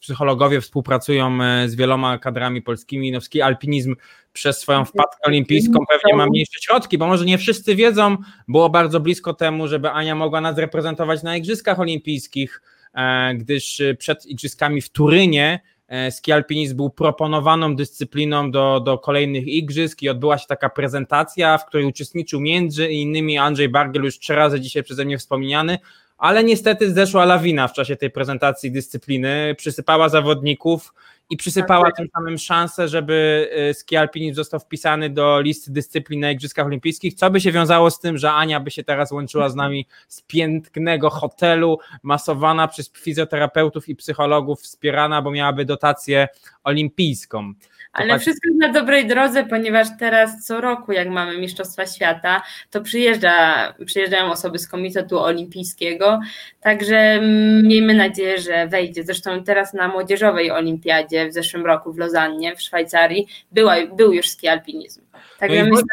psychologowie 0.00 0.60
współpracują 0.60 1.38
z 1.66 1.74
wieloma 1.74 2.18
kadrami 2.18 2.62
polskimi. 2.62 3.12
Nowski 3.12 3.42
alpinizm 3.42 3.96
przez 4.32 4.60
swoją 4.60 4.84
wpadkę 4.84 5.18
olimpijską 5.26 5.78
pewnie 5.88 6.16
ma 6.16 6.26
mniejsze 6.26 6.60
środki, 6.60 6.98
bo 6.98 7.06
może 7.06 7.24
nie 7.24 7.38
wszyscy 7.38 7.76
wiedzą, 7.76 8.16
było 8.48 8.70
bardzo 8.70 9.00
blisko 9.00 9.34
temu, 9.34 9.68
żeby 9.68 9.90
Ania 9.90 10.14
mogła 10.14 10.40
nas 10.40 10.58
reprezentować 10.58 11.22
na 11.22 11.36
Igrzyskach 11.36 11.80
Olimpijskich, 11.80 12.62
e, 12.94 13.34
gdyż 13.34 13.82
przed 13.98 14.26
Igrzyskami 14.26 14.80
w 14.80 14.90
Turynie 14.90 15.60
e, 15.88 16.10
ski 16.10 16.32
alpinizm 16.32 16.76
był 16.76 16.90
proponowaną 16.90 17.76
dyscypliną 17.76 18.50
do, 18.50 18.80
do 18.80 18.98
kolejnych 18.98 19.46
igrzysk 19.46 20.02
i 20.02 20.08
odbyła 20.08 20.38
się 20.38 20.46
taka 20.48 20.68
prezentacja, 20.68 21.58
w 21.58 21.66
której 21.66 21.86
uczestniczył 21.86 22.40
między 22.40 22.88
innymi 22.88 23.38
Andrzej 23.38 23.68
Bargiel, 23.68 24.04
już 24.04 24.18
trzy 24.18 24.34
razy 24.34 24.60
dzisiaj 24.60 24.82
przeze 24.82 25.04
mnie 25.04 25.18
wspomniany, 25.18 25.78
ale 26.18 26.44
niestety 26.44 26.92
zeszła 26.92 27.24
lawina 27.24 27.68
w 27.68 27.72
czasie 27.72 27.96
tej 27.96 28.10
prezentacji 28.10 28.72
dyscypliny, 28.72 29.54
przysypała 29.58 30.08
zawodników 30.08 30.94
i 31.32 31.36
przysypała 31.36 31.84
tak. 31.84 31.96
tym 31.96 32.08
samym 32.14 32.38
szansę, 32.38 32.88
żeby 32.88 33.48
y, 33.70 33.74
ski 33.74 33.96
alpinizm 33.96 34.34
został 34.34 34.60
wpisany 34.60 35.10
do 35.10 35.40
listy 35.40 35.72
dyscyplin 35.72 36.20
na 36.20 36.30
Igrzyskach 36.30 36.66
Olimpijskich, 36.66 37.14
co 37.14 37.30
by 37.30 37.40
się 37.40 37.52
wiązało 37.52 37.90
z 37.90 38.00
tym, 38.00 38.18
że 38.18 38.32
Ania 38.32 38.60
by 38.60 38.70
się 38.70 38.84
teraz 38.84 39.12
łączyła 39.12 39.48
z 39.48 39.54
nami 39.54 39.86
z 40.08 40.22
pięknego 40.22 41.10
hotelu, 41.10 41.78
masowana 42.02 42.68
przez 42.68 42.92
fizjoterapeutów 42.92 43.88
i 43.88 43.96
psychologów, 43.96 44.60
wspierana, 44.60 45.22
bo 45.22 45.30
miałaby 45.30 45.64
dotację 45.64 46.28
olimpijską. 46.64 47.54
Ale 47.92 48.18
wszystko 48.18 48.48
jest 48.48 48.60
na 48.60 48.72
dobrej 48.72 49.06
drodze, 49.06 49.44
ponieważ 49.44 49.88
teraz 49.98 50.46
co 50.46 50.60
roku, 50.60 50.92
jak 50.92 51.08
mamy 51.08 51.38
Mistrzostwa 51.38 51.86
Świata, 51.86 52.42
to 52.70 52.80
przyjeżdża, 52.80 53.74
przyjeżdżają 53.86 54.32
osoby 54.32 54.58
z 54.58 54.68
Komitetu 54.68 55.20
Olimpijskiego, 55.20 56.20
także 56.60 57.20
miejmy 57.62 57.94
nadzieję, 57.94 58.40
że 58.40 58.66
wejdzie. 58.66 59.02
Zresztą 59.04 59.44
teraz 59.44 59.74
na 59.74 59.88
Młodzieżowej 59.88 60.50
Olimpiadzie 60.50 61.21
w 61.28 61.32
zeszłym 61.32 61.66
roku 61.66 61.92
w 61.92 61.98
Lozannie, 61.98 62.56
w 62.56 62.62
Szwajcarii, 62.62 63.26
była, 63.52 63.74
był 63.96 64.12
już 64.12 64.28
ski 64.28 64.48
alpinizm. 64.48 65.00
Także 65.38 65.62
no 65.62 65.70
myślę, 65.70 65.86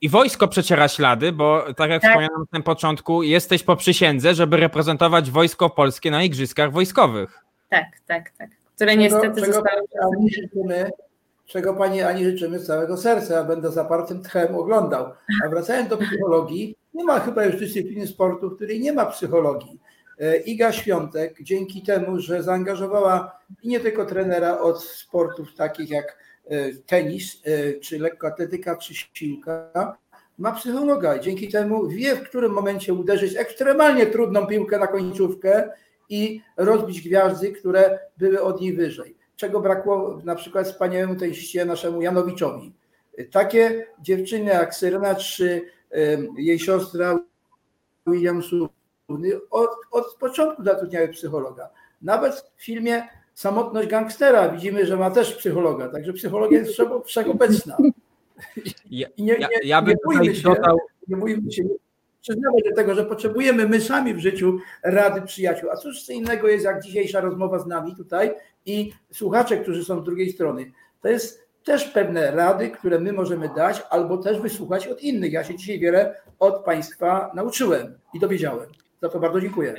i 0.00 0.08
wojsko 0.08 0.48
przeciera 0.48 0.88
ślady, 0.88 1.32
bo 1.32 1.64
tak 1.76 1.90
jak 1.90 2.02
tak. 2.02 2.10
wspomniałem 2.10 2.40
na 2.40 2.46
tym 2.52 2.62
początku, 2.62 3.22
jesteś 3.22 3.62
po 3.62 3.76
przysiędze, 3.76 4.34
żeby 4.34 4.56
reprezentować 4.56 5.30
wojsko 5.30 5.70
polskie 5.70 6.10
na 6.10 6.22
igrzyskach 6.22 6.72
wojskowych. 6.72 7.44
Tak, 7.68 7.86
tak, 8.06 8.30
tak. 8.38 8.50
Które 8.74 8.90
czego, 8.90 9.02
niestety 9.02 9.40
czego 9.40 9.52
zostały 9.52 9.82
czego 11.46 11.74
Pani 11.74 12.02
Ani 12.02 12.24
życzymy 12.24 12.58
z 12.58 12.66
całego 12.66 12.96
serca. 12.96 13.34
Ja 13.34 13.44
będę 13.44 13.72
zapartym 13.72 14.22
tchem 14.22 14.54
oglądał. 14.54 15.12
A 15.44 15.48
wracając 15.48 15.88
do 15.88 15.96
psychologii, 15.96 16.76
nie 16.94 17.04
ma 17.04 17.20
chyba 17.20 17.44
już 17.44 17.56
dyscypliny 17.56 18.06
sportu, 18.06 18.50
w 18.50 18.56
której 18.56 18.80
nie 18.80 18.92
ma 18.92 19.06
psychologii. 19.06 19.80
E, 20.20 20.36
Iga 20.36 20.72
Świątek, 20.72 21.42
dzięki 21.42 21.82
temu, 21.82 22.20
że 22.20 22.42
zaangażowała 22.42 23.40
nie 23.64 23.80
tylko 23.80 24.04
trenera 24.04 24.58
od 24.58 24.82
sportów 24.82 25.54
takich 25.54 25.90
jak 25.90 26.18
e, 26.46 26.72
tenis, 26.72 27.42
e, 27.44 27.72
czy 27.80 27.98
lekkoatletyka, 27.98 28.76
czy 28.76 28.94
siłka, 28.94 29.96
ma 30.38 30.52
psychologa. 30.52 31.18
Dzięki 31.18 31.48
temu 31.48 31.88
wie, 31.88 32.16
w 32.16 32.22
którym 32.22 32.52
momencie 32.52 32.94
uderzyć 32.94 33.36
ekstremalnie 33.36 34.06
trudną 34.06 34.46
piłkę 34.46 34.78
na 34.78 34.86
końcówkę 34.86 35.70
i 36.08 36.40
rozbić 36.56 37.08
gwiazdy, 37.08 37.52
które 37.52 37.98
były 38.16 38.42
od 38.42 38.60
niej 38.60 38.72
wyżej 38.72 39.16
czego 39.36 39.60
brakło 39.60 40.20
na 40.24 40.34
przykład 40.34 40.66
wspaniałemu 40.66 41.16
teścicie 41.16 41.64
naszemu 41.64 42.02
Janowiczowi. 42.02 42.72
Takie 43.30 43.86
dziewczyny 44.00 44.50
jak 44.50 44.74
Syrena 44.74 45.14
czy 45.14 45.62
jej 46.38 46.58
siostra 46.58 47.18
Williamsu 48.06 48.68
od, 49.50 49.70
od 49.90 50.14
początku 50.14 50.64
zatrudniały 50.64 51.08
psychologa. 51.08 51.70
Nawet 52.02 52.34
w 52.56 52.64
filmie 52.64 53.08
Samotność 53.34 53.88
gangstera 53.88 54.48
widzimy, 54.48 54.86
że 54.86 54.96
ma 54.96 55.10
też 55.10 55.34
psychologa, 55.34 55.88
także 55.88 56.12
psychologia 56.12 56.58
jest 56.58 56.80
wszechobecna. 57.04 57.76
Ja, 58.90 59.08
I 59.16 59.22
nie, 59.22 59.38
nie, 59.38 59.48
ja 59.64 59.82
bym 59.82 59.90
nie 59.90 59.96
bójmy 60.04 60.34
się, 60.34 60.42
dodał... 60.42 60.78
nie 61.08 61.16
bójmy 61.16 61.52
się, 61.52 61.62
przyznawać 62.20 62.64
do 62.68 62.74
tego, 62.76 62.94
że 62.94 63.04
potrzebujemy 63.04 63.68
my 63.68 63.80
sami 63.80 64.14
w 64.14 64.18
życiu 64.18 64.58
rady 64.82 65.22
przyjaciół. 65.22 65.70
A 65.70 65.76
cóż 65.76 66.08
innego 66.08 66.48
jest 66.48 66.64
jak 66.64 66.82
dzisiejsza 66.82 67.20
rozmowa 67.20 67.58
z 67.58 67.66
nami 67.66 67.96
tutaj 67.96 68.34
i 68.66 68.92
słuchacze, 69.12 69.56
którzy 69.56 69.84
są 69.84 70.00
z 70.00 70.04
drugiej 70.04 70.32
strony. 70.32 70.72
To 71.00 71.08
jest 71.08 71.46
też 71.64 71.84
pewne 71.84 72.30
rady, 72.30 72.70
które 72.70 72.98
my 72.98 73.12
możemy 73.12 73.50
dać, 73.56 73.82
albo 73.90 74.18
też 74.18 74.40
wysłuchać 74.40 74.86
od 74.86 75.02
innych. 75.02 75.32
Ja 75.32 75.44
się 75.44 75.54
dzisiaj 75.54 75.78
wiele 75.78 76.20
od 76.38 76.64
Państwa 76.64 77.30
nauczyłem 77.34 77.98
i 78.14 78.20
dowiedziałem. 78.20 78.68
Za 79.02 79.08
to 79.08 79.20
bardzo 79.20 79.40
dziękuję. 79.40 79.74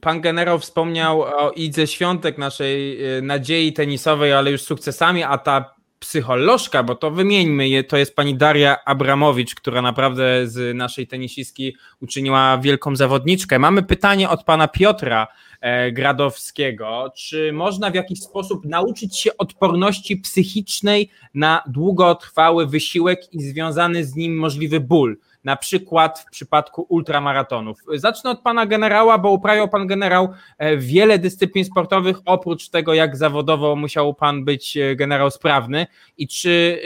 Pan 0.00 0.20
generał 0.20 0.58
wspomniał 0.58 1.22
o 1.22 1.50
Idze 1.50 1.86
Świątek, 1.86 2.38
naszej 2.38 3.04
e, 3.04 3.22
nadziei 3.22 3.72
tenisowej, 3.72 4.32
ale 4.32 4.50
już 4.50 4.62
sukcesami, 4.62 5.22
a 5.22 5.38
ta 5.38 5.78
psycholożka, 5.98 6.82
bo 6.82 6.94
to 6.94 7.10
wymieńmy 7.10 7.68
je, 7.68 7.84
to 7.84 7.96
jest 7.96 8.16
pani 8.16 8.34
Daria 8.34 8.84
Abramowicz, 8.84 9.54
która 9.54 9.82
naprawdę 9.82 10.48
z 10.48 10.76
naszej 10.76 11.06
tenisistki 11.06 11.76
uczyniła 12.00 12.58
wielką 12.58 12.96
zawodniczkę. 12.96 13.58
Mamy 13.58 13.82
pytanie 13.82 14.30
od 14.30 14.44
pana 14.44 14.68
Piotra 14.68 15.26
e, 15.60 15.92
Gradowskiego. 15.92 17.12
Czy 17.16 17.52
można 17.52 17.90
w 17.90 17.94
jakiś 17.94 18.22
sposób 18.22 18.64
nauczyć 18.64 19.18
się 19.18 19.36
odporności 19.36 20.16
psychicznej 20.16 21.10
na 21.34 21.62
długotrwały 21.66 22.66
wysiłek 22.66 23.34
i 23.34 23.42
związany 23.42 24.04
z 24.04 24.14
nim 24.14 24.36
możliwy 24.36 24.80
ból? 24.80 25.18
Na 25.44 25.56
przykład 25.56 26.18
w 26.18 26.30
przypadku 26.30 26.86
ultramaratonów. 26.88 27.78
Zacznę 27.94 28.30
od 28.30 28.40
pana 28.40 28.66
generała, 28.66 29.18
bo 29.18 29.30
uprawiał 29.30 29.68
pan 29.68 29.86
generał 29.86 30.28
e, 30.58 30.76
wiele 30.76 31.18
dyscyplin 31.18 31.64
sportowych, 31.64 32.16
oprócz 32.24 32.68
tego, 32.68 32.94
jak 32.94 33.16
zawodowo 33.16 33.76
musiał 33.76 34.14
pan 34.14 34.44
być 34.44 34.76
e, 34.76 34.96
generał 34.96 35.30
sprawny. 35.30 35.86
I 36.18 36.28
czy 36.28 36.82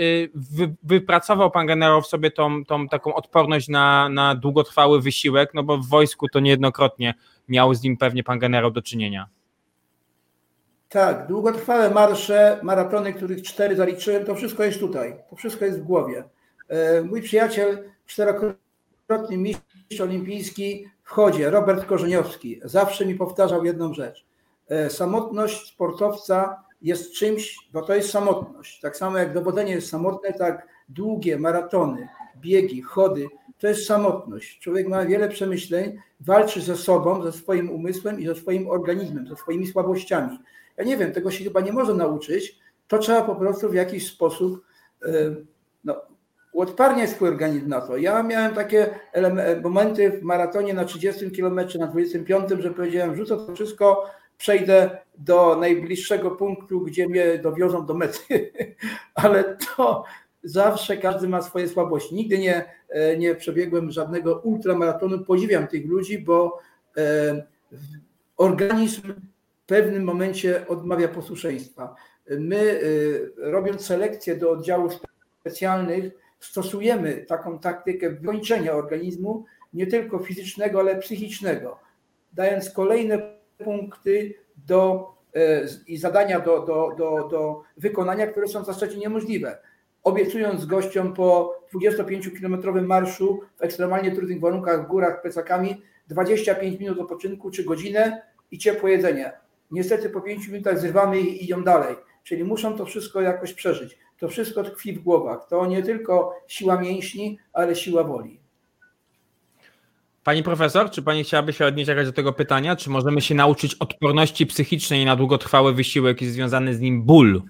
e, 0.62 0.68
wypracował 0.82 1.50
pan 1.50 1.66
generał 1.66 2.02
w 2.02 2.06
sobie 2.06 2.30
tą, 2.30 2.64
tą 2.64 2.88
taką 2.88 3.14
odporność 3.14 3.68
na, 3.68 4.08
na 4.08 4.34
długotrwały 4.34 5.00
wysiłek? 5.00 5.54
No 5.54 5.62
bo 5.62 5.78
w 5.78 5.88
wojsku 5.88 6.28
to 6.28 6.40
niejednokrotnie 6.40 7.14
miał 7.48 7.74
z 7.74 7.82
nim 7.82 7.96
pewnie 7.96 8.24
pan 8.24 8.38
generał 8.38 8.70
do 8.70 8.82
czynienia. 8.82 9.26
Tak, 10.88 11.26
długotrwałe 11.26 11.90
marsze, 11.90 12.58
maratony, 12.62 13.12
których 13.12 13.42
cztery 13.42 13.76
zaliczyłem, 13.76 14.24
to 14.24 14.34
wszystko 14.34 14.64
jest 14.64 14.80
tutaj, 14.80 15.16
to 15.30 15.36
wszystko 15.36 15.64
jest 15.64 15.80
w 15.80 15.84
głowie. 15.84 16.24
Mój 17.04 17.22
przyjaciel 17.22 17.90
czterokrotny 18.06 19.36
mistrz 19.36 20.00
olimpijski 20.00 20.86
w 21.02 21.10
chodzie, 21.10 21.50
Robert 21.50 21.86
Korzeniowski, 21.86 22.60
zawsze 22.64 23.06
mi 23.06 23.14
powtarzał 23.14 23.64
jedną 23.64 23.94
rzecz. 23.94 24.26
E, 24.68 24.90
samotność 24.90 25.68
sportowca 25.68 26.64
jest 26.82 27.12
czymś, 27.12 27.56
bo 27.72 27.82
to 27.82 27.94
jest 27.94 28.10
samotność. 28.10 28.80
Tak 28.80 28.96
samo 28.96 29.18
jak 29.18 29.34
dowodzenie 29.34 29.72
jest 29.72 29.88
samotne, 29.88 30.32
tak 30.32 30.68
długie 30.88 31.38
maratony, 31.38 32.08
biegi, 32.40 32.82
chody, 32.82 33.26
to 33.58 33.68
jest 33.68 33.86
samotność. 33.86 34.58
Człowiek 34.58 34.88
ma 34.88 35.06
wiele 35.06 35.28
przemyśleń, 35.28 35.98
walczy 36.20 36.60
ze 36.60 36.76
sobą, 36.76 37.22
ze 37.22 37.32
swoim 37.32 37.70
umysłem 37.70 38.20
i 38.20 38.26
ze 38.26 38.34
swoim 38.34 38.70
organizmem, 38.70 39.26
ze 39.26 39.36
swoimi 39.36 39.66
słabościami. 39.66 40.38
Ja 40.76 40.84
nie 40.84 40.96
wiem, 40.96 41.12
tego 41.12 41.30
się 41.30 41.44
chyba 41.44 41.60
nie 41.60 41.72
może 41.72 41.94
nauczyć. 41.94 42.58
To 42.88 42.98
trzeba 42.98 43.22
po 43.22 43.36
prostu 43.36 43.68
w 43.68 43.74
jakiś 43.74 44.06
sposób 44.12 44.64
e, 45.02 45.08
uodparnia 46.52 47.06
swój 47.06 47.28
organizm 47.28 47.68
na 47.68 47.80
to. 47.80 47.96
Ja 47.96 48.22
miałem 48.22 48.54
takie 48.54 48.90
momenty 49.62 50.10
w 50.10 50.22
maratonie 50.22 50.74
na 50.74 50.84
30 50.84 51.30
km, 51.30 51.60
na 51.78 51.86
25, 51.86 52.50
że 52.58 52.70
powiedziałem, 52.70 53.16
rzucę 53.16 53.36
to 53.36 53.54
wszystko, 53.54 54.10
przejdę 54.38 54.98
do 55.18 55.56
najbliższego 55.56 56.30
punktu, 56.30 56.80
gdzie 56.80 57.08
mnie 57.08 57.38
dowiozą 57.38 57.86
do 57.86 57.94
mety. 57.94 58.52
Ale 59.14 59.56
to 59.76 60.04
zawsze 60.44 60.96
każdy 60.96 61.28
ma 61.28 61.42
swoje 61.42 61.68
słabości. 61.68 62.14
Nigdy 62.14 62.38
nie, 62.38 62.64
e, 62.88 63.16
nie 63.16 63.34
przebiegłem 63.34 63.90
żadnego 63.90 64.38
ultramaratonu. 64.38 65.24
Podziwiam 65.24 65.66
tych 65.66 65.86
ludzi, 65.86 66.18
bo 66.18 66.58
e, 66.96 67.46
organizm 68.36 69.02
w 69.62 69.66
pewnym 69.66 70.04
momencie 70.04 70.68
odmawia 70.68 71.08
posłuszeństwa. 71.08 71.94
My, 72.30 72.80
e, 73.38 73.50
robiąc 73.50 73.86
selekcję 73.86 74.36
do 74.36 74.50
oddziałów 74.50 74.92
specjalnych, 75.40 76.21
stosujemy 76.42 77.24
taką 77.28 77.58
taktykę 77.58 78.10
wykończenia 78.10 78.72
organizmu, 78.72 79.44
nie 79.72 79.86
tylko 79.86 80.18
fizycznego, 80.18 80.80
ale 80.80 80.96
psychicznego, 80.96 81.78
dając 82.32 82.70
kolejne 82.70 83.18
punkty 83.64 84.34
do, 84.66 85.12
e, 85.34 85.62
i 85.86 85.96
zadania 85.96 86.40
do, 86.40 86.60
do, 86.60 86.94
do, 86.98 87.28
do 87.28 87.62
wykonania, 87.76 88.26
które 88.26 88.48
są 88.48 88.62
w 88.62 88.66
zasadzie 88.66 88.98
niemożliwe. 88.98 89.58
Obiecując 90.02 90.66
gościom 90.66 91.14
po 91.14 91.54
25-kilometrowym 91.74 92.86
marszu 92.86 93.40
w 93.56 93.62
ekstremalnie 93.62 94.12
trudnych 94.12 94.40
warunkach 94.40 94.84
w 94.84 94.88
górach 94.88 95.22
plecakami 95.22 95.82
25 96.08 96.80
minut 96.80 96.98
odpoczynku 96.98 97.50
czy 97.50 97.64
godzinę 97.64 98.22
i 98.50 98.58
ciepłe 98.58 98.90
jedzenie. 98.90 99.32
Niestety 99.70 100.10
po 100.10 100.20
5 100.20 100.48
minutach 100.48 100.78
zrywamy 100.78 101.20
i 101.20 101.44
idą 101.44 101.64
dalej. 101.64 101.96
Czyli 102.24 102.44
muszą 102.44 102.76
to 102.76 102.86
wszystko 102.86 103.20
jakoś 103.20 103.54
przeżyć. 103.54 103.98
To 104.22 104.28
wszystko 104.28 104.62
tkwi 104.62 104.92
w 104.92 105.02
głowach. 105.02 105.48
To 105.48 105.66
nie 105.66 105.82
tylko 105.82 106.34
siła 106.46 106.80
mięśni, 106.80 107.38
ale 107.52 107.76
siła 107.76 108.04
woli. 108.04 108.40
Pani 110.24 110.42
profesor, 110.42 110.90
czy 110.90 111.02
pani 111.02 111.24
chciałaby 111.24 111.52
się 111.52 111.66
odnieść 111.66 111.88
jakaś 111.88 112.06
do 112.06 112.12
tego 112.12 112.32
pytania? 112.32 112.76
Czy 112.76 112.90
możemy 112.90 113.20
się 113.20 113.34
nauczyć 113.34 113.74
odporności 113.74 114.46
psychicznej 114.46 115.04
na 115.04 115.16
długotrwały 115.16 115.74
wysiłek 115.74 116.22
i 116.22 116.26
związany 116.26 116.74
z 116.74 116.80
nim 116.80 117.02
ból? 117.02 117.42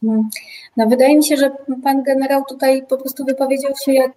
Hmm. 0.00 0.28
No, 0.76 0.86
wydaje 0.88 1.16
mi 1.16 1.24
się, 1.24 1.36
że 1.36 1.50
pan 1.82 2.02
generał 2.02 2.44
tutaj 2.48 2.86
po 2.88 2.98
prostu 2.98 3.24
wypowiedział 3.24 3.72
się 3.84 3.92
jak 3.92 4.12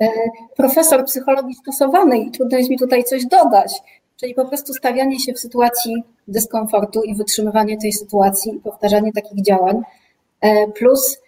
e, 0.00 0.08
profesor 0.56 1.04
psychologii 1.04 1.54
stosowanej 1.54 2.26
i 2.26 2.30
trudno 2.30 2.58
jest 2.58 2.70
mi 2.70 2.78
tutaj 2.78 3.04
coś 3.04 3.26
dodać. 3.26 3.72
Czyli 4.20 4.34
po 4.34 4.44
prostu 4.44 4.74
stawianie 4.74 5.20
się 5.20 5.32
w 5.32 5.38
sytuacji 5.38 6.02
dyskomfortu 6.28 7.02
i 7.02 7.14
wytrzymywanie 7.14 7.78
tej 7.78 7.92
sytuacji, 7.92 8.60
powtarzanie 8.64 9.12
takich 9.12 9.44
działań, 9.44 9.82
e, 10.40 10.68
plus 10.68 11.21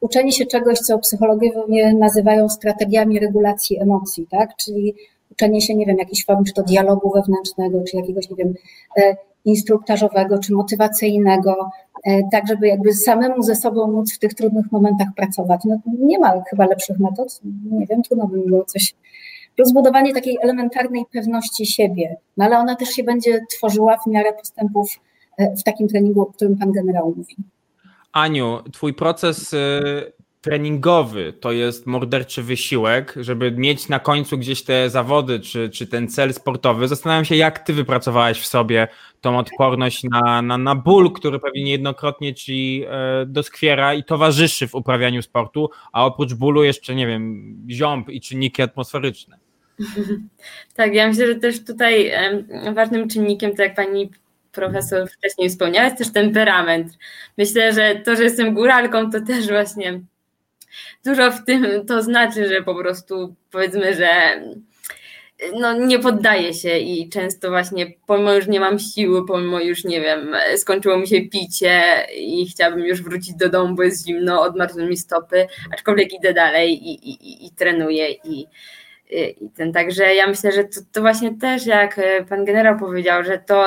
uczenie 0.00 0.32
się 0.32 0.46
czegoś, 0.46 0.78
co 0.78 0.98
psychologowie 0.98 1.94
nazywają 1.94 2.48
strategiami 2.48 3.18
regulacji 3.18 3.80
emocji, 3.80 4.26
tak? 4.30 4.56
Czyli 4.56 4.94
uczenie 5.30 5.60
się, 5.60 5.74
nie 5.74 5.86
wiem, 5.86 5.98
jakichś 5.98 6.24
form, 6.24 6.44
czy 6.44 6.52
to 6.52 6.62
dialogu 6.62 7.12
wewnętrznego, 7.14 7.82
czy 7.90 7.96
jakiegoś, 7.96 8.30
nie 8.30 8.36
wiem, 8.36 8.54
e, 8.96 9.16
instruktażowego, 9.44 10.38
czy 10.38 10.52
motywacyjnego, 10.52 11.70
e, 12.04 12.22
tak 12.32 12.48
żeby 12.48 12.68
jakby 12.68 12.94
samemu 12.94 13.42
ze 13.42 13.56
sobą 13.56 13.92
móc 13.92 14.14
w 14.14 14.18
tych 14.18 14.34
trudnych 14.34 14.72
momentach 14.72 15.08
pracować. 15.16 15.60
No, 15.64 15.76
nie 15.98 16.18
ma 16.18 16.42
chyba 16.50 16.66
lepszych 16.66 16.98
metod, 16.98 17.40
nie 17.70 17.86
wiem, 17.86 18.02
trudno 18.02 18.26
by 18.26 18.38
było 18.38 18.64
coś. 18.64 18.94
Rozbudowanie 19.58 20.14
takiej 20.14 20.38
elementarnej 20.42 21.04
pewności 21.12 21.66
siebie, 21.66 22.16
no 22.36 22.44
ale 22.44 22.58
ona 22.58 22.76
też 22.76 22.88
się 22.88 23.04
będzie 23.04 23.40
tworzyła 23.50 23.96
w 23.96 24.10
miarę 24.10 24.32
postępów 24.32 25.00
w 25.38 25.62
takim 25.62 25.88
treningu, 25.88 26.22
o 26.22 26.26
którym 26.26 26.58
pan 26.58 26.72
generał 26.72 27.14
mówi. 27.16 27.36
Aniu, 28.14 28.62
twój 28.72 28.94
proces 28.94 29.52
y, 29.52 30.12
treningowy 30.40 31.32
to 31.32 31.52
jest 31.52 31.86
morderczy 31.86 32.42
wysiłek, 32.42 33.14
żeby 33.20 33.52
mieć 33.52 33.88
na 33.88 33.98
końcu 33.98 34.38
gdzieś 34.38 34.62
te 34.62 34.90
zawody 34.90 35.40
czy, 35.40 35.70
czy 35.70 35.86
ten 35.86 36.08
cel 36.08 36.34
sportowy. 36.34 36.88
Zastanawiam 36.88 37.24
się, 37.24 37.36
jak 37.36 37.58
ty 37.58 37.72
wypracowałeś 37.72 38.40
w 38.40 38.46
sobie 38.46 38.88
tą 39.20 39.38
odporność 39.38 40.04
na, 40.04 40.42
na, 40.42 40.58
na 40.58 40.74
ból, 40.74 41.12
który 41.12 41.38
pewnie 41.38 41.64
niejednokrotnie 41.64 42.34
ci 42.34 42.84
e, 42.88 43.26
doskwiera 43.26 43.94
i 43.94 44.04
towarzyszy 44.04 44.68
w 44.68 44.74
uprawianiu 44.74 45.22
sportu, 45.22 45.70
a 45.92 46.06
oprócz 46.06 46.34
bólu 46.34 46.64
jeszcze, 46.64 46.94
nie 46.94 47.06
wiem, 47.06 47.56
ziąb 47.70 48.08
i 48.08 48.20
czynniki 48.20 48.62
atmosferyczne. 48.62 49.38
Tak, 50.74 50.94
ja 50.94 51.08
myślę, 51.08 51.26
że 51.26 51.34
też 51.34 51.64
tutaj 51.64 52.12
ważnym 52.74 53.08
czynnikiem, 53.08 53.56
to 53.56 53.62
jak 53.62 53.74
pani 53.74 54.10
profesor 54.54 55.10
wcześniej 55.10 55.50
wspomniała, 55.50 55.84
jest 55.84 55.98
też 55.98 56.12
temperament. 56.12 56.92
Myślę, 57.38 57.72
że 57.72 57.94
to, 58.04 58.16
że 58.16 58.22
jestem 58.22 58.54
góralką, 58.54 59.10
to 59.10 59.20
też 59.20 59.48
właśnie 59.48 60.00
dużo 61.04 61.30
w 61.32 61.44
tym 61.44 61.86
to 61.86 62.02
znaczy, 62.02 62.48
że 62.48 62.62
po 62.62 62.74
prostu 62.74 63.34
powiedzmy, 63.50 63.94
że 63.94 64.40
no, 65.60 65.72
nie 65.72 65.98
poddaję 65.98 66.54
się 66.54 66.78
i 66.78 67.08
często 67.08 67.48
właśnie, 67.50 67.86
pomimo 68.06 68.32
już 68.32 68.46
nie 68.46 68.60
mam 68.60 68.78
siły, 68.78 69.26
pomimo 69.26 69.60
już 69.60 69.84
nie 69.84 70.00
wiem, 70.00 70.32
skończyło 70.56 70.98
mi 70.98 71.08
się 71.08 71.20
picie 71.20 72.06
i 72.16 72.46
chciałabym 72.46 72.86
już 72.86 73.02
wrócić 73.02 73.34
do 73.34 73.48
domu, 73.48 73.74
bo 73.74 73.82
jest 73.82 74.06
zimno, 74.06 74.42
odmarzły 74.42 74.86
mi 74.86 74.96
stopy, 74.96 75.46
aczkolwiek 75.72 76.12
idę 76.12 76.32
dalej 76.32 76.88
i, 76.88 77.10
i, 77.10 77.46
i 77.46 77.50
trenuję 77.50 78.10
i, 78.10 78.46
i 79.10 79.50
ten, 79.56 79.72
także 79.72 80.14
ja 80.14 80.26
myślę, 80.26 80.52
że 80.52 80.64
to, 80.64 80.80
to 80.92 81.00
właśnie 81.00 81.38
też 81.38 81.66
jak 81.66 82.00
pan 82.28 82.44
generał 82.44 82.78
powiedział, 82.78 83.24
że 83.24 83.38
to 83.38 83.66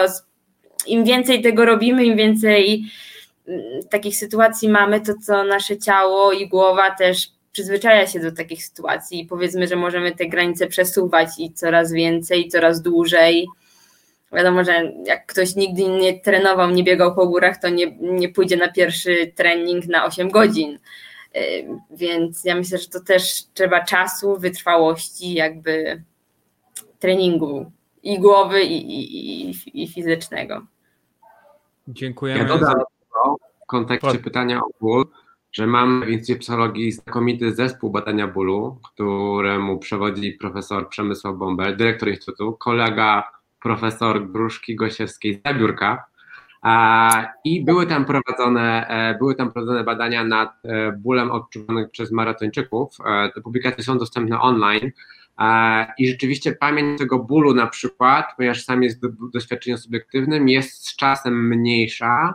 im 0.87 1.03
więcej 1.03 1.41
tego 1.41 1.65
robimy, 1.65 2.05
im 2.05 2.17
więcej 2.17 2.83
mm, 3.47 3.63
takich 3.89 4.17
sytuacji 4.17 4.69
mamy, 4.69 5.01
to 5.01 5.13
co 5.25 5.43
nasze 5.43 5.77
ciało 5.77 6.31
i 6.31 6.47
głowa 6.47 6.95
też 6.95 7.27
przyzwyczaja 7.51 8.07
się 8.07 8.19
do 8.19 8.31
takich 8.31 8.65
sytuacji 8.65 9.21
i 9.21 9.25
powiedzmy, 9.25 9.67
że 9.67 9.75
możemy 9.75 10.15
te 10.15 10.25
granice 10.25 10.67
przesuwać 10.67 11.29
i 11.37 11.53
coraz 11.53 11.91
więcej, 11.91 12.47
coraz 12.47 12.81
dłużej. 12.81 13.47
Wiadomo, 14.33 14.63
że 14.63 14.91
jak 15.05 15.25
ktoś 15.25 15.55
nigdy 15.55 15.83
nie 15.83 16.19
trenował, 16.19 16.69
nie 16.69 16.83
biegał 16.83 17.15
po 17.15 17.27
górach, 17.27 17.61
to 17.61 17.69
nie, 17.69 17.97
nie 17.99 18.29
pójdzie 18.29 18.57
na 18.57 18.71
pierwszy 18.71 19.31
trening 19.35 19.85
na 19.85 20.05
8 20.05 20.29
godzin. 20.29 20.79
Y, 21.35 21.67
więc 21.91 22.43
ja 22.43 22.55
myślę, 22.55 22.77
że 22.77 22.87
to 22.87 22.99
też 22.99 23.43
trzeba 23.53 23.83
czasu, 23.83 24.37
wytrwałości, 24.37 25.33
jakby 25.33 26.03
treningu 26.99 27.71
i 28.03 28.19
głowy, 28.19 28.63
i, 28.63 28.75
i, 28.75 29.49
i, 29.49 29.83
i 29.83 29.87
fizycznego. 29.87 30.65
Dziękujemy. 31.87 32.39
Ja 32.39 32.45
dodam 32.45 32.75
w 33.63 33.67
kontekście 33.67 34.19
pytania 34.19 34.59
o 34.59 34.69
ból, 34.81 35.05
że 35.51 35.67
mamy 35.67 36.05
w 36.05 36.09
Instytucie 36.09 36.39
Psychologii 36.39 36.91
znakomity 36.91 37.55
zespół 37.55 37.89
badania 37.89 38.27
bólu, 38.27 38.79
któremu 38.93 39.79
przewodzi 39.79 40.31
profesor 40.33 40.89
Przemysław 40.89 41.35
Bąbel, 41.35 41.77
dyrektor 41.77 42.09
Instytutu, 42.09 42.53
kolega 42.53 43.31
profesor 43.61 44.31
Gruszki 44.31 44.75
Gosiewskiej 44.75 45.33
z 45.33 45.41
Zabiórka. 45.45 46.05
I 47.43 47.65
były 47.65 47.87
tam, 47.87 48.05
prowadzone, 48.05 48.87
e, 48.87 49.17
były 49.17 49.35
tam 49.35 49.51
prowadzone 49.51 49.83
badania 49.83 50.23
nad 50.23 50.53
e, 50.65 50.91
bólem 50.91 51.31
odczuwanym 51.31 51.89
przez 51.89 52.11
maratończyków. 52.11 52.97
E, 53.05 53.31
te 53.31 53.41
publikacje 53.41 53.83
są 53.83 53.97
dostępne 53.97 54.41
online. 54.41 54.91
I 55.97 56.07
rzeczywiście 56.07 56.51
pamięć 56.51 56.99
tego 56.99 57.19
bólu 57.19 57.53
na 57.53 57.67
przykład, 57.67 58.25
ponieważ 58.37 58.63
sam 58.63 58.83
jest 58.83 59.01
doświadczeniem 59.33 59.77
subiektywnym, 59.77 60.49
jest 60.49 60.87
z 60.87 60.95
czasem 60.95 61.47
mniejsza, 61.47 62.33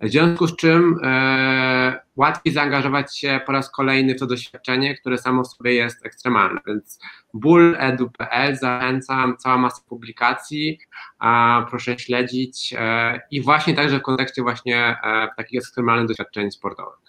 w 0.00 0.10
związku 0.10 0.46
z 0.46 0.56
czym 0.56 0.96
e, 1.02 2.00
łatwiej 2.16 2.52
zaangażować 2.52 3.18
się 3.18 3.40
po 3.46 3.52
raz 3.52 3.70
kolejny 3.70 4.14
w 4.14 4.18
to 4.18 4.26
doświadczenie, 4.26 4.96
które 4.96 5.18
samo 5.18 5.44
w 5.44 5.46
sobie 5.46 5.74
jest 5.74 6.06
ekstremalne. 6.06 6.60
Więc 6.66 7.00
ból 7.34 7.76
edu.pl 7.78 8.56
zachęcam, 8.56 9.36
cała 9.36 9.58
masa 9.58 9.82
publikacji, 9.88 10.78
a 11.18 11.66
proszę 11.70 11.98
śledzić 11.98 12.74
e, 12.78 13.20
i 13.30 13.42
właśnie 13.42 13.74
także 13.74 13.98
w 13.98 14.02
kontekście 14.02 14.42
właśnie 14.42 14.96
e, 15.04 15.28
takich 15.36 15.58
ekstremalnych 15.58 16.08
doświadczeń 16.08 16.50
sportowych. 16.50 17.07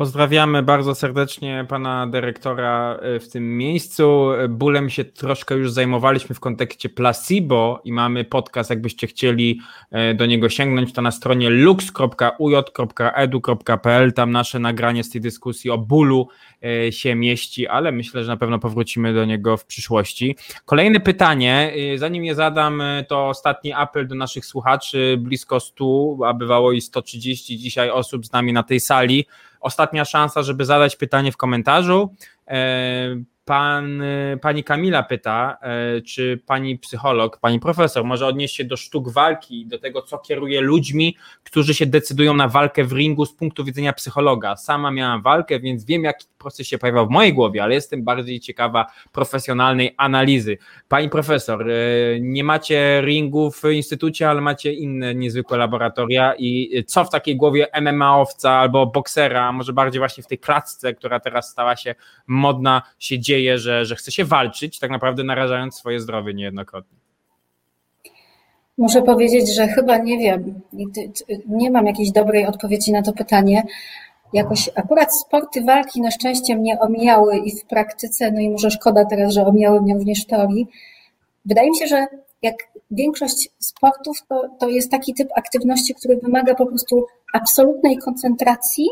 Pozdrawiamy 0.00 0.62
bardzo 0.62 0.94
serdecznie 0.94 1.64
pana 1.68 2.06
dyrektora 2.06 2.98
e, 3.02 3.20
w 3.20 3.28
tym 3.28 3.58
miejscu. 3.58 4.28
Bólem 4.48 4.90
się 4.90 5.04
troszkę 5.04 5.54
już 5.54 5.72
zajmowaliśmy 5.72 6.34
w 6.34 6.40
kontekście 6.40 6.88
placebo 6.88 7.80
i 7.84 7.92
mamy 7.92 8.24
podcast, 8.24 8.70
jakbyście 8.70 9.06
chcieli 9.06 9.60
e, 9.90 10.14
do 10.14 10.26
niego 10.26 10.48
sięgnąć, 10.48 10.92
to 10.92 11.02
na 11.02 11.10
stronie 11.10 11.50
lux.uj.edu.pl. 11.50 12.12
Tam 14.12 14.30
nasze 14.30 14.58
nagranie 14.58 15.04
z 15.04 15.10
tej 15.10 15.20
dyskusji 15.20 15.70
o 15.70 15.78
bólu 15.78 16.28
e, 16.64 16.92
się 16.92 17.14
mieści, 17.14 17.66
ale 17.66 17.92
myślę, 17.92 18.24
że 18.24 18.30
na 18.30 18.36
pewno 18.36 18.58
powrócimy 18.58 19.14
do 19.14 19.24
niego 19.24 19.56
w 19.56 19.64
przyszłości. 19.64 20.36
Kolejne 20.64 21.00
pytanie, 21.00 21.74
zanim 21.96 22.24
je 22.24 22.34
zadam, 22.34 22.82
to 23.08 23.28
ostatni 23.28 23.72
apel 23.72 24.08
do 24.08 24.14
naszych 24.14 24.46
słuchaczy, 24.46 25.16
blisko 25.18 25.60
100, 25.60 26.18
a 26.26 26.34
bywało 26.34 26.72
i 26.72 26.80
130 26.80 27.58
dzisiaj 27.58 27.90
osób 27.90 28.26
z 28.26 28.32
nami 28.32 28.52
na 28.52 28.62
tej 28.62 28.80
sali 28.80 29.26
ostatnia 29.60 30.04
szansa, 30.04 30.42
żeby 30.42 30.64
zadać 30.64 30.96
pytanie 30.96 31.32
w 31.32 31.36
komentarzu. 31.36 32.14
Pan, 33.50 34.02
pani 34.40 34.64
Kamila 34.64 35.02
pyta, 35.02 35.58
e, 35.62 36.00
czy 36.02 36.40
pani 36.46 36.78
psycholog, 36.78 37.38
pani 37.40 37.60
profesor 37.60 38.04
może 38.04 38.26
odnieść 38.26 38.56
się 38.56 38.64
do 38.64 38.76
sztuk 38.76 39.08
walki, 39.08 39.66
do 39.66 39.78
tego, 39.78 40.02
co 40.02 40.18
kieruje 40.18 40.60
ludźmi, 40.60 41.16
którzy 41.44 41.74
się 41.74 41.86
decydują 41.86 42.34
na 42.34 42.48
walkę 42.48 42.84
w 42.84 42.92
ringu 42.92 43.26
z 43.26 43.32
punktu 43.32 43.64
widzenia 43.64 43.92
psychologa. 43.92 44.56
Sama 44.56 44.90
miałam 44.90 45.22
walkę, 45.22 45.60
więc 45.60 45.84
wiem, 45.84 46.04
jaki 46.04 46.26
proces 46.38 46.66
się 46.66 46.78
pojawiał 46.78 47.06
w 47.06 47.10
mojej 47.10 47.34
głowie, 47.34 47.62
ale 47.62 47.74
jestem 47.74 48.04
bardziej 48.04 48.40
ciekawa 48.40 48.86
profesjonalnej 49.12 49.94
analizy. 49.96 50.58
Pani 50.88 51.08
profesor, 51.08 51.70
e, 51.70 51.74
nie 52.20 52.44
macie 52.44 53.02
ringu 53.04 53.50
w 53.50 53.62
instytucie, 53.72 54.30
ale 54.30 54.40
macie 54.40 54.72
inne 54.72 55.14
niezwykłe 55.14 55.58
laboratoria 55.58 56.34
i 56.38 56.84
co 56.86 57.04
w 57.04 57.10
takiej 57.10 57.36
głowie 57.36 57.66
MMA-owca 57.72 58.50
albo 58.50 58.86
boksera, 58.86 59.52
może 59.52 59.72
bardziej 59.72 59.98
właśnie 59.98 60.22
w 60.22 60.26
tej 60.26 60.38
klatce, 60.38 60.94
która 60.94 61.20
teraz 61.20 61.50
stała 61.50 61.76
się 61.76 61.94
modna, 62.26 62.82
się 62.98 63.18
dzieje, 63.18 63.39
że, 63.58 63.84
że 63.84 63.96
chce 63.96 64.12
się 64.12 64.24
walczyć, 64.24 64.78
tak 64.78 64.90
naprawdę 64.90 65.24
narażając 65.24 65.74
swoje 65.74 66.00
zdrowie 66.00 66.34
niejednokrotnie? 66.34 66.98
Muszę 68.78 69.02
powiedzieć, 69.02 69.54
że 69.54 69.68
chyba 69.68 69.98
nie 69.98 70.18
wiem, 70.18 70.60
nie 71.48 71.70
mam 71.70 71.86
jakiejś 71.86 72.10
dobrej 72.12 72.46
odpowiedzi 72.46 72.92
na 72.92 73.02
to 73.02 73.12
pytanie, 73.12 73.62
jakoś 74.32 74.70
akurat 74.74 75.16
sporty 75.16 75.64
walki 75.64 76.00
na 76.00 76.10
szczęście 76.10 76.56
mnie 76.56 76.78
omijały 76.80 77.36
i 77.36 77.58
w 77.58 77.64
praktyce, 77.64 78.32
no 78.32 78.40
i 78.40 78.50
może 78.50 78.70
szkoda 78.70 79.04
teraz, 79.04 79.32
że 79.32 79.46
omijały 79.46 79.82
mnie 79.82 79.94
również 79.94 80.24
w 80.24 80.26
teorii. 80.26 80.66
Wydaje 81.44 81.70
mi 81.70 81.76
się, 81.76 81.86
że 81.86 82.06
jak 82.42 82.56
większość 82.90 83.48
sportów, 83.58 84.16
to, 84.28 84.48
to 84.58 84.68
jest 84.68 84.90
taki 84.90 85.14
typ 85.14 85.28
aktywności, 85.36 85.94
który 85.94 86.16
wymaga 86.16 86.54
po 86.54 86.66
prostu 86.66 87.06
absolutnej 87.32 87.98
koncentracji 87.98 88.86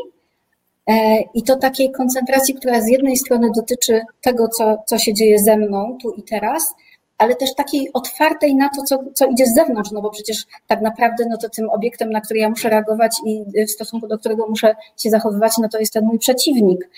i 1.33 1.43
to 1.43 1.55
takiej 1.55 1.91
koncentracji, 1.91 2.53
która 2.53 2.81
z 2.81 2.87
jednej 2.87 3.17
strony 3.17 3.47
dotyczy 3.55 4.01
tego, 4.21 4.47
co, 4.47 4.83
co 4.85 4.97
się 4.97 5.13
dzieje 5.13 5.39
ze 5.39 5.57
mną 5.57 5.97
tu 6.01 6.11
i 6.11 6.23
teraz, 6.23 6.75
ale 7.17 7.35
też 7.35 7.55
takiej 7.55 7.89
otwartej 7.93 8.55
na 8.55 8.69
to, 8.69 8.83
co, 8.83 8.99
co 9.13 9.25
idzie 9.25 9.45
z 9.45 9.55
zewnątrz, 9.55 9.91
no 9.91 10.01
bo 10.01 10.09
przecież 10.09 10.45
tak 10.67 10.81
naprawdę 10.81 11.25
no 11.29 11.37
to 11.37 11.49
tym 11.49 11.69
obiektem, 11.69 12.09
na 12.09 12.21
który 12.21 12.39
ja 12.39 12.49
muszę 12.49 12.69
reagować 12.69 13.11
i 13.25 13.45
w 13.67 13.71
stosunku 13.71 14.07
do 14.07 14.17
którego 14.17 14.47
muszę 14.47 14.75
się 14.97 15.09
zachowywać, 15.09 15.53
no 15.61 15.69
to 15.69 15.79
jest 15.79 15.93
ten 15.93 16.05
mój 16.05 16.19
przeciwnik. 16.19 16.89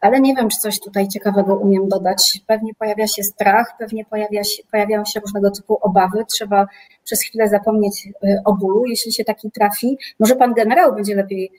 Ale 0.00 0.20
nie 0.20 0.34
wiem, 0.34 0.48
czy 0.48 0.58
coś 0.58 0.80
tutaj 0.80 1.08
ciekawego 1.08 1.56
umiem 1.56 1.88
dodać. 1.88 2.40
Pewnie 2.46 2.74
pojawia 2.74 3.06
się 3.06 3.22
strach, 3.22 3.74
pewnie 3.78 4.04
pojawia 4.04 4.44
się, 4.44 4.62
pojawiają 4.70 5.04
się 5.04 5.20
różnego 5.20 5.50
typu 5.50 5.78
obawy. 5.80 6.24
Trzeba 6.34 6.66
przez 7.04 7.22
chwilę 7.22 7.48
zapomnieć 7.48 8.06
y, 8.06 8.38
o 8.44 8.52
bólu, 8.52 8.84
jeśli 8.86 9.12
się 9.12 9.24
taki 9.24 9.50
trafi. 9.50 9.98
Może 10.20 10.36
pan 10.36 10.54
generał 10.54 10.94
będzie 10.94 11.14
lepiej 11.14 11.50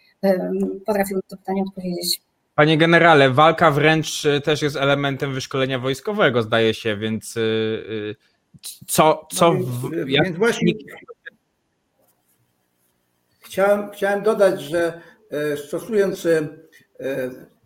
potrafił 0.85 1.15
na 1.15 1.21
to 1.27 1.37
pytanie 1.37 1.63
odpowiedzieć. 1.67 2.21
Panie 2.55 2.77
generale, 2.77 3.29
walka 3.29 3.71
wręcz 3.71 4.25
y, 4.25 4.41
też 4.41 4.61
jest 4.61 4.75
elementem 4.75 5.33
wyszkolenia 5.33 5.79
wojskowego, 5.79 6.41
zdaje 6.41 6.73
się, 6.73 6.97
więc 6.97 7.37
y, 7.37 8.15
co, 8.87 9.27
co 9.31 9.53
no, 9.53 9.59
w, 9.59 10.09
jak... 10.09 10.25
więc 10.25 10.37
właśnie 10.37 10.73
chciałem, 13.39 13.91
chciałem 13.91 14.23
dodać, 14.23 14.61
że 14.61 15.01
stosując 15.67 16.27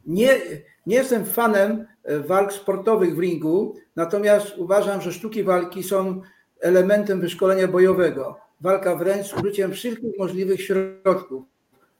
Nie, 0.05 0.41
nie 0.85 0.95
jestem 0.95 1.25
fanem 1.25 1.85
walk 2.27 2.53
sportowych 2.53 3.15
w 3.15 3.19
ringu, 3.19 3.75
natomiast 3.95 4.57
uważam, 4.57 5.01
że 5.01 5.13
sztuki 5.13 5.43
walki 5.43 5.83
są 5.83 6.21
elementem 6.59 7.21
wyszkolenia 7.21 7.67
bojowego. 7.67 8.37
Walka 8.61 8.95
wręcz 8.95 9.27
z 9.27 9.33
użyciem 9.33 9.71
wszystkich 9.71 10.17
możliwych 10.17 10.61
środków. 10.61 11.43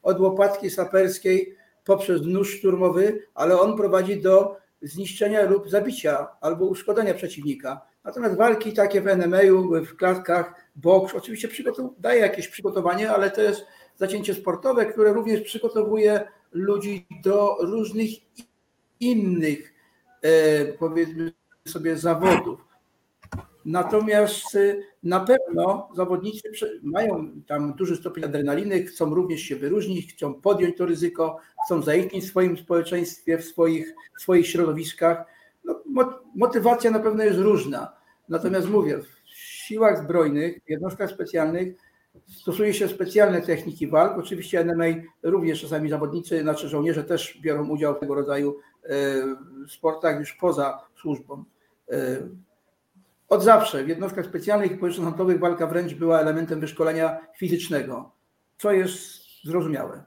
Od 0.04 0.20
łopatki 0.20 0.70
saperskiej 0.70 1.56
poprzez 1.86 2.22
nóż 2.26 2.58
szturmowy, 2.58 3.28
ale 3.36 3.60
on 3.60 3.78
prowadzi 3.78 4.22
do 4.22 4.58
zniszczenia 4.82 5.50
lub 5.50 5.70
zabicia 5.70 6.28
albo 6.42 6.66
uszkodzenia 6.66 7.14
przeciwnika. 7.14 7.82
Natomiast 8.04 8.38
walki 8.38 8.74
takie 8.74 9.02
w 9.02 9.08
NMA-u, 9.08 9.86
w 9.86 9.96
klatkach, 9.96 10.54
boks, 10.76 11.16
oczywiście 11.16 11.50
daje 12.00 12.20
jakieś 12.20 12.48
przygotowanie, 12.48 13.12
ale 13.12 13.32
to 13.32 13.42
jest 13.42 13.66
zacięcie 13.98 14.34
sportowe, 14.34 14.86
które 14.86 15.14
również 15.14 15.42
przygotowuje 15.42 16.28
ludzi 16.54 17.08
do 17.24 17.58
różnych 17.62 18.10
innych, 19.00 19.74
e, 20.22 20.66
powiedzmy 20.66 21.34
sobie, 21.68 21.98
zawodów. 21.98 22.74
Natomiast 23.66 24.56
y, 24.56 24.84
na 25.04 25.20
pewno 25.20 25.90
zawodnicy 25.96 26.52
mają 26.84 27.42
tam 27.48 27.74
duży 27.74 27.96
stopień 27.96 28.24
adrenaliny, 28.24 28.84
chcą 28.84 29.16
również 29.16 29.42
się 29.42 29.56
wyróżnić, 29.56 30.14
chcą 30.14 30.34
podjąć 30.34 30.78
to 30.78 30.86
ryzyko, 30.86 31.40
chcą 31.66 31.82
zaistnieć 31.82 32.26
w 32.26 32.28
swoim 32.28 32.58
społeczeństwie, 32.58 33.38
w 33.38 33.46
swoich, 33.46 33.96
w 34.18 34.22
swoich 34.22 34.48
środowiskach. 34.48 35.26
No, 35.64 35.84
motywacja 36.36 36.92
na 36.92 37.00
pewno 37.00 37.24
jest 37.24 37.40
różna. 37.40 37.94
Natomiast 38.30 38.70
mówię, 38.70 39.00
w 39.00 39.30
siłach 39.36 40.04
zbrojnych, 40.04 40.64
w 40.66 40.70
jednostkach 40.70 41.10
specjalnych 41.10 41.76
stosuje 42.28 42.74
się 42.74 42.88
specjalne 42.88 43.42
techniki 43.42 43.88
walk. 43.88 44.18
Oczywiście 44.18 44.64
NMA 44.64 44.86
również 45.24 45.62
czasami 45.62 45.90
zawodnicy, 45.90 46.42
znaczy 46.42 46.70
żołnierze 46.70 47.04
też 47.04 47.40
biorą 47.42 47.70
udział 47.70 47.96
w 47.96 48.00
tego 48.00 48.16
rodzaju 48.16 48.60
e, 48.84 48.96
sportach 49.70 50.20
już 50.20 50.34
poza 50.34 50.86
służbą. 51.02 51.44
E, 51.92 51.96
od 53.30 53.44
zawsze 53.44 53.84
w 53.84 53.88
jednostkach 53.88 54.26
specjalnych 54.26 54.72
i 54.72 54.78
policjantów 54.78 55.40
walka 55.40 55.68
wręcz 55.68 55.94
była 55.94 56.20
elementem 56.20 56.60
wyszkolenia 56.60 57.20
fizycznego, 57.38 58.12
co 58.58 58.72
jest 58.72 59.24
zrozumiałe. 59.44 60.04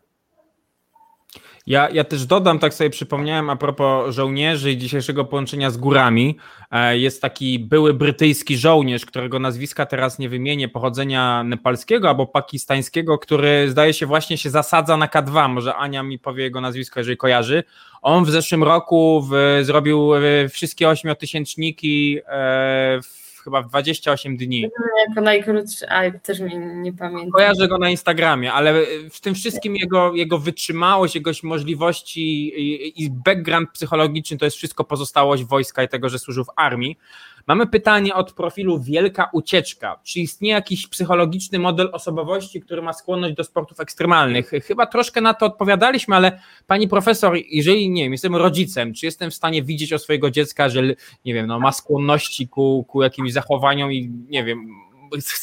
Ja, 1.67 1.91
ja 1.91 2.05
też 2.05 2.27
dodam, 2.27 2.59
tak 2.59 2.75
sobie 2.75 2.91
przypomniałem 2.91 3.51
a 3.51 3.57
propos 3.57 4.15
żołnierzy 4.15 4.73
i 4.73 4.79
dzisiejszego 4.79 5.25
połączenia 5.25 5.71
z 5.71 5.77
górami. 5.77 6.37
E, 6.71 6.99
jest 6.99 7.23
taki 7.23 7.59
były 7.59 7.95
brytyjski 7.95 8.57
żołnierz, 8.57 9.07
którego 9.07 9.39
nazwiska 9.39 9.87
teraz 9.87 10.19
nie 10.19 10.29
wymienię, 10.29 10.69
pochodzenia 10.69 11.43
nepalskiego 11.45 12.09
albo 12.09 12.27
pakistańskiego, 12.27 13.19
który 13.19 13.71
zdaje 13.71 13.95
się 13.95 14.07
właśnie 14.07 14.39
się 14.39 14.51
zasadza 14.51 14.97
na 14.97 15.07
K2. 15.07 15.49
Może 15.49 15.75
Ania 15.75 16.03
mi 16.03 16.19
powie 16.19 16.43
jego 16.43 16.61
nazwisko, 16.61 17.01
jeżeli 17.01 17.17
kojarzy. 17.17 17.65
On 18.03 18.25
w 18.25 18.31
zeszłym 18.31 18.65
roku 18.65 19.29
w, 19.31 19.61
zrobił 19.63 20.15
e, 20.15 20.49
wszystkie 20.49 20.89
ośmiotysięczniki 20.89 22.19
e, 22.19 23.01
w 23.03 23.26
chyba 23.47 23.63
w 23.63 23.69
28 23.69 24.37
dni. 24.37 24.71
Jako 25.09 25.21
najkrótszy, 25.21 25.89
a 25.89 26.11
też 26.11 26.41
mnie 26.41 26.57
nie 26.57 26.93
pamiętam. 26.93 27.31
Kojarzę 27.31 27.69
go 27.69 27.79
na 27.79 27.91
Instagramie, 27.91 28.53
ale 28.53 28.75
w 29.11 29.21
tym 29.21 29.35
wszystkim 29.35 29.77
jego, 29.77 30.15
jego 30.15 30.39
wytrzymałość, 30.39 31.15
jego 31.15 31.31
możliwości 31.43 32.49
i, 32.61 33.05
i 33.05 33.11
background 33.11 33.71
psychologiczny 33.71 34.39
to 34.39 34.45
jest 34.45 34.57
wszystko 34.57 34.85
pozostałość 34.85 35.45
wojska 35.45 35.83
i 35.83 35.89
tego, 35.89 36.09
że 36.09 36.19
służył 36.19 36.45
w 36.45 36.51
armii. 36.57 36.99
Mamy 37.47 37.67
pytanie 37.67 38.15
od 38.15 38.33
profilu 38.33 38.81
Wielka 38.81 39.31
Ucieczka. 39.33 40.01
Czy 40.05 40.21
istnieje 40.21 40.55
jakiś 40.55 40.87
psychologiczny 40.87 41.59
model 41.59 41.91
osobowości, 41.93 42.61
który 42.61 42.83
ma 42.83 42.93
skłonność 42.93 43.35
do 43.35 43.45
sportów 43.45 43.81
ekstremalnych? 43.81 44.51
Chyba 44.65 44.87
troszkę 44.87 45.21
na 45.21 45.35
to 45.35 45.47
odpowiadaliśmy, 45.47 46.17
ale 46.17 46.41
pani 46.67 46.89
profesor, 46.89 47.37
jeżeli 47.51 47.91
nie 47.91 48.03
wiem, 48.03 48.13
jestem 48.13 48.37
rodzicem, 48.37 48.95
czy 48.95 49.07
jestem 49.07 49.31
w 49.31 49.35
stanie 49.35 49.63
widzieć 49.63 49.93
o 49.93 49.99
swojego 49.99 50.31
dziecka, 50.31 50.69
że 50.69 50.83
nie 51.25 51.35
wiem, 51.35 51.47
no, 51.47 51.61
ma 51.61 51.73
skłonności 51.73 52.49
ku, 52.49 52.85
ku 52.89 53.03
jakimś 53.03 53.33
zachowaniom 53.33 53.93
i 53.93 54.11
nie 54.29 54.45
wiem, 54.45 54.67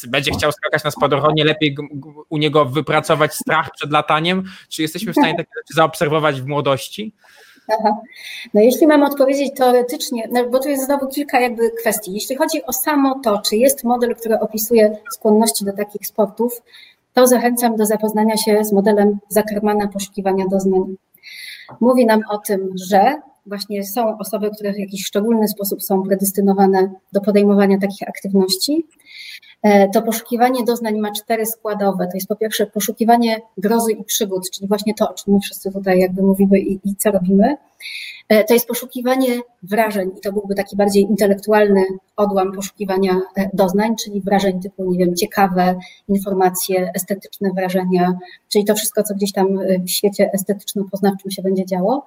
będzie 0.08 0.30
chciał 0.32 0.52
skakać 0.52 0.84
na 0.84 0.90
spadochronie, 0.90 1.44
lepiej 1.44 1.76
u 2.28 2.38
niego 2.38 2.64
wypracować 2.64 3.34
strach 3.34 3.70
przed 3.70 3.92
lataniem? 3.92 4.44
Czy 4.68 4.82
jesteśmy 4.82 5.12
w 5.12 5.16
stanie 5.16 5.34
takie 5.36 5.50
rzeczy 5.56 5.74
zaobserwować 5.74 6.40
w 6.40 6.46
młodości? 6.46 7.12
No 8.54 8.60
jeśli 8.60 8.86
mam 8.86 9.02
odpowiedzieć 9.02 9.52
teoretycznie, 9.56 10.28
no 10.32 10.48
bo 10.48 10.58
tu 10.58 10.68
jest 10.68 10.84
znowu 10.84 11.08
kilka 11.08 11.40
jakby 11.40 11.70
kwestii. 11.70 12.12
Jeśli 12.12 12.36
chodzi 12.36 12.64
o 12.64 12.72
samo 12.72 13.20
to, 13.24 13.38
czy 13.38 13.56
jest 13.56 13.84
model, 13.84 14.14
który 14.16 14.40
opisuje 14.40 14.96
skłonności 15.12 15.64
do 15.64 15.72
takich 15.72 16.06
sportów, 16.06 16.62
to 17.12 17.26
zachęcam 17.26 17.76
do 17.76 17.86
zapoznania 17.86 18.36
się 18.36 18.64
z 18.64 18.72
modelem 18.72 19.18
Zakermana 19.28 19.88
poszukiwania 19.88 20.44
doznań. 20.50 20.96
Mówi 21.80 22.06
nam 22.06 22.20
o 22.30 22.38
tym, 22.38 22.70
że 22.90 23.16
właśnie 23.46 23.84
są 23.84 24.18
osoby, 24.18 24.50
które 24.50 24.72
w 24.72 24.78
jakiś 24.78 25.06
szczególny 25.06 25.48
sposób 25.48 25.82
są 25.82 26.02
predestynowane 26.02 26.92
do 27.12 27.20
podejmowania 27.20 27.78
takich 27.78 28.08
aktywności, 28.08 28.86
to 29.94 30.02
poszukiwanie 30.02 30.64
doznań 30.64 30.98
ma 30.98 31.12
cztery 31.12 31.46
składowe. 31.46 32.06
To 32.06 32.16
jest 32.16 32.28
po 32.28 32.36
pierwsze 32.36 32.66
poszukiwanie 32.66 33.40
grozy 33.58 33.92
i 33.92 34.04
przygód, 34.04 34.50
czyli 34.50 34.68
właśnie 34.68 34.94
to, 34.94 35.10
o 35.10 35.14
czym 35.14 35.34
my 35.34 35.40
wszyscy 35.40 35.72
tutaj 35.72 35.98
jakby 35.98 36.22
mówimy 36.22 36.60
i, 36.60 36.80
i 36.84 36.96
co 36.96 37.10
robimy. 37.10 37.56
E, 38.28 38.44
to 38.44 38.54
jest 38.54 38.68
poszukiwanie 38.68 39.40
wrażeń 39.62 40.10
i 40.18 40.20
to 40.20 40.32
byłby 40.32 40.54
taki 40.54 40.76
bardziej 40.76 41.02
intelektualny 41.02 41.84
odłam 42.16 42.52
poszukiwania 42.52 43.20
e, 43.36 43.50
doznań, 43.52 43.96
czyli 44.04 44.20
wrażeń 44.20 44.60
typu, 44.60 44.92
nie 44.92 44.98
wiem, 44.98 45.16
ciekawe 45.16 45.78
informacje, 46.08 46.90
estetyczne 46.94 47.50
wrażenia, 47.56 48.12
czyli 48.48 48.64
to 48.64 48.74
wszystko, 48.74 49.02
co 49.02 49.14
gdzieś 49.14 49.32
tam 49.32 49.46
w 49.86 49.90
świecie 49.90 50.30
estetyczno-poznawczym 50.34 51.30
się 51.30 51.42
będzie 51.42 51.66
działo. 51.66 52.06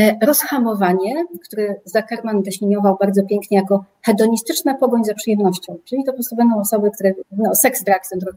E, 0.00 0.26
rozhamowanie, 0.26 1.24
które 1.44 1.74
Zuckerman 1.84 2.42
definiował 2.42 2.96
bardzo 3.00 3.22
pięknie 3.22 3.58
jako 3.58 3.84
hedonistyczna 4.02 4.74
pogoń 4.74 5.04
za 5.04 5.14
przyjemnością, 5.14 5.78
czyli 5.84 6.04
to 6.04 6.12
po 6.12 6.16
prostu 6.16 6.36
będą 6.36 6.60
osoby, 6.60 6.90
które, 6.90 7.14
no, 7.32 7.54
sex, 7.54 7.84
drugs 7.84 8.12
and 8.12 8.22
rock. 8.22 8.36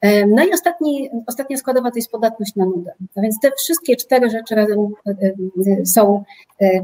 E, 0.00 0.26
no 0.26 0.44
i 0.44 0.52
ostatni, 0.52 1.10
ostatnia 1.26 1.56
składowa 1.56 1.90
to 1.90 1.96
jest 1.96 2.10
podatność 2.10 2.54
na 2.54 2.64
nudę. 2.64 2.92
No 3.16 3.22
więc 3.22 3.40
te 3.40 3.50
wszystkie 3.58 3.96
cztery 3.96 4.30
rzeczy 4.30 4.54
razem 4.54 4.78
e, 5.06 5.86
są 5.86 6.24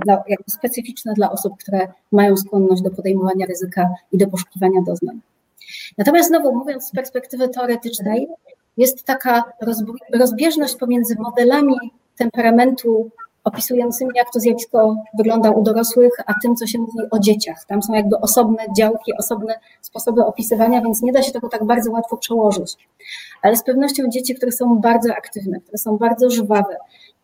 no, 0.07 0.23
specyficzne 0.49 1.15
dla 1.15 1.33
osób, 1.33 1.53
które 1.59 1.89
mają 2.13 2.37
skłonność 2.37 2.83
do 2.83 2.91
podejmowania 2.91 3.47
ryzyka 3.47 3.89
i 4.13 4.19
do 4.19 4.27
poszukiwania 4.27 4.83
doznań. 4.87 5.21
Natomiast 5.99 6.29
znowu 6.29 6.55
mówiąc 6.55 6.85
z 6.85 6.91
perspektywy 6.91 7.49
teoretycznej, 7.49 8.29
jest 8.77 9.05
taka 9.05 9.45
rozbieżność 10.13 10.77
pomiędzy 10.77 11.17
modelami 11.19 11.75
temperamentu 12.17 13.11
opisującymi, 13.45 14.11
jak 14.15 14.27
to 14.33 14.41
zjawisko 14.41 14.97
wygląda 15.19 15.51
u 15.51 15.63
dorosłych, 15.63 16.13
a 16.27 16.35
tym, 16.43 16.57
co 16.57 16.67
się 16.67 16.79
mówi 16.79 16.99
o 17.11 17.19
dzieciach. 17.19 17.65
Tam 17.65 17.83
są 17.83 17.93
jakby 17.93 18.19
osobne 18.21 18.67
działki, 18.77 19.13
osobne 19.19 19.55
sposoby 19.81 20.25
opisywania, 20.25 20.81
więc 20.81 21.03
nie 21.03 21.13
da 21.13 21.23
się 21.23 21.33
tego 21.33 21.49
tak 21.49 21.65
bardzo 21.65 21.91
łatwo 21.91 22.17
przełożyć. 22.17 22.77
Ale 23.43 23.57
z 23.57 23.65
pewnością 23.65 24.09
dzieci, 24.09 24.35
które 24.35 24.53
są 24.53 24.79
bardzo 24.79 25.13
aktywne, 25.13 25.61
które 25.61 25.79
są 25.79 25.97
bardzo 25.97 26.31
żwawe, 26.31 26.77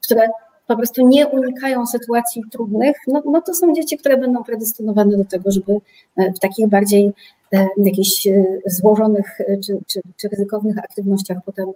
które 0.05 0.29
po 0.67 0.77
prostu 0.77 1.09
nie 1.09 1.27
unikają 1.27 1.87
sytuacji 1.87 2.43
trudnych, 2.51 2.97
no, 3.07 3.23
no 3.25 3.43
to 3.43 3.55
są 3.55 3.73
dzieci, 3.73 3.99
które 3.99 4.17
będą 4.17 4.45
predestynowane 4.45 5.17
do 5.17 5.25
tego, 5.25 5.51
żeby 5.51 5.73
e, 6.17 6.33
w 6.33 6.39
takich 6.39 6.69
bardziej 6.69 7.13
e, 7.53 7.67
jakichś 7.77 8.27
e, 8.27 8.45
złożonych 8.67 9.39
czy, 9.67 9.79
czy, 9.87 10.01
czy 10.17 10.29
ryzykownych 10.29 10.79
aktywnościach 10.79 11.39
potem 11.45 11.69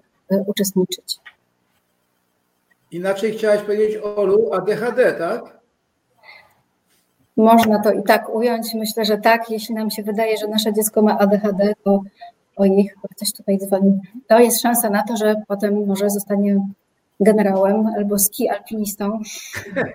uczestniczyć. 0.46 1.18
Inaczej 2.90 3.32
chciałaś 3.32 3.60
powiedzieć 3.60 3.96
Olu 4.16 4.52
ADHD, 4.52 5.12
tak? 5.12 5.60
Można 7.36 7.82
to 7.82 7.92
i 7.92 8.02
tak 8.02 8.34
ująć. 8.34 8.74
Myślę, 8.74 9.04
że 9.04 9.18
tak. 9.18 9.50
Jeśli 9.50 9.74
nam 9.74 9.90
się 9.90 10.02
wydaje, 10.02 10.36
że 10.36 10.48
nasze 10.48 10.72
dziecko 10.72 11.02
ma 11.02 11.18
ADHD, 11.18 11.72
to 11.84 12.02
o 12.56 12.64
ich, 12.64 12.94
ktoś 13.16 13.32
tutaj 13.32 13.58
dzwoni. 13.58 13.98
To 14.28 14.38
jest 14.38 14.62
szansa 14.62 14.90
na 14.90 15.02
to, 15.02 15.16
że 15.16 15.34
potem 15.48 15.86
może 15.86 16.10
zostanie 16.10 16.60
generałem 17.20 17.86
albo 17.86 18.18
ski 18.18 18.48
alpinistą. 18.48 19.20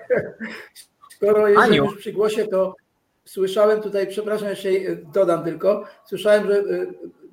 Skoro 1.15 1.47
jesteśmy 1.47 1.75
już 1.75 1.97
przy 1.97 2.13
głosie, 2.13 2.47
to 2.47 2.75
słyszałem 3.25 3.81
tutaj, 3.81 4.07
przepraszam, 4.07 4.49
jeszcze 4.49 4.69
dodam 5.13 5.43
tylko, 5.43 5.83
słyszałem, 6.05 6.47
że 6.47 6.57
e, 6.57 6.63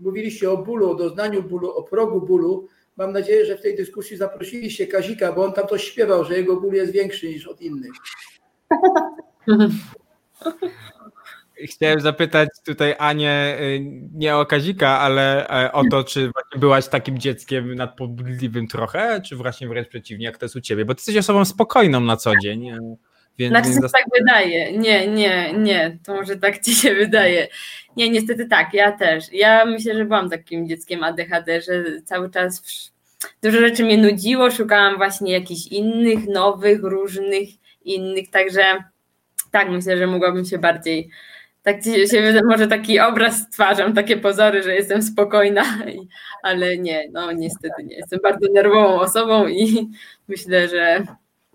mówiliście 0.00 0.50
o 0.50 0.56
bólu, 0.56 0.90
o 0.90 0.94
doznaniu 0.94 1.42
bólu, 1.42 1.70
o 1.70 1.82
progu 1.82 2.20
bólu. 2.20 2.68
Mam 2.96 3.12
nadzieję, 3.12 3.46
że 3.46 3.56
w 3.56 3.62
tej 3.62 3.76
dyskusji 3.76 4.16
zaprosiliście 4.16 4.86
Kazika, 4.86 5.32
bo 5.32 5.44
on 5.44 5.52
tam 5.52 5.68
coś 5.68 5.84
śpiewał, 5.84 6.24
że 6.24 6.34
jego 6.34 6.60
ból 6.60 6.74
jest 6.74 6.92
większy 6.92 7.28
niż 7.28 7.46
od 7.46 7.60
innych. 7.60 7.92
Chciałem 11.64 12.00
zapytać 12.00 12.48
tutaj 12.64 12.94
Anię 12.98 13.58
y, 13.60 13.80
nie 14.14 14.36
o 14.36 14.46
Kazika, 14.46 14.98
ale 14.98 15.48
e, 15.48 15.72
o 15.72 15.82
to, 15.90 16.04
czy 16.04 16.30
byłaś 16.56 16.88
takim 16.88 17.18
dzieckiem 17.18 17.74
nadpobudliwym 17.74 18.66
trochę, 18.66 19.20
czy 19.20 19.36
właśnie 19.36 19.68
wręcz 19.68 19.88
przeciwnie, 19.88 20.26
jak 20.26 20.38
to 20.38 20.44
jest 20.44 20.56
u 20.56 20.60
ciebie? 20.60 20.84
Bo 20.84 20.94
ty 20.94 20.98
jesteś 20.98 21.16
osobą 21.16 21.44
spokojną 21.44 22.00
na 22.00 22.16
co 22.16 22.32
dzień. 22.42 22.70
Więc, 23.38 23.52
znaczy, 23.52 23.68
więc... 23.68 23.92
tak 23.92 24.04
wydaje. 24.18 24.78
Nie, 24.78 25.06
nie, 25.06 25.52
nie. 25.52 25.98
To 26.04 26.14
może 26.14 26.36
tak 26.36 26.58
ci 26.58 26.74
się 26.74 26.94
wydaje. 26.94 27.48
Nie, 27.96 28.10
niestety 28.10 28.46
tak, 28.46 28.74
ja 28.74 28.92
też. 28.92 29.32
Ja 29.32 29.64
myślę, 29.64 29.94
że 29.94 30.04
byłam 30.04 30.30
takim 30.30 30.68
dzieckiem 30.68 31.04
ADHD, 31.04 31.60
że 31.60 31.84
cały 32.04 32.30
czas 32.30 32.62
dużo 33.42 33.60
rzeczy 33.60 33.84
mnie 33.84 33.98
nudziło, 33.98 34.50
szukałam 34.50 34.96
właśnie 34.96 35.32
jakichś 35.32 35.66
innych, 35.66 36.26
nowych, 36.28 36.82
różnych, 36.82 37.48
innych, 37.84 38.30
także 38.30 38.62
tak, 39.50 39.70
myślę, 39.70 39.96
że 39.96 40.06
mogłabym 40.06 40.44
się 40.44 40.58
bardziej 40.58 41.10
tak 41.62 41.84
się 41.84 42.42
może 42.44 42.66
taki 42.66 43.00
obraz 43.00 43.38
stwarzam, 43.38 43.94
takie 43.94 44.16
pozory, 44.16 44.62
że 44.62 44.74
jestem 44.74 45.02
spokojna, 45.02 45.62
ale 46.42 46.78
nie, 46.78 47.08
no 47.12 47.32
niestety 47.32 47.84
nie. 47.84 47.96
Jestem 47.96 48.20
bardzo 48.22 48.52
nerwową 48.52 49.00
osobą 49.00 49.46
i 49.48 49.90
myślę, 50.28 50.68
że 50.68 51.04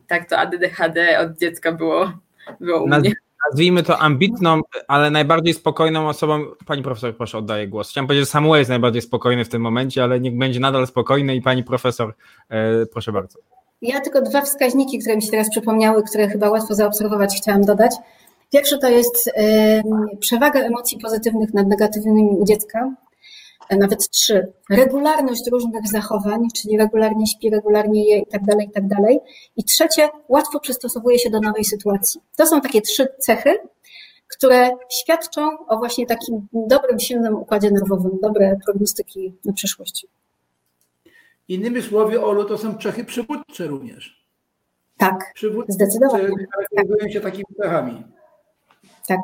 tak 0.07 0.29
to 0.29 0.37
ADHD 0.37 1.19
od 1.19 1.37
dziecka 1.37 1.71
było, 1.71 2.11
było 2.59 2.83
u 2.83 2.87
mnie. 2.87 3.11
Nazwijmy 3.51 3.83
to 3.83 3.99
ambitną, 3.99 4.61
ale 4.87 5.11
najbardziej 5.11 5.53
spokojną 5.53 6.09
osobą. 6.09 6.45
Pani 6.65 6.83
profesor, 6.83 7.17
proszę, 7.17 7.37
oddaję 7.37 7.67
głos. 7.67 7.89
Chciałem 7.89 8.07
powiedzieć, 8.07 8.27
że 8.27 8.31
Samuel 8.31 8.59
jest 8.59 8.69
najbardziej 8.69 9.01
spokojny 9.01 9.45
w 9.45 9.49
tym 9.49 9.61
momencie, 9.61 10.03
ale 10.03 10.19
niech 10.19 10.37
będzie 10.37 10.59
nadal 10.59 10.87
spokojny 10.87 11.35
i 11.35 11.41
pani 11.41 11.63
profesor, 11.63 12.15
e, 12.49 12.85
proszę 12.85 13.11
bardzo. 13.11 13.39
Ja 13.81 13.99
tylko 13.99 14.21
dwa 14.21 14.41
wskaźniki, 14.41 14.99
które 14.99 15.15
mi 15.15 15.21
się 15.21 15.31
teraz 15.31 15.49
przypomniały, 15.49 16.03
które 16.03 16.27
chyba 16.27 16.49
łatwo 16.49 16.75
zaobserwować, 16.75 17.37
chciałam 17.37 17.61
dodać. 17.61 17.91
Pierwszy 18.53 18.77
to 18.79 18.89
jest 18.89 19.31
przewaga 20.19 20.59
emocji 20.59 20.99
pozytywnych 20.99 21.53
nad 21.53 21.67
negatywnymi 21.67 22.29
u 22.29 22.45
dziecka, 22.45 22.91
nawet 23.71 24.09
trzy. 24.09 24.53
Regularność 24.69 25.41
różnych 25.51 25.87
zachowań, 25.87 26.41
czyli 26.55 26.77
regularnie 26.77 27.27
śpi, 27.27 27.49
regularnie 27.49 28.05
je 28.09 28.17
i 28.19 28.25
tak 28.25 28.43
dalej, 28.45 28.67
i 28.67 28.71
tak 28.71 28.87
dalej. 28.87 29.19
I 29.57 29.63
trzecie, 29.63 30.09
łatwo 30.29 30.59
przystosowuje 30.59 31.19
się 31.19 31.29
do 31.29 31.39
nowej 31.39 31.65
sytuacji. 31.65 32.21
To 32.37 32.47
są 32.47 32.61
takie 32.61 32.81
trzy 32.81 33.07
cechy, 33.19 33.59
które 34.27 34.69
świadczą 35.01 35.67
o 35.67 35.77
właśnie 35.77 36.05
takim 36.05 36.47
dobrym, 36.53 36.99
silnym 36.99 37.35
układzie 37.35 37.71
nerwowym, 37.71 38.11
dobre 38.21 38.57
prognostyki 38.65 39.33
na 39.45 39.53
przyszłość. 39.53 40.07
Innymi 41.47 41.81
słowy, 41.81 42.21
Olu, 42.21 42.45
to 42.45 42.57
są 42.57 42.77
cechy 42.77 43.03
przywódcze 43.05 43.67
również. 43.67 44.27
Tak, 44.97 45.31
Przywódcy 45.33 45.73
zdecydowanie. 45.73 46.27
charakteryzują 46.53 47.09
się 47.09 47.21
takimi 47.21 47.45
cechami. 47.61 48.03
Tak. 49.07 49.19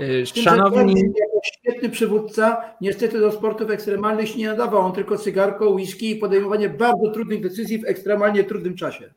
Y, 0.00 0.26
szanowni... 0.26 1.00
Jako 1.00 1.40
świetny 1.44 1.88
przywódca, 1.88 2.74
niestety 2.80 3.20
do 3.20 3.32
sportów 3.32 3.70
ekstremalnych 3.70 4.28
się 4.28 4.38
nie 4.38 4.46
nadawał. 4.46 4.80
On 4.80 4.92
tylko 4.92 5.18
cygarko, 5.18 5.70
whisky 5.70 6.10
i 6.10 6.16
podejmowanie 6.16 6.68
bardzo 6.68 7.10
trudnych 7.10 7.42
decyzji 7.42 7.78
w 7.78 7.84
ekstremalnie 7.84 8.44
trudnym 8.44 8.76
czasie. 8.76 9.10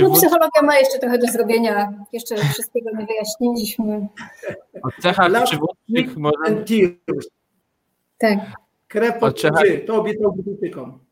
No, 0.00 0.10
psychologia 0.10 0.62
ma 0.62 0.78
jeszcze 0.78 0.98
trochę 0.98 1.18
do 1.18 1.26
zrobienia. 1.26 1.92
Jeszcze 2.12 2.36
wszystkiego 2.36 2.90
nie 2.98 3.06
wyjaśniliśmy. 3.06 4.08
O 4.82 5.02
cechach 5.02 5.44
przywódczych 5.44 6.16
może... 6.16 6.64
Tak. 8.18 8.38
Krew 8.88 9.18
pod 9.18 9.42
to 9.86 10.00
obiecał 10.00 10.32
politykom. 10.32 11.03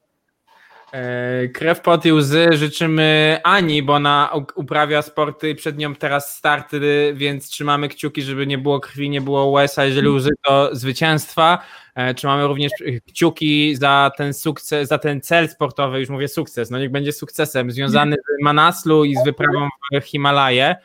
E, 0.93 1.49
krew, 1.49 1.81
pot 1.81 2.07
i 2.07 2.13
łzy 2.13 2.49
życzymy 2.53 3.39
Ani, 3.45 3.83
bo 3.83 3.95
ona 3.95 4.31
uprawia 4.55 5.03
sporty, 5.03 5.55
przed 5.55 5.79
nią 5.79 5.95
teraz 5.95 6.37
starty, 6.37 7.13
więc 7.17 7.49
trzymamy 7.49 7.89
kciuki, 7.89 8.23
żeby 8.23 8.47
nie 8.47 8.59
było 8.59 8.81
krwi, 8.81 9.11
nie 9.11 9.21
było 9.21 9.47
łez, 9.47 9.79
a 9.79 9.85
jeżeli 9.85 10.09
łzy 10.09 10.31
to 10.45 10.77
zwycięstwa. 10.77 11.59
E, 11.95 12.15
trzymamy 12.15 12.47
również 12.47 12.73
kciuki 13.09 13.77
za 13.77 14.11
ten 14.17 14.35
sukces, 14.35 14.89
za 14.89 14.99
ten 14.99 15.21
cel 15.21 15.49
sportowy, 15.49 16.01
już 16.01 16.09
mówię 16.09 16.29
sukces, 16.29 16.71
no 16.71 16.79
niech 16.79 16.91
będzie 16.91 17.13
sukcesem, 17.13 17.71
związany 17.71 18.17
z 18.17 18.45
Manaslu 18.45 19.05
i 19.05 19.17
z 19.17 19.25
wyprawą 19.25 19.69
w 20.03 20.05
Himalaje. 20.05 20.77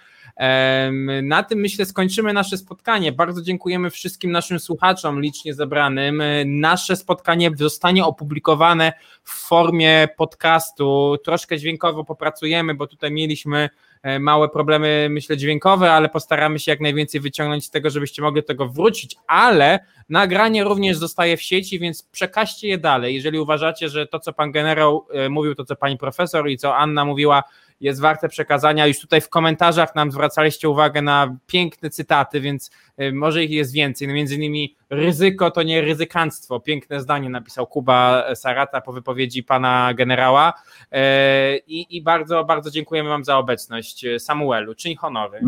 Na 1.23 1.43
tym 1.43 1.59
myślę 1.59 1.85
skończymy 1.85 2.33
nasze 2.33 2.57
spotkanie. 2.57 3.11
Bardzo 3.11 3.41
dziękujemy 3.41 3.89
wszystkim 3.89 4.31
naszym 4.31 4.59
słuchaczom 4.59 5.21
licznie 5.21 5.53
zebranym. 5.53 6.23
Nasze 6.45 6.95
spotkanie 6.95 7.51
zostanie 7.55 8.05
opublikowane 8.05 8.93
w 9.23 9.47
formie 9.47 10.07
podcastu. 10.17 11.17
Troszkę 11.25 11.57
dźwiękowo 11.57 12.03
popracujemy, 12.03 12.75
bo 12.75 12.87
tutaj 12.87 13.11
mieliśmy 13.11 13.69
e, 14.03 14.19
małe 14.19 14.49
problemy, 14.49 15.07
myślę, 15.09 15.37
dźwiękowe, 15.37 15.91
ale 15.91 16.09
postaramy 16.09 16.59
się 16.59 16.71
jak 16.71 16.79
najwięcej 16.79 17.21
wyciągnąć 17.21 17.65
z 17.65 17.69
tego, 17.69 17.89
żebyście 17.89 18.21
mogli 18.21 18.41
do 18.41 18.47
tego 18.47 18.67
wrócić, 18.67 19.15
ale 19.27 19.79
nagranie 20.09 20.63
również 20.63 20.97
zostaje 20.97 21.37
w 21.37 21.41
sieci, 21.41 21.79
więc 21.79 22.03
przekażcie 22.03 22.67
je 22.67 22.77
dalej. 22.77 23.15
Jeżeli 23.15 23.39
uważacie, 23.39 23.89
że 23.89 24.07
to, 24.07 24.19
co 24.19 24.33
pan 24.33 24.51
generał 24.51 25.07
e, 25.13 25.29
mówił, 25.29 25.55
to 25.55 25.65
co 25.65 25.75
pani 25.75 25.97
profesor 25.97 26.49
i 26.49 26.57
co 26.57 26.75
Anna 26.75 27.05
mówiła, 27.05 27.43
jest 27.79 28.01
warte 28.01 28.29
przekazania. 28.29 28.87
Już 28.87 28.99
tutaj 28.99 29.21
w 29.21 29.29
komentarzach 29.29 29.95
nam 29.95 30.11
zwracaliście 30.11 30.69
uwagę 30.69 31.01
na 31.01 31.37
piękne 31.47 31.89
cytaty, 31.89 32.41
więc 32.41 32.71
y, 33.01 33.13
może 33.13 33.43
ich 33.43 33.51
jest 33.51 33.73
więcej. 33.73 34.07
No 34.07 34.13
między 34.13 34.35
innymi 34.35 34.75
ryzyko 34.89 35.51
to 35.51 35.63
nie 35.63 35.81
ryzykanstwo. 35.81 36.59
Piękne 36.59 37.01
zdanie 37.01 37.29
napisał 37.29 37.67
Kuba 37.67 38.25
Sarata 38.35 38.81
po 38.81 38.93
wypowiedzi 38.93 39.43
pana 39.43 39.93
generała. 39.93 40.53
E, 40.91 41.57
I, 41.57 41.97
i 41.97 42.01
bardzo, 42.01 42.43
bardzo 42.43 42.71
dziękujemy 42.71 43.09
wam 43.09 43.23
za 43.23 43.37
obecność. 43.37 44.05
Samuelu, 44.19 44.75
czyń 44.75 44.95
honory. 44.95 45.39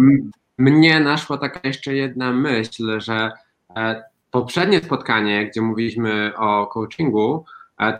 Mnie 0.57 0.99
naszła 0.99 1.38
taka 1.38 1.60
jeszcze 1.64 1.93
jedna 1.93 2.31
myśl, 2.31 2.99
że 2.99 3.31
e, 3.76 4.03
poprzednie 4.31 4.80
spotkanie, 4.80 5.47
gdzie 5.47 5.61
mówiliśmy 5.61 6.31
o 6.38 6.68
coachingu, 6.68 7.45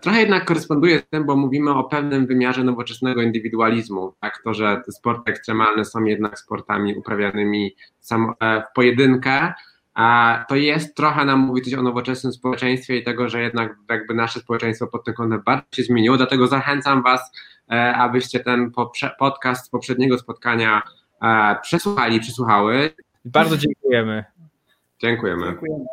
Trochę 0.02 0.20
jednak 0.20 0.46
koresponduje 0.46 1.00
z 1.00 1.10
tym, 1.10 1.26
bo 1.26 1.36
mówimy 1.36 1.72
o 1.72 1.84
pewnym 1.84 2.28
wymiarze 2.28 2.64
nowoczesnego 2.64 3.22
indywidualizmu. 3.22 4.14
Tak, 4.22 4.42
to, 4.44 4.54
że 4.54 4.82
te 4.86 4.92
sporty 4.92 5.32
ekstremalne 5.32 5.86
są 5.86 6.04
jednak 6.04 6.40
sportami 6.40 6.96
uprawianymi 6.96 7.76
e, 8.12 8.62
w 8.62 8.74
pojedynkę, 8.76 9.54
a 9.94 10.46
to 10.50 10.56
jest 10.56 10.96
trochę 10.96 11.26
nam 11.26 11.40
mówić 11.40 11.74
o 11.74 11.84
nowoczesnym 11.84 12.34
społeczeństwie 12.34 12.98
i 12.98 13.04
tego, 13.04 13.30
że 13.30 13.42
jednak 13.42 13.76
jakby 13.90 14.14
nasze 14.14 14.40
społeczeństwo 14.40 14.88
pod 14.88 15.06
tym 15.06 15.14
kątem 15.14 15.42
bardzo 15.46 15.68
się 15.76 15.84
zmieniło. 15.84 16.18
Dlatego 16.18 16.48
zachęcam 16.48 17.04
Was, 17.04 17.32
e, 17.72 17.96
abyście 17.96 18.40
ten 18.40 18.72
podcast 19.20 19.66
z 19.66 19.70
poprzedniego 19.70 20.18
spotkania 20.18 20.82
e, 21.22 21.56
przesłuchali, 21.62 22.20
przesłuchały. 22.20 22.90
Bardzo 23.26 23.58
dziękujemy. 23.58 24.24
Dziękujemy. 25.00 25.46
Dziękujemy. 25.46 25.86